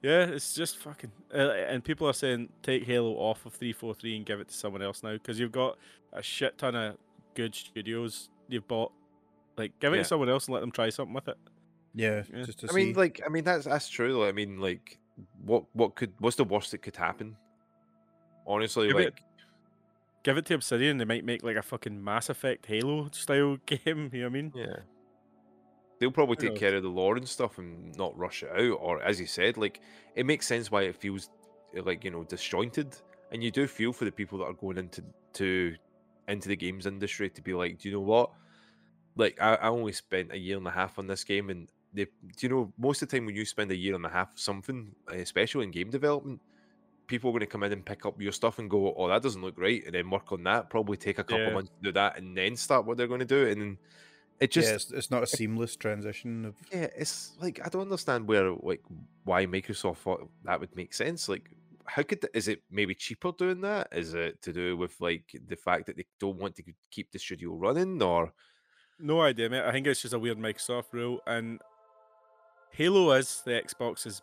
Yeah, 0.00 0.26
it's 0.26 0.54
just 0.54 0.76
fucking. 0.78 1.10
Uh, 1.34 1.38
and 1.50 1.82
people 1.82 2.06
are 2.08 2.12
saying 2.12 2.50
take 2.62 2.84
Halo 2.84 3.14
off 3.14 3.44
of 3.46 3.52
343 3.54 4.16
and 4.18 4.26
give 4.26 4.38
it 4.40 4.48
to 4.48 4.54
someone 4.54 4.80
else 4.82 5.02
now 5.02 5.14
because 5.14 5.40
you've 5.40 5.50
got 5.50 5.76
a 6.12 6.22
shit 6.22 6.56
ton 6.56 6.76
of 6.76 6.96
good 7.38 7.54
studios 7.54 8.30
you've 8.48 8.66
bought. 8.66 8.92
Like, 9.56 9.78
give 9.80 9.92
it 9.92 9.96
Yeah. 9.96 10.02
to 10.02 10.08
someone 10.08 10.28
else 10.28 10.46
and 10.46 10.54
let 10.54 10.60
them 10.60 10.72
try 10.72 10.88
something 10.90 11.14
with 11.14 11.28
it. 11.28 11.36
Yeah, 11.94 12.22
Yeah. 12.32 12.42
just 12.44 12.58
to 12.60 12.66
I 12.66 12.70
see. 12.70 12.76
mean, 12.76 12.94
like, 12.94 13.20
I 13.24 13.28
mean 13.28 13.44
that's 13.44 13.64
that's 13.64 13.88
true. 13.88 14.12
though. 14.12 14.24
I 14.26 14.32
mean, 14.32 14.58
like, 14.60 14.98
what 15.44 15.64
what 15.72 15.94
could 15.94 16.12
what's 16.18 16.36
the 16.36 16.44
worst 16.44 16.72
that 16.72 16.78
could 16.82 16.96
happen? 16.96 17.36
Honestly, 18.46 18.88
Give 18.88 18.98
it- 18.98 19.04
like, 19.04 19.22
Give 20.24 20.36
it 20.36 20.46
to 20.46 20.54
Obsidian, 20.54 20.98
they 20.98 21.04
might 21.04 21.24
make 21.24 21.42
like 21.44 21.56
a 21.56 21.62
fucking 21.62 22.02
Mass 22.02 22.28
Effect 22.28 22.66
Halo 22.66 23.08
style 23.12 23.56
game. 23.66 24.10
You 24.12 24.20
know 24.22 24.24
what 24.24 24.24
I 24.26 24.28
mean? 24.28 24.52
yeah, 24.54 24.76
they'll 25.98 26.10
probably 26.10 26.36
take 26.36 26.56
care 26.56 26.74
of 26.74 26.82
the 26.82 26.88
lore 26.88 27.16
and 27.16 27.26
stuff 27.28 27.56
and 27.58 27.96
not 27.96 28.18
rush 28.18 28.42
it 28.42 28.50
out. 28.50 28.78
Or 28.80 29.00
as 29.02 29.20
you 29.20 29.26
said, 29.26 29.56
like, 29.56 29.80
it 30.16 30.26
makes 30.26 30.46
sense 30.46 30.70
why 30.70 30.82
it 30.82 30.96
feels 30.96 31.30
like 31.72 32.04
you 32.04 32.10
know 32.10 32.24
disjointed, 32.24 32.96
and 33.30 33.42
you 33.44 33.50
do 33.50 33.66
feel 33.66 33.92
for 33.92 34.04
the 34.04 34.12
people 34.12 34.38
that 34.38 34.46
are 34.46 34.52
going 34.54 34.76
into 34.78 35.02
to 35.34 35.76
into 36.28 36.48
the 36.48 36.56
games 36.56 36.86
industry 36.86 37.30
to 37.30 37.42
be 37.42 37.54
like, 37.54 37.78
do 37.78 37.88
you 37.88 37.94
know 37.94 38.00
what? 38.02 38.32
Like, 39.16 39.40
I, 39.40 39.54
I 39.56 39.68
only 39.68 39.92
spent 39.92 40.32
a 40.32 40.38
year 40.38 40.56
and 40.58 40.66
a 40.66 40.70
half 40.70 40.98
on 40.98 41.06
this 41.08 41.24
game, 41.24 41.50
and 41.50 41.70
they, 41.92 42.04
do 42.06 42.10
you 42.42 42.48
know, 42.48 42.74
most 42.78 43.02
of 43.02 43.08
the 43.08 43.16
time 43.16 43.26
when 43.26 43.34
you 43.36 43.44
spend 43.44 43.70
a 43.72 43.76
year 43.76 43.94
and 43.94 44.06
a 44.06 44.08
half 44.08 44.38
something, 44.38 44.94
especially 45.08 45.64
in 45.64 45.70
game 45.72 45.90
development, 45.90 46.42
people 47.08 47.30
are 47.30 47.34
going 47.34 47.40
to 47.40 47.46
come 47.46 47.64
in 47.64 47.72
and 47.72 47.86
pick 47.86 48.06
up 48.06 48.20
your 48.20 48.32
stuff 48.32 48.58
and 48.58 48.70
go, 48.70 48.94
"Oh, 48.96 49.08
that 49.08 49.22
doesn't 49.22 49.42
look 49.42 49.58
right," 49.58 49.84
and 49.86 49.94
then 49.94 50.10
work 50.10 50.32
on 50.32 50.44
that. 50.44 50.70
Probably 50.70 50.96
take 50.98 51.18
a 51.18 51.24
couple 51.24 51.52
Yeah. 51.52 51.54
months 51.54 51.70
to 51.70 51.88
do 51.90 51.92
that, 51.94 52.18
and 52.18 52.36
then 52.36 52.56
start 52.56 52.86
what 52.86 52.98
they're 52.98 53.08
going 53.08 53.20
to 53.20 53.26
do. 53.26 53.48
And 53.48 53.60
then 53.62 53.78
it 54.40 54.52
just, 54.52 54.72
yeah, 54.72 54.76
it's, 54.76 54.92
it's 54.92 55.10
not 55.10 55.22
a 55.24 55.28
seamless 55.28 55.76
transition 55.76 56.44
of 56.44 56.56
yeah, 56.72 56.88
it's 56.96 57.36
like 57.38 57.60
I 57.64 57.68
don't 57.68 57.82
understand 57.82 58.28
where, 58.28 58.52
like, 58.52 58.82
why 59.24 59.46
Microsoft 59.46 59.98
thought 59.98 60.30
that 60.44 60.60
would 60.60 60.74
make 60.76 60.92
sense. 60.94 61.28
Like, 61.28 61.50
how 61.88 62.02
could 62.02 62.20
th- 62.20 62.30
is 62.34 62.48
it 62.48 62.62
maybe 62.70 62.94
cheaper 62.94 63.32
doing 63.32 63.60
that? 63.62 63.88
Is 63.92 64.14
it 64.14 64.40
to 64.42 64.52
do 64.52 64.76
with 64.76 64.94
like 65.00 65.24
the 65.48 65.56
fact 65.56 65.86
that 65.86 65.96
they 65.96 66.06
don't 66.20 66.36
want 66.38 66.54
to 66.56 66.62
keep 66.90 67.10
the 67.10 67.18
studio 67.18 67.54
running, 67.54 68.02
or 68.02 68.32
No 68.98 69.20
idea, 69.22 69.48
mate. 69.48 69.64
I 69.64 69.72
think 69.72 69.86
it's 69.86 70.02
just 70.02 70.14
a 70.14 70.18
weird 70.18 70.38
Microsoft 70.38 70.92
rule. 70.92 71.20
And 71.26 71.60
Halo 72.72 73.12
is 73.12 73.42
the 73.44 73.52
Xbox's 73.52 74.22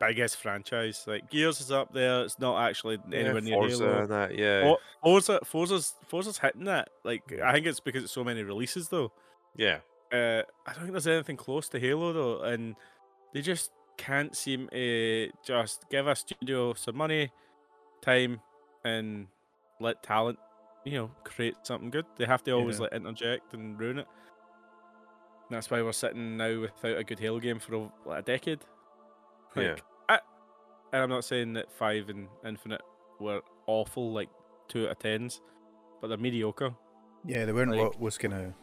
biggest 0.00 0.36
franchise. 0.36 1.04
Like 1.06 1.30
Gears 1.30 1.60
is 1.60 1.70
up 1.70 1.92
there. 1.92 2.22
It's 2.22 2.38
not 2.38 2.60
actually 2.68 2.98
anywhere 3.12 3.40
near 3.40 3.54
Forza 3.54 3.84
Halo. 3.84 4.06
that? 4.06 4.38
Yeah, 4.38 4.60
For- 4.62 4.78
Forza, 5.02 5.40
Forza's, 5.44 5.94
Forza's 6.08 6.38
hitting 6.38 6.64
that. 6.64 6.88
Like 7.04 7.22
I 7.44 7.52
think 7.52 7.66
it's 7.66 7.80
because 7.80 8.04
it's 8.04 8.12
so 8.12 8.24
many 8.24 8.42
releases 8.42 8.88
though. 8.88 9.12
yeah, 9.56 9.78
Uh, 10.12 10.42
I 10.66 10.72
don't 10.72 10.82
think 10.82 10.92
there's 10.92 11.06
anything 11.06 11.36
close 11.36 11.68
to 11.70 11.78
Halo 11.80 12.12
though, 12.12 12.42
and 12.42 12.74
they 13.34 13.40
just 13.42 13.70
can't 13.96 14.36
seem 14.36 14.68
to 14.72 15.30
just 15.44 15.84
give 15.90 16.06
a 16.06 16.16
studio 16.16 16.74
some 16.74 16.96
money, 16.96 17.30
time, 18.00 18.40
and 18.84 19.28
let 19.80 20.02
talent, 20.02 20.38
you 20.84 20.92
know, 20.92 21.10
create 21.24 21.54
something 21.62 21.90
good. 21.90 22.06
They 22.16 22.24
have 22.26 22.42
to 22.44 22.52
always 22.52 22.76
Yeah. 22.78 22.82
like 22.84 22.92
interject 22.94 23.54
and 23.54 23.78
ruin 23.78 23.98
it. 24.00 24.06
And 25.48 25.56
that's 25.56 25.70
why 25.70 25.82
we're 25.82 25.92
sitting 25.92 26.36
now 26.36 26.60
without 26.60 26.96
a 26.96 27.04
good 27.04 27.18
Halo 27.20 27.38
game 27.40 27.58
for 27.58 27.74
oh, 27.74 27.82
ov- 27.84 27.92
like 28.06 28.18
a 28.20 28.22
decade. 28.22 28.60
Yeah. 29.56 29.76
I, 30.08 30.18
and 30.92 31.02
I'm 31.02 31.10
not 31.10 31.24
saying 31.24 31.52
that 31.54 31.70
five 31.72 32.08
and 32.08 32.28
Infinite 32.44 32.80
were 33.20 33.42
awful, 33.66 34.12
like 34.12 34.30
two 34.68 34.86
out 34.86 34.92
of 34.92 34.98
tens, 34.98 35.40
but 36.00 36.08
they're 36.08 36.16
mediocre. 36.18 36.74
yeah, 37.24 37.44
they 37.44 37.52
weren't 37.52 37.70
Like- 37.70 37.80
what 37.80 38.00
was 38.00 38.18
kind 38.18 38.34
of 38.34 38.54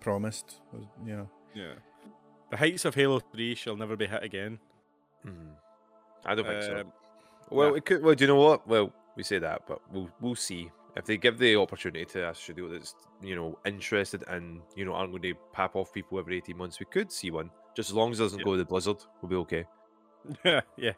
promised. 0.00 0.60
was- 0.72 0.86
You 1.04 1.16
know, 1.16 1.30
Yeah. 1.54 1.74
The 2.50 2.56
heights 2.56 2.84
of 2.84 2.94
Halo 2.96 3.20
3 3.20 3.54
shall 3.54 3.76
never 3.76 3.94
be 3.96 4.06
hit 4.06 4.22
again. 4.24 4.58
Mhm. 5.26 5.54
I 6.24 6.34
don't 6.34 6.46
think 6.46 6.62
so. 6.62 6.80
Um, 6.80 6.92
Well, 7.50 7.70
nah. 7.70 7.74
it 7.76 7.84
could. 7.84 8.02
Well, 8.02 8.14
do 8.14 8.24
you 8.24 8.28
know 8.28 8.36
what? 8.36 8.66
Well, 8.66 8.92
we 9.16 9.22
say 9.22 9.38
that, 9.38 9.62
but 9.66 9.80
we'll 9.92 10.10
we'll 10.20 10.34
see 10.34 10.70
if 10.96 11.04
they 11.04 11.16
give 11.16 11.38
the 11.38 11.56
opportunity 11.56 12.04
to 12.04 12.30
a 12.30 12.34
studio 12.34 12.68
that's 12.68 12.94
you 13.22 13.34
know 13.36 13.58
interested 13.64 14.24
and 14.28 14.60
you 14.76 14.84
know 14.84 14.92
aren't 14.94 15.10
going 15.12 15.22
to 15.22 15.34
pap 15.52 15.76
off 15.76 15.92
people 15.92 16.18
every 16.18 16.36
eighteen 16.36 16.56
months. 16.58 16.78
We 16.80 16.86
could 16.86 17.10
see 17.12 17.30
one, 17.30 17.50
just 17.74 17.90
as 17.90 17.94
long 17.94 18.10
as 18.12 18.20
it 18.20 18.24
doesn't 18.24 18.38
Yeah. 18.40 18.44
go 18.44 18.52
to 18.52 18.58
the 18.58 18.64
Blizzard, 18.64 18.98
we'll 19.20 19.30
be 19.30 19.36
okay. 19.36 19.64
yeah, 20.44 20.60
yeah. 20.76 20.92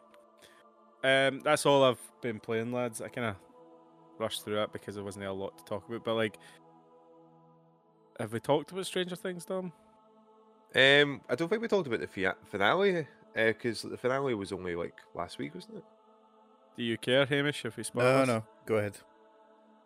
Um, 1.03 1.39
that's 1.41 1.65
all 1.65 1.83
I've 1.83 1.99
been 2.21 2.39
playing, 2.39 2.71
lads. 2.71 3.01
I 3.01 3.09
kind 3.09 3.27
of 3.27 3.35
rushed 4.19 4.45
through 4.45 4.61
it 4.63 4.71
because 4.71 4.95
there 4.95 5.03
wasn't 5.03 5.25
a 5.25 5.31
lot 5.33 5.57
to 5.57 5.63
talk 5.65 5.87
about. 5.87 6.03
But 6.05 6.15
like, 6.15 6.37
have 8.19 8.31
we 8.33 8.39
talked 8.39 8.71
about 8.71 8.85
Stranger 8.85 9.15
Things, 9.15 9.45
Dom? 9.45 9.73
Um, 10.75 11.21
I 11.29 11.35
don't 11.35 11.49
think 11.49 11.61
we 11.61 11.67
talked 11.67 11.87
about 11.87 11.99
the 11.99 12.07
fia- 12.07 12.35
finale 12.45 13.07
because 13.35 13.83
uh, 13.85 13.89
the 13.89 13.97
finale 13.97 14.33
was 14.35 14.51
only 14.51 14.75
like 14.75 14.95
last 15.15 15.37
week, 15.39 15.55
wasn't 15.55 15.77
it? 15.77 15.83
Do 16.77 16.83
you 16.83 16.97
care, 16.97 17.25
Hamish, 17.25 17.65
if 17.65 17.77
we 17.77 17.83
spoil 17.83 18.03
No, 18.03 18.21
us? 18.21 18.27
no. 18.27 18.43
Go 18.65 18.75
ahead. 18.75 18.97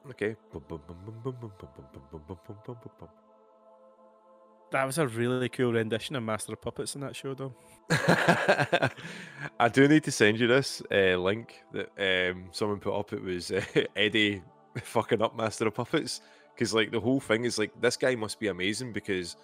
Okay. 0.10 0.36
That 4.72 4.84
was 4.84 4.98
a 4.98 5.08
really 5.08 5.48
cool 5.50 5.72
rendition 5.74 6.16
of 6.18 6.24
Master 6.24 6.54
of 6.54 6.62
Puppets 6.62 6.96
in 6.96 7.02
that 7.02 7.16
show, 7.16 7.34
though. 7.34 7.54
I 9.60 9.70
do 9.70 9.88
need 9.88 10.04
to 10.04 10.12
send 10.12 10.40
you 10.40 10.48
this 10.48 10.82
uh, 10.92 11.16
link 11.18 11.64
that 11.72 11.90
um, 12.32 12.50
someone 12.52 12.80
put 12.80 12.98
up. 12.98 13.14
It 13.14 13.22
was 13.24 13.52
uh, 13.52 13.64
Eddie 13.96 14.42
fucking 14.84 15.22
up 15.22 15.38
Master 15.38 15.68
of 15.68 15.74
Puppets 15.74 16.22
because, 16.54 16.74
like, 16.74 16.92
the 16.92 17.00
whole 17.00 17.22
thing 17.22 17.46
is 17.46 17.58
like 17.58 17.72
this 17.80 17.96
guy 17.96 18.16
must 18.16 18.40
be 18.40 18.48
amazing 18.50 18.92
because 18.92 19.38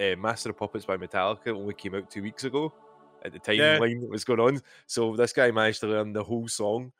uh, 0.00 0.16
Master 0.16 0.50
of 0.50 0.56
Puppets 0.58 0.86
by 0.86 0.96
Metallica 0.96 1.48
only 1.48 1.74
came 1.74 1.94
out 1.94 2.10
two 2.10 2.22
weeks 2.22 2.44
ago, 2.44 2.72
at 3.24 3.32
the 3.32 3.52
Yeah. 3.54 3.78
timeline 3.78 4.00
that 4.00 4.10
was 4.10 4.24
going 4.24 4.40
on. 4.40 4.60
So 4.86 5.16
this 5.16 5.32
guy 5.32 5.50
managed 5.50 5.80
to 5.80 5.86
learn 5.86 6.12
the 6.12 6.22
whole 6.24 6.48
song 6.48 6.92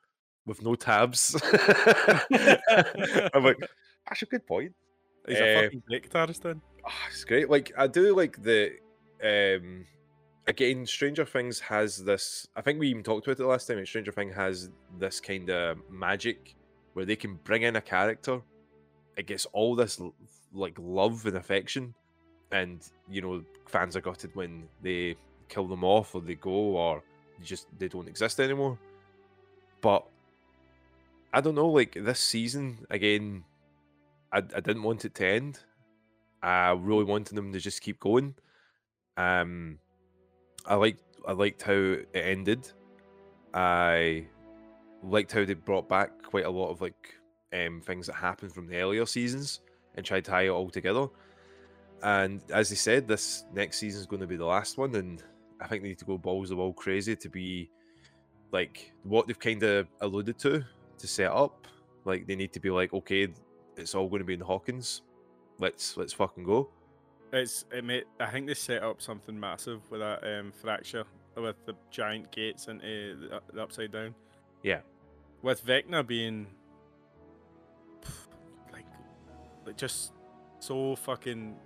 with 0.47 0.62
no 0.62 0.75
tabs. 0.75 1.35
I'm 2.33 3.45
like, 3.45 3.59
that's 4.09 4.22
a 4.22 4.27
good 4.27 4.47
point. 4.47 4.75
He's 5.27 5.41
Uh, 5.41 5.45
a 5.45 5.62
fucking 5.62 5.83
great 5.87 6.09
guitarist, 6.11 6.43
then. 6.43 6.61
Ah, 6.85 7.07
it's 7.09 7.25
great. 7.25 7.49
Like 7.49 7.72
I 7.79 7.87
do 7.87 8.14
like 8.14 8.43
the 8.43 8.72
um 9.22 9.87
again, 10.47 10.85
Stranger 10.87 11.25
Things 11.25 11.61
has 11.61 12.05
this 12.05 12.47
I 12.55 12.61
think 12.61 12.79
we 12.79 12.89
even 12.89 13.03
talked 13.03 13.27
about 13.27 13.41
it 13.41 13.47
last 13.47 13.66
time, 13.66 13.79
and 13.79 13.89
Stranger 13.89 14.12
Things 14.12 14.35
has 14.35 14.70
this 14.99 15.20
kind 15.20 15.49
of 15.51 15.79
magic 15.91 16.55
where 16.93 17.05
they 17.07 17.16
can 17.16 17.37
bring 17.45 17.62
in 17.62 17.77
a 17.77 17.81
character, 17.81 18.41
it 19.16 19.27
gets 19.27 19.47
all 19.47 19.75
this 19.75 20.01
like 20.53 20.77
love 20.79 21.25
and 21.27 21.37
affection, 21.37 21.95
and 22.53 22.87
you 23.09 23.22
know, 23.22 23.43
fans 23.66 23.97
are 23.97 24.01
gutted 24.03 24.31
when 24.37 24.68
they 24.83 25.16
kill 25.49 25.66
them 25.66 25.84
off 25.84 26.14
or 26.14 26.20
they 26.20 26.34
go 26.34 26.51
or 26.51 27.03
they 27.38 27.45
just 27.45 27.66
they 27.78 27.88
don't 27.88 28.09
exist 28.09 28.40
anymore. 28.40 28.78
But 29.80 30.05
I 31.32 31.40
don't 31.40 31.55
know, 31.55 31.68
like 31.68 31.97
this 31.99 32.20
season 32.20 32.86
again, 32.90 33.45
I, 34.32 34.38
I 34.38 34.61
didn't 34.61 34.82
want 34.82 35.05
it 35.05 35.14
to 35.16 35.26
end. 35.26 35.61
I 36.42 36.72
really 36.72 37.05
wanted 37.05 37.34
them 37.34 37.53
to 37.53 37.61
just 37.61 37.80
keep 37.80 38.01
going. 38.01 38.34
Um, 39.16 39.78
I 40.66 40.74
liked 40.74 41.03
I 41.26 41.32
liked 41.32 41.62
how 41.62 41.72
it 41.72 42.09
ended. 42.14 42.70
I 43.53 44.26
liked 45.03 45.32
how 45.32 45.45
they 45.45 45.55
brought 45.55 45.88
back 45.88 46.22
quite 46.22 46.45
a 46.45 46.51
lot 46.51 46.70
of 46.70 46.80
like 46.80 47.14
um, 47.53 47.80
things 47.80 48.07
that 48.07 48.14
happened 48.14 48.53
from 48.53 48.66
the 48.66 48.76
earlier 48.76 49.07
seasons 49.07 49.61
and 49.95 50.05
tried 50.05 50.24
to 50.24 50.30
tie 50.30 50.42
it 50.42 50.49
all 50.49 50.70
together. 50.70 51.07
And 52.03 52.42
as 52.51 52.68
they 52.68 52.76
said, 52.76 53.09
this 53.09 53.45
next 53.55 53.78
season 53.78 54.01
is 54.01 54.07
going 54.07 54.20
to 54.20 54.26
be 54.26 54.36
the 54.36 54.45
last 54.45 54.76
one, 54.76 54.95
and 54.95 55.22
I 55.64 55.66
think 55.66 55.82
they 55.82 55.88
need 55.88 55.98
to 55.98 56.04
go 56.04 56.18
balls 56.18 56.50
the 56.50 56.56
wall 56.56 56.74
crazy 56.74 57.16
to 57.16 57.28
be 57.30 57.70
like 58.52 58.92
what 59.02 59.26
they've 59.26 59.38
kind 59.38 59.62
of 59.62 59.88
alluded 60.02 60.38
to 60.40 60.62
to 60.98 61.06
set 61.06 61.30
up. 61.30 61.66
Like 62.04 62.26
they 62.26 62.36
need 62.36 62.52
to 62.52 62.60
be 62.60 62.68
like, 62.70 62.92
okay, 62.92 63.28
it's 63.78 63.94
all 63.94 64.06
going 64.08 64.20
to 64.20 64.26
be 64.26 64.34
in 64.34 64.40
Hawkins. 64.40 65.00
Let's 65.58 65.96
let's 65.96 66.12
fucking 66.12 66.44
go. 66.44 66.68
It's 67.32 67.64
it 67.72 67.82
made, 67.82 68.04
I 68.20 68.26
think 68.26 68.46
they 68.46 68.54
set 68.54 68.82
up 68.82 69.00
something 69.00 69.40
massive 69.40 69.80
with 69.90 70.00
that 70.00 70.22
um, 70.22 70.52
fracture 70.52 71.04
with 71.34 71.56
the 71.64 71.74
giant 71.90 72.30
gates 72.30 72.68
into 72.68 73.16
the, 73.16 73.40
the 73.52 73.62
upside 73.62 73.90
down. 73.90 74.14
Yeah. 74.62 74.80
With 75.40 75.64
Vecna 75.64 76.06
being 76.06 76.46
like, 78.70 78.84
like 79.66 79.76
just 79.78 80.12
so 80.58 80.94
fucking 80.94 81.56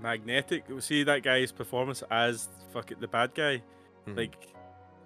magnetic. 0.00 0.64
See 0.80 1.02
that 1.04 1.22
guy's 1.22 1.52
performance 1.52 2.02
as 2.10 2.48
fucking 2.72 2.98
the 3.00 3.08
bad 3.08 3.34
guy. 3.34 3.62
Mhm. 4.06 4.16
Like, 4.16 4.48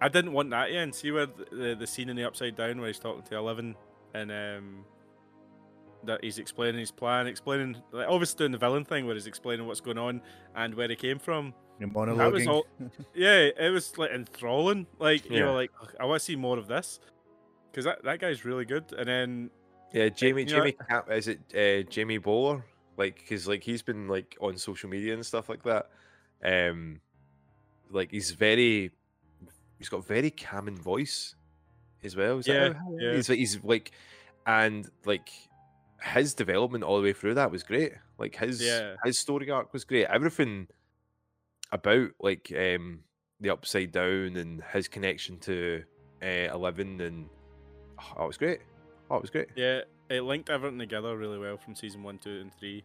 I 0.01 0.09
didn't 0.09 0.33
want 0.33 0.51
that 0.51 0.71
in. 0.71 0.93
See 0.93 1.11
where 1.13 1.27
the, 1.27 1.47
the, 1.53 1.77
the 1.81 1.87
scene 1.87 2.09
in 2.09 2.17
the 2.17 2.25
upside 2.25 2.57
down 2.57 2.79
where 2.79 2.89
he's 2.89 2.99
talking 2.99 3.23
to 3.23 3.37
Eleven 3.37 3.77
and 4.15 4.31
um, 4.33 4.85
that 6.05 6.23
he's 6.25 6.39
explaining 6.39 6.81
his 6.81 6.91
plan, 6.91 7.27
explaining 7.27 7.77
like 7.93 8.09
obviously 8.09 8.39
doing 8.39 8.53
the 8.53 8.59
villain 8.59 8.85
thing 8.85 9.07
where 9.07 9.15
he's 9.15 9.27
explaining 9.27 9.67
what's 9.67 9.81
going 9.81 9.99
on 9.99 10.21
and 10.57 10.75
where 10.75 10.89
he 10.89 10.97
came 10.97 11.19
from. 11.19 11.55
You're 11.79 11.89
That 12.17 12.33
was 12.33 12.47
all. 12.47 12.67
Yeah, 13.15 13.49
it 13.59 13.73
was 13.73 13.97
like 13.99 14.11
enthralling. 14.11 14.87
Like 14.99 15.29
you 15.31 15.39
Yeah. 15.39 15.47
were 15.47 15.53
like, 15.53 15.71
I 15.99 16.05
want 16.05 16.21
to 16.21 16.25
see 16.25 16.37
more 16.37 16.59
of 16.59 16.67
this 16.69 17.01
because 17.71 17.85
that, 17.85 18.03
that 18.05 18.19
guy's 18.21 18.45
really 18.45 18.65
good. 18.65 18.93
And 18.97 19.09
then 19.09 19.51
Yeah, 19.93 20.09
Jamie. 20.11 20.43
you 20.43 20.49
know- 20.51 20.59
Jamie 20.59 20.77
Cap. 20.89 21.11
Is 21.11 21.29
it 21.29 21.41
uh, 21.55 21.89
Jamie 21.91 22.19
Bowler? 22.19 22.65
Like, 22.97 23.17
because 23.17 23.49
like 23.49 23.63
he's 23.63 23.83
been 23.83 24.09
like 24.09 24.37
on 24.41 24.57
social 24.59 24.89
media 24.91 25.15
and 25.15 25.25
stuff 25.25 25.49
like 25.49 25.63
that. 25.65 25.91
Um, 26.45 27.01
like 27.91 28.11
he's 28.11 28.31
very, 28.33 28.91
he's 29.79 29.89
got 29.89 30.07
very 30.07 30.31
calming 30.31 30.77
voice, 30.77 31.35
as 32.05 32.17
well. 32.17 32.39
Is 32.39 32.47
that 32.47 32.53
Yeah, 32.55 32.73
how- 32.75 32.97
yeah. 33.01 33.15
He's 33.15 33.29
like 33.29 33.39
he's 33.39 33.63
like, 33.65 33.93
and 34.47 34.89
like 35.05 35.31
his 36.03 36.35
development 36.35 36.83
all 36.85 36.97
the 36.97 37.03
way 37.03 37.13
through 37.13 37.35
that 37.35 37.51
was 37.51 37.63
great. 37.63 37.93
Like 38.19 38.37
his 38.37 38.61
Yeah. 38.63 38.97
his 39.05 39.19
story 39.19 39.51
arc 39.51 39.73
was 39.73 39.85
great. 39.85 40.07
Everything 40.07 40.67
about 41.71 42.11
like 42.21 42.53
um 42.57 43.01
the 43.41 43.51
upside 43.51 43.93
down 43.93 44.37
and 44.37 44.63
his 44.73 44.89
connection 44.89 45.39
to 45.39 45.83
uh, 46.23 46.27
Eleven 46.53 47.01
and 47.01 47.29
oh, 48.19 48.25
it 48.25 48.27
was 48.27 48.37
great. 48.37 48.61
Oh, 49.11 49.17
it 49.17 49.23
was 49.23 49.31
great. 49.31 49.49
yeah, 49.57 49.81
it 50.13 50.23
linked 50.23 50.51
everything 50.51 50.79
together 50.79 51.17
really 51.17 51.39
well 51.39 51.57
from 51.57 51.75
season 51.75 52.03
one, 52.03 52.19
two, 52.19 52.41
and 52.41 52.53
three. 52.59 52.85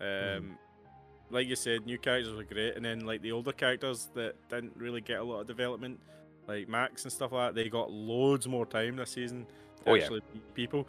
Um, 0.00 0.06
Mm. 0.06 0.56
like 1.30 1.46
you 1.48 1.56
said, 1.56 1.86
new 1.86 1.98
characters 1.98 2.34
were 2.34 2.44
great, 2.44 2.76
and 2.76 2.84
then 2.84 3.00
like 3.06 3.22
the 3.22 3.32
older 3.32 3.52
characters 3.52 4.08
that 4.14 4.34
didn't 4.48 4.76
really 4.76 5.00
get 5.00 5.18
a 5.20 5.22
lot 5.24 5.40
of 5.40 5.46
development, 5.46 6.00
like 6.46 6.68
Max 6.68 7.04
and 7.04 7.12
stuff 7.12 7.32
like 7.32 7.48
that, 7.48 7.54
they 7.62 7.68
got 7.68 7.90
loads 7.90 8.46
more 8.48 8.66
time 8.66 8.96
this 8.96 9.10
season 9.10 9.46
to 9.84 9.90
Oh, 9.90 9.94
yeah. 9.94 10.02
actually 10.02 10.22
meet 10.34 10.54
people, 10.54 10.86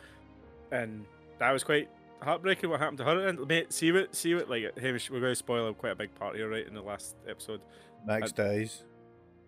and 0.72 1.06
that 1.40 1.52
was 1.52 1.64
quite 1.64 1.90
heartbreaking 2.22 2.70
what 2.70 2.80
happened 2.80 2.98
to 3.00 3.04
her. 3.04 3.28
And 3.28 3.48
mate, 3.48 3.72
see 3.74 3.92
what, 3.92 4.16
see 4.16 4.34
what, 4.36 4.50
like 4.50 4.78
Hamish, 4.78 5.10
we're 5.12 5.20
going 5.20 5.32
to 5.32 5.36
spoil 5.36 5.74
quite 5.74 5.92
a 5.92 5.96
big 5.96 6.14
part 6.16 6.36
here, 6.36 6.50
right, 6.50 6.66
in 6.68 6.74
the 6.74 6.82
last 6.82 7.16
episode. 7.28 7.62
Max 8.06 8.32
I- 8.34 8.36
dies. 8.44 8.84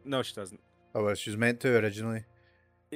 No, 0.03 0.21
she 0.21 0.33
doesn't. 0.35 0.59
Oh, 0.93 1.03
well, 1.05 1.15
she 1.15 1.29
was 1.29 1.37
meant 1.37 1.59
to 1.61 1.75
originally. 1.77 2.23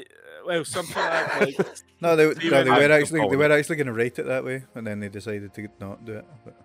Uh, 0.02 0.46
Well, 0.46 0.66
something 0.66 0.96
like, 0.96 1.40
like 1.60 1.78
No, 2.02 2.16
they, 2.16 2.26
no, 2.50 2.64
they 2.64 2.70
were 2.70 2.92
actually 2.94 3.28
they 3.30 3.36
were 3.36 3.52
actually 3.52 3.76
going 3.76 3.88
to 3.88 3.94
write 3.94 4.18
it 4.20 4.26
that 4.26 4.44
way, 4.44 4.64
and 4.76 4.86
then 4.88 5.00
they 5.00 5.10
decided 5.10 5.54
to 5.54 5.68
not 5.80 6.06
do 6.06 6.14
it. 6.14 6.26
But 6.46 6.56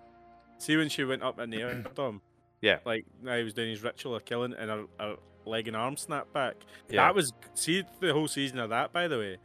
See 0.57 0.77
when 0.77 0.89
she 0.89 1.03
went 1.03 1.21
up 1.23 1.39
in 1.39 1.49
the 1.49 1.61
air, 1.61 1.83
Dom? 1.95 2.21
Yeah. 2.61 2.79
Like 2.85 3.05
now 3.21 3.37
he 3.37 3.43
was 3.43 3.53
doing 3.53 3.69
his 3.69 3.83
ritual 3.83 4.15
of 4.15 4.25
killing 4.25 4.53
and 4.53 4.69
her, 4.71 4.85
her 4.99 5.15
leg 5.45 5.67
and 5.67 5.75
arm 5.77 5.97
snapped 5.97 6.33
back. 6.33 6.55
Yeah. 6.89 7.03
That 7.05 7.15
was 7.15 7.33
see 7.53 7.83
the 7.99 8.13
whole 8.13 8.27
season 8.27 8.59
of 8.59 8.69
that 8.71 8.91
by 8.93 9.07
the 9.07 9.17
way. 9.19 9.37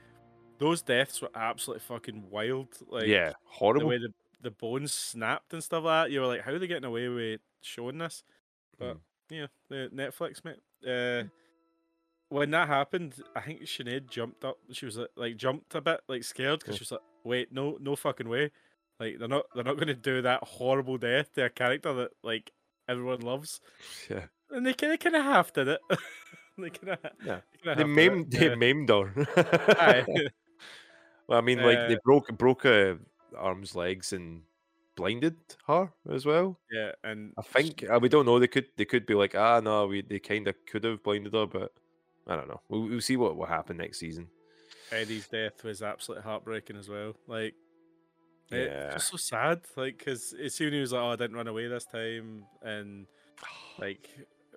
Those 0.59 0.83
deaths 0.83 1.21
were 1.21 1.31
absolutely 1.35 1.81
fucking 1.89 2.25
wild. 2.31 2.69
Like 2.89 3.07
yeah, 3.09 3.31
the 3.31 3.35
horrible. 3.45 3.89
way 3.89 3.99
the, 3.99 4.13
the 4.43 4.51
bones 4.51 4.93
snapped 4.93 5.53
and 5.53 5.63
stuff 5.65 5.85
like 5.85 6.05
that. 6.07 6.11
You 6.13 6.21
were 6.21 6.27
like, 6.27 6.43
how 6.43 6.53
are 6.53 6.59
they 6.59 6.67
getting 6.67 6.85
away 6.85 7.09
with 7.09 7.41
showing 7.61 7.99
this? 7.99 8.23
But 8.79 8.97
Mm. 8.97 9.01
yeah, 9.31 9.47
the 9.69 9.91
Netflix 9.95 10.45
mate. 10.45 10.61
Uh 10.87 11.25
when 12.31 12.51
that 12.53 12.69
happened, 12.69 13.23
I 13.37 13.43
think 13.43 13.63
Sinead 13.63 14.09
jumped 14.11 14.45
up. 14.45 14.59
She 14.73 14.87
was 14.87 14.97
like, 14.99 15.11
like 15.17 15.37
jumped 15.37 15.75
a 15.75 15.81
bit, 15.83 16.01
like 16.09 16.25
scared, 16.25 16.61
because 16.61 16.75
Yeah. 16.75 16.79
she 16.79 16.83
was 16.83 16.93
like, 16.93 17.01
"Wait, 17.25 17.53
no, 17.53 17.77
no 17.81 17.97
fucking 17.97 18.29
way! 18.29 18.51
Like 19.01 19.19
they're 19.19 19.29
not, 19.29 19.47
they're 19.55 19.65
not 19.65 19.77
going 19.77 19.89
to 19.89 19.95
do 19.95 20.23
that 20.23 20.43
horrible 20.45 20.99
death 20.99 21.33
to 21.35 21.45
a 21.47 21.51
character 21.51 21.93
that 21.95 22.13
like 22.25 22.53
everyone 22.89 23.21
loves." 23.21 23.61
Yeah, 24.11 24.27
And 24.51 24.67
they 24.67 24.75
kind 24.75 24.93
of, 24.95 25.01
kind 25.01 25.17
of 25.17 25.25
half 25.25 25.53
did 25.53 25.69
it. 25.69 25.81
they 26.59 26.71
kind 26.71 26.91
of, 26.91 26.99
Yeah. 27.25 27.41
they, 27.65 27.75
they 27.75 27.85
maimed, 27.85 28.31
they 28.33 28.55
maimed 28.57 28.89
her. 28.91 29.13
Well, 31.29 31.39
I 31.39 31.43
mean, 31.43 31.63
like 31.63 31.87
they 31.87 31.97
Uh, 31.97 32.01
broke 32.05 32.37
broke 32.37 32.65
uh, 32.67 32.97
arms, 33.37 33.75
legs, 33.77 34.13
and 34.13 34.45
blinded 34.97 35.37
her 35.67 35.93
as 36.11 36.27
well. 36.27 36.61
yeah, 36.71 36.93
and 37.05 37.35
I 37.39 37.43
think 37.43 37.85
uh, 37.89 37.99
we 38.03 38.09
don't 38.09 38.27
know. 38.27 38.39
They 38.39 38.49
could 38.49 38.69
they 38.77 38.85
could 38.85 39.07
be 39.07 39.15
like, 39.15 39.35
ah, 39.35 39.61
no, 39.61 39.87
we 39.87 40.03
they 40.03 40.19
kind 40.19 40.49
of 40.49 40.57
could 40.67 40.85
have 40.85 41.03
blinded 41.03 41.35
her, 41.35 41.47
but 41.47 41.73
I 42.31 42.37
don't 42.37 42.49
know. 42.49 42.61
We'll, 42.69 42.83
we'll 42.83 43.01
see 43.01 43.17
what 43.17 43.37
will 43.37 43.47
happen 43.47 43.77
next 43.77 43.99
season. 43.99 44.29
Eddie's 44.93 45.29
death 45.29 45.63
was 45.65 45.83
absolutely 45.83 46.25
heartbreaking 46.25 46.77
as 46.77 46.89
well. 46.89 47.15
Like, 47.27 47.55
it 48.51 48.71
Yeah. 48.71 48.95
was 48.95 49.05
so 49.05 49.17
sad. 49.17 49.61
Like, 49.77 49.99
because 49.99 50.33
as 50.43 50.55
soon 50.55 50.69
as 50.69 50.75
he 50.75 50.81
was 50.81 50.93
like, 50.93 51.03
"Oh, 51.03 51.11
I 51.11 51.17
didn't 51.17 51.37
run 51.37 51.47
away 51.49 51.69
this 51.69 51.85
time," 51.85 52.45
and 52.63 53.07
like, 53.79 54.09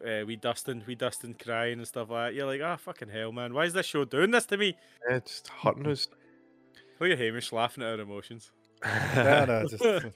uh, 0.06 0.24
we 0.26 0.36
Dustin, 0.36 0.84
we 0.88 0.96
Dustin 0.96 1.34
crying 1.36 1.78
and 1.80 1.88
stuff 1.88 2.10
like 2.10 2.30
that. 2.30 2.34
You're 2.36 2.48
like, 2.48 2.62
"Ah, 2.64 2.78
fucking 2.78 3.10
hell, 3.10 3.32
man! 3.32 3.54
Why 3.54 3.66
is 3.66 3.74
this 3.74 3.86
show 3.86 4.06
doing 4.06 4.32
this 4.32 4.46
to 4.48 4.58
me?" 4.58 4.76
Yeah, 5.10 5.20
just 5.20 5.48
hurting 5.48 5.88
us. 5.88 6.08
Look 7.00 7.12
at 7.12 7.20
Hamish 7.20 7.52
laughing 7.52 7.84
at 7.84 7.90
our 7.94 8.00
emotions. 8.00 8.52
no, 9.16 9.46
no, 9.46 9.68
just 9.68 9.84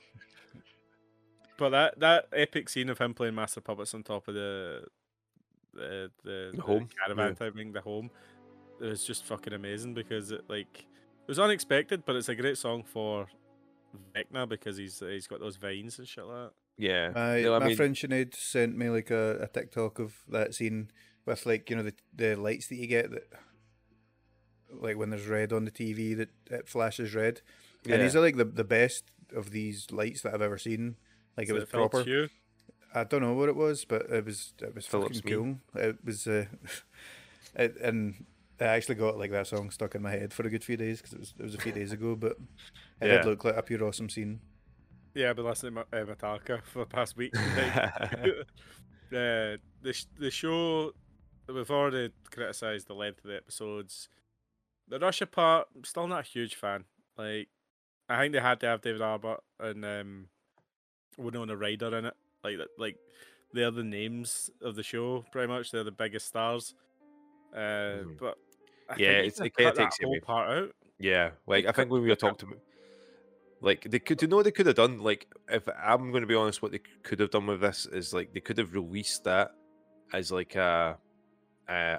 But 1.57 1.69
that 1.69 1.99
that 1.99 2.25
epic 2.33 2.69
scene 2.69 2.89
of 2.89 2.97
him 2.99 3.13
playing 3.13 3.35
Master 3.35 3.61
Puppets 3.61 3.93
on 3.93 4.03
top 4.03 4.27
of 4.27 4.35
the 4.35 4.83
the 5.73 6.11
the, 6.23 6.51
the 6.55 6.61
home, 6.61 6.89
caravan 6.99 7.29
yeah. 7.29 7.33
type 7.33 7.55
thing, 7.55 7.71
the 7.71 7.81
home, 7.81 8.09
it 8.81 8.85
was 8.85 9.03
just 9.03 9.25
fucking 9.25 9.53
amazing 9.53 9.93
because 9.93 10.31
it 10.31 10.41
like 10.47 10.79
it 10.79 11.27
was 11.27 11.39
unexpected, 11.39 12.03
but 12.05 12.15
it's 12.15 12.29
a 12.29 12.35
great 12.35 12.57
song 12.57 12.83
for 12.83 13.27
Vecna 14.15 14.47
because 14.47 14.77
he's 14.77 14.99
he's 14.99 15.27
got 15.27 15.39
those 15.39 15.57
vines 15.57 15.99
and 15.99 16.07
shit 16.07 16.25
like 16.25 16.35
that. 16.35 16.51
yeah, 16.77 17.09
my, 17.09 17.41
no, 17.41 17.55
I 17.55 17.59
my 17.59 17.67
mean, 17.67 17.75
friend 17.75 17.95
Sinead 17.95 18.35
sent 18.35 18.77
me 18.77 18.89
like 18.89 19.11
a, 19.11 19.39
a 19.41 19.47
TikTok 19.47 19.99
of 19.99 20.15
that 20.29 20.53
scene 20.53 20.91
with 21.25 21.45
like 21.45 21.69
you 21.69 21.75
know 21.75 21.83
the 21.83 21.93
the 22.15 22.35
lights 22.35 22.67
that 22.67 22.75
you 22.75 22.87
get 22.87 23.11
that 23.11 23.27
like 24.71 24.97
when 24.97 25.09
there's 25.09 25.27
red 25.27 25.53
on 25.53 25.65
the 25.65 25.71
TV 25.71 26.15
that 26.17 26.29
it 26.49 26.67
flashes 26.67 27.13
red, 27.15 27.41
and 27.85 28.01
these 28.01 28.15
are 28.15 28.21
like 28.21 28.37
the 28.37 28.45
the 28.45 28.63
best 28.63 29.05
of 29.35 29.51
these 29.51 29.91
lights 29.91 30.21
that 30.21 30.33
I've 30.33 30.41
ever 30.41 30.57
seen. 30.57 30.95
Like 31.37 31.47
So 31.47 31.55
it 31.55 31.59
was 31.59 31.69
proper. 31.69 32.03
Hue. 32.03 32.29
I 32.93 33.03
don't 33.03 33.21
know 33.21 33.33
what 33.33 33.49
it 33.49 33.55
was, 33.55 33.85
but 33.85 34.03
it 34.09 34.25
was 34.25 34.53
it 34.61 34.73
was 34.73 34.85
Philips 34.85 35.19
fucking 35.19 35.31
cool. 35.31 35.57
It 35.75 35.97
was, 36.03 36.27
uh, 36.27 36.45
it, 37.55 37.75
and 37.81 38.25
I 38.59 38.65
actually 38.65 38.95
got 38.95 39.17
like 39.17 39.31
that 39.31 39.47
song 39.47 39.69
stuck 39.71 39.95
in 39.95 40.01
my 40.01 40.11
head 40.11 40.33
for 40.33 40.45
a 40.45 40.49
good 40.49 40.63
few 40.63 40.77
days 40.77 41.01
because 41.01 41.13
it 41.13 41.19
was 41.19 41.33
it 41.39 41.43
was 41.43 41.55
a 41.55 41.59
few 41.59 41.71
days 41.71 41.91
ago, 41.91 42.15
but 42.15 42.37
it 43.01 43.07
Yeah. 43.07 43.17
did 43.17 43.25
look 43.25 43.43
like 43.43 43.57
a 43.57 43.61
pure 43.61 43.83
awesome 43.83 44.09
scene. 44.09 44.39
Yeah, 45.13 45.31
I've 45.31 45.35
been 45.35 45.45
listening 45.45 45.75
to 45.75 45.81
uh, 45.81 46.05
Metallica 46.05 46.63
for 46.71 46.79
the 46.79 46.85
past 46.85 47.17
week. 47.17 47.33
Like, 47.35 47.75
uh, 48.13 48.27
the 49.09 49.59
the 50.19 50.31
show 50.31 50.93
we've 51.47 51.71
already 51.71 52.11
criticised 52.31 52.87
the 52.87 52.93
length 52.93 53.23
of 53.23 53.29
the 53.29 53.37
episodes. 53.37 54.09
The 54.87 54.99
Russia 54.99 55.25
part, 55.25 55.67
I'm 55.75 55.83
still 55.83 56.07
not 56.07 56.19
a 56.21 56.27
huge 56.27 56.55
fan. 56.55 56.85
Like, 57.17 57.49
I 58.07 58.19
think 58.19 58.33
they 58.33 58.39
had 58.39 58.59
to 58.61 58.67
have 58.67 58.81
David 58.81 59.01
Harbour 59.01 59.37
and 59.59 59.83
um, 59.83 60.29
Winona 61.17 61.55
Ryder 61.57 61.97
in 61.97 62.05
it. 62.05 62.13
Like 62.43 62.57
that, 62.57 62.67
like 62.77 62.97
they're 63.53 63.71
the 63.71 63.83
names 63.83 64.49
of 64.61 64.75
the 64.75 64.83
show. 64.83 65.25
Pretty 65.31 65.47
much, 65.47 65.71
they're 65.71 65.83
the 65.83 65.91
biggest 65.91 66.27
stars. 66.27 66.75
Uh, 67.53 67.57
Mhm. 68.03 68.17
but 68.19 68.37
I 68.89 68.95
Yeah, 68.97 69.09
it's- 69.19 69.39
it 69.39 69.53
cut 69.55 69.75
that 69.75 69.83
takes 69.83 69.99
whole 69.99 70.11
away. 70.11 70.19
part 70.19 70.49
out. 70.49 70.75
Yeah, 70.99 71.31
like 71.45 71.65
I 71.65 71.71
think 71.71 71.91
when 71.91 72.01
we 72.01 72.09
were 72.09 72.15
talking 72.15 72.49
about, 72.49 72.61
like 73.61 73.81
they 73.89 73.99
could, 73.99 74.21
you 74.21 74.27
know, 74.27 74.37
what 74.37 74.43
they 74.45 74.51
could 74.51 74.65
have 74.67 74.75
done. 74.75 74.99
Like, 74.99 75.27
if 75.49 75.67
I'm 75.77 76.11
going 76.11 76.21
to 76.21 76.27
be 76.27 76.35
honest, 76.35 76.61
what 76.61 76.71
they 76.71 76.79
could 77.03 77.19
have 77.19 77.31
done 77.31 77.47
with 77.47 77.61
this 77.61 77.85
is 77.85 78.13
like 78.13 78.33
they 78.33 78.39
could 78.39 78.57
have 78.57 78.73
released 78.73 79.23
that 79.23 79.51
as 80.13 80.31
like 80.31 80.55
a, 80.55 80.97
uh, 81.67 81.97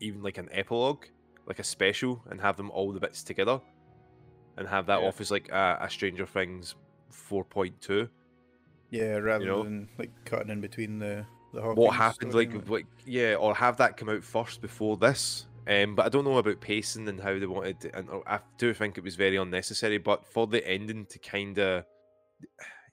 even 0.00 0.22
like 0.22 0.38
an 0.38 0.48
epilogue, 0.52 1.06
like 1.46 1.58
a 1.60 1.64
special, 1.64 2.22
and 2.30 2.40
have 2.40 2.56
them 2.56 2.70
all 2.72 2.92
the 2.92 3.00
bits 3.00 3.22
together, 3.22 3.60
and 4.56 4.66
have 4.68 4.86
that 4.86 5.00
Yeah. 5.02 5.08
off 5.08 5.20
as 5.20 5.30
like 5.30 5.48
a, 5.50 5.78
a 5.80 5.88
Stranger 5.90 6.26
Things 6.26 6.74
4.2. 7.10 8.08
Yeah, 8.90 9.16
rather 9.16 9.44
know? 9.44 9.62
than 9.62 9.88
like 9.98 10.10
cutting 10.24 10.50
in 10.50 10.60
between 10.60 10.98
the 10.98 11.26
the 11.56 11.62
Hawkins 11.62 11.78
what 11.78 11.94
happened 11.94 12.34
like 12.34 12.52
and, 12.52 12.68
like 12.68 12.86
yeah 13.04 13.34
or 13.34 13.54
have 13.54 13.78
that 13.78 13.96
come 13.96 14.08
out 14.08 14.22
first 14.22 14.60
before 14.60 14.96
this 14.96 15.46
um 15.66 15.94
but 15.94 16.06
i 16.06 16.08
don't 16.08 16.24
know 16.24 16.38
about 16.38 16.60
pacing 16.60 17.08
and 17.08 17.20
how 17.20 17.38
they 17.38 17.46
wanted 17.46 17.80
to, 17.80 17.98
and 17.98 18.08
uh, 18.10 18.20
i 18.26 18.38
do 18.58 18.72
think 18.74 18.98
it 18.98 19.04
was 19.04 19.16
very 19.16 19.36
unnecessary 19.36 19.98
but 19.98 20.24
for 20.26 20.46
the 20.46 20.66
ending 20.68 21.06
to 21.06 21.18
kind 21.18 21.58
of 21.58 21.84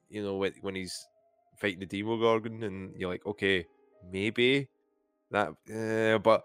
you 0.09 0.23
know 0.23 0.37
when, 0.37 0.53
when 0.61 0.75
he's 0.75 1.07
fighting 1.57 1.79
the 1.79 1.85
demogorgon 1.85 2.63
and 2.63 2.93
you're 2.97 3.09
like 3.09 3.25
okay 3.25 3.65
maybe 4.11 4.67
that 5.29 5.49
uh, 5.73 6.17
but 6.19 6.43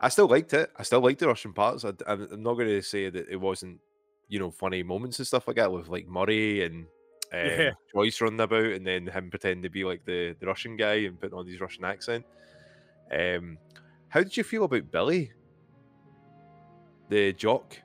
i 0.00 0.08
still 0.08 0.28
liked 0.28 0.54
it. 0.54 0.70
I 0.76 0.82
still 0.82 1.00
liked 1.00 1.20
the 1.20 1.28
russian 1.28 1.52
parts. 1.52 1.84
I, 1.84 1.92
i'm 2.06 2.28
I'm 2.32 2.42
not 2.42 2.54
going 2.54 2.68
to 2.68 2.82
say 2.82 3.10
that 3.10 3.28
it 3.28 3.36
wasn't 3.36 3.80
you 4.28 4.38
know 4.38 4.50
funny 4.50 4.82
moments 4.82 5.18
and 5.18 5.26
stuff 5.26 5.46
like 5.46 5.56
that 5.56 5.72
with 5.72 5.88
like 5.88 6.06
murray 6.08 6.64
and 6.64 6.86
um, 7.32 7.38
Yeah. 7.40 7.70
Joyce 7.92 8.20
running 8.20 8.40
about, 8.40 8.64
and 8.64 8.86
then 8.86 9.06
him 9.06 9.30
pretending 9.30 9.62
to 9.62 9.68
be 9.70 9.84
like 9.84 10.04
the, 10.04 10.36
the 10.38 10.46
Russian 10.46 10.76
guy 10.76 10.94
and 10.94 11.20
putting 11.20 11.38
on 11.38 11.46
his 11.46 11.60
Russian 11.60 11.84
accent. 11.84 12.24
Um, 13.10 13.58
how 14.08 14.22
did 14.22 14.36
you 14.36 14.44
feel 14.44 14.64
about 14.64 14.90
Billy, 14.90 15.32
the 17.08 17.32
jock? 17.32 17.76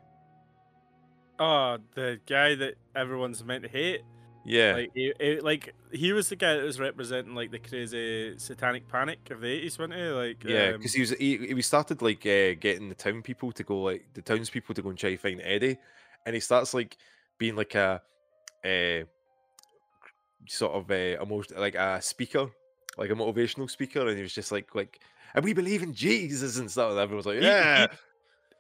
Oh, 1.40 1.78
the 1.96 2.20
guy 2.26 2.56
that 2.56 2.76
everyone's 2.96 3.44
meant 3.44 3.64
to 3.64 3.70
hate. 3.70 4.02
Yeah, 4.46 4.74
Like, 4.74 4.92
he, 4.94 5.12
he- 5.20 5.40
like 5.40 5.74
he 5.92 6.14
was 6.14 6.30
the 6.30 6.36
guy 6.36 6.56
that 6.56 6.64
was 6.64 6.80
representing 6.80 7.34
like 7.34 7.50
the 7.50 7.58
crazy 7.58 8.38
satanic 8.38 8.88
panic 8.88 9.32
of 9.32 9.42
the 9.42 9.48
eighties, 9.48 9.80
wasn't 9.80 9.96
he? 9.96 10.04
Like, 10.04 10.44
yeah, 10.44 10.68
um, 10.68 10.74
because 10.74 10.94
he 10.94 11.02
was 11.02 11.10
he, 11.12 11.38
he 11.38 11.62
started 11.64 12.04
like 12.04 12.24
uh, 12.28 12.54
getting 12.60 12.90
the 12.90 12.96
town 12.96 13.24
people 13.24 13.52
to 13.54 13.64
go 13.64 13.82
like 13.82 14.06
the 14.14 14.22
townspeople 14.22 14.76
to 14.76 14.84
go 14.84 14.90
and 14.90 15.00
try 15.00 15.10
to 15.12 15.18
find 15.18 15.42
Eddie, 15.44 15.78
and 16.28 16.36
he 16.36 16.40
starts 16.40 16.76
like 16.76 16.96
being 17.40 17.56
like 17.56 17.74
a, 17.74 18.04
a 18.64 19.06
sort 20.48 20.74
of 20.74 20.90
a 20.92 21.16
emotion, 21.22 21.60
like 21.60 21.76
a 21.76 22.02
speaker, 22.02 22.50
like 22.98 23.10
a 23.10 23.16
motivational 23.16 23.70
speaker, 23.70 24.08
and 24.08 24.16
he 24.16 24.24
was 24.24 24.34
just 24.34 24.52
like 24.52 24.74
like, 24.76 25.00
and 25.34 25.44
we 25.44 25.54
believe 25.54 25.84
in 25.84 25.94
Jesus 25.94 26.58
and 26.58 26.70
stuff. 26.70 26.92
And 26.92 27.00
everyone 27.00 27.18
was 27.18 27.26
like, 27.26 27.42
yeah, 27.42 27.88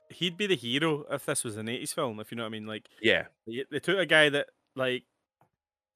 He'd 0.09 0.37
be 0.37 0.45
the 0.47 0.55
hero 0.55 1.05
if 1.09 1.25
this 1.25 1.43
was 1.43 1.57
an 1.57 1.65
80s 1.65 1.93
film, 1.93 2.19
if 2.19 2.31
you 2.31 2.37
know 2.37 2.43
what 2.43 2.49
I 2.49 2.51
mean. 2.51 2.67
Like, 2.67 2.87
yeah, 3.01 3.25
they, 3.47 3.65
they 3.71 3.79
took 3.79 3.97
a 3.97 4.05
guy 4.05 4.29
that, 4.29 4.47
like, 4.75 5.03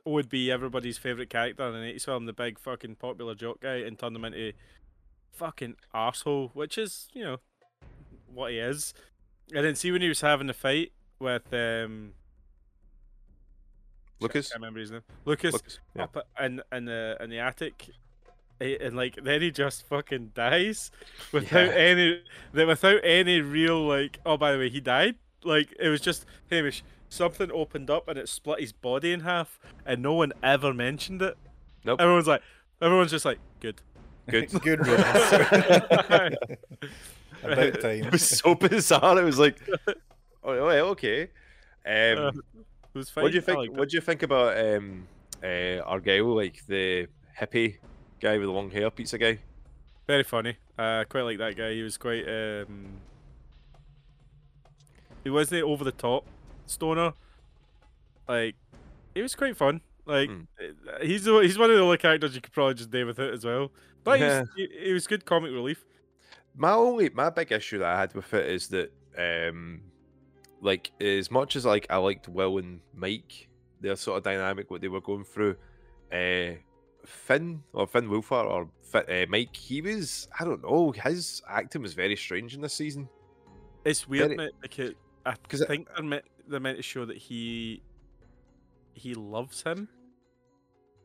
would 0.05 0.29
be 0.29 0.51
everybody's 0.51 0.97
favourite 0.97 1.29
character 1.29 1.67
in 1.67 1.75
an 1.75 1.83
80s 1.95 2.05
film, 2.05 2.25
the 2.25 2.33
big 2.33 2.59
fucking 2.59 2.95
popular 2.95 3.35
joke 3.35 3.61
guy, 3.61 3.75
and 3.75 3.99
turned 3.99 4.15
him 4.15 4.25
into 4.25 4.53
fucking 5.31 5.75
asshole, 5.93 6.49
which 6.53 6.77
is, 6.77 7.07
you 7.13 7.23
know, 7.23 7.37
what 8.33 8.51
he 8.51 8.57
is. 8.57 8.93
And 9.53 9.65
then 9.65 9.75
see 9.75 9.91
when 9.91 10.01
he 10.01 10.09
was 10.09 10.21
having 10.21 10.47
the 10.47 10.53
fight 10.53 10.91
with, 11.19 11.53
um, 11.53 12.13
shit, 14.19 14.21
I 14.21 14.25
Lucas, 14.25 14.49
can't 14.49 14.61
remember 14.61 14.79
his 14.79 14.91
name. 14.91 15.01
Lucas, 15.25 15.53
Lucas, 15.53 15.79
yeah. 15.95 16.03
up 16.03 16.17
in 16.41 16.61
in 16.71 16.85
the 16.85 17.17
in 17.19 17.29
the 17.29 17.39
attic, 17.39 17.89
and 18.59 18.95
like 18.95 19.17
then 19.23 19.41
he 19.41 19.51
just 19.51 19.85
fucking 19.87 20.31
dies 20.35 20.91
without 21.31 21.67
Yeah. 21.67 21.73
any 21.73 22.21
that 22.53 22.67
without 22.67 22.99
any 23.03 23.41
real 23.41 23.85
like. 23.85 24.19
Oh, 24.25 24.37
by 24.37 24.51
the 24.51 24.57
way, 24.57 24.69
he 24.69 24.79
died. 24.79 25.15
Like 25.43 25.73
it 25.79 25.89
was 25.89 26.01
just 26.01 26.25
Hamish. 26.49 26.83
Something 27.11 27.51
opened 27.51 27.89
up 27.89 28.07
and 28.07 28.19
it 28.19 28.29
split 28.29 28.59
his 28.59 28.71
body 28.71 29.11
in 29.13 29.21
half, 29.21 29.59
and 29.85 30.01
no 30.03 30.13
one 30.13 30.31
ever 30.43 30.73
mentioned 30.75 31.21
it. 31.23 31.35
Nope. 31.83 31.99
Everyone's 32.01 32.27
like, 32.27 32.43
everyone's 32.81 33.09
just 33.09 33.25
like, 33.25 33.39
good. 33.61 33.81
good. 34.29 34.47
Good 34.61 34.85
riddance. 34.85 35.31
About 37.43 37.79
time. 37.81 38.03
It 38.03 38.11
was 38.11 38.27
so 38.27 38.53
bizarre. 38.53 39.17
It 39.19 39.23
was 39.23 39.39
like, 39.39 39.57
oh, 40.43 40.51
okay. 40.53 41.23
Um, 41.85 42.17
Uh, 42.17 42.31
It 42.93 42.97
was 42.97 43.09
fine. 43.09 43.23
what 43.23 43.31
do 43.31 43.35
you 43.35 43.41
think? 43.41 43.57
liked 43.57 43.73
it. 43.73 43.77
What 43.79 43.89
do 43.89 43.97
you 43.97 44.01
think 44.01 44.23
about 44.23 44.57
um, 44.57 45.07
uh, 45.43 45.79
Argyle, 45.85 46.35
like 46.35 46.65
the 46.67 47.07
hippie 47.39 47.77
guy 48.19 48.37
with 48.37 48.47
the 48.47 48.51
long 48.51 48.69
hair, 48.71 48.89
pizza 48.89 49.17
guy? 49.17 49.39
Very 50.07 50.23
funny. 50.23 50.57
Uh, 50.77 51.03
quite 51.07 51.21
like 51.21 51.37
that 51.37 51.55
guy. 51.55 51.73
He 51.73 51.83
was 51.83 51.97
quite. 51.97 52.27
Um, 52.27 52.87
he 55.23 55.29
wasn't 55.29 55.63
over 55.63 55.83
the 55.83 55.91
top 55.91 56.25
stoner. 56.65 57.13
Like, 58.27 58.55
he 59.13 59.21
was 59.21 59.35
quite 59.35 59.55
fun. 59.57 59.81
Like, 60.05 60.29
uh, 60.29 61.03
he's 61.03 61.25
the- 61.25 61.39
he's 61.39 61.57
one 61.57 61.69
of 61.69 61.75
the 61.75 61.81
only 61.83 61.97
characters 61.97 62.33
you 62.35 62.41
could 62.41 62.53
probably 62.53 62.73
just 62.75 62.89
do 62.89 63.05
with 63.05 63.19
it 63.19 63.33
as 63.33 63.45
well. 63.45 63.71
But 64.03 64.19
he, 64.19 64.25
was, 64.25 64.47
he, 64.55 64.69
he 64.85 64.93
was 64.93 65.05
good 65.07 65.25
comic 65.25 65.51
relief. 65.51 65.83
My 66.55 66.71
only, 66.71 67.09
my 67.09 67.29
big 67.29 67.51
issue 67.51 67.79
that 67.79 67.87
I 67.95 67.99
had 67.99 68.13
with 68.13 68.33
it 68.33 68.49
is 68.49 68.69
that, 68.69 68.91
um, 69.17 69.81
like, 70.61 70.91
as 71.01 71.31
much 71.31 71.55
as 71.55 71.65
like 71.65 71.87
I 71.89 71.97
liked 71.97 72.27
Will 72.27 72.57
and 72.57 72.79
Mike, 72.93 73.47
their 73.81 73.95
sort 73.95 74.17
of 74.17 74.23
dynamic, 74.23 74.69
what 74.69 74.81
they 74.81 74.87
were 74.87 75.01
going 75.01 75.23
through, 75.23 75.55
uh, 76.11 76.55
Finn 77.05 77.63
or 77.73 77.87
Finn 77.87 78.07
Wolfhard 78.09 78.45
or 78.45 78.69
uh, 78.93 79.25
Mike, 79.29 79.55
he 79.55 79.81
was, 79.81 80.27
I 80.39 80.43
don't 80.43 80.61
know, 80.63 80.91
his 80.91 81.41
acting 81.47 81.81
was 81.81 81.93
very 81.93 82.15
strange 82.15 82.55
in 82.55 82.61
this 82.61 82.73
season. 82.73 83.07
It's 83.85 84.07
weird, 84.07 84.35
Very- 84.35 84.49
it, 84.63 84.97
I 85.25 85.35
'Cause 85.47 85.61
it- 85.61 85.67
think 85.67 85.87
they're 85.95 86.03
meant, 86.03 86.25
they're 86.47 86.59
meant 86.59 86.77
to 86.77 86.83
show 86.83 87.05
that 87.05 87.17
he 87.17 87.81
he 88.93 89.13
loves 89.13 89.61
him. 89.63 89.87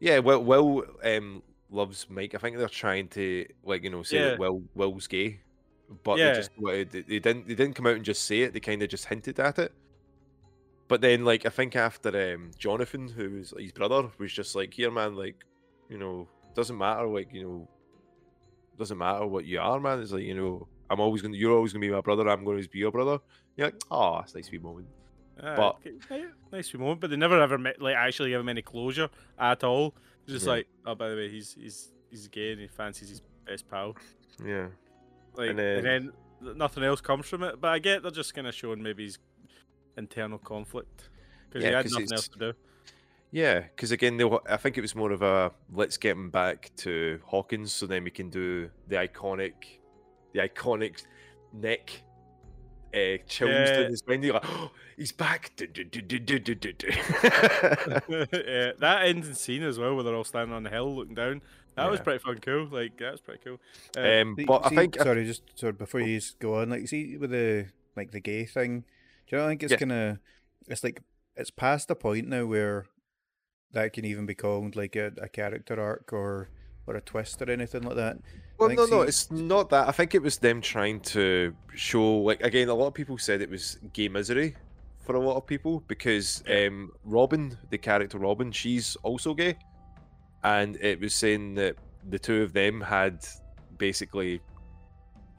Yeah, 0.00 0.18
Will, 0.18 0.42
Will 0.42 0.84
um, 1.04 1.42
loves 1.70 2.06
Mike. 2.10 2.34
I 2.34 2.38
think 2.38 2.56
they're 2.56 2.68
trying 2.68 3.08
to 3.10 3.46
like 3.62 3.84
you 3.84 3.90
know 3.90 4.02
say 4.02 4.16
Yeah. 4.18 4.28
that 4.30 4.38
Will 4.40 4.62
Will's 4.74 5.06
gay, 5.06 5.40
but 6.02 6.18
Yeah. 6.18 6.32
they 6.32 6.34
just 6.34 6.50
they, 6.62 6.84
didn't 7.20 7.46
they 7.48 7.54
didn't 7.54 7.74
come 7.74 7.86
out 7.86 7.96
and 7.96 8.04
just 8.04 8.24
say 8.24 8.40
it. 8.42 8.52
They 8.52 8.60
kind 8.60 8.82
of 8.82 8.88
just 8.88 9.06
hinted 9.06 9.38
at 9.40 9.58
it. 9.58 9.72
But 10.88 11.00
then, 11.00 11.24
like 11.24 11.46
I 11.46 11.48
think 11.50 11.76
after 11.76 12.34
um, 12.34 12.50
Jonathan, 12.58 13.08
who 13.08 13.30
was 13.38 13.54
his 13.58 13.72
brother, 13.72 14.10
was 14.18 14.32
just 14.32 14.54
like, 14.54 14.74
"Here, 14.74 14.90
man, 14.90 15.16
like 15.16 15.36
you 15.88 15.98
know, 15.98 16.28
doesn't 16.54 16.76
matter, 16.76 17.06
like 17.06 17.32
you 17.32 17.42
know, 17.42 17.68
doesn't 18.78 18.98
matter 18.98 19.26
what 19.26 19.44
you 19.46 19.60
are, 19.60 19.80
man. 19.80 20.00
It's 20.00 20.12
like 20.12 20.24
you 20.24 20.34
know, 20.34 20.68
I'm 20.90 21.00
always 21.00 21.22
gonna, 21.22 21.36
you're 21.36 21.52
always 21.56 21.72
gonna 21.72 21.80
be 21.86 21.90
my 21.90 22.00
brother. 22.02 22.28
I'm 22.28 22.44
going 22.44 22.62
to 22.62 22.68
be 22.68 22.78
your 22.80 22.92
brother." 22.92 23.18
You're 23.56 23.68
like, 23.68 23.82
"Oh, 23.90 24.18
that's 24.18 24.34
a 24.34 24.38
nice 24.38 24.50
wee 24.50 24.58
moment." 24.58 24.88
Uh, 25.42 25.56
But- 25.56 25.76
okay, 26.04 26.26
nice 26.52 26.72
wee 26.72 26.78
moment, 26.80 27.00
but 27.00 27.10
they 27.10 27.16
never 27.16 27.40
ever 27.40 27.56
met, 27.58 27.80
like 27.80 27.96
actually 27.96 28.30
give 28.30 28.40
him 28.40 28.48
any 28.48 28.62
closure 28.62 29.08
at 29.38 29.64
all. 29.64 29.94
Just 30.28 30.44
Yeah. 30.46 30.52
like, 30.52 30.66
oh, 30.86 30.94
by 30.94 31.08
the 31.08 31.16
way, 31.16 31.30
he's 31.30 31.54
he's 31.54 31.92
he's 32.10 32.28
gay 32.28 32.52
and 32.52 32.60
he 32.60 32.66
fancies 32.68 33.08
his 33.08 33.22
best 33.46 33.68
pal. 33.70 33.96
Yeah, 34.44 34.68
Like, 35.36 35.50
and 35.50 35.60
And 35.60 35.84
then, 35.86 36.12
nothing 36.56 36.84
else 36.84 37.00
comes 37.00 37.26
from 37.26 37.42
it. 37.42 37.60
But 37.60 37.68
I 37.68 37.78
get 37.78 38.02
they're 38.02 38.10
just 38.10 38.34
kind 38.34 38.46
of 38.46 38.54
showing 38.54 38.82
maybe 38.82 39.04
his 39.04 39.18
internal 39.96 40.38
conflict 40.38 41.10
because 41.48 41.62
Yeah, 41.62 41.70
he 41.70 41.74
had 41.76 41.84
'cause 41.86 41.92
nothing 41.92 42.12
else 42.12 42.28
to 42.28 42.38
do. 42.38 42.52
Yeah, 43.30 43.60
because 43.60 43.90
again, 43.90 44.16
they, 44.16 44.24
I 44.48 44.56
think 44.56 44.78
it 44.78 44.80
was 44.80 44.94
more 44.94 45.10
of 45.10 45.22
a 45.22 45.52
let's 45.72 45.96
get 45.96 46.12
him 46.12 46.30
back 46.30 46.70
to 46.78 47.20
Hawkins, 47.24 47.72
so 47.72 47.86
then 47.86 48.04
we 48.04 48.10
can 48.10 48.30
do 48.30 48.70
the 48.86 48.96
iconic, 48.96 49.54
the 50.32 50.40
iconic 50.40 51.04
neck 51.52 52.02
uh, 52.94 53.16
chills 53.26 53.50
Yeah. 53.50 53.72
down 53.82 53.90
his 53.90 53.98
spine. 53.98 54.22
You're 54.22 54.34
like, 54.34 54.44
oh, 54.46 54.70
he's 54.96 55.10
back. 55.10 55.50
Yeah, 58.08 58.72
that 58.78 59.00
ending 59.04 59.34
scene 59.34 59.62
as 59.64 59.78
well, 59.78 59.94
where 59.94 60.04
they're 60.04 60.14
all 60.14 60.22
standing 60.24 60.54
on 60.54 60.62
the 60.62 60.70
hill 60.70 60.94
looking 60.94 61.14
down. 61.16 61.42
That 61.76 61.90
was 61.90 62.00
pretty 62.00 62.18
fun, 62.20 62.38
cool. 62.38 62.66
Like 62.70 62.96
that 62.98 63.12
was 63.12 63.20
pretty 63.20 63.40
cool. 63.44 63.60
Uh, 63.96 64.20
um, 64.22 64.34
See- 64.36 64.44
but 64.44 64.66
I 64.66 64.68
think 64.70 64.96
sorry, 64.96 65.24
just 65.24 65.42
sorry 65.54 65.72
before 65.72 66.00
you 66.00 66.20
go 66.38 66.60
on. 66.60 66.70
Like, 66.70 66.86
see 66.88 67.16
with 67.16 67.30
the 67.30 67.66
like 67.96 68.10
the 68.12 68.20
gay 68.20 68.44
thing, 68.44 68.84
do 69.26 69.36
you 69.36 69.38
know? 69.38 69.46
I 69.46 69.48
think 69.48 69.62
it's 69.62 69.72
Yeah. 69.72 69.78
kind 69.78 69.92
of 69.92 70.18
it's 70.68 70.84
like 70.84 71.00
it's 71.36 71.50
past 71.50 71.88
the 71.88 71.94
point 71.96 72.28
now 72.28 72.46
where 72.46 72.86
that 73.72 73.92
can 73.92 74.04
even 74.04 74.24
be 74.24 74.34
called 74.34 74.76
like 74.76 74.94
a, 74.96 75.12
a 75.20 75.28
character 75.28 75.80
arc 75.80 76.12
or 76.12 76.48
or 76.86 76.96
a 76.96 77.00
twist 77.00 77.40
or 77.42 77.50
anything 77.50 77.82
like 77.82 77.96
that. 77.96 78.18
Well, 78.58 78.68
think 78.68 78.78
no, 78.78 78.86
no, 78.86 79.02
it's 79.02 79.30
not 79.32 79.70
that. 79.70 79.88
I 79.88 79.92
think 79.92 80.14
it 80.14 80.22
was 80.22 80.38
them 80.38 80.60
trying 80.60 81.00
to 81.00 81.56
show, 81.74 82.18
like, 82.18 82.40
again, 82.42 82.68
a 82.68 82.74
lot 82.74 82.86
of 82.88 82.94
people 82.94 83.18
said 83.18 83.40
it 83.40 83.50
was 83.50 83.78
gay 83.92 84.08
misery 84.08 84.54
for 85.00 85.16
a 85.16 85.18
lot 85.20 85.36
of 85.36 85.46
people 85.46 85.82
because 85.88 86.44
um, 86.48 86.92
Robin, 87.04 87.56
the 87.70 87.78
character 87.78 88.18
Robin, 88.18 88.52
she's 88.52 88.96
also 89.02 89.34
gay, 89.34 89.56
and 90.44 90.76
it 90.80 91.00
was 91.00 91.14
saying 91.14 91.54
that 91.56 91.76
the 92.10 92.18
two 92.18 92.42
of 92.42 92.52
them 92.52 92.80
had 92.80 93.24
basically 93.78 94.40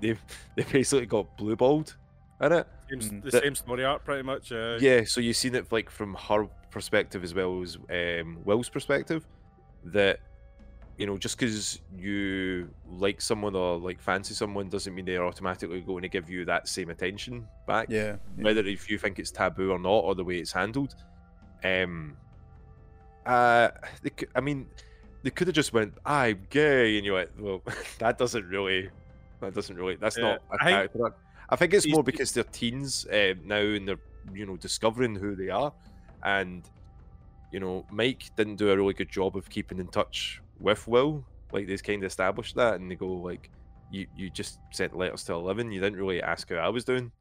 they 0.01 0.17
they 0.55 0.63
basically 0.63 1.05
got 1.05 1.37
blueballed 1.37 1.95
in 2.41 2.51
it. 2.51 2.67
same 2.89 2.99
Mm. 2.99 3.23
the 3.23 3.31
that- 3.31 3.43
same 3.43 3.55
story 3.55 3.85
arc, 3.85 4.03
pretty 4.03 4.23
much. 4.23 4.51
Uh, 4.51 4.77
Yeah, 4.81 5.03
so 5.05 5.21
you've 5.21 5.37
seen 5.37 5.55
it 5.55 5.71
like 5.71 5.89
from 5.89 6.13
her 6.15 6.47
perspective 6.71 7.23
as 7.23 7.33
well 7.33 7.61
as 7.61 7.77
um, 7.89 8.37
Will's 8.43 8.69
perspective. 8.69 9.25
That 9.85 10.19
you 10.97 11.05
know, 11.05 11.17
just 11.17 11.37
because 11.37 11.81
you 11.97 12.69
like 12.89 13.19
someone 13.21 13.53
or 13.55 13.77
like 13.77 13.99
fancy 14.01 14.33
someone 14.33 14.69
doesn't 14.69 14.95
mean 14.95 15.03
they're 15.05 15.25
automatically 15.25 15.81
going 15.81 16.01
to 16.03 16.07
give 16.09 16.29
you 16.29 16.45
that 16.45 16.67
same 16.69 16.89
attention 16.89 17.47
back. 17.67 17.87
Yeah, 17.89 18.15
yeah. 18.37 18.43
Whether 18.43 18.65
if 18.65 18.89
you 18.89 18.97
think 18.97 19.19
it's 19.19 19.29
taboo 19.31 19.71
or 19.71 19.79
not, 19.79 19.99
or 20.05 20.15
the 20.15 20.23
way 20.23 20.37
it's 20.37 20.51
handled. 20.53 20.95
Um. 21.63 22.17
Uh, 23.25 23.69
they, 24.03 24.11
I 24.35 24.39
mean, 24.41 24.67
they 25.25 25.31
could 25.31 25.47
have 25.47 25.55
just 25.55 25.73
went, 25.73 25.95
"I'm 26.05 26.45
gay," 26.51 26.97
and 26.97 27.05
you're 27.05 27.17
like, 27.17 27.31
"Well, 27.39 27.63
that 27.97 28.19
doesn't 28.19 28.47
really, 28.47 28.91
that 29.41 29.55
doesn't 29.55 29.75
really, 29.75 29.95
that's 29.95 30.17
Yeah, 30.17 30.23
not 30.23 30.41
a 30.51 30.63
I 30.63 30.69
character 30.69 31.03
arc." 31.03 31.17
I 31.49 31.55
think 31.55 31.73
it's 31.73 31.87
more 31.87 32.03
because 32.03 32.31
they're 32.31 32.43
teens 32.43 33.07
uh, 33.07 33.33
now 33.43 33.57
and 33.57 33.87
they're 33.87 33.99
you 34.33 34.45
know 34.45 34.55
discovering 34.55 35.15
who 35.15 35.35
they 35.35 35.49
are, 35.49 35.73
and 36.23 36.69
you 37.51 37.59
know 37.59 37.87
Mike 37.89 38.29
didn't 38.37 38.57
do 38.57 38.69
a 38.69 38.77
really 38.77 38.93
good 38.93 39.09
job 39.09 39.35
of 39.35 39.49
keeping 39.49 39.79
in 39.79 39.87
touch 39.87 40.41
with 40.59 40.87
Will. 40.87 41.25
Like 41.51 41.65
they 41.65 41.77
kind 41.77 42.03
of 42.03 42.07
established 42.07 42.55
that, 42.55 42.75
and 42.75 42.91
they 42.91 42.95
go 42.95 43.07
like, 43.07 43.49
"You 43.89 44.05
you 44.15 44.29
just 44.29 44.59
sent 44.71 44.95
letters 44.95 45.23
to 45.23 45.33
Eleven. 45.33 45.71
You 45.71 45.81
didn't 45.81 45.97
really 45.97 46.21
ask 46.21 46.49
how 46.49 46.57
I 46.57 46.69
was 46.69 46.85
doing, 46.85 47.11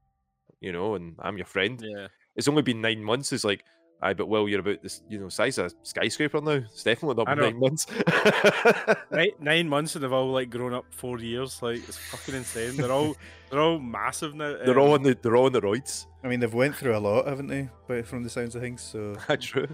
you 0.61 0.73
know, 0.73 0.95
and 0.95 1.17
I'm 1.21 1.39
your 1.39 1.47
friend." 1.47 1.83
yeah. 1.83 2.09
It's 2.37 2.49
only 2.49 2.63
been 2.63 2.81
nine 2.81 3.03
months. 3.03 3.33
It's 3.33 3.45
like, 3.45 3.65
I 4.03 4.13
but 4.13 4.27
Will, 4.29 4.49
you're 4.49 4.61
about 4.61 4.83
this, 4.83 5.03
you 5.09 5.19
know, 5.19 5.29
size 5.29 5.57
of 5.59 5.67
a 5.67 5.71
skyscraper 5.83 6.41
now. 6.41 6.51
It's 6.53 6.83
definitely 6.83 7.25
not 7.25 7.29
I 7.29 7.35
been 7.35 7.45
know. 7.45 7.51
nine 7.51 7.61
months. 7.61 7.87
Nine, 9.11 9.31
nine 9.41 9.69
months 9.69 9.95
and 9.95 10.05
they've 10.05 10.13
all 10.13 10.31
like 10.31 10.51
grown 10.51 10.75
up 10.75 10.85
four 10.91 11.19
years. 11.21 11.63
Like 11.63 11.77
it's 11.77 11.97
fucking 11.97 12.35
insane. 12.35 12.77
They're 12.77 12.93
all 12.93 13.17
they're 13.51 13.61
all 13.61 13.79
massive 13.79 14.35
now. 14.35 14.57
they're 14.65 14.79
all 14.79 14.89
um, 14.89 14.95
on 14.95 15.03
the 15.05 15.17
they're 15.21 15.37
all 15.37 15.47
on 15.47 15.53
the 15.53 15.63
roids. 15.63 16.07
I 16.23 16.29
mean, 16.29 16.41
they've 16.41 16.53
went 16.53 16.77
through 16.77 16.97
a 16.97 16.99
lot, 16.99 17.27
haven't 17.27 17.47
they? 17.47 17.69
But 17.87 18.07
from 18.07 18.23
the 18.25 18.31
sounds 18.31 18.55
of 18.55 18.63
things, 18.63 18.83
so 18.83 19.15
True. 19.41 19.69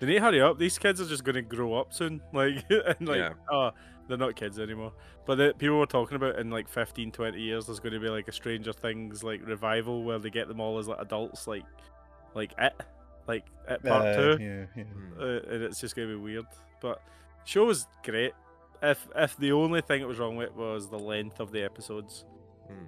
They 0.00 0.06
need 0.06 0.14
to 0.14 0.20
hurry 0.20 0.40
up. 0.40 0.58
These 0.58 0.78
kids 0.78 1.00
are 1.00 1.06
just 1.06 1.24
going 1.24 1.34
to 1.34 1.42
grow 1.42 1.74
up 1.74 1.92
soon. 1.92 2.22
Like, 2.32 2.64
and 2.70 3.06
like, 3.06 3.18
Yeah. 3.18 3.32
oh, 3.52 3.70
they're 4.08 4.16
not 4.16 4.34
kids 4.34 4.58
anymore. 4.58 4.92
But 5.26 5.34
the, 5.36 5.54
people 5.58 5.78
were 5.78 5.84
talking 5.86 6.16
about 6.16 6.38
in 6.38 6.48
like 6.50 6.68
15, 6.68 7.12
20 7.12 7.38
years, 7.38 7.66
there's 7.66 7.80
going 7.80 7.92
to 7.92 8.00
be 8.00 8.08
like 8.08 8.26
a 8.26 8.32
Stranger 8.32 8.72
Things 8.72 9.22
like 9.22 9.46
revival 9.46 10.02
where 10.02 10.18
they 10.18 10.30
get 10.30 10.48
them 10.48 10.58
all 10.58 10.78
as 10.78 10.88
like 10.88 11.00
adults, 11.00 11.46
like, 11.46 11.64
like 12.34 12.52
it, 12.58 12.72
like 13.30 13.46
it 13.68 13.82
part 13.84 14.06
uh, 14.06 14.16
two, 14.16 14.42
Yeah, 14.42 14.64
yeah. 14.76 14.84
Hmm. 14.84 15.20
uh, 15.20 15.52
and 15.52 15.62
it's 15.62 15.80
just 15.80 15.94
going 15.96 16.08
to 16.08 16.14
be 16.16 16.20
weird. 16.20 16.46
But 16.80 17.02
show 17.44 17.64
was 17.66 17.86
great. 18.04 18.32
If 18.82 19.06
if 19.14 19.36
the 19.36 19.52
only 19.52 19.80
thing 19.82 20.00
it 20.02 20.08
was 20.08 20.18
wrong 20.18 20.36
with 20.36 20.54
was 20.54 20.88
the 20.88 20.98
length 20.98 21.38
of 21.40 21.52
the 21.52 21.62
episodes, 21.62 22.24
Hmm. 22.68 22.86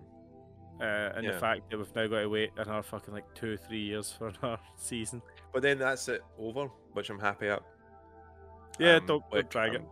uh, 0.80 0.84
and 1.16 1.24
Yeah. 1.24 1.32
the 1.32 1.38
fact 1.38 1.70
that 1.70 1.76
we've 1.78 1.94
now 1.94 2.06
got 2.06 2.20
to 2.20 2.28
wait 2.28 2.50
another 2.56 2.82
fucking 2.82 3.12
like 3.14 3.32
two, 3.34 3.56
three 3.56 3.80
years 3.90 4.10
for 4.12 4.28
another 4.42 4.60
season. 4.76 5.22
but 5.52 5.62
then 5.62 5.78
that's 5.78 6.08
it 6.08 6.22
over, 6.38 6.66
which 6.92 7.10
I'm 7.10 7.18
happy 7.20 7.48
at. 7.48 7.62
Yeah, 8.78 8.96
Um, 8.96 9.06
don't, 9.06 9.24
don't 9.30 9.50
drag 9.50 9.74
it. 9.74 9.80
um, 9.82 9.86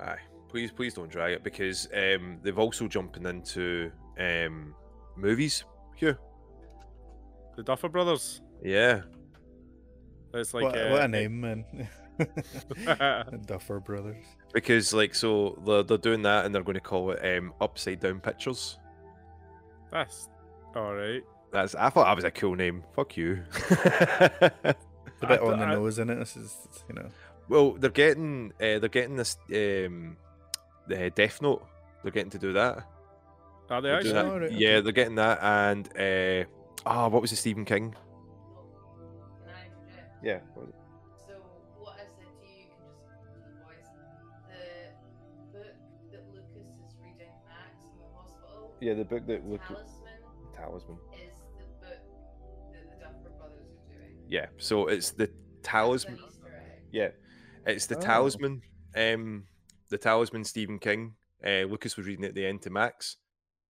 Aye, 0.00 0.18
please, 0.48 0.72
please 0.72 0.92
don't 0.94 1.08
drag 1.10 1.32
it 1.34 1.44
because 1.44 1.88
um, 1.94 2.38
they've 2.42 2.58
also 2.58 2.88
jumping 2.88 3.24
into 3.26 3.92
um, 4.18 4.74
movies. 5.16 5.64
Hugh, 5.94 6.16
The 7.56 7.62
Duffer 7.62 7.88
Brothers. 7.88 8.42
yeah, 8.62 9.02
It's 10.34 10.52
like 10.54 10.64
what, 10.64 10.76
uh, 10.78 10.90
what 10.90 11.02
a 11.02 11.08
name, 11.08 11.40
man. 11.40 11.64
Duffer 13.46 13.80
Brothers. 13.80 14.24
because 14.52 14.92
like 14.92 15.14
so 15.14 15.60
they're, 15.66 15.82
they're 15.82 15.98
doing 15.98 16.22
that 16.22 16.44
and 16.46 16.54
they're 16.54 16.62
going 16.62 16.74
to 16.74 16.80
call 16.80 17.10
it 17.12 17.38
um, 17.38 17.52
Upside 17.60 18.00
Down 18.00 18.20
Pictures. 18.20 18.78
That's 19.90 20.28
all 20.76 20.94
right. 20.94 21.22
That's 21.52 21.74
I 21.74 21.90
thought 21.90 22.04
that 22.04 22.16
was 22.16 22.24
a 22.24 22.30
cool 22.30 22.54
name. 22.54 22.82
Fuck 22.94 23.16
you. 23.16 23.42
It's 25.16 25.22
a 25.22 25.26
bit 25.28 25.40
I- 25.40 25.44
on 25.46 25.58
the 25.60 25.64
I- 25.66 25.74
nose, 25.74 25.98
in 26.00 26.10
it? 26.10 26.16
This 26.16 26.36
is, 26.36 26.56
you 26.88 26.94
know. 26.96 27.08
well, 27.48 27.72
they're 27.72 27.88
getting 27.90 28.52
uh, 28.60 28.78
they're 28.80 28.88
getting 28.88 29.14
this 29.16 29.36
um, 29.54 30.16
the 30.88 31.10
Death 31.14 31.40
Note. 31.40 31.64
They're 32.02 32.10
getting 32.12 32.30
to 32.30 32.38
do 32.38 32.52
that. 32.54 32.84
Are 33.70 33.80
they 33.80 33.88
They're 33.88 33.96
actually? 33.98 34.14
Oh, 34.18 34.38
right, 34.40 34.52
Yeah, 34.52 34.68
okay. 34.70 34.80
they're 34.80 34.92
getting 34.92 35.14
that 35.14 35.38
and 35.40 35.88
uh, 35.96 36.44
ah, 36.84 37.06
what 37.08 37.22
was 37.22 37.30
the 37.30 37.36
Stephen 37.36 37.64
King? 37.64 37.94
Can 40.24 40.32
I 40.32 40.36
interject? 40.36 40.56
Yeah. 40.56 41.26
So 41.26 41.32
what 41.78 41.94
I 41.94 42.04
said 42.16 42.32
to 42.40 42.46
you, 42.48 42.64
you 42.64 42.68
can 42.70 42.88
just 42.96 43.20
to 43.20 43.38
the 43.44 43.52
boys. 43.62 43.88
The 44.48 45.58
book 45.58 45.74
that 46.12 46.24
Lucas 46.32 46.74
is 46.80 46.94
reading 47.02 47.32
Max 47.48 47.76
in 47.84 47.98
the 48.00 48.08
hospital, 48.16 48.74
Yeah, 48.80 48.94
the 48.94 49.04
book 49.04 49.26
that 49.26 49.46
look 49.48 49.60
Talisman, 49.62 50.18
Talisman. 50.56 50.98
is 51.14 51.32
the 51.58 51.64
book 51.86 52.02
that 52.72 52.84
the 52.90 52.96
Duffer 53.04 53.30
Brothers 53.38 53.68
are 53.68 53.94
doing. 53.94 54.16
Yeah, 54.28 54.46
so 54.58 54.86
it's 54.88 55.10
the 55.10 55.30
Talisman. 55.62 56.18
Yeah, 56.92 57.08
it's 57.66 57.86
the 57.86 57.96
Oh. 57.96 58.00
Talisman. 58.00 58.62
Um, 58.96 59.44
the 59.90 59.98
Talisman. 59.98 60.44
Stephen 60.44 60.78
King. 60.78 61.14
Uh, 61.44 61.64
Lucas 61.68 61.96
was 61.96 62.06
reading 62.06 62.24
it 62.24 62.28
at 62.28 62.34
the 62.34 62.46
end 62.46 62.62
to 62.62 62.70
Max. 62.70 63.16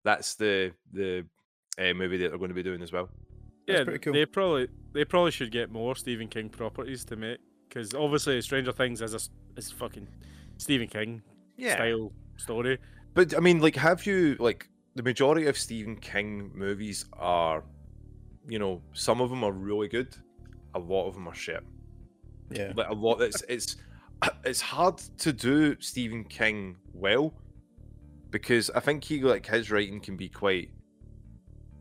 That's 0.04 0.34
the 0.36 0.72
the 0.92 1.26
uh, 1.78 1.92
movie 1.94 2.18
that 2.18 2.28
they're 2.28 2.38
going 2.38 2.50
to 2.50 2.54
be 2.54 2.62
doing 2.62 2.82
as 2.82 2.92
well. 2.92 3.08
That's 3.66 3.78
yeah, 3.78 3.84
pretty 3.84 3.98
cool. 4.00 4.12
they 4.12 4.26
probably 4.26 4.68
they 4.92 5.04
probably 5.04 5.30
should 5.30 5.50
get 5.50 5.70
more 5.70 5.96
Stephen 5.96 6.28
King 6.28 6.48
properties 6.48 7.04
to 7.06 7.16
make 7.16 7.38
because 7.68 7.94
obviously 7.94 8.40
Stranger 8.42 8.72
Things 8.72 9.00
is 9.00 9.12
a 9.12 9.16
s- 9.16 9.30
is 9.56 9.70
fucking 9.70 10.06
Stephen 10.58 10.88
King 10.88 11.22
style 11.58 12.12
story. 12.36 12.78
but 13.14 13.36
I 13.36 13.40
mean, 13.40 13.60
like, 13.60 13.76
have 13.76 14.06
you 14.06 14.36
like 14.38 14.68
the 14.94 15.02
majority 15.02 15.46
of 15.46 15.56
Stephen 15.56 15.96
King 15.96 16.50
movies 16.54 17.04
are, 17.14 17.64
you 18.46 18.58
know, 18.58 18.82
some 18.92 19.20
of 19.20 19.30
them 19.30 19.42
are 19.42 19.52
really 19.52 19.88
good, 19.88 20.14
a 20.74 20.78
lot 20.78 21.08
of 21.08 21.14
them 21.14 21.26
are 21.26 21.34
shit. 21.34 21.64
Yeah. 22.50 22.72
Like 22.76 22.88
a 22.88 22.94
lot. 22.94 23.20
It's 23.22 23.42
it's 23.48 23.76
it's 24.44 24.60
hard 24.60 24.98
to 25.18 25.32
do 25.32 25.76
Stephen 25.80 26.24
King 26.24 26.76
well 26.92 27.32
because 28.30 28.70
I 28.70 28.80
think 28.80 29.04
he 29.04 29.22
like 29.22 29.46
his 29.46 29.70
writing 29.70 30.00
can 30.00 30.16
be 30.16 30.28
quite, 30.28 30.70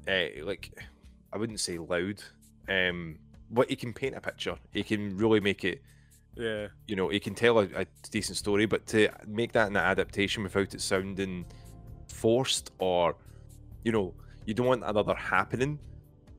uh, 0.08 0.44
like, 0.44 0.72
I 1.34 1.38
wouldn't 1.38 1.60
say 1.60 1.78
loud, 1.78 2.24
um, 2.70 3.18
but 3.50 3.70
he 3.70 3.76
can 3.76 3.94
paint 3.94 4.16
a 4.16 4.22
picture. 4.22 4.56
He 4.72 4.84
can 4.84 5.18
really 5.18 5.40
make 5.40 5.64
it. 5.64 5.82
Yeah, 6.36 6.68
You 6.88 6.96
know, 6.96 7.10
he 7.10 7.20
can 7.20 7.36
tell 7.36 7.60
a, 7.60 7.68
a 7.76 7.86
decent 8.10 8.38
story, 8.38 8.66
but 8.66 8.88
to 8.88 9.10
make 9.28 9.52
that 9.52 9.68
an 9.68 9.78
adaptation 9.78 10.44
without 10.44 10.74
it 10.74 10.82
sounding 10.82 11.46
forced 12.08 12.72
or, 12.80 13.16
you 13.84 13.92
know, 13.92 14.16
you 14.46 14.54
don't 14.54 14.66
want 14.66 14.84
another 14.84 15.14
happening. 15.14 15.80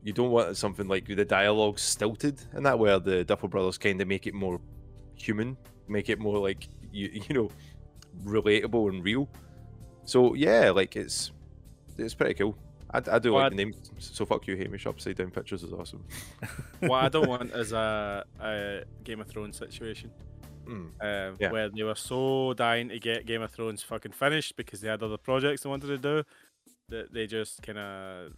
You 0.02 0.12
don't 0.12 0.30
want 0.30 0.56
something 0.56 0.88
like 0.88 1.06
the 1.06 1.24
dialogue 1.24 1.78
stilted 1.78 2.40
and 2.52 2.66
that 2.66 2.78
where 2.78 2.98
the 2.98 3.24
Duffer 3.24 3.48
Brothers 3.48 3.78
kind 3.78 4.00
of 4.00 4.08
make 4.08 4.26
it 4.26 4.34
more 4.34 4.60
human, 5.14 5.56
make 5.88 6.08
it 6.08 6.18
more 6.18 6.38
like 6.38 6.68
you 6.92 7.22
you 7.28 7.34
know 7.34 7.50
relatable 8.24 8.88
and 8.90 9.04
real. 9.04 9.28
So 10.04 10.34
yeah, 10.34 10.70
like 10.70 10.96
it's 10.96 11.32
it's 11.96 12.14
pretty 12.14 12.34
cool. 12.34 12.56
I, 12.94 13.16
I 13.16 13.18
do 13.18 13.32
Well, 13.34 13.42
like 13.42 13.52
I- 13.52 13.56
the 13.56 13.64
name. 13.64 13.74
So 13.98 14.24
fuck 14.24 14.46
you, 14.46 14.56
Hamish. 14.56 14.86
Upside 14.86 15.16
down 15.16 15.30
pictures 15.30 15.62
is 15.62 15.72
awesome. 15.72 16.04
what 16.80 17.04
I 17.04 17.08
don't 17.08 17.28
want 17.28 17.52
is 17.54 17.72
a, 17.72 18.24
a 18.40 18.82
Game 19.02 19.20
of 19.20 19.26
Thrones 19.26 19.58
situation 19.58 20.10
Mm. 20.66 20.70
um, 21.02 21.36
Yeah. 21.38 21.50
where 21.52 21.68
they 21.68 21.82
were 21.82 21.94
so 21.94 22.54
dying 22.54 22.88
to 22.88 22.98
get 22.98 23.26
Game 23.26 23.42
of 23.42 23.50
Thrones 23.50 23.82
fucking 23.82 24.12
finished 24.12 24.56
because 24.56 24.80
they 24.80 24.88
had 24.88 25.02
other 25.02 25.18
projects 25.18 25.62
they 25.62 25.68
wanted 25.68 25.88
to 25.88 25.98
do 25.98 26.22
that 26.88 27.12
they 27.12 27.26
just 27.26 27.62
kind 27.62 27.76
of 27.76 28.32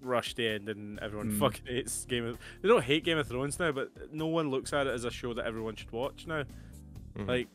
rushed 0.00 0.36
the 0.36 0.48
end 0.48 0.68
and 0.68 0.98
everyone 0.98 1.30
Mm. 1.30 1.38
fucking 1.38 1.66
hates 1.66 2.04
Game 2.04 2.24
of. 2.26 2.38
They 2.62 2.68
don't 2.68 2.82
hate 2.82 3.04
Game 3.04 3.18
of 3.18 3.28
Thrones 3.28 3.60
now, 3.60 3.70
but 3.70 4.12
no 4.12 4.26
one 4.26 4.50
looks 4.50 4.72
at 4.72 4.88
it 4.88 4.90
as 4.94 5.04
a 5.04 5.10
show 5.10 5.34
that 5.34 5.46
everyone 5.46 5.76
should 5.76 5.92
watch 5.92 6.26
now. 6.26 6.42
Mhm. 7.16 7.28
Like, 7.28 7.48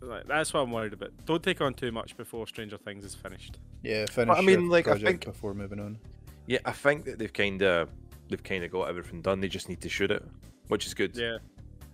like 0.00 0.26
that's 0.26 0.52
what 0.52 0.60
I'm 0.60 0.70
worried 0.70 0.92
about. 0.92 1.10
Don't 1.24 1.42
take 1.42 1.60
on 1.60 1.74
too 1.74 1.92
much 1.92 2.16
before 2.16 2.46
Stranger 2.46 2.76
Things 2.76 3.04
is 3.04 3.14
finished. 3.14 3.58
Yeah, 3.82 4.06
finish 4.06 4.36
I 4.36 4.40
mean, 4.40 4.62
your 4.62 4.70
like, 4.70 4.88
I 4.88 4.98
think- 4.98 5.24
before 5.24 5.54
moving 5.54 5.80
on. 5.80 5.98
Yeah, 6.46 6.58
I 6.64 6.72
think 6.72 7.04
that 7.06 7.18
they've 7.18 7.32
kind 7.32 7.62
of 7.62 7.88
they've 8.28 8.42
kind 8.42 8.62
of 8.64 8.70
got 8.70 8.88
everything 8.88 9.20
done. 9.20 9.40
They 9.40 9.48
just 9.48 9.68
need 9.68 9.80
to 9.80 9.88
shoot 9.88 10.10
it, 10.10 10.24
which 10.68 10.86
is 10.86 10.94
good. 10.94 11.16
Yeah, 11.16 11.38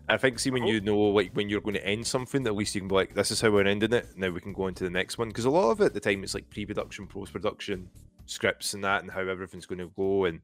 I 0.09 0.17
think 0.17 0.39
see 0.39 0.51
when 0.51 0.65
oh. 0.65 0.67
you 0.67 0.81
know 0.81 0.99
like 0.99 1.33
when 1.33 1.49
you're 1.49 1.61
going 1.61 1.75
to 1.75 1.87
end 1.87 2.07
something, 2.07 2.47
at 2.47 2.55
least 2.55 2.75
you 2.75 2.81
can 2.81 2.89
be 2.89 2.95
like, 2.95 3.15
this 3.15 3.31
is 3.31 3.41
how 3.41 3.51
we're 3.51 3.67
ending 3.67 3.93
it. 3.93 4.09
Now 4.17 4.31
we 4.31 4.41
can 4.41 4.53
go 4.53 4.67
into 4.67 4.85
the 4.85 4.91
next 4.91 5.19
one 5.19 5.29
because 5.29 5.45
a 5.45 5.51
lot 5.51 5.71
of 5.71 5.81
it 5.81 5.87
at 5.87 5.95
the 5.95 6.01
time 6.01 6.23
it's 6.23 6.35
like 6.35 6.51
pre-production, 6.51 7.07
post-production, 7.07 7.89
scripts 8.27 8.75
and 8.75 8.85
that, 8.85 9.03
and 9.03 9.11
how 9.11 9.21
everything's 9.21 9.67
going 9.67 9.79
to 9.79 9.93
go 9.97 10.25
and 10.27 10.41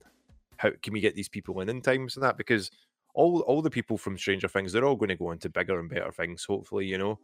how 0.56 0.70
can 0.82 0.92
we 0.92 1.00
get 1.00 1.14
these 1.14 1.28
people 1.28 1.60
in 1.60 1.68
in 1.68 1.80
times 1.80 2.16
and 2.16 2.24
that 2.24 2.36
because 2.36 2.70
all 3.14 3.40
all 3.42 3.62
the 3.62 3.70
people 3.70 3.98
from 3.98 4.16
Stranger 4.16 4.48
Things 4.48 4.72
they're 4.72 4.84
all 4.84 4.96
going 4.96 5.08
to 5.08 5.16
go 5.16 5.32
into 5.32 5.48
bigger 5.48 5.78
and 5.78 5.90
better 5.90 6.12
things. 6.12 6.44
Hopefully, 6.44 6.86
you 6.86 6.98
know. 6.98 7.18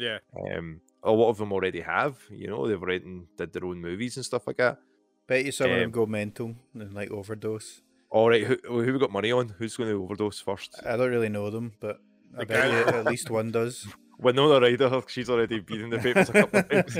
Yeah. 0.00 0.18
Um, 0.56 0.80
a 1.02 1.10
lot 1.12 1.30
of 1.30 1.38
them 1.38 1.52
already 1.52 1.80
have. 1.82 2.18
You 2.30 2.48
know, 2.48 2.66
they've 2.66 2.80
written 2.82 3.26
did 3.36 3.52
their 3.52 3.64
own 3.64 3.80
movies 3.80 4.16
and 4.16 4.24
stuff 4.24 4.46
like 4.46 4.56
that. 4.58 4.78
Bet 5.26 5.44
you 5.44 5.52
some 5.52 5.68
of 5.70 5.74
Um, 5.74 5.80
them 5.80 5.90
go 5.90 6.06
mental 6.06 6.54
and 6.74 6.92
like 6.94 7.10
overdose. 7.10 7.82
All 8.10 8.28
right, 8.28 8.44
who 8.44 8.56
who 8.64 8.92
we 8.92 8.98
got 8.98 9.12
money 9.12 9.30
on? 9.32 9.54
Who's 9.58 9.76
going 9.76 9.90
to 9.90 10.02
overdose 10.02 10.40
first? 10.40 10.80
I 10.84 10.96
don't 10.96 11.10
really 11.10 11.28
know 11.28 11.48
them, 11.50 11.72
but 11.80 11.98
I 12.36 12.44
bet 12.44 12.70
you 12.72 12.78
at 12.98 13.04
least 13.06 13.30
one 13.30 13.50
does. 13.52 13.86
Winona 14.18 14.60
Ryder, 14.60 15.00
she's 15.08 15.30
already 15.30 15.60
been 15.60 15.80
in 15.84 15.90
the 15.90 15.98
papers 15.98 16.28
a 16.28 16.32
couple 16.32 16.58
of 16.60 16.68
times. 16.70 16.98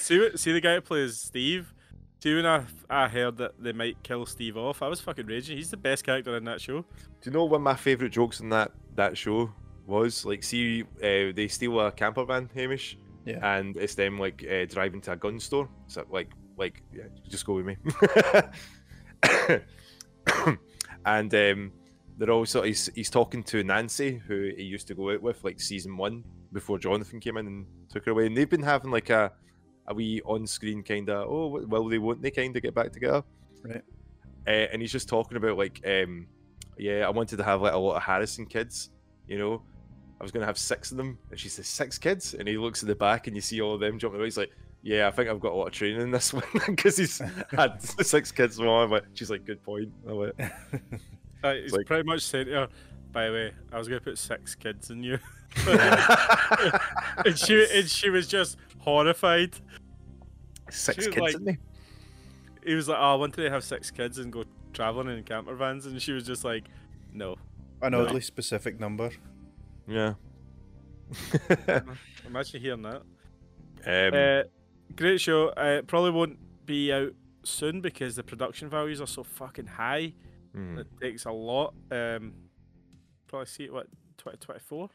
See, 0.00 0.18
what- 0.20 0.38
see 0.38 0.52
the 0.52 0.60
guy 0.60 0.74
that 0.74 0.84
plays 0.84 1.18
Steve. 1.18 1.74
See 2.22 2.34
when 2.34 2.46
I, 2.46 2.64
I 2.88 3.08
heard 3.08 3.36
that 3.38 3.52
they 3.62 3.72
might 3.72 4.02
kill 4.02 4.24
Steve 4.24 4.56
off, 4.56 4.80
I 4.82 4.88
was 4.88 5.00
fucking 5.02 5.26
raging. 5.26 5.58
He's 5.58 5.70
the 5.70 5.76
best 5.76 6.02
character 6.02 6.34
in 6.38 6.44
that 6.44 6.62
show. 6.62 6.80
Do 7.20 7.24
you 7.24 7.32
know 7.32 7.44
one 7.44 7.60
of 7.60 7.64
my 7.64 7.74
favourite 7.76 8.10
jokes 8.12 8.40
in 8.40 8.48
that 8.50 8.70
that 8.94 9.18
show 9.18 9.52
was? 9.86 10.24
Like, 10.24 10.42
see, 10.42 10.82
uh, 10.82 11.32
they 11.34 11.48
steal 11.48 11.78
a 11.80 11.92
camper 11.92 12.24
van, 12.24 12.48
Hamish, 12.54 12.98
Yeah. 13.24 13.38
and 13.56 13.76
it's 13.76 13.94
them 13.94 14.18
like 14.18 14.44
uh, 14.50 14.64
driving 14.66 15.00
to 15.02 15.12
a 15.12 15.16
gun 15.16 15.38
store. 15.40 15.68
So 15.86 16.04
like, 16.10 16.30
like, 16.56 16.82
yeah, 16.92 17.04
just 17.28 17.44
go 17.46 17.54
with 17.54 17.66
me. 17.66 17.76
and 21.04 21.34
um, 21.34 21.72
they're 22.18 22.30
also 22.30 22.62
he's 22.62 22.90
he's 22.94 23.10
talking 23.10 23.42
to 23.44 23.62
Nancy, 23.64 24.20
who 24.26 24.50
he 24.56 24.62
used 24.64 24.86
to 24.88 24.94
go 24.94 25.10
out 25.12 25.22
with, 25.22 25.42
like 25.44 25.60
season 25.60 25.96
one 25.96 26.24
before 26.52 26.78
Jonathan 26.78 27.20
came 27.20 27.36
in 27.36 27.46
and 27.46 27.66
took 27.90 28.04
her 28.06 28.12
away, 28.12 28.26
and 28.26 28.36
they've 28.36 28.48
been 28.50 28.62
having 28.62 28.90
like 28.90 29.10
a 29.10 29.32
a 29.88 29.94
wee 29.94 30.20
on-screen 30.24 30.82
kind 30.82 31.08
of 31.08 31.28
oh 31.30 31.64
well 31.68 31.84
they 31.88 31.98
won't 31.98 32.20
they 32.20 32.30
kind 32.32 32.56
of 32.56 32.60
get 32.62 32.74
back 32.74 32.90
together 32.92 33.22
Right. 33.62 33.82
uh, 34.48 34.50
and 34.72 34.82
he's 34.82 34.90
just 34.90 35.08
talking 35.08 35.36
about 35.36 35.56
like 35.56 35.80
um 35.86 36.26
yeah 36.76 37.06
i 37.06 37.08
wanted 37.10 37.36
to 37.36 37.44
have 37.44 37.62
like 37.62 37.72
a 37.72 37.78
lot 37.78 37.94
of 37.94 38.02
harrison 38.02 38.46
kids 38.46 38.90
you 39.28 39.38
know 39.38 39.62
i 40.20 40.22
was 40.22 40.32
gonna 40.32 40.46
have 40.46 40.58
six 40.58 40.90
of 40.90 40.96
them 40.96 41.18
and 41.30 41.38
she 41.38 41.48
says 41.48 41.66
six 41.66 41.98
kids 41.98 42.34
and 42.34 42.48
he 42.48 42.56
looks 42.58 42.82
at 42.82 42.88
the 42.88 42.94
back 42.94 43.26
and 43.26 43.36
you 43.36 43.42
see 43.42 43.60
all 43.60 43.74
of 43.74 43.80
them 43.80 43.98
jumping 43.98 44.18
away 44.18 44.26
he's 44.26 44.36
like 44.36 44.50
yeah 44.82 45.06
i 45.08 45.10
think 45.10 45.28
i've 45.28 45.40
got 45.40 45.52
a 45.52 45.54
lot 45.56 45.66
of 45.66 45.72
training 45.72 46.00
in 46.00 46.10
this 46.10 46.32
one 46.34 46.42
because 46.66 46.96
he's 46.96 47.20
had 47.50 47.80
six 48.06 48.30
kids 48.32 48.56
from 48.56 48.68
I 48.68 48.84
went, 48.84 49.04
she's 49.14 49.30
like 49.30 49.44
good 49.44 49.62
point 49.62 49.90
I 50.08 50.12
went, 50.12 50.34
Uh, 51.44 51.54
he's 51.54 51.72
like- 51.72 51.86
pretty 51.86 52.02
much 52.04 52.22
saying 52.22 52.46
to 52.46 52.52
her, 52.52 52.68
by 53.12 53.26
the 53.26 53.32
way, 53.32 53.52
I 53.72 53.78
was 53.78 53.88
going 53.88 54.00
to 54.00 54.04
put 54.04 54.18
six 54.18 54.54
kids 54.54 54.90
in 54.90 55.02
you. 55.02 55.18
and, 57.24 57.38
she, 57.38 57.66
and 57.72 57.88
she 57.88 58.10
was 58.10 58.26
just 58.26 58.56
horrified. 58.78 59.54
six 60.70 61.04
She 61.04 61.08
was 61.10 61.14
kids 61.14 61.20
like- 61.20 61.34
in 61.36 61.44
me 61.44 61.58
He 62.64 62.74
was 62.74 62.88
like, 62.88 62.98
oh, 62.98 63.12
I 63.12 63.14
wanted 63.14 63.42
to 63.42 63.50
have 63.50 63.64
six 63.64 63.90
kids 63.90 64.18
and 64.18 64.32
go 64.32 64.44
traveling 64.72 65.16
in 65.16 65.22
camper 65.24 65.54
vans. 65.54 65.86
And 65.86 66.00
she 66.00 66.12
was 66.12 66.26
just 66.26 66.44
like, 66.44 66.64
no. 67.12 67.36
An 67.82 67.92
No. 67.92 68.04
oddly 68.04 68.20
specific 68.22 68.80
number. 68.80 69.10
Yeah 69.86 70.14
Imagine 72.26 72.60
hearing 72.60 72.82
that. 72.82 73.02
um, 73.86 74.14
Uh, 74.14 74.42
great 74.96 75.20
show. 75.20 75.48
Uh, 75.50 75.82
probably 75.82 76.10
won't 76.10 76.38
be 76.66 76.92
out 76.92 77.12
soon 77.44 77.80
because 77.80 78.16
the 78.16 78.24
production 78.24 78.68
values 78.68 79.00
are 79.00 79.06
so 79.06 79.22
fucking 79.22 79.66
high. 79.66 80.12
hmm. 80.52 80.78
It 80.78 80.86
takes 81.00 81.24
a 81.26 81.30
lot. 81.30 81.74
Um, 81.90 82.32
probably 83.28 83.46
see 83.46 83.64
it 83.64 83.72
what 83.72 83.86
twenty 84.16 84.38
twenty 84.38 84.60
four. 84.60 84.90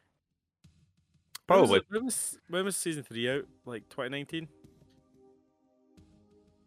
Probably. 1.48 1.82
When 1.90 2.06
was, 2.06 2.40
when 2.50 2.66
was 2.66 2.76
season 2.76 3.04
three 3.04 3.30
out? 3.30 3.46
Like 3.66 3.88
twenty 3.90 4.10
nineteen. 4.10 4.48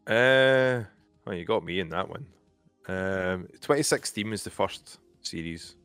Uh, 0.06 0.84
well, 1.24 1.34
you 1.34 1.44
got 1.44 1.64
me 1.64 1.80
in 1.80 1.88
that 1.90 2.08
one. 2.08 2.26
Um, 2.86 3.46
2016 3.54 4.28
was 4.28 4.44
the 4.44 4.50
first 4.50 4.98
series. 5.22 5.76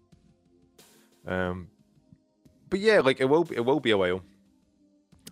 Um, 1.25 1.69
but 2.69 2.79
yeah, 2.79 2.99
like 2.99 3.19
it 3.19 3.25
will 3.25 3.43
be, 3.43 3.55
it 3.55 3.65
will 3.65 3.79
be 3.79 3.91
a 3.91 3.97
while. 3.97 4.21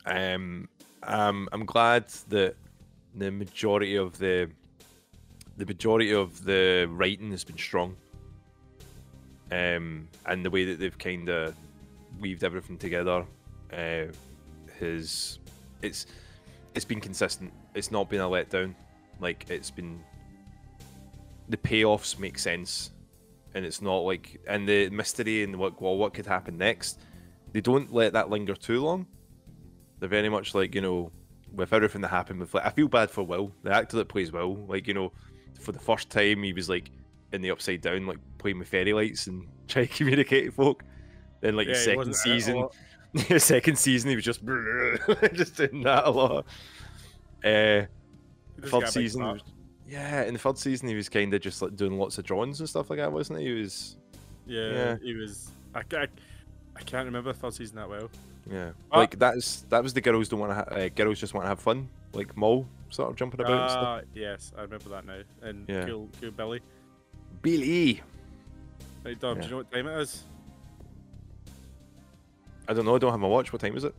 Um, 0.06 0.70
um, 1.04 1.50
I'm 1.52 1.66
glad 1.66 2.08
that 2.30 2.56
the 3.16 3.32
majority 3.32 3.96
of 3.96 4.18
the 4.18 4.50
the 5.58 5.66
majority 5.66 6.14
of 6.14 6.44
the 6.44 6.88
writing 6.92 7.32
has 7.32 7.44
been 7.44 7.58
strong. 7.58 7.96
Um, 9.52 10.08
and 10.26 10.46
the 10.46 10.52
way 10.52 10.66
that 10.66 10.80
they've 10.80 10.98
kind 10.98 11.30
of 11.30 11.56
weaved 12.20 12.44
everything 12.44 12.78
together 12.78 13.26
uh, 13.74 14.06
has 14.80 15.40
it's 15.82 16.06
it's 16.76 16.86
been 16.86 17.02
consistent. 17.02 17.52
It's 17.74 17.92
not 17.92 18.10
been 18.10 18.22
a 18.22 18.30
letdown. 18.30 18.76
Like 19.20 19.46
it's 19.50 19.72
been 19.72 20.04
the 21.50 21.58
payoffs 21.58 22.20
make 22.20 22.38
sense, 22.38 22.92
and 23.56 23.66
it's 23.66 23.82
not 23.82 24.00
like 24.00 24.40
and 24.48 24.68
the 24.68 24.90
mystery 24.90 25.44
and 25.44 25.56
what 25.56 25.82
well 25.82 25.98
what 25.98 26.14
could 26.14 26.26
happen 26.26 26.58
next. 26.58 27.00
They 27.58 27.62
don't 27.62 27.92
let 27.92 28.14
that 28.14 28.30
linger 28.30 28.54
too 28.54 28.84
long. 28.84 29.08
They're 30.00 30.08
very 30.08 30.30
much 30.30 30.54
like 30.54 30.76
you 30.76 30.82
know 30.82 31.12
with 31.52 31.74
everything 31.74 32.02
that 32.02 32.10
happened 32.10 32.40
with 32.40 32.54
like 32.54 32.64
I 32.64 32.70
feel 32.70 32.88
bad 32.88 33.10
for 33.10 33.24
Will, 33.24 33.52
the 33.64 33.74
actor 33.74 33.98
that 33.98 34.08
plays 34.10 34.32
Will. 34.32 34.58
Like 34.68 34.88
you 34.88 34.94
know, 34.94 35.12
for 35.60 35.72
the 35.72 35.80
first 35.80 36.12
time 36.12 36.44
he 36.44 36.54
was 36.54 36.70
like 36.70 36.92
in 37.32 37.42
the 37.42 37.50
upside 37.50 37.82
down, 37.82 38.06
like 38.06 38.20
playing 38.38 38.60
with 38.60 38.68
fairy 38.68 38.94
lights 38.94 39.26
and 39.26 39.48
trying 39.68 39.88
to 39.88 39.94
communicate 39.96 40.46
to 40.46 40.52
folk. 40.52 40.84
Then 41.42 41.56
like 41.56 41.66
Yeah, 41.66 41.74
the 41.74 41.80
second 41.80 41.98
wasn't 41.98 42.16
in 42.28 42.32
it 42.32 42.36
a 42.36 42.42
season, 42.42 42.68
the 43.28 43.40
second 43.40 43.76
season 43.80 44.10
he 44.12 44.16
was 44.16 44.26
just 44.26 44.46
just 45.34 45.58
doing 45.58 45.82
that 45.82 46.06
a 46.06 46.12
lot. 46.12 46.46
Uh, 47.44 47.88
He 48.56 48.62
just 48.62 48.72
got 48.72 48.84
a 48.84 48.86
third 48.86 48.90
season, 48.90 49.24
was, 49.24 49.42
yeah, 49.90 50.26
in 50.26 50.34
the 50.34 50.40
third 50.40 50.60
season 50.60 50.90
he 50.90 50.94
was 50.94 51.10
kind 51.10 51.34
of 51.34 51.42
just 51.42 51.64
like 51.64 51.76
doing 51.76 51.98
lots 51.98 52.20
of 52.20 52.24
drawings 52.24 52.60
and 52.60 52.70
stuff 52.70 52.92
like 52.92 53.00
that, 53.00 53.12
wasn't 53.12 53.40
he? 53.40 53.48
He 53.48 53.54
was, 53.54 53.98
Yeah, 54.46 54.70
Yeah. 54.72 54.96
he 55.02 55.16
was. 55.16 55.50
I, 55.74 55.82
I, 55.96 56.08
I 56.78 56.82
can't 56.84 57.06
remember 57.06 57.34
third 57.34 57.54
season 57.54 57.76
that 57.78 57.90
well. 57.90 58.10
yeah, 58.50 58.72
Ah. 58.92 59.00
like 59.00 59.18
that's 59.20 59.62
that 59.70 59.82
was 59.84 59.94
the 59.94 60.02
girls 60.02 60.30
don't 60.30 60.40
want 60.40 60.52
to, 60.52 60.56
ha- 60.56 60.82
uh, 60.84 60.90
girls 60.90 61.20
just 61.20 61.34
want 61.34 61.44
to 61.46 61.50
have 61.50 61.60
fun, 61.60 61.90
like 62.14 62.36
Mole 62.38 62.68
sort 62.90 63.10
of 63.10 63.16
jumping 63.18 63.42
about 63.42 63.52
and 63.62 63.70
stuff. 63.72 63.84
Ah, 63.86 64.02
yes, 64.14 64.54
I 64.58 64.62
remember 64.62 64.90
that 64.90 65.06
now. 65.06 65.22
And 65.42 65.68
Yeah. 65.68 65.86
cool, 65.86 66.10
cool 66.22 66.32
Billy. 66.32 66.62
Billy, 67.42 68.02
Right, 69.04 69.20
Dom, 69.20 69.38
do 69.40 69.44
you 69.46 69.52
know 69.52 69.58
what 69.58 69.72
time 69.72 69.88
it 69.88 70.00
is? 70.02 70.24
I 72.68 72.74
don't 72.74 72.86
know, 72.86 72.96
I 72.96 73.00
don't 73.00 73.12
have 73.12 73.20
my 73.20 73.28
watch. 73.28 73.52
What 73.54 73.62
time 73.62 73.76
is 73.78 73.84
it? 73.84 73.96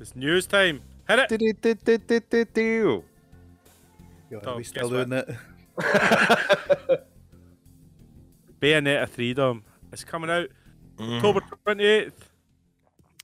It's 0.00 0.14
news 0.16 0.46
time. 0.46 0.80
Hit 1.08 1.18
it. 1.20 1.28
Tom, 4.42 4.54
are 4.54 4.56
we 4.56 4.64
still 4.64 4.88
guess 4.90 5.08
doing 5.08 5.08
that? 5.10 5.28
Bayonetta 8.60 9.08
3, 9.08 9.34
Dom. 9.34 9.64
It's 9.92 10.04
coming 10.04 10.30
out 10.30 10.48
Mm. 10.96 11.16
October 11.16 11.40
28th, 11.66 12.12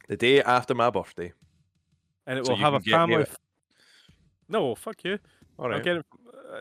The 0.08 0.16
day 0.16 0.42
after 0.42 0.74
my 0.74 0.90
birthday. 0.90 1.32
and 2.26 2.38
it 2.38 2.46
So 2.46 2.52
will 2.52 2.58
have 2.58 2.74
a 2.74 2.80
can 2.80 2.84
get 2.84 2.90
me 3.08 3.14
family. 3.14 3.22
f- 3.22 3.36
No, 4.48 4.74
fuck 4.74 5.02
you. 5.04 5.18
All 5.58 5.72
I'll 5.72 5.80
get 5.80 5.96
it. 5.98 6.06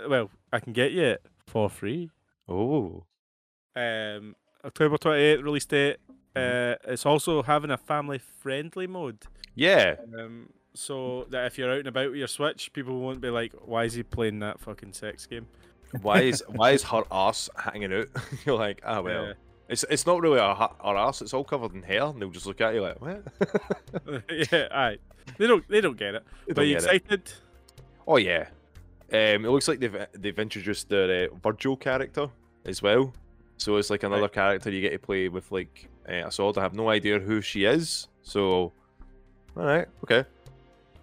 uh, 0.05 0.09
well, 0.09 0.29
I 0.53 0.59
can 0.59 0.73
get 0.73 0.91
you 0.91 1.03
it 1.03 1.25
for 1.47 1.69
free. 1.69 2.09
Oh. 2.47 3.05
Um, 3.75 4.35
October 4.63 4.97
28th 4.97 5.43
release 5.43 5.65
date. 5.65 5.97
Mm-hmm. 6.35 6.89
Uh, 6.89 6.91
it's 6.93 7.05
also 7.05 7.41
having 7.43 7.71
a 7.71 7.77
family 7.77 8.17
friendly 8.19 8.87
mode. 8.87 9.23
Yeah. 9.55 9.95
Um, 10.17 10.49
so 10.73 11.25
that 11.29 11.47
if 11.47 11.57
you're 11.57 11.71
out 11.71 11.79
and 11.79 11.87
about 11.87 12.09
with 12.11 12.19
your 12.19 12.27
Switch, 12.27 12.71
people 12.71 12.99
won't 13.01 13.19
be 13.19 13.29
like, 13.29 13.51
"Why 13.65 13.83
is 13.83 13.93
he 13.93 14.03
playing 14.03 14.39
that 14.39 14.59
fucking 14.61 14.93
sex 14.93 15.25
game?" 15.25 15.47
Why 16.01 16.21
is 16.21 16.41
why 16.47 16.71
is 16.71 16.83
her 16.91 17.03
ass 17.11 17.49
hanging 17.57 17.91
out? 17.93 18.07
You're 18.45 18.55
like, 18.57 18.81
ah 18.85 19.01
well. 19.01 19.25
Yeah. 19.27 19.33
It's 19.71 19.85
it's 19.89 20.05
not 20.05 20.21
really 20.21 20.37
our, 20.39 20.55
her 20.55 20.97
ass. 20.97 21.21
It's 21.21 21.33
all 21.33 21.43
covered 21.45 21.73
in 21.73 21.81
hair, 21.81 22.03
and 22.03 22.21
they'll 22.21 22.29
just 22.29 22.45
look 22.45 22.59
at 22.61 22.73
you 22.75 22.81
like, 22.81 22.99
what? 23.01 23.23
yeah, 24.51 24.67
aye. 24.71 24.97
They 25.37 25.47
don't. 25.47 25.67
They 25.69 25.81
don't 25.81 25.97
get 25.97 26.13
it. 26.15 26.23
They 26.45 26.53
but 26.53 26.61
don't 26.61 26.67
you 26.67 26.75
get 26.79 26.83
it. 26.83 26.95
excited? 26.95 27.33
Oh 28.05 28.17
yeah. 28.17 28.47
Um, 29.13 29.45
it 29.45 29.49
looks 29.49 29.67
like 29.67 29.79
they've 29.79 30.05
they've 30.13 30.37
introduced 30.39 30.89
their 30.89 31.29
uh, 31.31 31.35
Virgil 31.41 31.77
character 31.77 32.27
as 32.65 32.81
well. 32.81 33.13
So 33.57 33.77
it's 33.77 33.89
like 33.89 34.03
another 34.03 34.23
Right. 34.23 34.33
character 34.33 34.69
you 34.71 34.81
get 34.81 34.91
to 34.91 34.99
play 34.99 35.29
with 35.29 35.51
like 35.51 35.87
uh, 36.09 36.27
a 36.27 36.31
sword. 36.31 36.57
I 36.57 36.61
have 36.61 36.73
no 36.73 36.89
idea 36.89 37.19
who 37.19 37.41
she 37.41 37.63
is. 37.65 38.07
So, 38.23 38.73
all 39.55 39.63
right, 39.65 39.87
okay. 40.03 40.25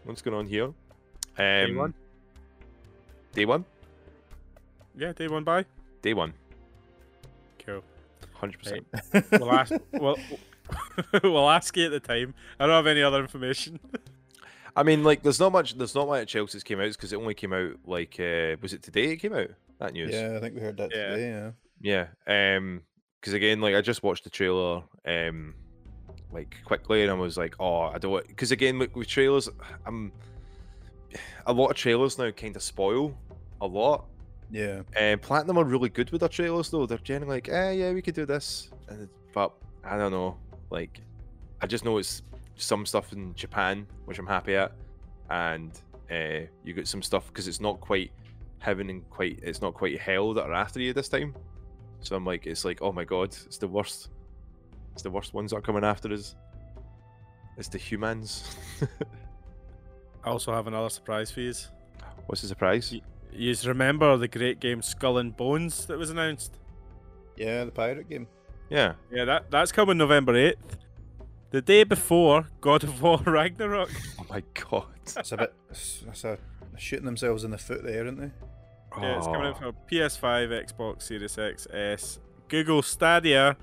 What's 0.05 0.20
going 0.23 0.36
on 0.36 0.47
here? 0.47 0.65
Um, 0.66 0.74
Day 1.39 1.74
one. 1.74 1.95
Day 3.32 3.45
one. 3.47 3.65
Yeah, 4.97 5.12
day 5.12 5.28
one 5.28 5.45
Bye. 5.45 5.65
Day 6.03 6.15
one. 6.15 6.32
Cool. 8.40 8.51
Hundred 8.51 8.59
percent. 8.59 8.86
We'll 9.40 9.52
ask. 9.52 9.73
we'll, 9.93 10.16
we'll 11.23 11.51
ask 11.51 11.77
you 11.77 11.86
at 11.86 11.90
the 11.93 12.01
time. 12.01 12.35
I 12.60 12.66
don't 12.66 12.74
have 12.77 12.86
any 12.86 13.02
other 13.02 13.20
information. 13.20 13.81
I 14.77 14.82
mean, 14.82 15.02
like, 15.02 15.23
there's 15.23 15.40
not 15.40 15.52
much. 15.52 15.77
There's 15.77 15.94
not 15.94 16.06
much 16.09 16.36
else 16.36 16.52
that's 16.52 16.62
came 16.65 16.81
out 16.81 16.90
because 16.93 17.12
it 17.12 17.16
only 17.16 17.35
came 17.35 17.52
out 17.52 17.73
like 17.86 18.16
uh, 18.20 18.56
was 18.60 18.73
it 18.73 18.82
today? 18.82 19.10
It 19.12 19.16
came 19.16 19.32
out 19.35 19.48
that 19.81 19.93
news. 19.93 20.12
yeah, 20.12 20.35
I 20.36 20.40
think 20.40 20.55
we 20.55 20.60
heard 20.60 20.77
that 20.77 20.90
Yeah. 20.94 21.09
today. 21.10 21.51
Yeah. 21.81 22.06
Yeah. 22.27 22.56
Um. 22.56 22.82
Because 23.20 23.32
again, 23.32 23.60
like, 23.60 23.74
I 23.74 23.81
just 23.81 24.02
watched 24.02 24.24
the 24.24 24.31
trailer. 24.31 24.82
Um. 25.06 25.55
Like 26.31 26.56
quickly, 26.65 27.02
and 27.02 27.10
I 27.10 27.15
was 27.15 27.39
like, 27.39 27.55
oh, 27.59 27.85
I 27.85 27.97
don't. 27.98 28.27
Because 28.28 28.52
again, 28.52 28.78
with, 28.78 28.94
with 28.94 29.09
trailers, 29.09 29.48
I'm. 29.86 30.12
A 31.47 31.52
lot 31.52 31.70
of 31.70 31.77
trailers 31.77 32.19
now 32.19 32.31
kind 32.31 32.55
of 32.55 32.62
spoil 32.62 33.16
a 33.62 33.66
lot. 33.66 34.05
Yeah. 34.51 34.83
Um, 34.99 35.19
Platinum 35.19 35.59
are 35.59 35.65
really 35.65 35.89
good 35.91 36.11
with 36.11 36.20
their 36.20 36.29
trailers 36.29 36.70
though. 36.70 36.87
They're 36.87 36.99
generally 36.99 37.37
like, 37.37 37.49
eh, 37.49 37.73
yeah, 37.73 37.93
we 37.93 38.01
could 38.03 38.15
do 38.15 38.25
this, 38.27 38.70
it- 38.89 39.09
but 39.35 39.53
I 39.85 39.97
don't 39.99 40.11
know. 40.12 40.39
Like, 40.70 41.01
I 41.61 41.66
just 41.66 41.85
know 41.85 41.99
it's 41.99 42.23
some 42.57 42.87
stuff 42.87 43.12
in 43.12 43.35
Japan, 43.35 43.87
which 44.07 44.19
I'm 44.19 44.27
happy 44.27 44.57
at, 44.57 44.73
and 45.31 45.70
uh, 46.11 46.47
you 46.65 46.73
get 46.75 46.89
some 46.89 47.03
stuff 47.03 47.27
because 47.29 47.47
it's 47.47 47.61
not 47.61 47.81
quite 47.81 48.11
heaven 48.61 48.91
and 48.91 49.09
quite 49.11 49.39
it's 49.43 49.61
not 49.62 49.75
quite 49.75 49.99
hell 50.01 50.35
that 50.35 50.45
are 50.45 50.53
after 50.55 50.81
you 50.81 50.93
this 50.93 51.09
time. 51.09 51.35
So 52.01 52.16
I'm 52.16 52.25
like, 52.25 52.47
it's 52.47 52.65
like, 52.65 52.81
oh 52.81 52.93
my 52.93 53.05
god, 53.05 53.37
it's 53.47 53.59
the 53.59 53.69
worst. 53.69 54.09
It's 54.95 55.03
the 55.03 55.11
worst 55.11 55.35
ones 55.35 55.51
that 55.51 55.59
are 55.59 55.62
coming 55.62 55.85
after 55.85 56.12
us. 56.12 56.35
It's 57.57 57.69
the 57.69 57.79
humans. 57.79 58.57
I 60.25 60.31
also 60.31 60.53
have 60.53 60.66
another 60.66 60.89
surprise 60.91 61.31
for 61.31 61.41
you. 61.41 61.53
What's 62.27 62.43
the 62.43 62.49
surprise? 62.49 62.93
Ye- 62.93 63.03
You 63.33 63.55
remember 63.65 64.17
the 64.17 64.29
great 64.29 64.61
game 64.61 64.83
Skull 64.83 65.19
and 65.19 65.37
Bones 65.37 65.87
that 65.87 65.99
was 65.99 66.11
announced? 66.11 66.59
Yeah, 67.37 67.65
the 67.65 67.71
pirate 67.71 68.09
game. 68.09 68.27
Yeah. 68.69 68.95
Yeah, 69.11 69.25
that 69.25 69.51
that's 69.51 69.73
coming 69.73 69.97
November 69.99 70.35
eighth. 70.37 70.77
The 71.51 71.63
day 71.63 71.85
before 71.85 72.49
God 72.61 72.85
of 72.85 73.01
War 73.01 73.19
Ragnarok. 73.27 73.91
Oh 74.21 74.27
my 74.29 74.43
god. 74.55 74.85
It's 75.17 75.33
a 75.33 75.37
bit. 75.37 75.55
That's 75.69 76.25
a 76.25 76.39
shooting 76.77 77.07
themselves 77.07 77.45
in 77.45 77.51
the 77.51 77.59
foot 77.59 77.83
there, 77.85 78.05
aren't 78.05 78.21
they? 78.21 78.31
Yeah, 79.01 79.19
it's 79.19 79.27
coming 79.27 79.47
out 79.47 79.59
for 79.59 79.73
PS5, 79.91 80.73
Xbox 80.73 81.03
Series 81.03 81.39
X, 81.39 81.67
S, 81.73 82.19
Google 82.49 82.83
Stadia, 82.83 83.57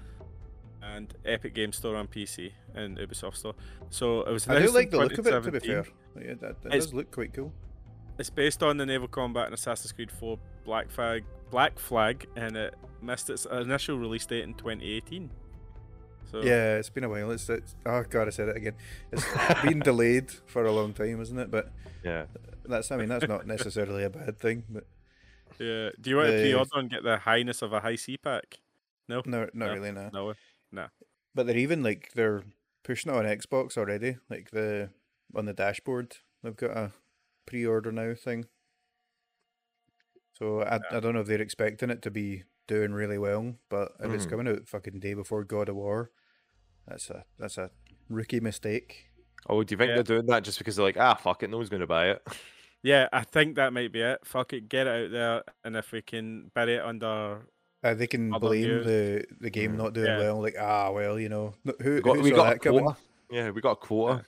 and 0.81 1.13
Epic 1.25 1.53
Game 1.53 1.71
Store 1.73 1.95
on 1.95 2.07
PC 2.07 2.51
and 2.73 2.97
Ubisoft 2.97 3.35
Store. 3.35 3.55
So 3.89 4.21
it 4.21 4.31
was. 4.31 4.47
I 4.47 4.59
do 4.61 4.71
like 4.71 4.91
the 4.91 4.97
look 4.97 5.17
of 5.17 5.27
it. 5.27 5.41
To 5.43 5.51
be 5.51 5.59
fair, 5.59 5.85
Like, 6.15 6.25
yeah, 6.25 6.33
that, 6.41 6.63
that 6.63 6.71
does 6.71 6.93
look 6.93 7.11
quite 7.11 7.33
cool. 7.33 7.51
It's 8.17 8.29
based 8.29 8.63
on 8.63 8.77
the 8.77 8.85
naval 8.85 9.07
combat 9.07 9.47
in 9.47 9.53
Assassin's 9.53 9.91
Creed 9.91 10.09
4 10.11 10.37
Black 10.63 10.89
Flag, 10.89 11.23
Black 11.51 11.77
Flag, 11.77 12.27
and 12.35 12.55
it 12.55 12.73
missed 13.01 13.29
its 13.29 13.45
initial 13.45 13.97
release 13.97 14.25
date 14.25 14.43
in 14.43 14.53
2018. 14.53 15.29
So 16.31 16.41
Yeah, 16.41 16.77
it's 16.77 16.89
been 16.89 17.03
a 17.03 17.09
while. 17.09 17.31
It's, 17.31 17.49
it's 17.49 17.75
oh 17.85 18.03
god, 18.09 18.27
I 18.27 18.31
said 18.31 18.49
it 18.49 18.57
again. 18.57 18.73
It's 19.11 19.25
been 19.63 19.79
delayed 19.79 20.31
for 20.45 20.65
a 20.65 20.71
long 20.71 20.93
time, 20.93 21.21
isn't 21.21 21.37
it? 21.37 21.51
But 21.51 21.71
Yeah. 22.03 22.25
that's 22.63 22.91
I 22.91 22.97
mean 22.97 23.09
that's 23.09 23.27
not 23.27 23.45
necessarily 23.45 24.03
a 24.03 24.09
bad 24.09 24.39
thing. 24.39 24.63
But 24.69 24.85
yeah. 25.59 25.89
Do 25.99 26.09
you 26.09 26.15
want 26.17 26.29
to 26.31 26.39
pre-order 26.39 26.69
and 26.75 26.89
get 26.89 27.03
the 27.03 27.17
highness 27.17 27.61
of 27.61 27.73
a 27.73 27.79
high 27.81 27.95
C 27.95 28.17
pack? 28.17 28.59
No, 29.07 29.21
no, 29.25 29.41
not 29.41 29.53
No. 29.53 29.73
really 29.73 29.91
now. 29.91 30.09
no. 30.71 30.87
But 31.35 31.47
they're 31.47 31.57
even 31.57 31.83
like 31.83 32.11
they're 32.15 32.43
pushing 32.83 33.11
it 33.11 33.15
on 33.17 33.25
Xbox 33.25 33.77
already. 33.77 34.17
Like 34.29 34.51
the 34.51 34.89
on 35.35 35.45
the 35.45 35.53
dashboard, 35.53 36.17
they've 36.41 36.55
got 36.55 36.71
a 36.71 36.91
pre-order 37.45 37.91
now 37.91 38.13
thing. 38.15 38.45
So 40.33 40.61
I, 40.63 40.79
I 40.91 40.99
don't 40.99 41.13
know 41.13 41.21
if 41.21 41.27
they're 41.27 41.41
expecting 41.41 41.89
it 41.89 42.01
to 42.03 42.11
be 42.11 42.43
doing 42.67 42.91
really 42.91 43.17
well, 43.17 43.55
but 43.69 43.93
if 44.01 44.11
it's 44.11 44.25
Mhm. 44.25 44.29
coming 44.29 44.47
out 44.49 44.67
fucking 44.67 44.99
day 44.99 45.13
before 45.13 45.43
God 45.43 45.69
of 45.69 45.75
War, 45.75 46.11
that's 46.87 47.09
a 47.09 47.25
that's 47.37 47.57
a 47.57 47.71
rookie 48.09 48.39
mistake. 48.41 49.11
Oh, 49.47 49.63
do 49.63 49.73
you 49.73 49.77
think 49.77 49.89
Yeah. 49.89 49.95
they're 49.95 50.03
doing 50.03 50.25
that 50.27 50.43
just 50.43 50.57
because 50.57 50.75
they're 50.75 50.85
like, 50.85 50.97
ah, 50.97 51.13
fuck 51.15 51.43
it, 51.43 51.49
no 51.49 51.57
one's 51.57 51.69
going 51.69 51.81
to 51.81 51.87
buy 51.87 52.09
it? 52.11 52.21
Yeah, 52.83 53.09
I 53.11 53.23
think 53.23 53.55
that 53.55 53.73
might 53.73 53.91
be 53.91 54.01
it. 54.01 54.19
Fuck 54.27 54.53
it, 54.53 54.69
get 54.69 54.85
it 54.85 55.05
out 55.05 55.11
there, 55.11 55.43
and 55.63 55.75
if 55.75 55.91
we 55.91 56.03
can 56.03 56.51
bury 56.53 56.75
it 56.75 56.83
under 56.85 57.47
Uh, 57.81 57.95
they 57.95 58.05
can 58.05 58.31
Other 58.31 58.47
blame 58.49 58.61
news. 58.67 58.85
the 58.85 59.25
the 59.41 59.49
game 59.49 59.73
Mm, 59.73 59.77
not 59.77 59.93
doing 59.93 60.05
yeah. 60.05 60.19
well. 60.19 60.39
Like 60.39 60.55
ah 60.59 60.91
well, 60.91 61.19
you 61.19 61.27
know 61.29 61.55
no- 61.63 61.73
who, 61.81 61.95
We 61.95 62.01
got, 62.01 62.15
who 62.17 62.21
we 62.21 62.29
saw 62.29 62.35
got 62.35 62.47
a 62.47 62.49
that 62.51 62.61
coming? 62.61 62.83
quota. 62.83 62.97
Yeah, 63.31 63.49
we 63.49 63.61
got 63.61 63.71
a 63.71 63.75
quota. 63.77 64.25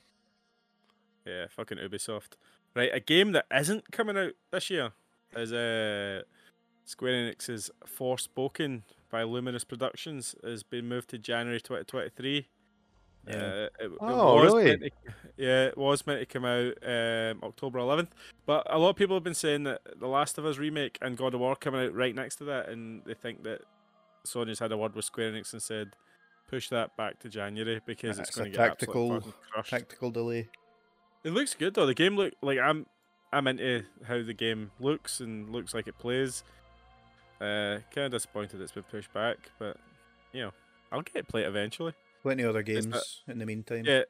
Yeah, 1.23 1.45
fucking 1.49 1.77
Ubisoft. 1.77 2.37
Right, 2.77 2.91
a 2.93 2.99
game 2.99 3.31
that 3.33 3.45
isn't 3.53 3.91
coming 3.91 4.17
out 4.17 4.33
this 4.51 4.69
year 4.69 4.91
is 5.35 5.51
uh, 5.51 6.21
Square 6.85 7.13
Enix's 7.33 7.71
Forspoken 7.97 8.83
by 9.09 9.23
Luminous 9.23 9.63
Productions 9.63 10.35
has 10.43 10.63
been 10.63 10.87
moved 10.87 11.09
to 11.09 11.17
January 11.17 11.59
2023. 11.59 12.47
Yeah. 13.27 13.33
Uh, 13.35 13.39
it, 13.39 13.71
it 13.79 13.91
Oh, 13.99 14.35
was 14.35 14.53
really? 14.53 14.77
to- 14.77 14.91
yeah, 15.37 15.65
it 15.65 15.77
was 15.77 16.05
meant 16.07 16.19
to 16.19 16.25
come 16.25 16.45
out 16.45 16.73
um, 16.83 17.39
October 17.43 17.79
11th, 17.79 18.09
but 18.45 18.65
a 18.69 18.77
lot 18.77 18.91
of 18.91 18.95
people 18.95 19.15
have 19.15 19.23
been 19.23 19.33
saying 19.33 19.63
that 19.63 19.81
The 19.99 20.07
Last 20.07 20.37
of 20.37 20.45
Us 20.45 20.57
remake 20.57 20.97
and 21.01 21.17
God 21.17 21.33
of 21.33 21.39
War 21.41 21.55
coming 21.55 21.85
out 21.85 21.93
right 21.95 22.15
next 22.15 22.35
to 22.37 22.43
that, 22.45 22.69
and 22.69 23.01
they 23.05 23.13
think 23.15 23.43
that 23.43 23.61
Sony's 24.25 24.59
had 24.59 24.71
a 24.71 24.77
word 24.77 24.95
with 24.95 25.05
Square 25.05 25.31
Enix 25.33 25.51
and 25.53 25.61
said 25.61 25.95
push 26.47 26.69
that 26.69 26.95
back 26.95 27.19
to 27.19 27.27
January 27.29 27.81
because 27.85 28.19
it's 28.19 28.29
It's 28.29 28.37
going 28.37 28.51
to 28.51 28.57
get 28.57 28.67
tactical- 28.69 29.15
absolutely 29.15 29.31
fucking 29.31 29.51
crushed. 29.51 29.69
Tactical 29.71 30.11
delay. 30.11 30.47
It 31.23 31.31
looks 31.31 31.53
good 31.53 31.73
though. 31.73 31.85
The 31.85 31.93
game 31.93 32.15
look 32.15 32.33
like 32.41 32.59
I'm 32.59 32.85
I'm 33.31 33.47
into 33.47 33.83
how 34.07 34.23
the 34.23 34.33
game 34.33 34.71
looks 34.79 35.19
and 35.19 35.49
looks 35.49 35.73
like 35.73 35.87
it 35.87 35.97
plays. 35.97 36.43
Uh, 37.39 37.79
kind 37.93 38.05
of 38.05 38.11
disappointed 38.11 38.61
it's 38.61 38.71
been 38.71 38.83
pushed 38.83 39.13
back, 39.13 39.37
but 39.59 39.77
you 40.33 40.41
know 40.41 40.51
I'll 40.91 41.01
get 41.01 41.15
it 41.17 41.27
played 41.27 41.45
eventually. 41.45 41.93
Plenty 42.23 42.43
other 42.43 42.63
games 42.63 42.87
that- 42.87 43.31
in 43.31 43.39
the 43.39 43.45
meantime. 43.45 43.83
Yeah, 43.85 44.03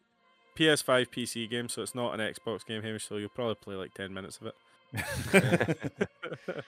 PS5 0.57 1.09
PC 1.09 1.49
game, 1.49 1.69
so 1.69 1.81
it's 1.81 1.95
not 1.95 2.17
an 2.17 2.19
Xbox 2.19 2.65
game, 2.65 2.81
Hamish. 2.81 3.07
So 3.07 3.17
you'll 3.17 3.29
probably 3.29 3.55
play 3.55 3.75
like 3.75 3.93
ten 3.93 4.13
minutes 4.13 4.39
of 4.41 4.47
it. 4.47 4.55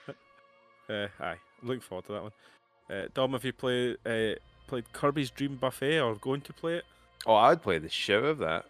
uh, 0.90 1.06
aye, 1.20 1.36
looking 1.62 1.80
forward 1.80 2.04
to 2.06 2.12
that 2.12 2.22
one. 2.22 2.32
Uh, 2.90 3.08
Dom, 3.14 3.32
have 3.32 3.44
you 3.44 3.52
played 3.52 3.96
uh, 4.04 4.34
played 4.66 4.92
Kirby's 4.92 5.30
Dream 5.30 5.56
Buffet 5.56 6.00
or 6.00 6.14
going 6.16 6.40
to 6.42 6.52
play 6.52 6.76
it? 6.76 6.84
Oh, 7.26 7.34
I'd 7.34 7.62
play 7.62 7.78
the 7.78 7.88
shit 7.88 8.22
of 8.22 8.38
that. 8.38 8.64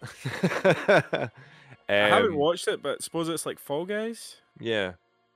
I 1.95 2.09
haven't 2.09 2.33
Um, 2.33 2.37
watched 2.37 2.69
it, 2.69 2.83
but 2.83 3.03
suppose 3.03 3.29
it's 3.29 3.47
like 3.47 3.59
Fall 3.59 3.85
Guys. 3.85 4.37
Yeah, 4.59 4.93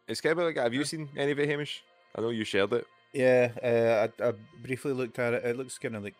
it's 0.09 0.21
kind 0.21 0.39
of 0.39 0.45
like. 0.45 0.57
Have 0.57 0.75
you 0.75 0.85
seen 0.85 1.09
any 1.17 1.33
of 1.33 1.39
it, 1.39 1.49
Hamish? 1.49 1.83
I 2.17 2.21
know 2.21 2.31
you 2.31 2.45
shared 2.45 2.73
it. 2.73 2.87
Yeah, 3.13 3.51
uh, 3.63 4.09
I, 4.25 4.29
I 4.29 4.33
briefly 4.63 4.93
looked 4.93 5.19
at 5.19 5.35
it. 5.35 5.45
It 5.45 5.57
looks 5.57 5.79
kind 5.79 5.95
of 5.97 6.03
like, 6.03 6.15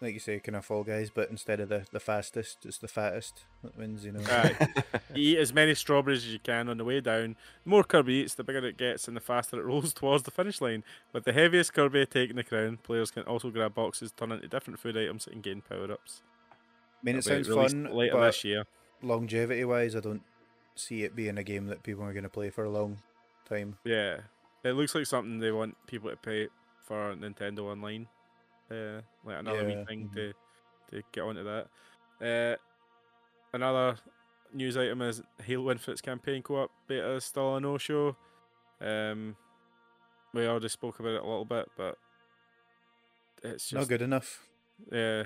like 0.00 0.14
you 0.14 0.18
say, 0.20 0.38
kind 0.40 0.56
of 0.56 0.64
Fall 0.64 0.82
Guys, 0.82 1.10
but 1.14 1.30
instead 1.30 1.60
of 1.60 1.68
the, 1.68 1.86
the 1.92 2.00
fastest, 2.00 2.64
it's 2.64 2.78
the 2.78 2.88
fattest 2.88 3.44
that 3.62 3.76
wins. 3.78 4.04
You 4.04 4.12
know. 4.12 4.20
Aye. 4.26 4.56
You 5.14 5.32
eat 5.32 5.38
as 5.38 5.54
many 5.54 5.74
strawberries 5.74 6.24
as 6.26 6.32
you 6.32 6.38
can 6.38 6.68
on 6.68 6.76
the 6.76 6.84
way 6.84 7.00
down. 7.00 7.36
The 7.64 7.70
more 7.70 7.84
Kirby 7.84 8.14
eats, 8.14 8.34
the 8.34 8.44
bigger 8.44 8.66
it 8.66 8.76
gets 8.76 9.08
and 9.08 9.16
the 9.16 9.20
faster 9.20 9.58
it 9.58 9.64
rolls 9.66 9.94
towards 9.94 10.24
the 10.24 10.30
finish 10.30 10.60
line. 10.60 10.84
With 11.14 11.24
the 11.24 11.32
heaviest 11.32 11.72
Kirby 11.72 12.04
taking 12.06 12.36
the 12.36 12.44
crown, 12.44 12.78
players 12.82 13.10
can 13.10 13.22
also 13.22 13.48
grab 13.50 13.74
boxes, 13.74 14.12
turn 14.12 14.32
into 14.32 14.48
different 14.48 14.78
food 14.78 14.96
items, 14.98 15.26
and 15.26 15.42
gain 15.42 15.62
power 15.62 15.90
ups. 15.90 16.22
I 16.50 16.54
mean, 17.02 17.16
it 17.16 17.24
sounds 17.24 17.48
fun, 17.48 17.88
later 17.94 18.14
but 18.14 18.26
this 18.26 18.44
year. 18.44 18.64
Longevity 19.02 19.64
wise, 19.64 19.94
I 19.96 20.00
don't 20.00 20.22
see 20.74 21.02
it 21.04 21.14
being 21.16 21.38
a 21.38 21.42
game 21.44 21.66
that 21.66 21.82
people 21.82 22.04
are 22.04 22.12
going 22.12 22.22
to 22.24 22.28
play 22.28 22.50
for 22.50 22.64
a 22.64 22.70
long 22.70 22.98
time. 23.48 23.78
Yeah, 23.84 24.18
it 24.64 24.72
looks 24.72 24.94
like 24.94 25.06
something 25.06 25.38
they 25.38 25.52
want 25.52 25.76
people 25.86 26.10
to 26.10 26.16
pay 26.16 26.48
for 26.84 27.14
Nintendo 27.14 27.60
Online. 27.60 28.06
Uh, 28.70 29.00
like 29.24 29.38
another 29.40 29.64
wee 29.64 29.72
Yeah, 29.72 29.84
thing 29.84 30.08
mhm. 30.08 30.14
to 30.14 30.32
to 30.90 31.02
get 31.12 31.22
onto 31.22 31.44
that. 31.44 31.68
Uh, 32.20 32.56
another 33.52 33.96
news 34.52 34.76
item 34.76 35.02
is 35.02 35.22
Halo 35.42 35.70
Infinite's 35.70 36.00
campaign 36.00 36.42
co-op 36.42 36.70
beta 36.88 37.12
is 37.12 37.24
still 37.24 37.56
a 37.56 37.60
no-show. 37.60 38.16
Um, 38.80 39.36
we 40.32 40.46
already 40.46 40.68
spoke 40.68 40.98
about 41.00 41.14
it 41.14 41.22
a 41.22 41.26
little 41.26 41.44
bit, 41.44 41.68
but 41.76 41.98
it's 43.42 43.72
Not 43.72 43.88
good 43.88 44.02
enough. 44.02 44.44
yeah. 44.90 45.24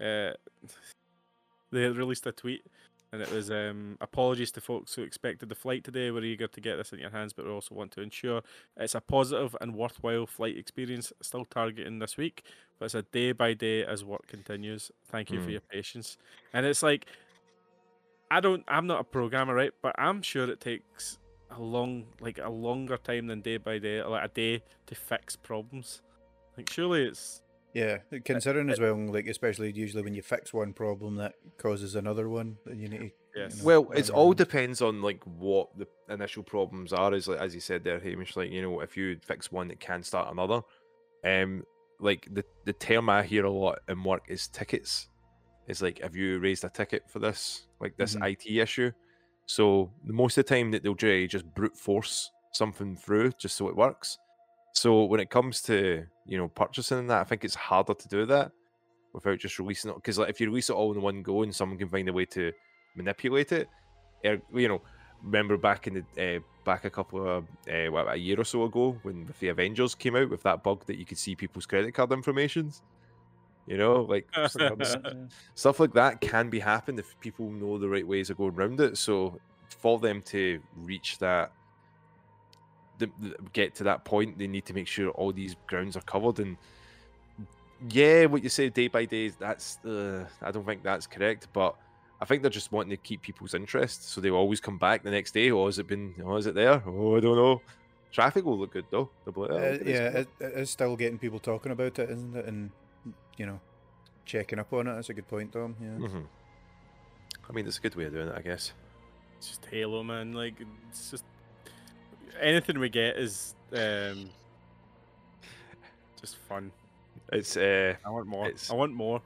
Uh, 0.00 0.32
they 1.76 1.88
released 1.88 2.26
a 2.26 2.32
tweet, 2.32 2.64
and 3.12 3.22
it 3.22 3.30
was 3.30 3.50
um, 3.50 3.96
apologies 4.00 4.50
to 4.52 4.60
folks 4.60 4.94
who 4.94 5.02
expected 5.02 5.48
the 5.48 5.54
flight 5.54 5.84
today. 5.84 6.10
We're 6.10 6.24
eager 6.24 6.48
to 6.48 6.60
get 6.60 6.76
this 6.76 6.92
in 6.92 6.98
your 6.98 7.10
hands, 7.10 7.32
but 7.32 7.44
we 7.44 7.50
also 7.50 7.74
want 7.74 7.92
to 7.92 8.00
ensure 8.00 8.42
it's 8.76 8.94
a 8.94 9.00
positive 9.00 9.56
and 9.60 9.74
worthwhile 9.74 10.26
flight 10.26 10.56
experience. 10.56 11.12
Still 11.22 11.44
targeting 11.44 11.98
this 11.98 12.16
week, 12.16 12.42
but 12.78 12.86
it's 12.86 12.94
a 12.94 13.02
day 13.02 13.32
by 13.32 13.54
day 13.54 13.84
as 13.84 14.04
work 14.04 14.26
continues. 14.26 14.90
Thank 15.10 15.30
you 15.30 15.38
for 15.38 15.46
Hmm. 15.46 15.52
your 15.52 15.60
patience. 15.60 16.18
And 16.52 16.66
it's 16.66 16.82
like, 16.82 17.06
I 18.30 18.40
don't, 18.40 18.64
I'm 18.66 18.86
not 18.86 19.00
a 19.00 19.04
programmer, 19.04 19.54
right? 19.54 19.72
But 19.82 19.94
I'm 19.98 20.20
sure 20.22 20.50
it 20.50 20.60
takes 20.60 21.18
a 21.50 21.60
long, 21.60 22.06
like 22.20 22.38
a 22.42 22.50
longer 22.50 22.96
time 22.96 23.28
than 23.28 23.40
day 23.40 23.56
by 23.58 23.78
day, 23.78 24.02
like 24.02 24.24
a 24.24 24.28
day 24.28 24.62
to 24.86 24.94
fix 24.94 25.36
problems. 25.36 26.02
Like 26.56 26.68
surely 26.70 27.04
it's 27.04 27.42
Yeah, 27.76 27.98
considering 28.24 28.70
as 28.70 28.80
well, 28.80 28.96
like 28.96 29.26
especially 29.26 29.70
usually 29.70 30.02
when 30.02 30.14
you 30.14 30.22
fix 30.22 30.50
one 30.54 30.72
problem, 30.72 31.16
that 31.16 31.34
causes 31.58 31.94
another 31.94 32.26
one, 32.26 32.56
and 32.64 32.80
you 32.80 32.88
need. 32.88 32.98
To, 32.98 33.10
Yes. 33.36 33.58
know, 33.58 33.64
Well, 33.66 33.90
it 33.92 34.08
all 34.08 34.28
around. 34.28 34.38
depends 34.38 34.80
on 34.80 35.02
like 35.02 35.22
what 35.24 35.68
the 35.76 35.86
initial 36.08 36.42
problems 36.42 36.94
are. 36.94 37.12
Is 37.12 37.28
like 37.28 37.38
as 37.38 37.54
you 37.54 37.60
said 37.60 37.84
there, 37.84 38.00
Hamish. 38.00 38.34
Like 38.34 38.50
you 38.50 38.62
know, 38.62 38.80
if 38.80 38.96
you 38.96 39.18
fix 39.22 39.52
one, 39.52 39.70
it 39.70 39.78
can 39.78 40.02
start 40.02 40.32
another. 40.32 40.62
Um, 41.22 41.64
like 42.00 42.26
the 42.32 42.44
the 42.64 42.72
term 42.72 43.10
I 43.10 43.22
hear 43.24 43.44
a 43.44 43.50
lot 43.50 43.80
in 43.90 44.02
work 44.02 44.22
is 44.28 44.48
tickets. 44.48 45.08
It's 45.68 45.82
like, 45.82 45.98
have 46.00 46.16
you 46.16 46.38
raised 46.38 46.64
a 46.64 46.70
ticket 46.70 47.10
for 47.10 47.18
this, 47.18 47.66
like 47.78 47.94
this 47.98 48.14
Mhm. 48.16 48.22
IT 48.32 48.58
issue? 48.62 48.90
So 49.44 49.92
most 50.02 50.38
of 50.38 50.46
the 50.46 50.54
time 50.54 50.70
that 50.70 50.82
they'll 50.82 50.94
do 50.94 51.28
just 51.28 51.44
brute 51.54 51.76
force 51.76 52.30
something 52.52 52.96
through 52.96 53.32
just 53.32 53.54
so 53.56 53.68
it 53.68 53.76
works. 53.76 54.16
So 54.76 55.04
when 55.04 55.20
it 55.20 55.30
comes 55.30 55.62
to 55.62 56.04
you 56.26 56.36
know 56.36 56.48
purchasing 56.48 57.06
that, 57.06 57.20
I 57.20 57.24
think 57.24 57.44
it's 57.44 57.54
harder 57.54 57.94
to 57.94 58.08
do 58.08 58.26
that 58.26 58.52
without 59.14 59.38
just 59.38 59.58
releasing 59.58 59.90
it 59.90 59.94
because 59.94 60.18
like 60.18 60.28
if 60.28 60.38
you 60.38 60.48
release 60.48 60.68
it 60.68 60.74
all 60.74 60.92
in 60.92 61.00
one 61.00 61.22
go 61.22 61.42
and 61.42 61.54
someone 61.54 61.78
can 61.78 61.88
find 61.88 62.06
a 62.10 62.12
way 62.12 62.26
to 62.26 62.52
manipulate 62.94 63.52
it, 63.52 63.68
er, 64.24 64.38
you 64.52 64.68
know, 64.68 64.82
remember 65.22 65.56
back 65.56 65.86
in 65.86 66.04
the 66.14 66.36
uh, 66.36 66.40
back 66.66 66.84
a 66.84 66.90
couple 66.90 67.26
of 67.26 67.44
uh, 67.72 67.90
what, 67.90 68.12
a 68.12 68.16
year 68.16 68.38
or 68.38 68.44
so 68.44 68.64
ago 68.64 68.98
when 69.02 69.26
the 69.40 69.48
Avengers 69.48 69.94
came 69.94 70.14
out 70.14 70.28
with 70.28 70.42
that 70.42 70.62
bug 70.62 70.84
that 70.84 70.98
you 70.98 71.06
could 71.06 71.18
see 71.18 71.34
people's 71.34 71.64
credit 71.64 71.92
card 71.94 72.12
informations. 72.12 72.82
You 73.66 73.78
know, 73.78 74.02
like 74.02 74.28
Something 74.34 74.78
like 74.78 74.78
that, 74.78 75.02
yeah. 75.04 75.12
stuff 75.54 75.80
like 75.80 75.94
that 75.94 76.20
can 76.20 76.50
be 76.50 76.60
happened 76.60 77.00
if 77.00 77.18
people 77.18 77.50
know 77.50 77.78
the 77.78 77.88
right 77.88 78.06
ways 78.06 78.28
of 78.28 78.36
going 78.36 78.54
around 78.54 78.78
it. 78.80 78.98
So 78.98 79.40
for 79.68 79.98
them 79.98 80.20
to 80.26 80.60
reach 80.76 81.18
that, 81.18 81.50
the, 82.98 83.10
the- 83.20 83.36
get 83.52 83.74
to 83.76 83.84
that 83.84 84.04
point, 84.04 84.38
they 84.38 84.46
need 84.46 84.64
to 84.66 84.74
make 84.74 84.86
sure 84.86 85.10
all 85.10 85.32
these 85.32 85.56
grounds 85.66 85.96
are 85.96 86.02
covered. 86.02 86.38
And 86.38 86.56
yeah, 87.90 88.24
what 88.26 88.42
you 88.42 88.48
say 88.48 88.68
day 88.68 88.88
by 88.88 89.04
day, 89.04 89.28
that's 89.28 89.78
uh, 89.84 90.26
I 90.42 90.50
don't 90.50 90.64
think 90.64 90.82
that's 90.82 91.06
correct, 91.06 91.48
but 91.52 91.76
I 92.20 92.24
think 92.24 92.42
they're 92.42 92.50
just 92.50 92.72
wanting 92.72 92.90
to 92.90 92.96
keep 92.96 93.20
people's 93.22 93.54
interest, 93.54 94.08
so 94.10 94.20
they'll 94.20 94.34
always 94.34 94.60
come 94.60 94.78
back 94.78 95.02
the 95.02 95.10
next 95.10 95.32
day. 95.34 95.50
Oh, 95.50 95.66
has 95.66 95.78
it 95.78 95.86
been? 95.86 96.14
Oh, 96.24 96.36
is 96.36 96.46
it 96.46 96.54
there? 96.54 96.82
Oh, 96.86 97.16
I 97.16 97.20
don't 97.20 97.36
know. 97.36 97.60
Traffic 98.12 98.44
will 98.46 98.58
look 98.58 98.72
good 98.72 98.86
though. 98.90 99.10
They'll 99.24 99.34
be 99.34 99.40
like, 99.42 99.50
"Oh, 99.50 99.56
Uh, 99.56 99.70
look 99.72 99.80
at 99.82 99.86
yeah, 99.86 100.08
it, 100.08 100.28
it 100.40 100.52
is 100.54 100.70
still 100.70 100.96
getting 100.96 101.18
people 101.18 101.38
talking 101.38 101.72
about 101.72 101.98
it, 101.98 102.08
isn't 102.08 102.34
it? 102.34 102.46
And 102.46 102.70
you 103.36 103.44
know, 103.44 103.60
checking 104.24 104.58
up 104.58 104.72
on 104.72 104.86
it. 104.86 104.94
That's 104.94 105.10
a 105.10 105.14
good 105.14 105.28
point, 105.28 105.52
Tom. 105.52 105.76
Yeah. 105.78 106.06
Mhm. 106.08 106.24
I 107.48 107.52
mean, 107.52 107.66
it's 107.66 107.76
a 107.76 107.80
good 107.82 107.94
way 107.94 108.04
of 108.04 108.12
doing 108.14 108.28
it, 108.28 108.34
I 108.34 108.40
guess. 108.40 108.72
It's 109.36 109.48
just 109.48 109.66
Halo, 109.66 110.02
man. 110.02 110.32
Like 110.32 110.54
it's 110.88 111.10
just 111.10 111.24
anything 112.40 112.78
we 112.78 112.88
get 112.88 113.16
is 113.16 113.54
um 113.72 114.30
just 116.20 116.36
fun. 116.36 116.72
It's 117.32 117.56
uh, 117.56 117.94
I 118.04 118.10
want 118.10 118.26
more. 118.26 118.46
It's- 118.46 118.70
I 118.70 118.74
want 118.74 118.92
more. 118.92 119.20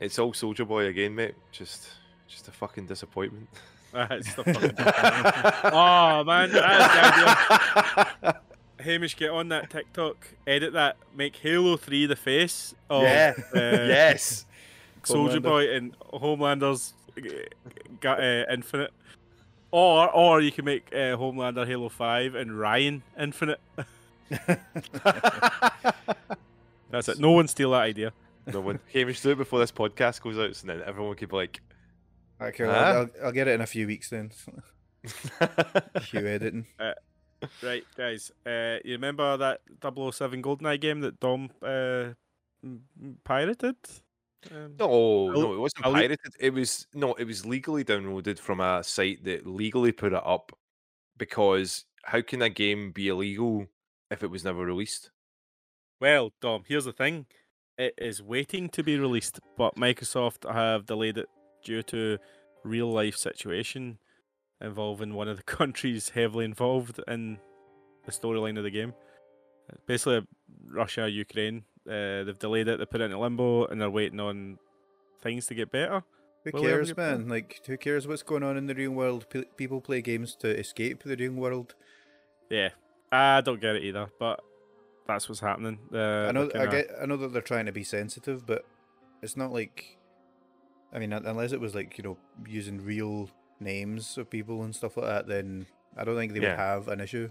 it's 0.00 0.18
all 0.18 0.32
Soldier 0.32 0.64
Boy 0.64 0.86
again, 0.86 1.14
mate. 1.14 1.34
Just, 1.52 1.88
just 2.28 2.48
a 2.48 2.52
fucking 2.52 2.86
disappointment. 2.86 3.48
the 3.92 4.22
fucking 4.36 5.72
oh 5.72 6.24
man, 6.24 6.50
the 6.52 6.64
idea. 6.64 8.40
Hamish, 8.80 9.16
get 9.16 9.30
on 9.30 9.48
that 9.48 9.68
TikTok, 9.68 10.26
edit 10.46 10.72
that, 10.72 10.96
make 11.14 11.36
Halo 11.36 11.76
Three 11.76 12.06
the 12.06 12.16
face 12.16 12.74
of 12.88 13.02
yeah. 13.02 13.34
uh, 13.36 13.42
yes. 13.58 14.46
Soldier 15.02 15.40
Boy 15.40 15.74
and 15.74 15.94
Homelander's 16.12 16.94
got 18.00 18.20
uh, 18.20 18.44
Infinite, 18.50 18.92
or 19.70 20.10
or 20.10 20.40
you 20.40 20.52
can 20.52 20.64
make 20.64 20.88
uh, 20.92 21.16
Homelander 21.16 21.66
Halo 21.66 21.88
Five 21.88 22.34
and 22.34 22.58
Ryan 22.58 23.02
Infinite. 23.18 23.60
That's 26.90 27.08
it. 27.08 27.18
No 27.18 27.32
one 27.32 27.48
steal 27.48 27.70
that 27.72 27.82
idea. 27.82 28.12
no 28.46 28.60
one. 28.60 28.80
Hamish, 28.92 29.20
do 29.20 29.30
it 29.30 29.38
before 29.38 29.58
this 29.60 29.72
podcast 29.72 30.20
goes 30.22 30.38
out, 30.38 30.54
so 30.56 30.66
then 30.66 30.82
everyone 30.84 31.14
could 31.16 31.28
be 31.28 31.36
like, 31.36 31.60
Okay, 32.40 32.64
Huh? 32.64 32.70
I'll, 32.72 32.96
I'll, 32.98 33.10
I'll 33.26 33.32
get 33.32 33.48
it 33.48 33.52
in 33.52 33.60
a 33.60 33.66
few 33.66 33.86
weeks 33.86 34.08
then. 34.10 34.30
Few 36.02 36.26
editing. 36.26 36.66
Right, 37.62 37.84
guys. 37.96 38.30
Uh, 38.44 38.76
you 38.84 38.92
remember 38.92 39.36
that 39.38 39.60
007 39.82 40.42
GoldenEye 40.42 40.80
game 40.80 41.00
that 41.00 41.18
Dom 41.20 41.50
uh, 41.62 42.12
m- 42.62 42.82
m- 43.02 43.16
pirated? 43.24 43.76
Um, 44.50 44.74
No, 44.78 45.30
no, 45.30 45.52
it 45.54 45.58
wasn't 45.58 45.86
I'll- 45.86 45.92
pirated. 45.92 46.18
It 46.38 46.52
was 46.54 46.86
no, 46.94 47.14
it 47.14 47.24
was 47.24 47.44
legally 47.44 47.84
downloaded 47.84 48.38
from 48.38 48.60
a 48.60 48.82
site 48.82 49.24
that 49.24 49.46
legally 49.46 49.92
put 49.92 50.12
it 50.12 50.22
up. 50.24 50.52
Because 51.18 51.84
how 52.04 52.22
can 52.22 52.40
a 52.40 52.48
game 52.48 52.92
be 52.92 53.08
illegal 53.08 53.66
if 54.10 54.22
it 54.22 54.30
was 54.30 54.44
never 54.44 54.64
released? 54.64 55.10
Well, 56.00 56.32
Dom, 56.40 56.64
here's 56.66 56.86
the 56.86 56.92
thing. 56.94 57.26
It 57.76 57.94
is 57.98 58.22
waiting 58.22 58.70
to 58.70 58.82
be 58.82 58.98
released, 58.98 59.38
but 59.58 59.76
Microsoft 59.76 60.50
have 60.50 60.86
delayed 60.86 61.18
it 61.18 61.28
due 61.62 61.82
to 61.84 62.18
real 62.64 62.90
life 62.90 63.16
situation 63.16 63.98
involving 64.62 65.12
one 65.14 65.28
of 65.28 65.36
the 65.36 65.42
countries 65.58 66.08
heavily 66.10 66.46
involved 66.46 67.00
in 67.06 67.38
the 68.06 68.12
storyline 68.12 68.56
of 68.56 68.64
the 68.64 68.70
game. 68.70 68.94
basically 69.86 70.26
Russia, 70.66 71.08
Ukraine. 71.10 71.64
Uh, 71.88 72.24
they've 72.24 72.38
delayed 72.38 72.68
it. 72.68 72.78
They 72.78 72.86
put 72.86 73.00
it 73.00 73.04
into 73.04 73.18
limbo, 73.18 73.66
and 73.66 73.80
they're 73.80 73.90
waiting 73.90 74.20
on 74.20 74.58
things 75.22 75.46
to 75.46 75.54
get 75.54 75.70
better. 75.70 76.02
Who 76.44 76.50
Will 76.54 76.62
cares, 76.62 76.96
man? 76.96 77.28
Like, 77.28 77.60
who 77.66 77.76
cares 77.76 78.06
what's 78.06 78.22
going 78.22 78.42
on 78.42 78.56
in 78.56 78.66
the 78.66 78.74
real 78.74 78.92
world? 78.92 79.26
P- 79.28 79.44
people 79.56 79.80
play 79.80 80.00
games 80.00 80.34
to 80.36 80.48
escape 80.48 81.02
the 81.02 81.16
real 81.16 81.32
world. 81.32 81.74
Yeah, 82.48 82.70
I 83.12 83.40
don't 83.42 83.60
get 83.60 83.76
it 83.76 83.84
either, 83.84 84.10
but 84.18 84.40
that's 85.06 85.28
what's 85.28 85.40
happening. 85.40 85.78
Uh, 85.92 85.98
I 86.28 86.32
know, 86.32 86.46
they're 86.46 86.62
I 86.62 86.66
get, 86.66 86.90
I 87.02 87.06
know 87.06 87.16
that 87.18 87.32
they're 87.32 87.42
trying 87.42 87.66
to 87.66 87.72
be 87.72 87.84
sensitive, 87.84 88.46
but 88.46 88.64
it's 89.22 89.36
not 89.36 89.52
like, 89.52 89.98
I 90.92 90.98
mean, 90.98 91.12
unless 91.12 91.52
it 91.52 91.60
was 91.60 91.74
like 91.74 91.98
you 91.98 92.04
know 92.04 92.16
using 92.46 92.82
real 92.84 93.28
names 93.60 94.16
of 94.16 94.30
people 94.30 94.62
and 94.62 94.74
stuff 94.74 94.96
like 94.96 95.06
that, 95.06 95.26
then 95.26 95.66
I 95.96 96.04
don't 96.04 96.16
think 96.16 96.32
they 96.32 96.40
Yeah. 96.40 96.50
would 96.50 96.58
have 96.58 96.88
an 96.88 97.00
issue. 97.00 97.30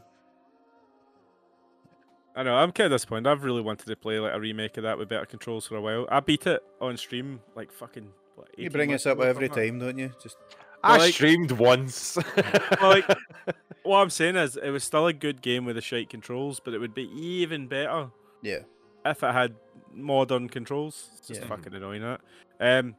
I 2.35 2.43
know. 2.43 2.55
I'm 2.55 2.71
kind 2.71 2.85
of 2.85 2.95
disappointed. 2.95 3.27
I've 3.29 3.43
really 3.43 3.61
wanted 3.61 3.87
to 3.87 3.95
play 3.95 4.19
like 4.19 4.33
a 4.33 4.39
remake 4.39 4.77
of 4.77 4.83
that 4.83 4.97
with 4.97 5.09
better 5.09 5.25
controls 5.25 5.65
for 5.67 5.75
a 5.75 5.81
while. 5.81 6.07
I 6.09 6.19
beat 6.19 6.47
it 6.47 6.61
on 6.79 6.95
stream 6.97 7.41
like 7.55 7.71
fucking. 7.71 8.09
What, 8.35 8.47
You 8.57 8.69
bring 8.69 8.93
us 8.93 9.05
up 9.05 9.19
every 9.19 9.47
something 9.47 9.49
like 9.49 9.55
that. 9.55 9.65
time, 9.67 9.79
don't 9.79 9.97
you? 9.97 10.11
Just 10.21 10.37
I 10.83 10.97
like- 10.97 11.13
streamed 11.13 11.51
once. 11.51 12.17
Well, 12.81 12.89
like, 12.91 13.05
what 13.83 13.97
I'm 13.97 14.09
saying 14.09 14.35
is, 14.37 14.55
it 14.55 14.69
was 14.69 14.83
still 14.83 15.07
a 15.07 15.13
good 15.13 15.41
game 15.41 15.65
with 15.65 15.75
the 15.75 15.81
shite 15.81 16.09
controls, 16.09 16.61
but 16.63 16.73
it 16.73 16.79
would 16.79 16.93
be 16.93 17.09
even 17.19 17.67
better 17.67 18.09
yeah. 18.41 18.59
if 19.05 19.21
it 19.23 19.33
had 19.33 19.55
modern 19.93 20.47
controls. 20.47 21.09
It's 21.17 21.27
just 21.27 21.41
Yeah. 21.41 21.47
fucking 21.47 21.73
annoying 21.73 22.01
that. 22.03 22.21
Um, 22.61 22.95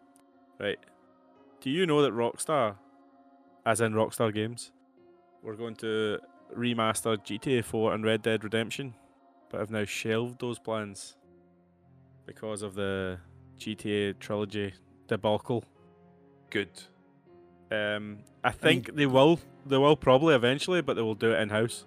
right. 0.58 0.78
Do 1.62 1.70
you 1.70 1.86
know 1.86 2.02
that 2.02 2.12
Rockstar, 2.12 2.76
as 3.64 3.80
in 3.80 3.92
Rockstar 3.94 4.34
Games, 4.34 4.72
we're 5.42 5.54
going 5.56 5.76
to 5.76 6.18
remaster 6.54 7.16
GTA 7.16 7.64
4 7.64 7.94
and 7.94 8.04
Red 8.04 8.20
Dead 8.22 8.42
Redemption, 8.44 8.94
but 9.50 9.60
I've 9.60 9.70
now 9.70 9.84
shelved 9.84 10.40
those 10.40 10.58
plans 10.58 11.16
because 12.26 12.62
of 12.62 12.74
the 12.74 13.18
GTA 13.58 14.18
trilogy 14.18 14.72
debacle. 15.08 15.64
Good. 16.48 16.70
Um, 17.70 18.18
I 18.42 18.50
think 18.50 18.94
they 18.94 19.06
will. 19.06 19.38
They 19.66 19.76
will 19.76 19.96
probably 19.96 20.34
eventually, 20.34 20.80
but 20.80 20.94
they 20.94 21.02
will 21.02 21.14
do 21.14 21.32
it 21.32 21.40
in 21.40 21.50
house. 21.50 21.84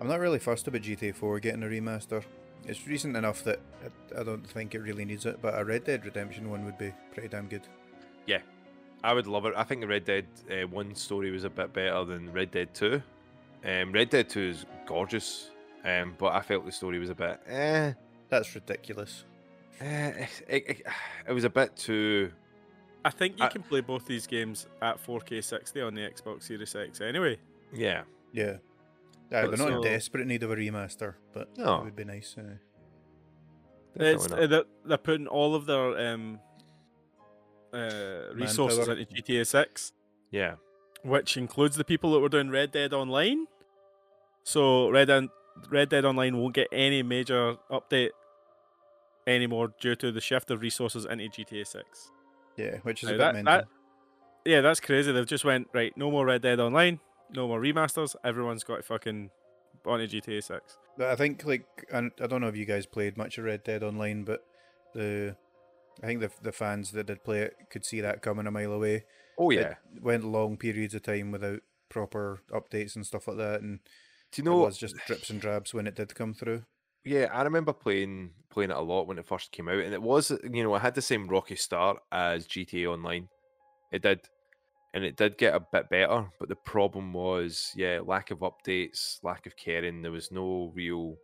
I'm 0.00 0.08
not 0.08 0.20
really 0.20 0.38
fussed 0.38 0.68
about 0.68 0.82
GTA 0.82 1.14
4 1.14 1.40
getting 1.40 1.62
a 1.62 1.66
remaster. 1.66 2.24
It's 2.66 2.86
recent 2.86 3.16
enough 3.16 3.42
that 3.44 3.60
I, 3.82 4.20
I 4.20 4.24
don't 4.24 4.46
think 4.46 4.74
it 4.74 4.80
really 4.80 5.04
needs 5.04 5.26
it, 5.26 5.40
but 5.40 5.58
a 5.58 5.64
Red 5.64 5.84
Dead 5.84 6.04
Redemption 6.04 6.50
one 6.50 6.64
would 6.64 6.78
be 6.78 6.92
pretty 7.12 7.28
damn 7.28 7.46
good. 7.46 7.62
Yeah, 8.26 8.40
I 9.02 9.12
would 9.12 9.26
love 9.26 9.46
it. 9.46 9.54
I 9.56 9.64
think 9.64 9.80
the 9.80 9.86
Red 9.86 10.04
Dead 10.04 10.26
uh, 10.50 10.66
1 10.66 10.94
story 10.94 11.30
was 11.30 11.44
a 11.44 11.50
bit 11.50 11.72
better 11.72 12.04
than 12.04 12.32
Red 12.32 12.50
Dead 12.50 12.74
2. 12.74 13.02
Um, 13.64 13.92
Red 13.92 14.10
Dead 14.10 14.28
2 14.28 14.40
is 14.40 14.66
gorgeous, 14.86 15.50
um, 15.84 16.14
but 16.18 16.32
I 16.32 16.40
felt 16.42 16.64
the 16.64 16.72
story 16.72 16.98
was 16.98 17.10
a 17.10 17.14
bit 17.14 17.40
eh. 17.46 17.92
That's 18.28 18.54
ridiculous. 18.54 19.24
eh 19.80 20.26
it, 20.48 20.64
it, 20.68 20.82
it 21.28 21.32
was 21.32 21.44
a 21.44 21.50
bit 21.50 21.76
too. 21.76 22.30
I 23.04 23.10
think 23.10 23.38
you 23.38 23.44
I- 23.44 23.48
can 23.48 23.62
play 23.62 23.80
both 23.80 24.06
these 24.06 24.26
games 24.26 24.66
at 24.80 25.04
4K 25.04 25.42
60 25.44 25.80
on 25.82 25.94
the 25.94 26.00
Xbox 26.02 26.44
Series 26.44 26.74
X 26.74 27.00
anyway. 27.00 27.38
Yeah. 27.72 28.02
Yeah. 28.32 28.56
Yeah, 29.30 29.42
But 29.42 29.50
they're 29.56 29.58
not 29.66 29.76
in 29.76 29.82
so- 29.82 29.88
desperate 29.88 30.26
need 30.26 30.42
of 30.42 30.50
a 30.50 30.56
remaster, 30.56 31.14
but 31.32 31.56
No. 31.58 31.78
it 31.80 31.84
would 31.84 31.96
be 31.96 32.04
nice. 32.04 32.34
Uh, 32.38 32.42
It's, 33.96 34.22
definitely 34.26 34.44
uh, 34.44 34.48
they're, 34.48 34.64
they're 34.86 34.98
putting 34.98 35.26
all 35.26 35.54
of 35.54 35.66
their 35.66 36.12
um, 36.14 36.38
uh, 37.72 38.32
resources 38.34 38.78
Manpower. 38.86 38.96
into 38.98 39.14
GTA 39.22 39.46
6, 39.46 39.92
Yeah. 40.30 40.54
which 41.02 41.36
includes 41.36 41.76
the 41.76 41.84
people 41.84 42.12
that 42.12 42.20
were 42.20 42.28
doing 42.28 42.50
Red 42.50 42.70
Dead 42.72 42.92
Online. 42.92 43.46
So 44.44 44.90
Red 44.90 45.06
Dead, 45.08 45.28
Red 45.70 45.88
Dead 45.88 46.04
Online 46.04 46.36
won't 46.36 46.54
get 46.54 46.68
any 46.72 47.02
major 47.02 47.56
update 47.70 48.10
anymore 49.26 49.72
due 49.80 49.94
to 49.96 50.12
the 50.12 50.20
shift 50.20 50.50
of 50.50 50.60
resources 50.60 51.04
into 51.04 51.28
GTA 51.28 51.66
6. 51.66 52.10
yeah, 52.56 52.76
which 52.82 53.02
is 53.02 53.08
Now 53.08 53.14
a 53.14 53.18
bit 53.18 53.18
that- 53.24 53.34
mental. 53.34 53.54
that- 53.58 53.68
Yeah, 54.46 54.60
that's 54.60 54.78
crazy. 54.80 55.10
They've 55.10 55.24
just 55.26 55.44
went 55.44 55.68
right. 55.72 55.96
No 55.96 56.10
more 56.10 56.26
Red 56.26 56.42
Dead 56.42 56.60
Online. 56.60 57.00
No 57.30 57.48
more 57.48 57.58
remasters. 57.60 58.14
Everyone's 58.22 58.62
got 58.62 58.76
to 58.76 58.82
fucking 58.82 59.30
onto 59.86 60.06
GTA 60.06 60.42
6. 60.44 60.78
I 61.00 61.14
think 61.16 61.44
like 61.46 61.66
and 61.90 62.12
I 62.20 62.26
don't 62.26 62.40
know 62.42 62.48
if 62.48 62.56
you 62.56 62.66
guys 62.66 62.84
played 62.86 63.16
much 63.16 63.38
of 63.38 63.44
Red 63.44 63.64
Dead 63.64 63.82
Online, 63.82 64.22
but 64.24 64.44
the 64.92 65.36
I 66.02 66.06
think 66.06 66.20
the 66.20 66.30
the 66.42 66.52
fans 66.52 66.92
that 66.92 67.06
did 67.06 67.24
play 67.24 67.40
it 67.40 67.56
could 67.70 67.84
see 67.86 68.00
that 68.02 68.20
coming 68.20 68.46
a 68.46 68.50
mile 68.50 68.72
away. 68.72 69.04
Oh, 69.38 69.50
yeah, 69.50 69.60
It 69.60 69.76
yeah. 69.94 70.00
went 70.02 70.24
long 70.24 70.56
periods 70.58 70.94
of 70.94 71.02
time 71.02 71.30
without 71.32 71.60
proper 71.88 72.40
updates 72.52 72.94
and 72.94 73.04
stuff 73.06 73.26
like 73.26 73.38
that, 73.38 73.62
and 73.62 73.80
Do 74.34 74.40
you 74.42 74.44
know 74.44 74.62
it 74.62 74.66
was 74.66 74.78
just 74.78 74.96
drips 75.06 75.30
and 75.30 75.40
drabs 75.40 75.72
when 75.72 75.86
it 75.86 75.94
did 75.94 76.14
come 76.14 76.34
through. 76.34 76.64
Yeah, 77.04 77.28
I 77.32 77.42
remember 77.42 77.72
playing 77.72 78.30
playing 78.50 78.70
it 78.70 78.76
a 78.76 78.80
lot 78.80 79.06
when 79.06 79.18
it 79.18 79.26
first 79.26 79.52
came 79.52 79.68
out, 79.68 79.78
and 79.78 79.92
it 79.92 80.02
was 80.02 80.30
you 80.30 80.62
know 80.62 80.74
it 80.74 80.80
had 80.80 80.94
the 80.94 81.02
same 81.02 81.26
rocky 81.28 81.56
start 81.56 81.98
as 82.10 82.46
GTA 82.46 82.90
Online. 82.90 83.28
It 83.92 84.02
did, 84.02 84.20
and 84.94 85.04
it 85.04 85.16
did 85.16 85.36
get 85.38 85.54
a 85.54 85.60
bit 85.60 85.88
better, 85.90 86.26
but 86.40 86.48
the 86.48 86.56
problem 86.56 87.12
was 87.12 87.72
yeah 87.76 88.00
lack 88.04 88.30
of 88.30 88.38
updates, 88.40 89.22
lack 89.22 89.46
of 89.46 89.56
caring. 89.56 90.02
There 90.02 90.12
was 90.12 90.30
no 90.32 90.72
real 90.74 91.16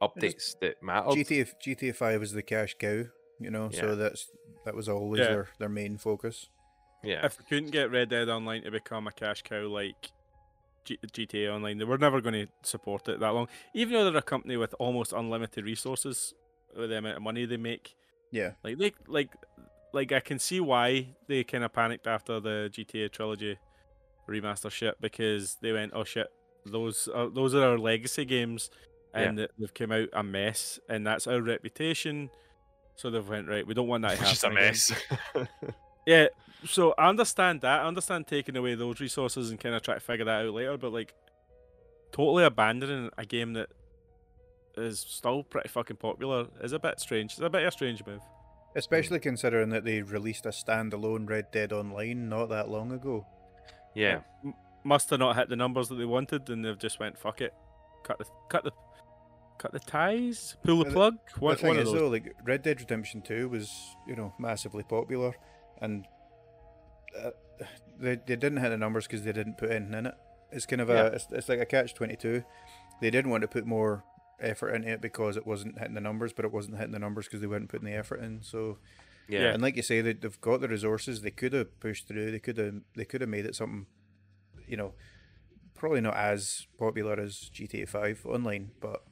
updates 0.00 0.58
that 0.60 0.76
mattered. 0.82 1.16
GTA 1.16 1.46
GTA 1.64 1.94
Five 1.94 2.20
was 2.20 2.32
the 2.32 2.42
cash 2.42 2.74
cow, 2.78 3.04
you 3.40 3.50
know, 3.50 3.70
Yeah. 3.72 3.80
so 3.80 3.96
that's 3.96 4.30
that 4.64 4.74
was 4.74 4.88
always 4.88 5.20
Yeah. 5.20 5.28
their 5.28 5.48
their 5.58 5.68
main 5.68 5.98
focus. 5.98 6.48
yeah, 7.02 7.26
If 7.26 7.36
they 7.36 7.44
couldn't 7.44 7.72
get 7.72 7.90
Red 7.90 8.10
Dead 8.10 8.28
Online 8.28 8.62
to 8.62 8.70
become 8.70 9.08
a 9.08 9.12
cash 9.12 9.42
cow 9.42 9.66
like 9.66 10.12
G- 10.84 10.98
GTA 11.12 11.54
Online, 11.54 11.78
they 11.78 11.84
were 11.84 11.98
never 11.98 12.20
going 12.20 12.34
to 12.34 12.46
support 12.62 13.08
it 13.08 13.20
that 13.20 13.30
long. 13.30 13.48
Even 13.74 13.94
though 13.94 14.10
they're 14.10 14.18
a 14.18 14.22
company 14.22 14.56
with 14.56 14.74
almost 14.78 15.12
unlimited 15.12 15.64
resources 15.64 16.34
with 16.76 16.90
the 16.90 16.98
amount 16.98 17.16
of 17.16 17.22
money 17.22 17.44
they 17.44 17.56
make, 17.56 17.94
Yeah, 18.30 18.52
like 18.64 18.78
they 18.78 18.92
like 19.06 19.34
like 19.92 20.12
I 20.12 20.20
can 20.20 20.38
see 20.38 20.60
why 20.60 21.14
they 21.28 21.44
kind 21.44 21.64
of 21.64 21.72
panicked 21.72 22.06
after 22.06 22.40
the 22.40 22.70
GTA 22.72 23.10
trilogy 23.10 23.58
remaster 24.28 24.70
shit 24.70 25.00
because 25.00 25.56
they 25.60 25.72
went, 25.72 25.92
oh 25.94 26.04
shit, 26.04 26.28
those 26.66 27.08
are 27.08 27.28
those 27.28 27.54
are 27.54 27.62
our 27.62 27.78
legacy 27.78 28.24
games, 28.24 28.70
and 29.14 29.36
th- 29.38 29.50
they've 29.58 29.74
come 29.74 29.92
out 29.92 30.08
a 30.12 30.22
mess, 30.22 30.80
and 30.88 31.06
that's 31.06 31.26
our 31.26 31.40
reputation. 31.40 32.30
So 32.94 33.10
they've 33.10 33.28
went 33.28 33.48
right. 33.48 33.66
We 33.66 33.74
don't 33.74 33.88
want 33.88 34.02
that 34.02 34.12
it's 34.20 34.30
just 34.30 34.44
a 34.44 34.48
happen 34.48 34.64
mess. 34.64 34.92
Yeah, 36.06 36.26
so 36.64 36.94
I 36.98 37.08
understand 37.08 37.60
that. 37.62 37.80
I 37.80 37.84
understand 37.86 38.26
taking 38.26 38.56
away 38.56 38.74
those 38.74 39.00
resources 39.00 39.50
and 39.50 39.58
kind 39.60 39.74
of 39.74 39.82
try 39.82 39.94
to 39.94 40.00
figure 40.00 40.24
that 40.24 40.44
out 40.46 40.54
later, 40.54 40.76
but 40.76 40.92
like 40.92 41.14
totally 42.12 42.44
abandoning 42.44 43.10
a 43.16 43.24
game 43.24 43.52
that 43.54 43.68
is 44.76 45.00
still 45.00 45.42
pretty 45.42 45.68
fucking 45.68 45.96
popular 45.96 46.46
is 46.62 46.72
a 46.72 46.78
bit 46.78 46.98
strange. 47.00 47.32
It's 47.32 47.40
a 47.40 47.50
bit 47.50 47.62
of 47.62 47.68
a 47.68 47.72
strange 47.72 48.04
move. 48.06 48.20
especially 48.74 49.18
considering 49.20 49.68
that 49.70 49.84
they 49.84 50.00
released 50.02 50.46
a 50.46 50.50
standalone 50.50 51.28
Red 51.28 51.50
Dead 51.52 51.72
Online 51.72 52.28
not 52.28 52.48
that 52.48 52.68
long 52.70 52.90
ago. 52.92 53.26
yeah, 53.94 54.20
M- 54.44 54.54
must 54.84 55.10
have 55.10 55.18
not 55.20 55.36
hit 55.36 55.48
the 55.50 55.56
numbers 55.56 55.88
that 55.88 55.96
they 55.96 56.04
wanted, 56.06 56.48
and 56.48 56.64
they've 56.64 56.78
just 56.78 56.98
went 56.98 57.18
fuck 57.18 57.40
it, 57.42 57.52
cut 58.02 58.18
the 58.18 58.24
cut 58.48 58.64
the 58.64 58.72
cut 59.58 59.72
the 59.72 59.78
ties, 59.78 60.56
pull 60.64 60.78
the 60.78 60.84
The- 60.84 60.90
plug. 60.90 61.14
One, 61.38 61.54
the 61.54 61.60
thing 61.60 61.68
one 61.68 61.78
is 61.78 61.84
those. 61.92 62.00
though, 62.00 62.08
like 62.08 62.34
Red 62.44 62.62
Dead 62.62 62.80
Redemption 62.80 63.20
Two 63.20 63.48
was 63.50 63.70
you 64.08 64.16
know 64.16 64.32
massively 64.38 64.82
popular, 64.84 65.34
and 65.80 66.06
uh, 67.22 67.30
they 67.98 68.16
they 68.16 68.36
didn't 68.36 68.58
hit 68.58 68.70
the 68.70 68.76
numbers 68.76 69.06
because 69.06 69.22
they 69.24 69.32
didn't 69.32 69.58
put 69.58 69.70
anything 69.70 69.94
in 69.94 70.06
it. 70.06 70.14
It's 70.50 70.66
kind 70.66 70.80
of 70.82 70.90
a 70.90 70.94
Yeah. 70.94 71.06
it's, 71.06 71.26
it's 71.30 71.48
like 71.48 71.60
a 71.60 71.66
catch 71.66 71.94
twenty 71.94 72.16
two. 72.16 72.44
They 73.00 73.10
didn't 73.10 73.30
want 73.30 73.42
to 73.42 73.48
put 73.48 73.66
more 73.66 74.04
effort 74.40 74.70
into 74.70 74.88
it 74.88 75.00
because 75.00 75.36
it 75.36 75.46
wasn't 75.46 75.78
hitting 75.78 75.94
the 75.94 76.00
numbers, 76.00 76.32
but 76.32 76.44
it 76.44 76.52
wasn't 76.52 76.76
hitting 76.76 76.92
the 76.92 76.98
numbers 76.98 77.26
because 77.26 77.40
they 77.40 77.46
weren't 77.46 77.68
putting 77.68 77.86
the 77.86 77.94
effort 77.94 78.20
in. 78.20 78.42
So 78.42 78.78
yeah, 79.28 79.52
and 79.52 79.62
like 79.62 79.76
you 79.76 79.82
say, 79.82 80.00
they, 80.00 80.12
they've 80.14 80.40
got 80.40 80.60
the 80.60 80.68
resources. 80.68 81.22
They 81.22 81.30
could 81.30 81.52
have 81.52 81.78
pushed 81.80 82.08
through. 82.08 82.30
They 82.32 82.38
could 82.40 82.58
have 82.58 82.74
they 82.96 83.04
could 83.04 83.20
have 83.20 83.30
made 83.30 83.46
it 83.46 83.54
something, 83.54 83.86
you 84.66 84.76
know, 84.76 84.94
probably 85.74 86.00
not 86.00 86.16
as 86.16 86.66
popular 86.78 87.18
as 87.20 87.50
GTA 87.54 87.88
Five 87.88 88.24
online, 88.26 88.72
but 88.80 89.04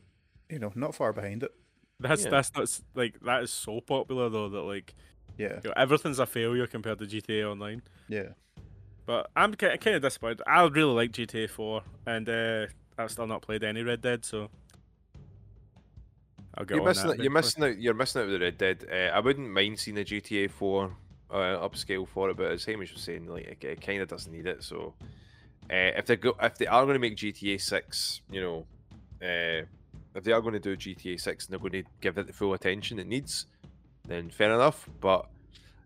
you 0.49 0.59
know, 0.59 0.73
not 0.75 0.95
far 0.95 1.13
behind 1.13 1.43
it. 1.43 1.53
That's 2.01 2.25
Yeah. 2.25 2.31
that's 2.31 2.53
not 2.55 2.63
s- 2.63 2.83
like 2.95 3.21
that 3.21 3.43
is 3.45 3.53
so 3.53 3.81
popular 3.81 4.29
though 4.29 4.49
that 4.49 4.63
like 4.63 4.95
Yeah, 5.41 5.61
you 5.63 5.71
know, 5.71 5.75
everything's 5.77 6.19
a 6.19 6.27
failure 6.27 6.67
compared 6.67 6.99
to 6.99 7.07
GTA 7.07 7.51
Online. 7.51 7.83
yeah. 8.09 8.29
But 9.07 9.31
I'm 9.35 9.55
kind 9.55 9.87
of 9.87 10.03
disappointed. 10.03 10.43
I 10.47 10.63
really 10.67 10.93
like 10.93 11.11
GTA 11.11 11.51
4, 11.51 11.83
and 12.07 12.29
uh, 12.29 12.67
I've 12.97 13.11
still 13.11 13.27
not 13.27 13.43
played 13.43 13.65
any 13.65 13.83
Red 13.83 14.03
Dead, 14.03 14.25
so 14.25 14.51
I'll 16.55 16.65
get 16.65 16.75
You're 16.75 16.83
on 16.83 16.89
missing 16.89 17.07
that. 17.09 17.13
out, 17.15 17.23
you're 17.23 17.33
missing 17.33 17.65
out. 17.65 17.79
You're 17.79 17.95
missing 17.95 18.23
out 18.23 18.29
with 18.29 18.35
the 18.35 18.45
Red 18.45 18.59
Dead. 18.59 18.87
Uh, 18.91 19.17
I 19.17 19.21
wouldn't 19.21 19.51
mind 19.51 19.81
seeing 19.81 19.99
a 19.99 20.05
GTA 20.05 20.51
4 20.51 20.97
uh, 21.31 21.35
upscale 21.35 22.07
for 22.07 22.31
it, 22.31 22.37
but 22.37 22.53
as 22.53 22.65
Hamish 22.65 22.93
was 22.93 23.03
saying, 23.03 23.27
like 23.27 23.47
it, 23.47 23.65
it 23.65 23.81
kind 23.81 24.03
of 24.03 24.09
doesn't 24.09 24.33
need 24.33 24.47
it. 24.47 24.63
So 24.63 24.95
uh, 25.71 25.97
if 25.97 26.07
they 26.07 26.17
go, 26.17 26.37
if 26.43 26.59
they 26.59 26.67
are 26.67 26.85
going 26.85 26.95
to 26.95 27.01
make 27.01 27.17
GTA 27.17 27.61
6, 27.61 28.21
you 28.31 28.41
know, 28.41 28.67
uh, 29.23 29.65
if 30.15 30.25
they 30.25 30.33
are 30.33 30.41
going 30.41 30.55
to 30.55 30.61
do 30.61 30.77
GTA 30.77 31.21
6 31.21 31.47
and 31.47 31.53
they're 31.53 31.59
going 31.59 31.85
to 31.85 31.91
give 32.01 32.19
it 32.19 32.27
the 32.27 32.33
full 32.33 32.55
attention 32.55 32.99
it 32.99 33.07
needs, 33.07 33.47
then 34.11 34.29
fair 34.29 34.53
enough. 34.53 34.89
But 35.01 35.27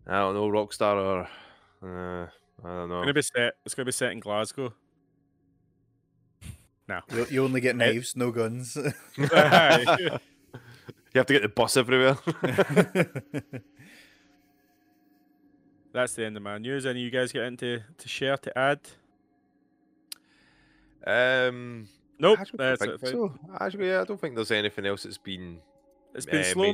I 0.06 0.18
don't 0.18 0.34
know, 0.34 0.48
Rockstar 0.48 0.96
or 0.96 1.20
uh, 1.82 2.26
I 2.64 2.68
don't 2.68 2.88
know. 2.88 3.02
It's 3.02 3.04
gonna 3.04 3.14
be 3.14 3.22
set. 3.22 3.52
It's 3.64 3.74
gonna 3.74 3.86
be 3.86 3.92
set 3.92 4.12
in 4.12 4.20
Glasgow. 4.20 4.72
No. 6.86 7.00
You, 7.14 7.26
you 7.30 7.42
only 7.44 7.62
get 7.62 7.76
knives, 7.76 8.14
no 8.14 8.30
guns. 8.30 8.76
You 11.14 11.18
have 11.20 11.26
to 11.26 11.32
get 11.32 11.42
the 11.42 11.48
bus 11.48 11.76
everywhere. 11.76 12.18
That's 15.92 16.14
the 16.14 16.24
end 16.26 16.36
of 16.36 16.42
my 16.42 16.58
news. 16.58 16.84
Any 16.86 17.00
you 17.00 17.10
guys 17.10 17.30
get 17.30 17.44
into 17.44 17.80
to 17.98 18.08
share 18.08 18.36
to 18.36 18.58
add? 18.58 18.80
um, 21.06 21.88
Nope. 22.18 22.40
actually, 22.40 22.56
That's 22.58 22.82
I 22.82 22.84
it. 22.84 22.88
don't 22.88 23.00
think 23.00 23.12
so. 23.12 23.32
Actually, 23.60 23.88
yeah, 23.88 24.00
I 24.00 24.04
don't 24.04 24.20
think 24.20 24.34
there's 24.34 24.50
anything 24.50 24.86
else 24.86 25.04
that's 25.04 25.18
been. 25.18 25.60
It's 26.14 26.26
been 26.26 26.40
uh, 26.40 26.44
slow, 26.44 26.72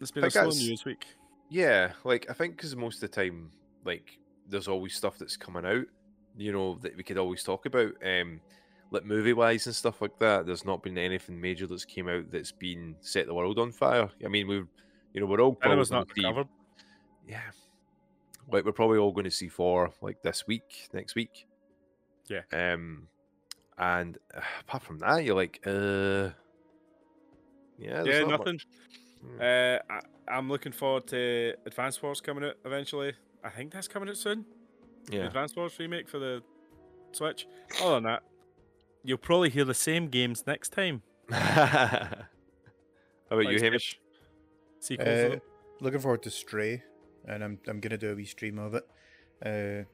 It's 0.00 0.10
been 0.10 0.24
a 0.24 0.30
slow 0.30 0.48
news 0.48 0.84
week. 0.84 1.06
Yeah, 1.48 1.92
like 2.04 2.26
I 2.30 2.32
think 2.32 2.56
because 2.56 2.74
most 2.76 3.02
of 3.02 3.10
the 3.10 3.16
time, 3.22 3.50
like 3.84 4.18
there's 4.48 4.68
always 4.68 4.94
stuff 4.94 5.18
that's 5.18 5.36
coming 5.36 5.66
out, 5.66 5.86
you 6.36 6.52
know, 6.52 6.78
that 6.82 6.96
we 6.96 7.02
could 7.02 7.18
always 7.18 7.42
talk 7.42 7.66
about. 7.66 7.92
Um, 8.04 8.40
like 8.92 9.04
movie 9.04 9.32
wise 9.32 9.66
and 9.66 9.74
stuff 9.74 10.00
like 10.02 10.18
that. 10.18 10.46
There's 10.46 10.64
not 10.64 10.82
been 10.82 10.98
anything 10.98 11.40
major 11.40 11.66
that's 11.66 11.84
came 11.84 12.08
out 12.08 12.30
that's 12.30 12.52
been 12.52 12.96
set 13.00 13.26
the 13.26 13.34
world 13.34 13.58
on 13.58 13.70
fire. 13.72 14.08
I 14.24 14.28
mean, 14.28 14.48
we've, 14.48 14.66
you 15.14 15.20
know, 15.20 15.26
we're 15.26 15.40
all 15.40 15.52
know 15.52 15.58
probably 15.60 15.86
not 15.90 16.08
covered. 16.14 16.48
yeah, 17.28 17.40
like 18.50 18.64
we're 18.64 18.72
probably 18.72 18.98
all 18.98 19.12
going 19.12 19.24
to 19.24 19.30
see 19.30 19.48
Thor 19.48 19.92
like 20.00 20.22
this 20.22 20.46
week, 20.46 20.88
next 20.92 21.14
week. 21.14 21.46
Yeah. 22.28 22.42
Um, 22.52 23.06
and 23.78 24.18
uh, 24.36 24.40
apart 24.60 24.82
from 24.82 24.98
that, 24.98 25.24
you're 25.24 25.36
like, 25.36 25.60
uh, 25.66 26.30
yeah, 27.78 28.04
Yeah, 28.04 28.20
not 28.20 28.40
nothing. 28.40 28.54
much. 28.54 28.66
Hmm. 29.22 29.40
Uh, 29.40 29.78
I, 29.94 30.00
I'm 30.28 30.48
looking 30.48 30.72
forward 30.72 31.06
to 31.08 31.54
Advance 31.66 32.02
Wars 32.02 32.20
coming 32.20 32.44
out 32.44 32.56
eventually. 32.64 33.12
I 33.44 33.50
think 33.50 33.72
that's 33.72 33.88
coming 33.88 34.08
out 34.08 34.16
soon. 34.16 34.44
The 35.06 35.16
yeah. 35.16 35.26
Advance 35.26 35.56
Wars 35.56 35.78
remake 35.78 36.08
for 36.08 36.18
the 36.18 36.42
Switch. 37.12 37.46
Other 37.82 37.94
than 37.94 38.04
that, 38.04 38.22
you'll 39.02 39.18
probably 39.18 39.50
hear 39.50 39.64
the 39.64 39.74
same 39.74 40.08
games 40.08 40.44
next 40.46 40.70
time. 40.72 41.02
How 41.30 42.06
about 43.30 43.50
you, 43.52 43.58
Hamish? 43.60 43.98
Sequels. 44.80 45.08
Uh, 45.08 45.36
looking 45.80 46.00
forward 46.00 46.22
to 46.22 46.30
Stray, 46.30 46.82
and 47.26 47.42
I'm 47.44 47.58
I'm 47.66 47.80
gonna 47.80 47.98
do 47.98 48.12
a 48.12 48.14
wee 48.14 48.24
stream 48.24 48.58
of 48.58 48.74
it. 48.74 48.86
Uh, 49.44 49.84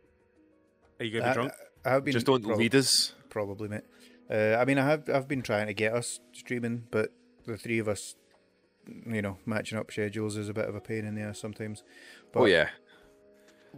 Are 1.01 1.05
you 1.05 1.19
gonna 1.19 1.25
I, 1.25 1.29
be 1.31 1.35
drunk? 1.35 1.53
I 1.85 1.91
have 1.91 2.05
been 2.05 2.13
Just 2.13 2.27
don't 2.27 2.43
prob- 2.45 2.59
lead 2.59 2.75
us. 2.75 3.15
probably, 3.31 3.69
mate. 3.69 3.85
Uh, 4.31 4.57
I 4.59 4.65
mean, 4.65 4.79
I 4.79 4.89
have 4.89 5.09
I've 5.09 5.29
been 5.29 5.43
trying 5.43 5.67
to 5.69 5.75
get 5.75 5.93
us 5.95 6.21
streaming, 6.33 6.85
but 6.91 7.13
the 7.47 7.57
three 7.57 7.79
of 7.79 7.89
us, 7.89 8.17
you 9.07 9.23
know, 9.23 9.39
matching 9.47 9.79
up 9.79 9.91
schedules 9.91 10.37
is 10.37 10.49
a 10.49 10.55
bit 10.55 10.69
of 10.69 10.75
a 10.75 10.81
pain 10.81 11.05
in 11.05 11.15
the 11.15 11.23
ass 11.23 11.39
sometimes. 11.39 11.83
But 12.33 12.41
oh 12.41 12.45
yeah, 12.47 12.69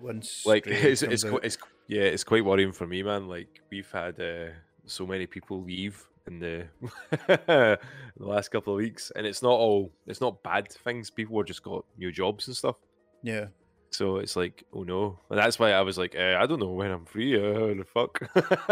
once 0.00 0.44
like 0.46 0.66
it's 0.66 1.02
it's, 1.02 1.24
out- 1.24 1.44
it's 1.44 1.58
yeah, 1.88 2.02
it's 2.02 2.24
quite 2.24 2.44
worrying 2.44 2.72
for 2.72 2.86
me, 2.86 3.02
man. 3.02 3.28
Like 3.28 3.60
we've 3.70 3.90
had 3.90 4.20
uh, 4.20 4.50
so 4.86 5.06
many 5.06 5.26
people 5.26 5.62
leave 5.62 6.04
in 6.26 6.38
the, 6.40 6.66
the 7.26 7.78
last 8.18 8.48
couple 8.50 8.74
of 8.74 8.78
weeks, 8.78 9.10
and 9.16 9.26
it's 9.26 9.42
not 9.42 9.52
all 9.52 9.90
it's 10.06 10.20
not 10.20 10.42
bad 10.42 10.70
things. 10.70 11.10
People 11.10 11.38
have 11.38 11.46
just 11.46 11.62
got 11.62 11.84
new 11.96 12.12
jobs 12.12 12.46
and 12.48 12.56
stuff. 12.56 12.76
yeah, 13.22 13.46
So 13.90 14.18
it's 14.18 14.36
like, 14.36 14.64
oh 14.72 14.82
no, 14.82 15.18
and 15.30 15.38
that's 15.38 15.58
why 15.58 15.72
I 15.72 15.80
was 15.80 15.96
like, 15.98 16.14
uh, 16.14 16.36
I 16.38 16.46
don't 16.46 16.60
know 16.60 16.72
when 16.72 16.90
I'm 16.90 17.06
free. 17.06 17.34
Uh, 17.36 17.74
the 17.74 17.84
fuck. 17.92 18.20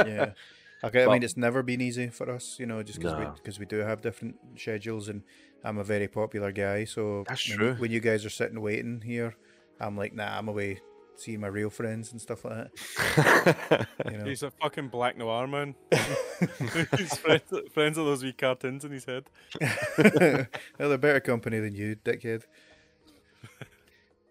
yeah. 0.07 0.33
Okay, 0.85 1.05
I 1.05 1.09
mean, 1.11 1.23
it's 1.23 1.39
never 1.39 1.63
been 1.63 1.81
easy 1.81 2.09
for 2.09 2.31
us, 2.31 2.59
you 2.61 2.67
know, 2.67 2.83
just 2.83 2.99
because 3.01 3.15
we 3.17 3.25
Nah. 3.25 3.33
because 3.33 3.59
we 3.59 3.65
do 3.65 3.79
have 3.79 4.03
different 4.03 4.37
schedules, 4.57 5.09
and 5.09 5.23
I'm 5.65 5.78
a 5.78 5.85
very 5.85 6.09
popular 6.09 6.53
guy. 6.53 6.85
So 6.85 7.24
That's 7.28 7.49
when, 7.49 7.59
true. 7.59 7.74
when 7.74 7.91
you 7.91 8.01
guys 8.01 8.24
are 8.24 8.31
sitting 8.31 8.61
waiting 8.61 9.01
here, 9.01 9.35
I'm 9.81 9.97
like, 9.97 10.15
nah, 10.15 10.39
I'm 10.39 10.49
away 10.49 10.81
seeing 11.16 11.41
my 11.41 11.47
real 11.49 11.70
friends 11.70 12.12
and 12.12 12.20
stuff 12.20 12.45
like 12.45 12.69
that. 13.16 13.89
You 14.11 14.19
know, 14.19 14.24
He's 14.27 14.43
a 14.43 14.51
fucking 14.51 14.89
black 14.89 15.16
noir 15.16 15.47
man. 15.47 15.74
He's 16.97 17.16
friends, 17.16 17.43
friends 17.73 17.97
with 17.97 18.07
those 18.07 18.23
wee 18.23 18.33
cartoons 18.33 18.85
in 18.85 18.93
his 18.93 19.05
head. 19.07 19.24
well, 19.61 20.47
they're 20.91 20.99
better 20.99 21.20
company 21.20 21.59
than 21.59 21.74
you, 21.74 21.97
dickhead. 22.05 22.43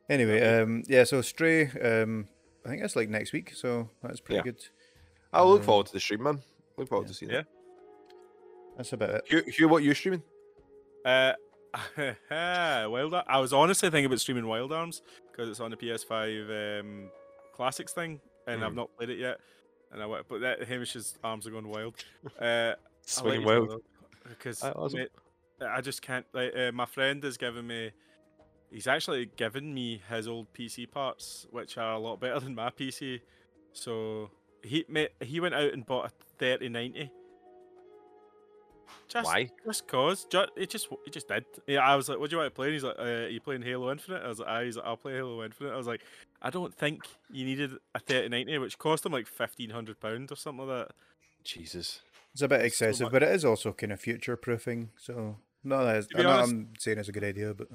Anyway, 0.07 0.39
um, 0.41 0.84
yeah. 0.88 1.03
So 1.03 1.22
Stray, 1.22 1.65
um, 1.81 2.27
I 2.65 2.69
think 2.69 2.81
that's 2.81 2.95
like 2.95 3.10
next 3.10 3.34
week, 3.34 3.53
so 3.56 3.89
that's 4.03 4.19
pretty 4.19 4.38
Yeah. 4.38 4.43
good. 4.43 4.64
I'll 5.34 5.49
look 5.49 5.61
Um, 5.61 5.65
forward 5.65 5.88
to 5.88 5.93
the 5.93 5.99
stream, 5.99 6.23
man. 6.23 6.41
Look 6.77 6.89
forward 6.89 7.06
yeah. 7.06 7.07
to 7.07 7.14
seeing 7.14 7.31
Yeah. 7.31 7.39
it. 7.39 7.45
That's 8.77 8.93
about 8.93 9.10
it. 9.10 9.23
Hugh, 9.27 9.43
Hugh, 9.47 9.68
what 9.68 9.84
you 9.84 9.93
streaming? 9.95 10.22
Uh, 11.06 11.34
Wild 12.90 13.14
Ar- 13.14 13.23
I 13.27 13.40
was 13.40 13.53
honestly 13.53 13.90
thinking 13.90 14.06
about 14.06 14.19
streaming 14.19 14.48
Wild 14.48 14.72
Arms 14.72 15.02
because 15.32 15.49
it's 15.49 15.60
on 15.60 15.72
the 15.72 15.77
PS5 15.77 16.80
um, 16.82 17.10
Classics 17.53 17.94
thing, 17.94 18.19
and 18.48 18.64
I've 18.64 18.72
Mm. 18.72 18.76
not 18.76 18.98
played 18.98 19.10
it 19.10 19.19
yet. 19.19 19.38
And 19.91 20.02
I 20.02 20.22
but 20.27 20.41
that 20.41 20.64
Hamish's 20.64 21.18
arms 21.23 21.45
are 21.48 21.52
going 21.52 21.68
wild. 21.69 21.95
Uh, 22.40 22.73
Swinging 23.06 23.45
wild. 23.45 23.82
because 24.27 24.64
awesome. 24.64 25.06
I 25.61 25.80
just 25.82 26.02
can't. 26.02 26.26
Like, 26.34 26.53
uh, 26.56 26.72
my 26.73 26.86
friend 26.86 27.23
has 27.23 27.38
given 27.38 27.68
me. 27.68 27.91
He's 28.72 28.88
actually 28.88 29.27
given 29.38 29.73
me 29.73 30.02
his 30.10 30.27
old 30.27 30.52
PC 30.53 30.90
parts, 30.91 31.45
which 31.52 31.77
are 31.77 31.94
a 31.94 31.99
lot 31.99 32.19
better 32.19 32.40
than 32.41 32.56
my 32.56 32.72
PC. 32.72 33.22
So 33.73 34.32
he 34.64 34.86
mate, 34.90 35.11
he 35.22 35.40
went 35.40 35.53
out 35.56 35.72
and 35.73 35.86
bought 35.86 36.07
a 36.07 36.11
thirty 36.40 36.68
ninety. 36.68 37.11
Just, 39.07 39.26
Why? 39.26 39.49
Just 39.66 39.88
cause, 39.88 40.26
just, 40.26 40.49
it 40.56 40.70
just 40.70 40.88
he 41.06 41.12
just 41.12 41.28
did. 41.28 41.45
Yeah, 41.68 41.80
I 41.80 41.95
was 41.95 42.10
like, 42.10 42.20
"What 42.20 42.30
do 42.30 42.36
you 42.36 42.40
want 42.41 42.52
to 42.53 42.56
play?" 42.56 42.68
And 42.68 42.74
he's 42.74 42.84
like, 42.84 42.98
uh, 42.99 43.03
"Are 43.03 43.28
you 43.28 43.40
playing 43.40 43.62
Halo 43.62 43.91
Infinite?" 43.91 44.24
I 44.24 44.28
was 44.28 44.40
like, 44.40 44.48
"Aye." 44.49 44.66
He's 44.66 44.78
like, 44.78 44.86
"I'll 44.86 44.98
play 44.98 45.14
Halo 45.14 45.44
Infinite." 45.44 45.74
I 45.74 45.78
was 45.78 45.88
like, 45.88 46.02
"I 46.41 46.49
don't 46.49 46.74
think 46.74 47.03
you 47.32 47.45
needed 47.45 47.72
a 47.94 47.99
thirty 47.99 48.30
ninety, 48.30 48.57
which 48.57 48.78
cost 48.78 49.06
him 49.06 49.12
like 49.12 49.28
fifteen 49.28 49.70
hundred 49.70 49.99
pound 49.99 50.32
or 50.32 50.36
something 50.36 50.68
like 50.68 50.88
that." 50.88 50.95
Jesus. 51.44 52.02
It's 52.34 52.41
a 52.41 52.48
bit 52.48 52.60
so 52.60 52.66
excessive, 52.66 53.06
much- 53.06 53.12
but 53.14 53.24
it 53.24 53.30
is 53.30 53.45
also 53.45 53.72
kind 53.74 53.94
of 53.94 53.99
future 54.02 54.36
proofing. 54.36 54.90
So 54.98 55.38
no, 55.64 55.86
that 55.86 55.95
is, 55.98 56.07
To 56.07 56.18
I'm, 56.18 56.24
not, 56.24 56.36
honest- 56.40 56.52
I'm 56.53 56.74
saying 56.80 56.98
it's 56.99 57.10
a 57.10 57.14
good 57.14 57.24
idea, 57.24 57.53
but 57.53 57.68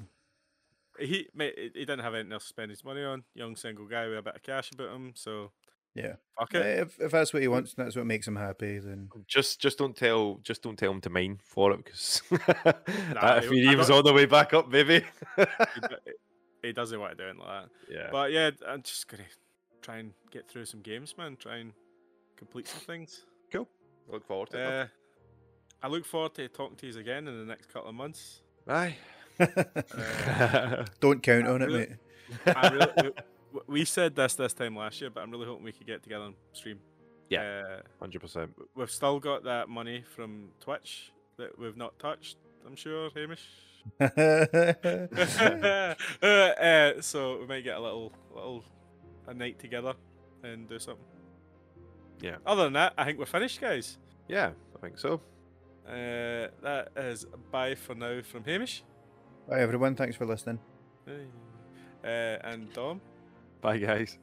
He 0.99 1.27
mate, 1.33 1.53
he 1.57 1.63
he 1.73 1.85
didn't 1.85 1.99
have 2.01 2.13
anything 2.13 2.33
else 2.33 2.43
to 2.43 2.49
spend 2.49 2.69
his 2.69 2.83
money 2.83 3.03
on. 3.03 3.23
Young 3.33 3.55
single 3.55 3.87
guy 3.87 4.07
with 4.07 4.17
a 4.19 4.21
bit 4.21 4.35
of 4.35 4.43
cash 4.43 4.71
about 4.71 4.93
him, 4.95 5.13
so 5.15 5.51
yeah, 5.95 6.15
fuck 6.39 6.53
it. 6.55 6.65
if 6.79 6.99
if 6.99 7.11
that's 7.11 7.33
what 7.33 7.41
he 7.41 7.47
wants, 7.47 7.73
and 7.75 7.85
that's 7.85 7.95
what 7.95 8.05
makes 8.05 8.27
him 8.27 8.35
happy, 8.35 8.79
then 8.79 9.09
Just 9.27 9.59
just 9.61 9.77
don't 9.77 9.95
tell 9.95 10.39
just 10.43 10.61
don't 10.63 10.77
tell 10.77 10.91
him 10.91 11.01
to 11.01 11.09
mine 11.09 11.39
for 11.43 11.71
it 11.73 11.83
because 11.83 12.21
Nah, 12.31 13.35
if 13.37 13.49
he- 13.49 13.61
he 13.61 13.69
I 13.69 13.75
was 13.75 13.89
got- 13.89 13.99
on 13.99 14.03
the 14.05 14.13
way 14.13 14.25
back 14.25 14.53
up, 14.53 14.69
maybe. 14.69 15.03
he, 16.63 16.71
doesn't 16.73 16.99
want 16.99 17.17
to 17.17 17.23
do 17.23 17.29
it 17.29 17.37
like 17.37 17.47
that. 17.63 17.69
yeah. 17.89 18.07
But 18.11 18.31
yeah, 18.31 18.51
I'm 18.67 18.81
just 18.83 19.07
gonna 19.07 19.23
try 19.81 19.97
and 19.97 20.13
get 20.31 20.47
through 20.49 20.65
some 20.65 20.81
games, 20.81 21.15
man. 21.17 21.35
Try 21.37 21.57
and 21.57 21.73
complete 22.37 22.67
some 22.67 22.81
things. 22.81 23.25
cool. 23.51 23.67
Look 24.09 24.25
forward 24.25 24.49
to 24.51 24.57
it. 24.59 24.65
Uh, 24.81 24.85
I 25.83 25.87
look 25.87 26.05
forward 26.05 26.35
to 26.35 26.47
talking 26.47 26.77
to 26.77 26.87
you 26.87 26.99
again 26.99 27.27
in 27.27 27.37
the 27.37 27.45
next 27.45 27.67
couple 27.73 27.89
of 27.89 27.95
months. 27.95 28.41
Aye. 28.67 28.95
Uh, 29.39 30.85
don't 30.99 31.23
count 31.23 31.47
on 31.47 31.61
it, 31.63 31.69
mate. 31.71 31.89
I 32.45 32.69
really, 32.69 33.11
we, 33.53 33.59
we 33.67 33.85
said 33.85 34.15
this 34.15 34.35
this 34.35 34.53
time 34.53 34.75
last 34.75 35.01
year, 35.01 35.09
but 35.09 35.21
I'm 35.21 35.31
really 35.31 35.45
hoping 35.45 35.63
we 35.63 35.71
could 35.71 35.87
get 35.87 36.03
together 36.03 36.25
and 36.25 36.35
stream. 36.53 36.79
Yeah. 37.29 37.63
Uh, 37.65 37.81
Hundred 37.99 38.21
percent. 38.21 38.51
we've 38.75 38.91
still 38.91 39.19
got 39.19 39.43
that 39.45 39.69
money 39.69 40.03
from 40.15 40.49
Twitch 40.59 41.11
that 41.37 41.57
we've 41.57 41.77
not 41.77 41.97
touched. 41.99 42.37
I'm 42.65 42.75
sure, 42.75 43.09
Hamish. 43.15 43.47
uh, 43.99 45.95
uh, 46.25 47.01
so 47.01 47.39
we 47.39 47.47
might 47.47 47.63
get 47.63 47.77
a 47.77 47.79
little, 47.79 48.11
little, 48.33 48.63
a 49.27 49.33
night 49.33 49.57
together 49.59 49.93
and 50.43 50.69
do 50.69 50.77
something. 50.77 51.03
Yeah. 52.21 52.35
Other 52.45 52.65
than 52.65 52.73
that, 52.73 52.93
I 52.97 53.05
think 53.05 53.17
we're 53.17 53.25
finished, 53.25 53.59
guys. 53.59 53.97
Yeah, 54.27 54.51
I 54.75 54.79
think 54.79 54.99
so. 54.99 55.21
Uh, 55.87 56.47
that 56.61 56.89
is 56.95 57.25
bye 57.51 57.73
for 57.73 57.95
now 57.95 58.21
from 58.21 58.43
Hamish 58.43 58.83
Bye, 59.49 59.61
everyone. 59.61 59.95
Thanks 59.95 60.15
for 60.15 60.25
listening. 60.25 60.59
uh, 61.07 62.07
and 62.07 62.71
Dom. 62.73 63.01
Bye, 63.61 63.77
guys. 63.77 64.17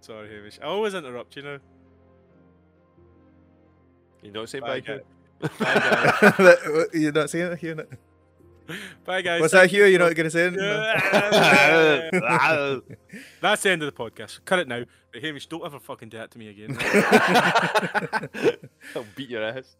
Sorry, 0.00 0.28
Hamish. 0.28 0.58
I 0.62 0.66
always 0.66 0.94
interrupt 0.94 1.34
you 1.36 1.42
now. 1.42 1.58
You 4.22 4.30
don't 4.30 4.48
saying 4.48 4.62
Bye, 4.62 4.80
bye, 4.80 4.86
Hugh? 4.86 5.00
guys. 5.40 5.50
Bye, 5.58 5.74
guys. 5.74 6.86
You're 6.94 7.12
not 7.12 7.28
saying 7.30 7.52
it, 7.52 7.58
hearing 7.58 7.80
it? 7.80 7.90
Bye, 9.04 9.22
guys. 9.22 9.40
What's 9.40 9.52
that, 9.52 9.60
Thank 9.60 9.72
you 9.72 9.84
Hugh? 9.84 9.90
You're 9.90 10.00
not 10.00 10.14
going 10.14 10.24
to 10.24 10.30
say 10.30 10.46
it? 10.46 10.54
That's 13.40 13.62
the 13.62 13.70
end 13.70 13.82
of 13.82 13.94
the 13.94 14.04
podcast. 14.04 14.40
Cut 14.44 14.58
it 14.58 14.68
now. 14.68 14.82
But 15.12 15.22
Hamish, 15.22 15.46
don't 15.46 15.64
ever 15.64 15.78
fucking 15.78 16.08
do 16.08 16.18
that 16.18 16.32
to 16.32 16.38
me 16.38 16.48
again. 16.48 16.76
I'll 18.96 19.06
beat 19.14 19.28
your 19.28 19.44
ass. 19.44 19.76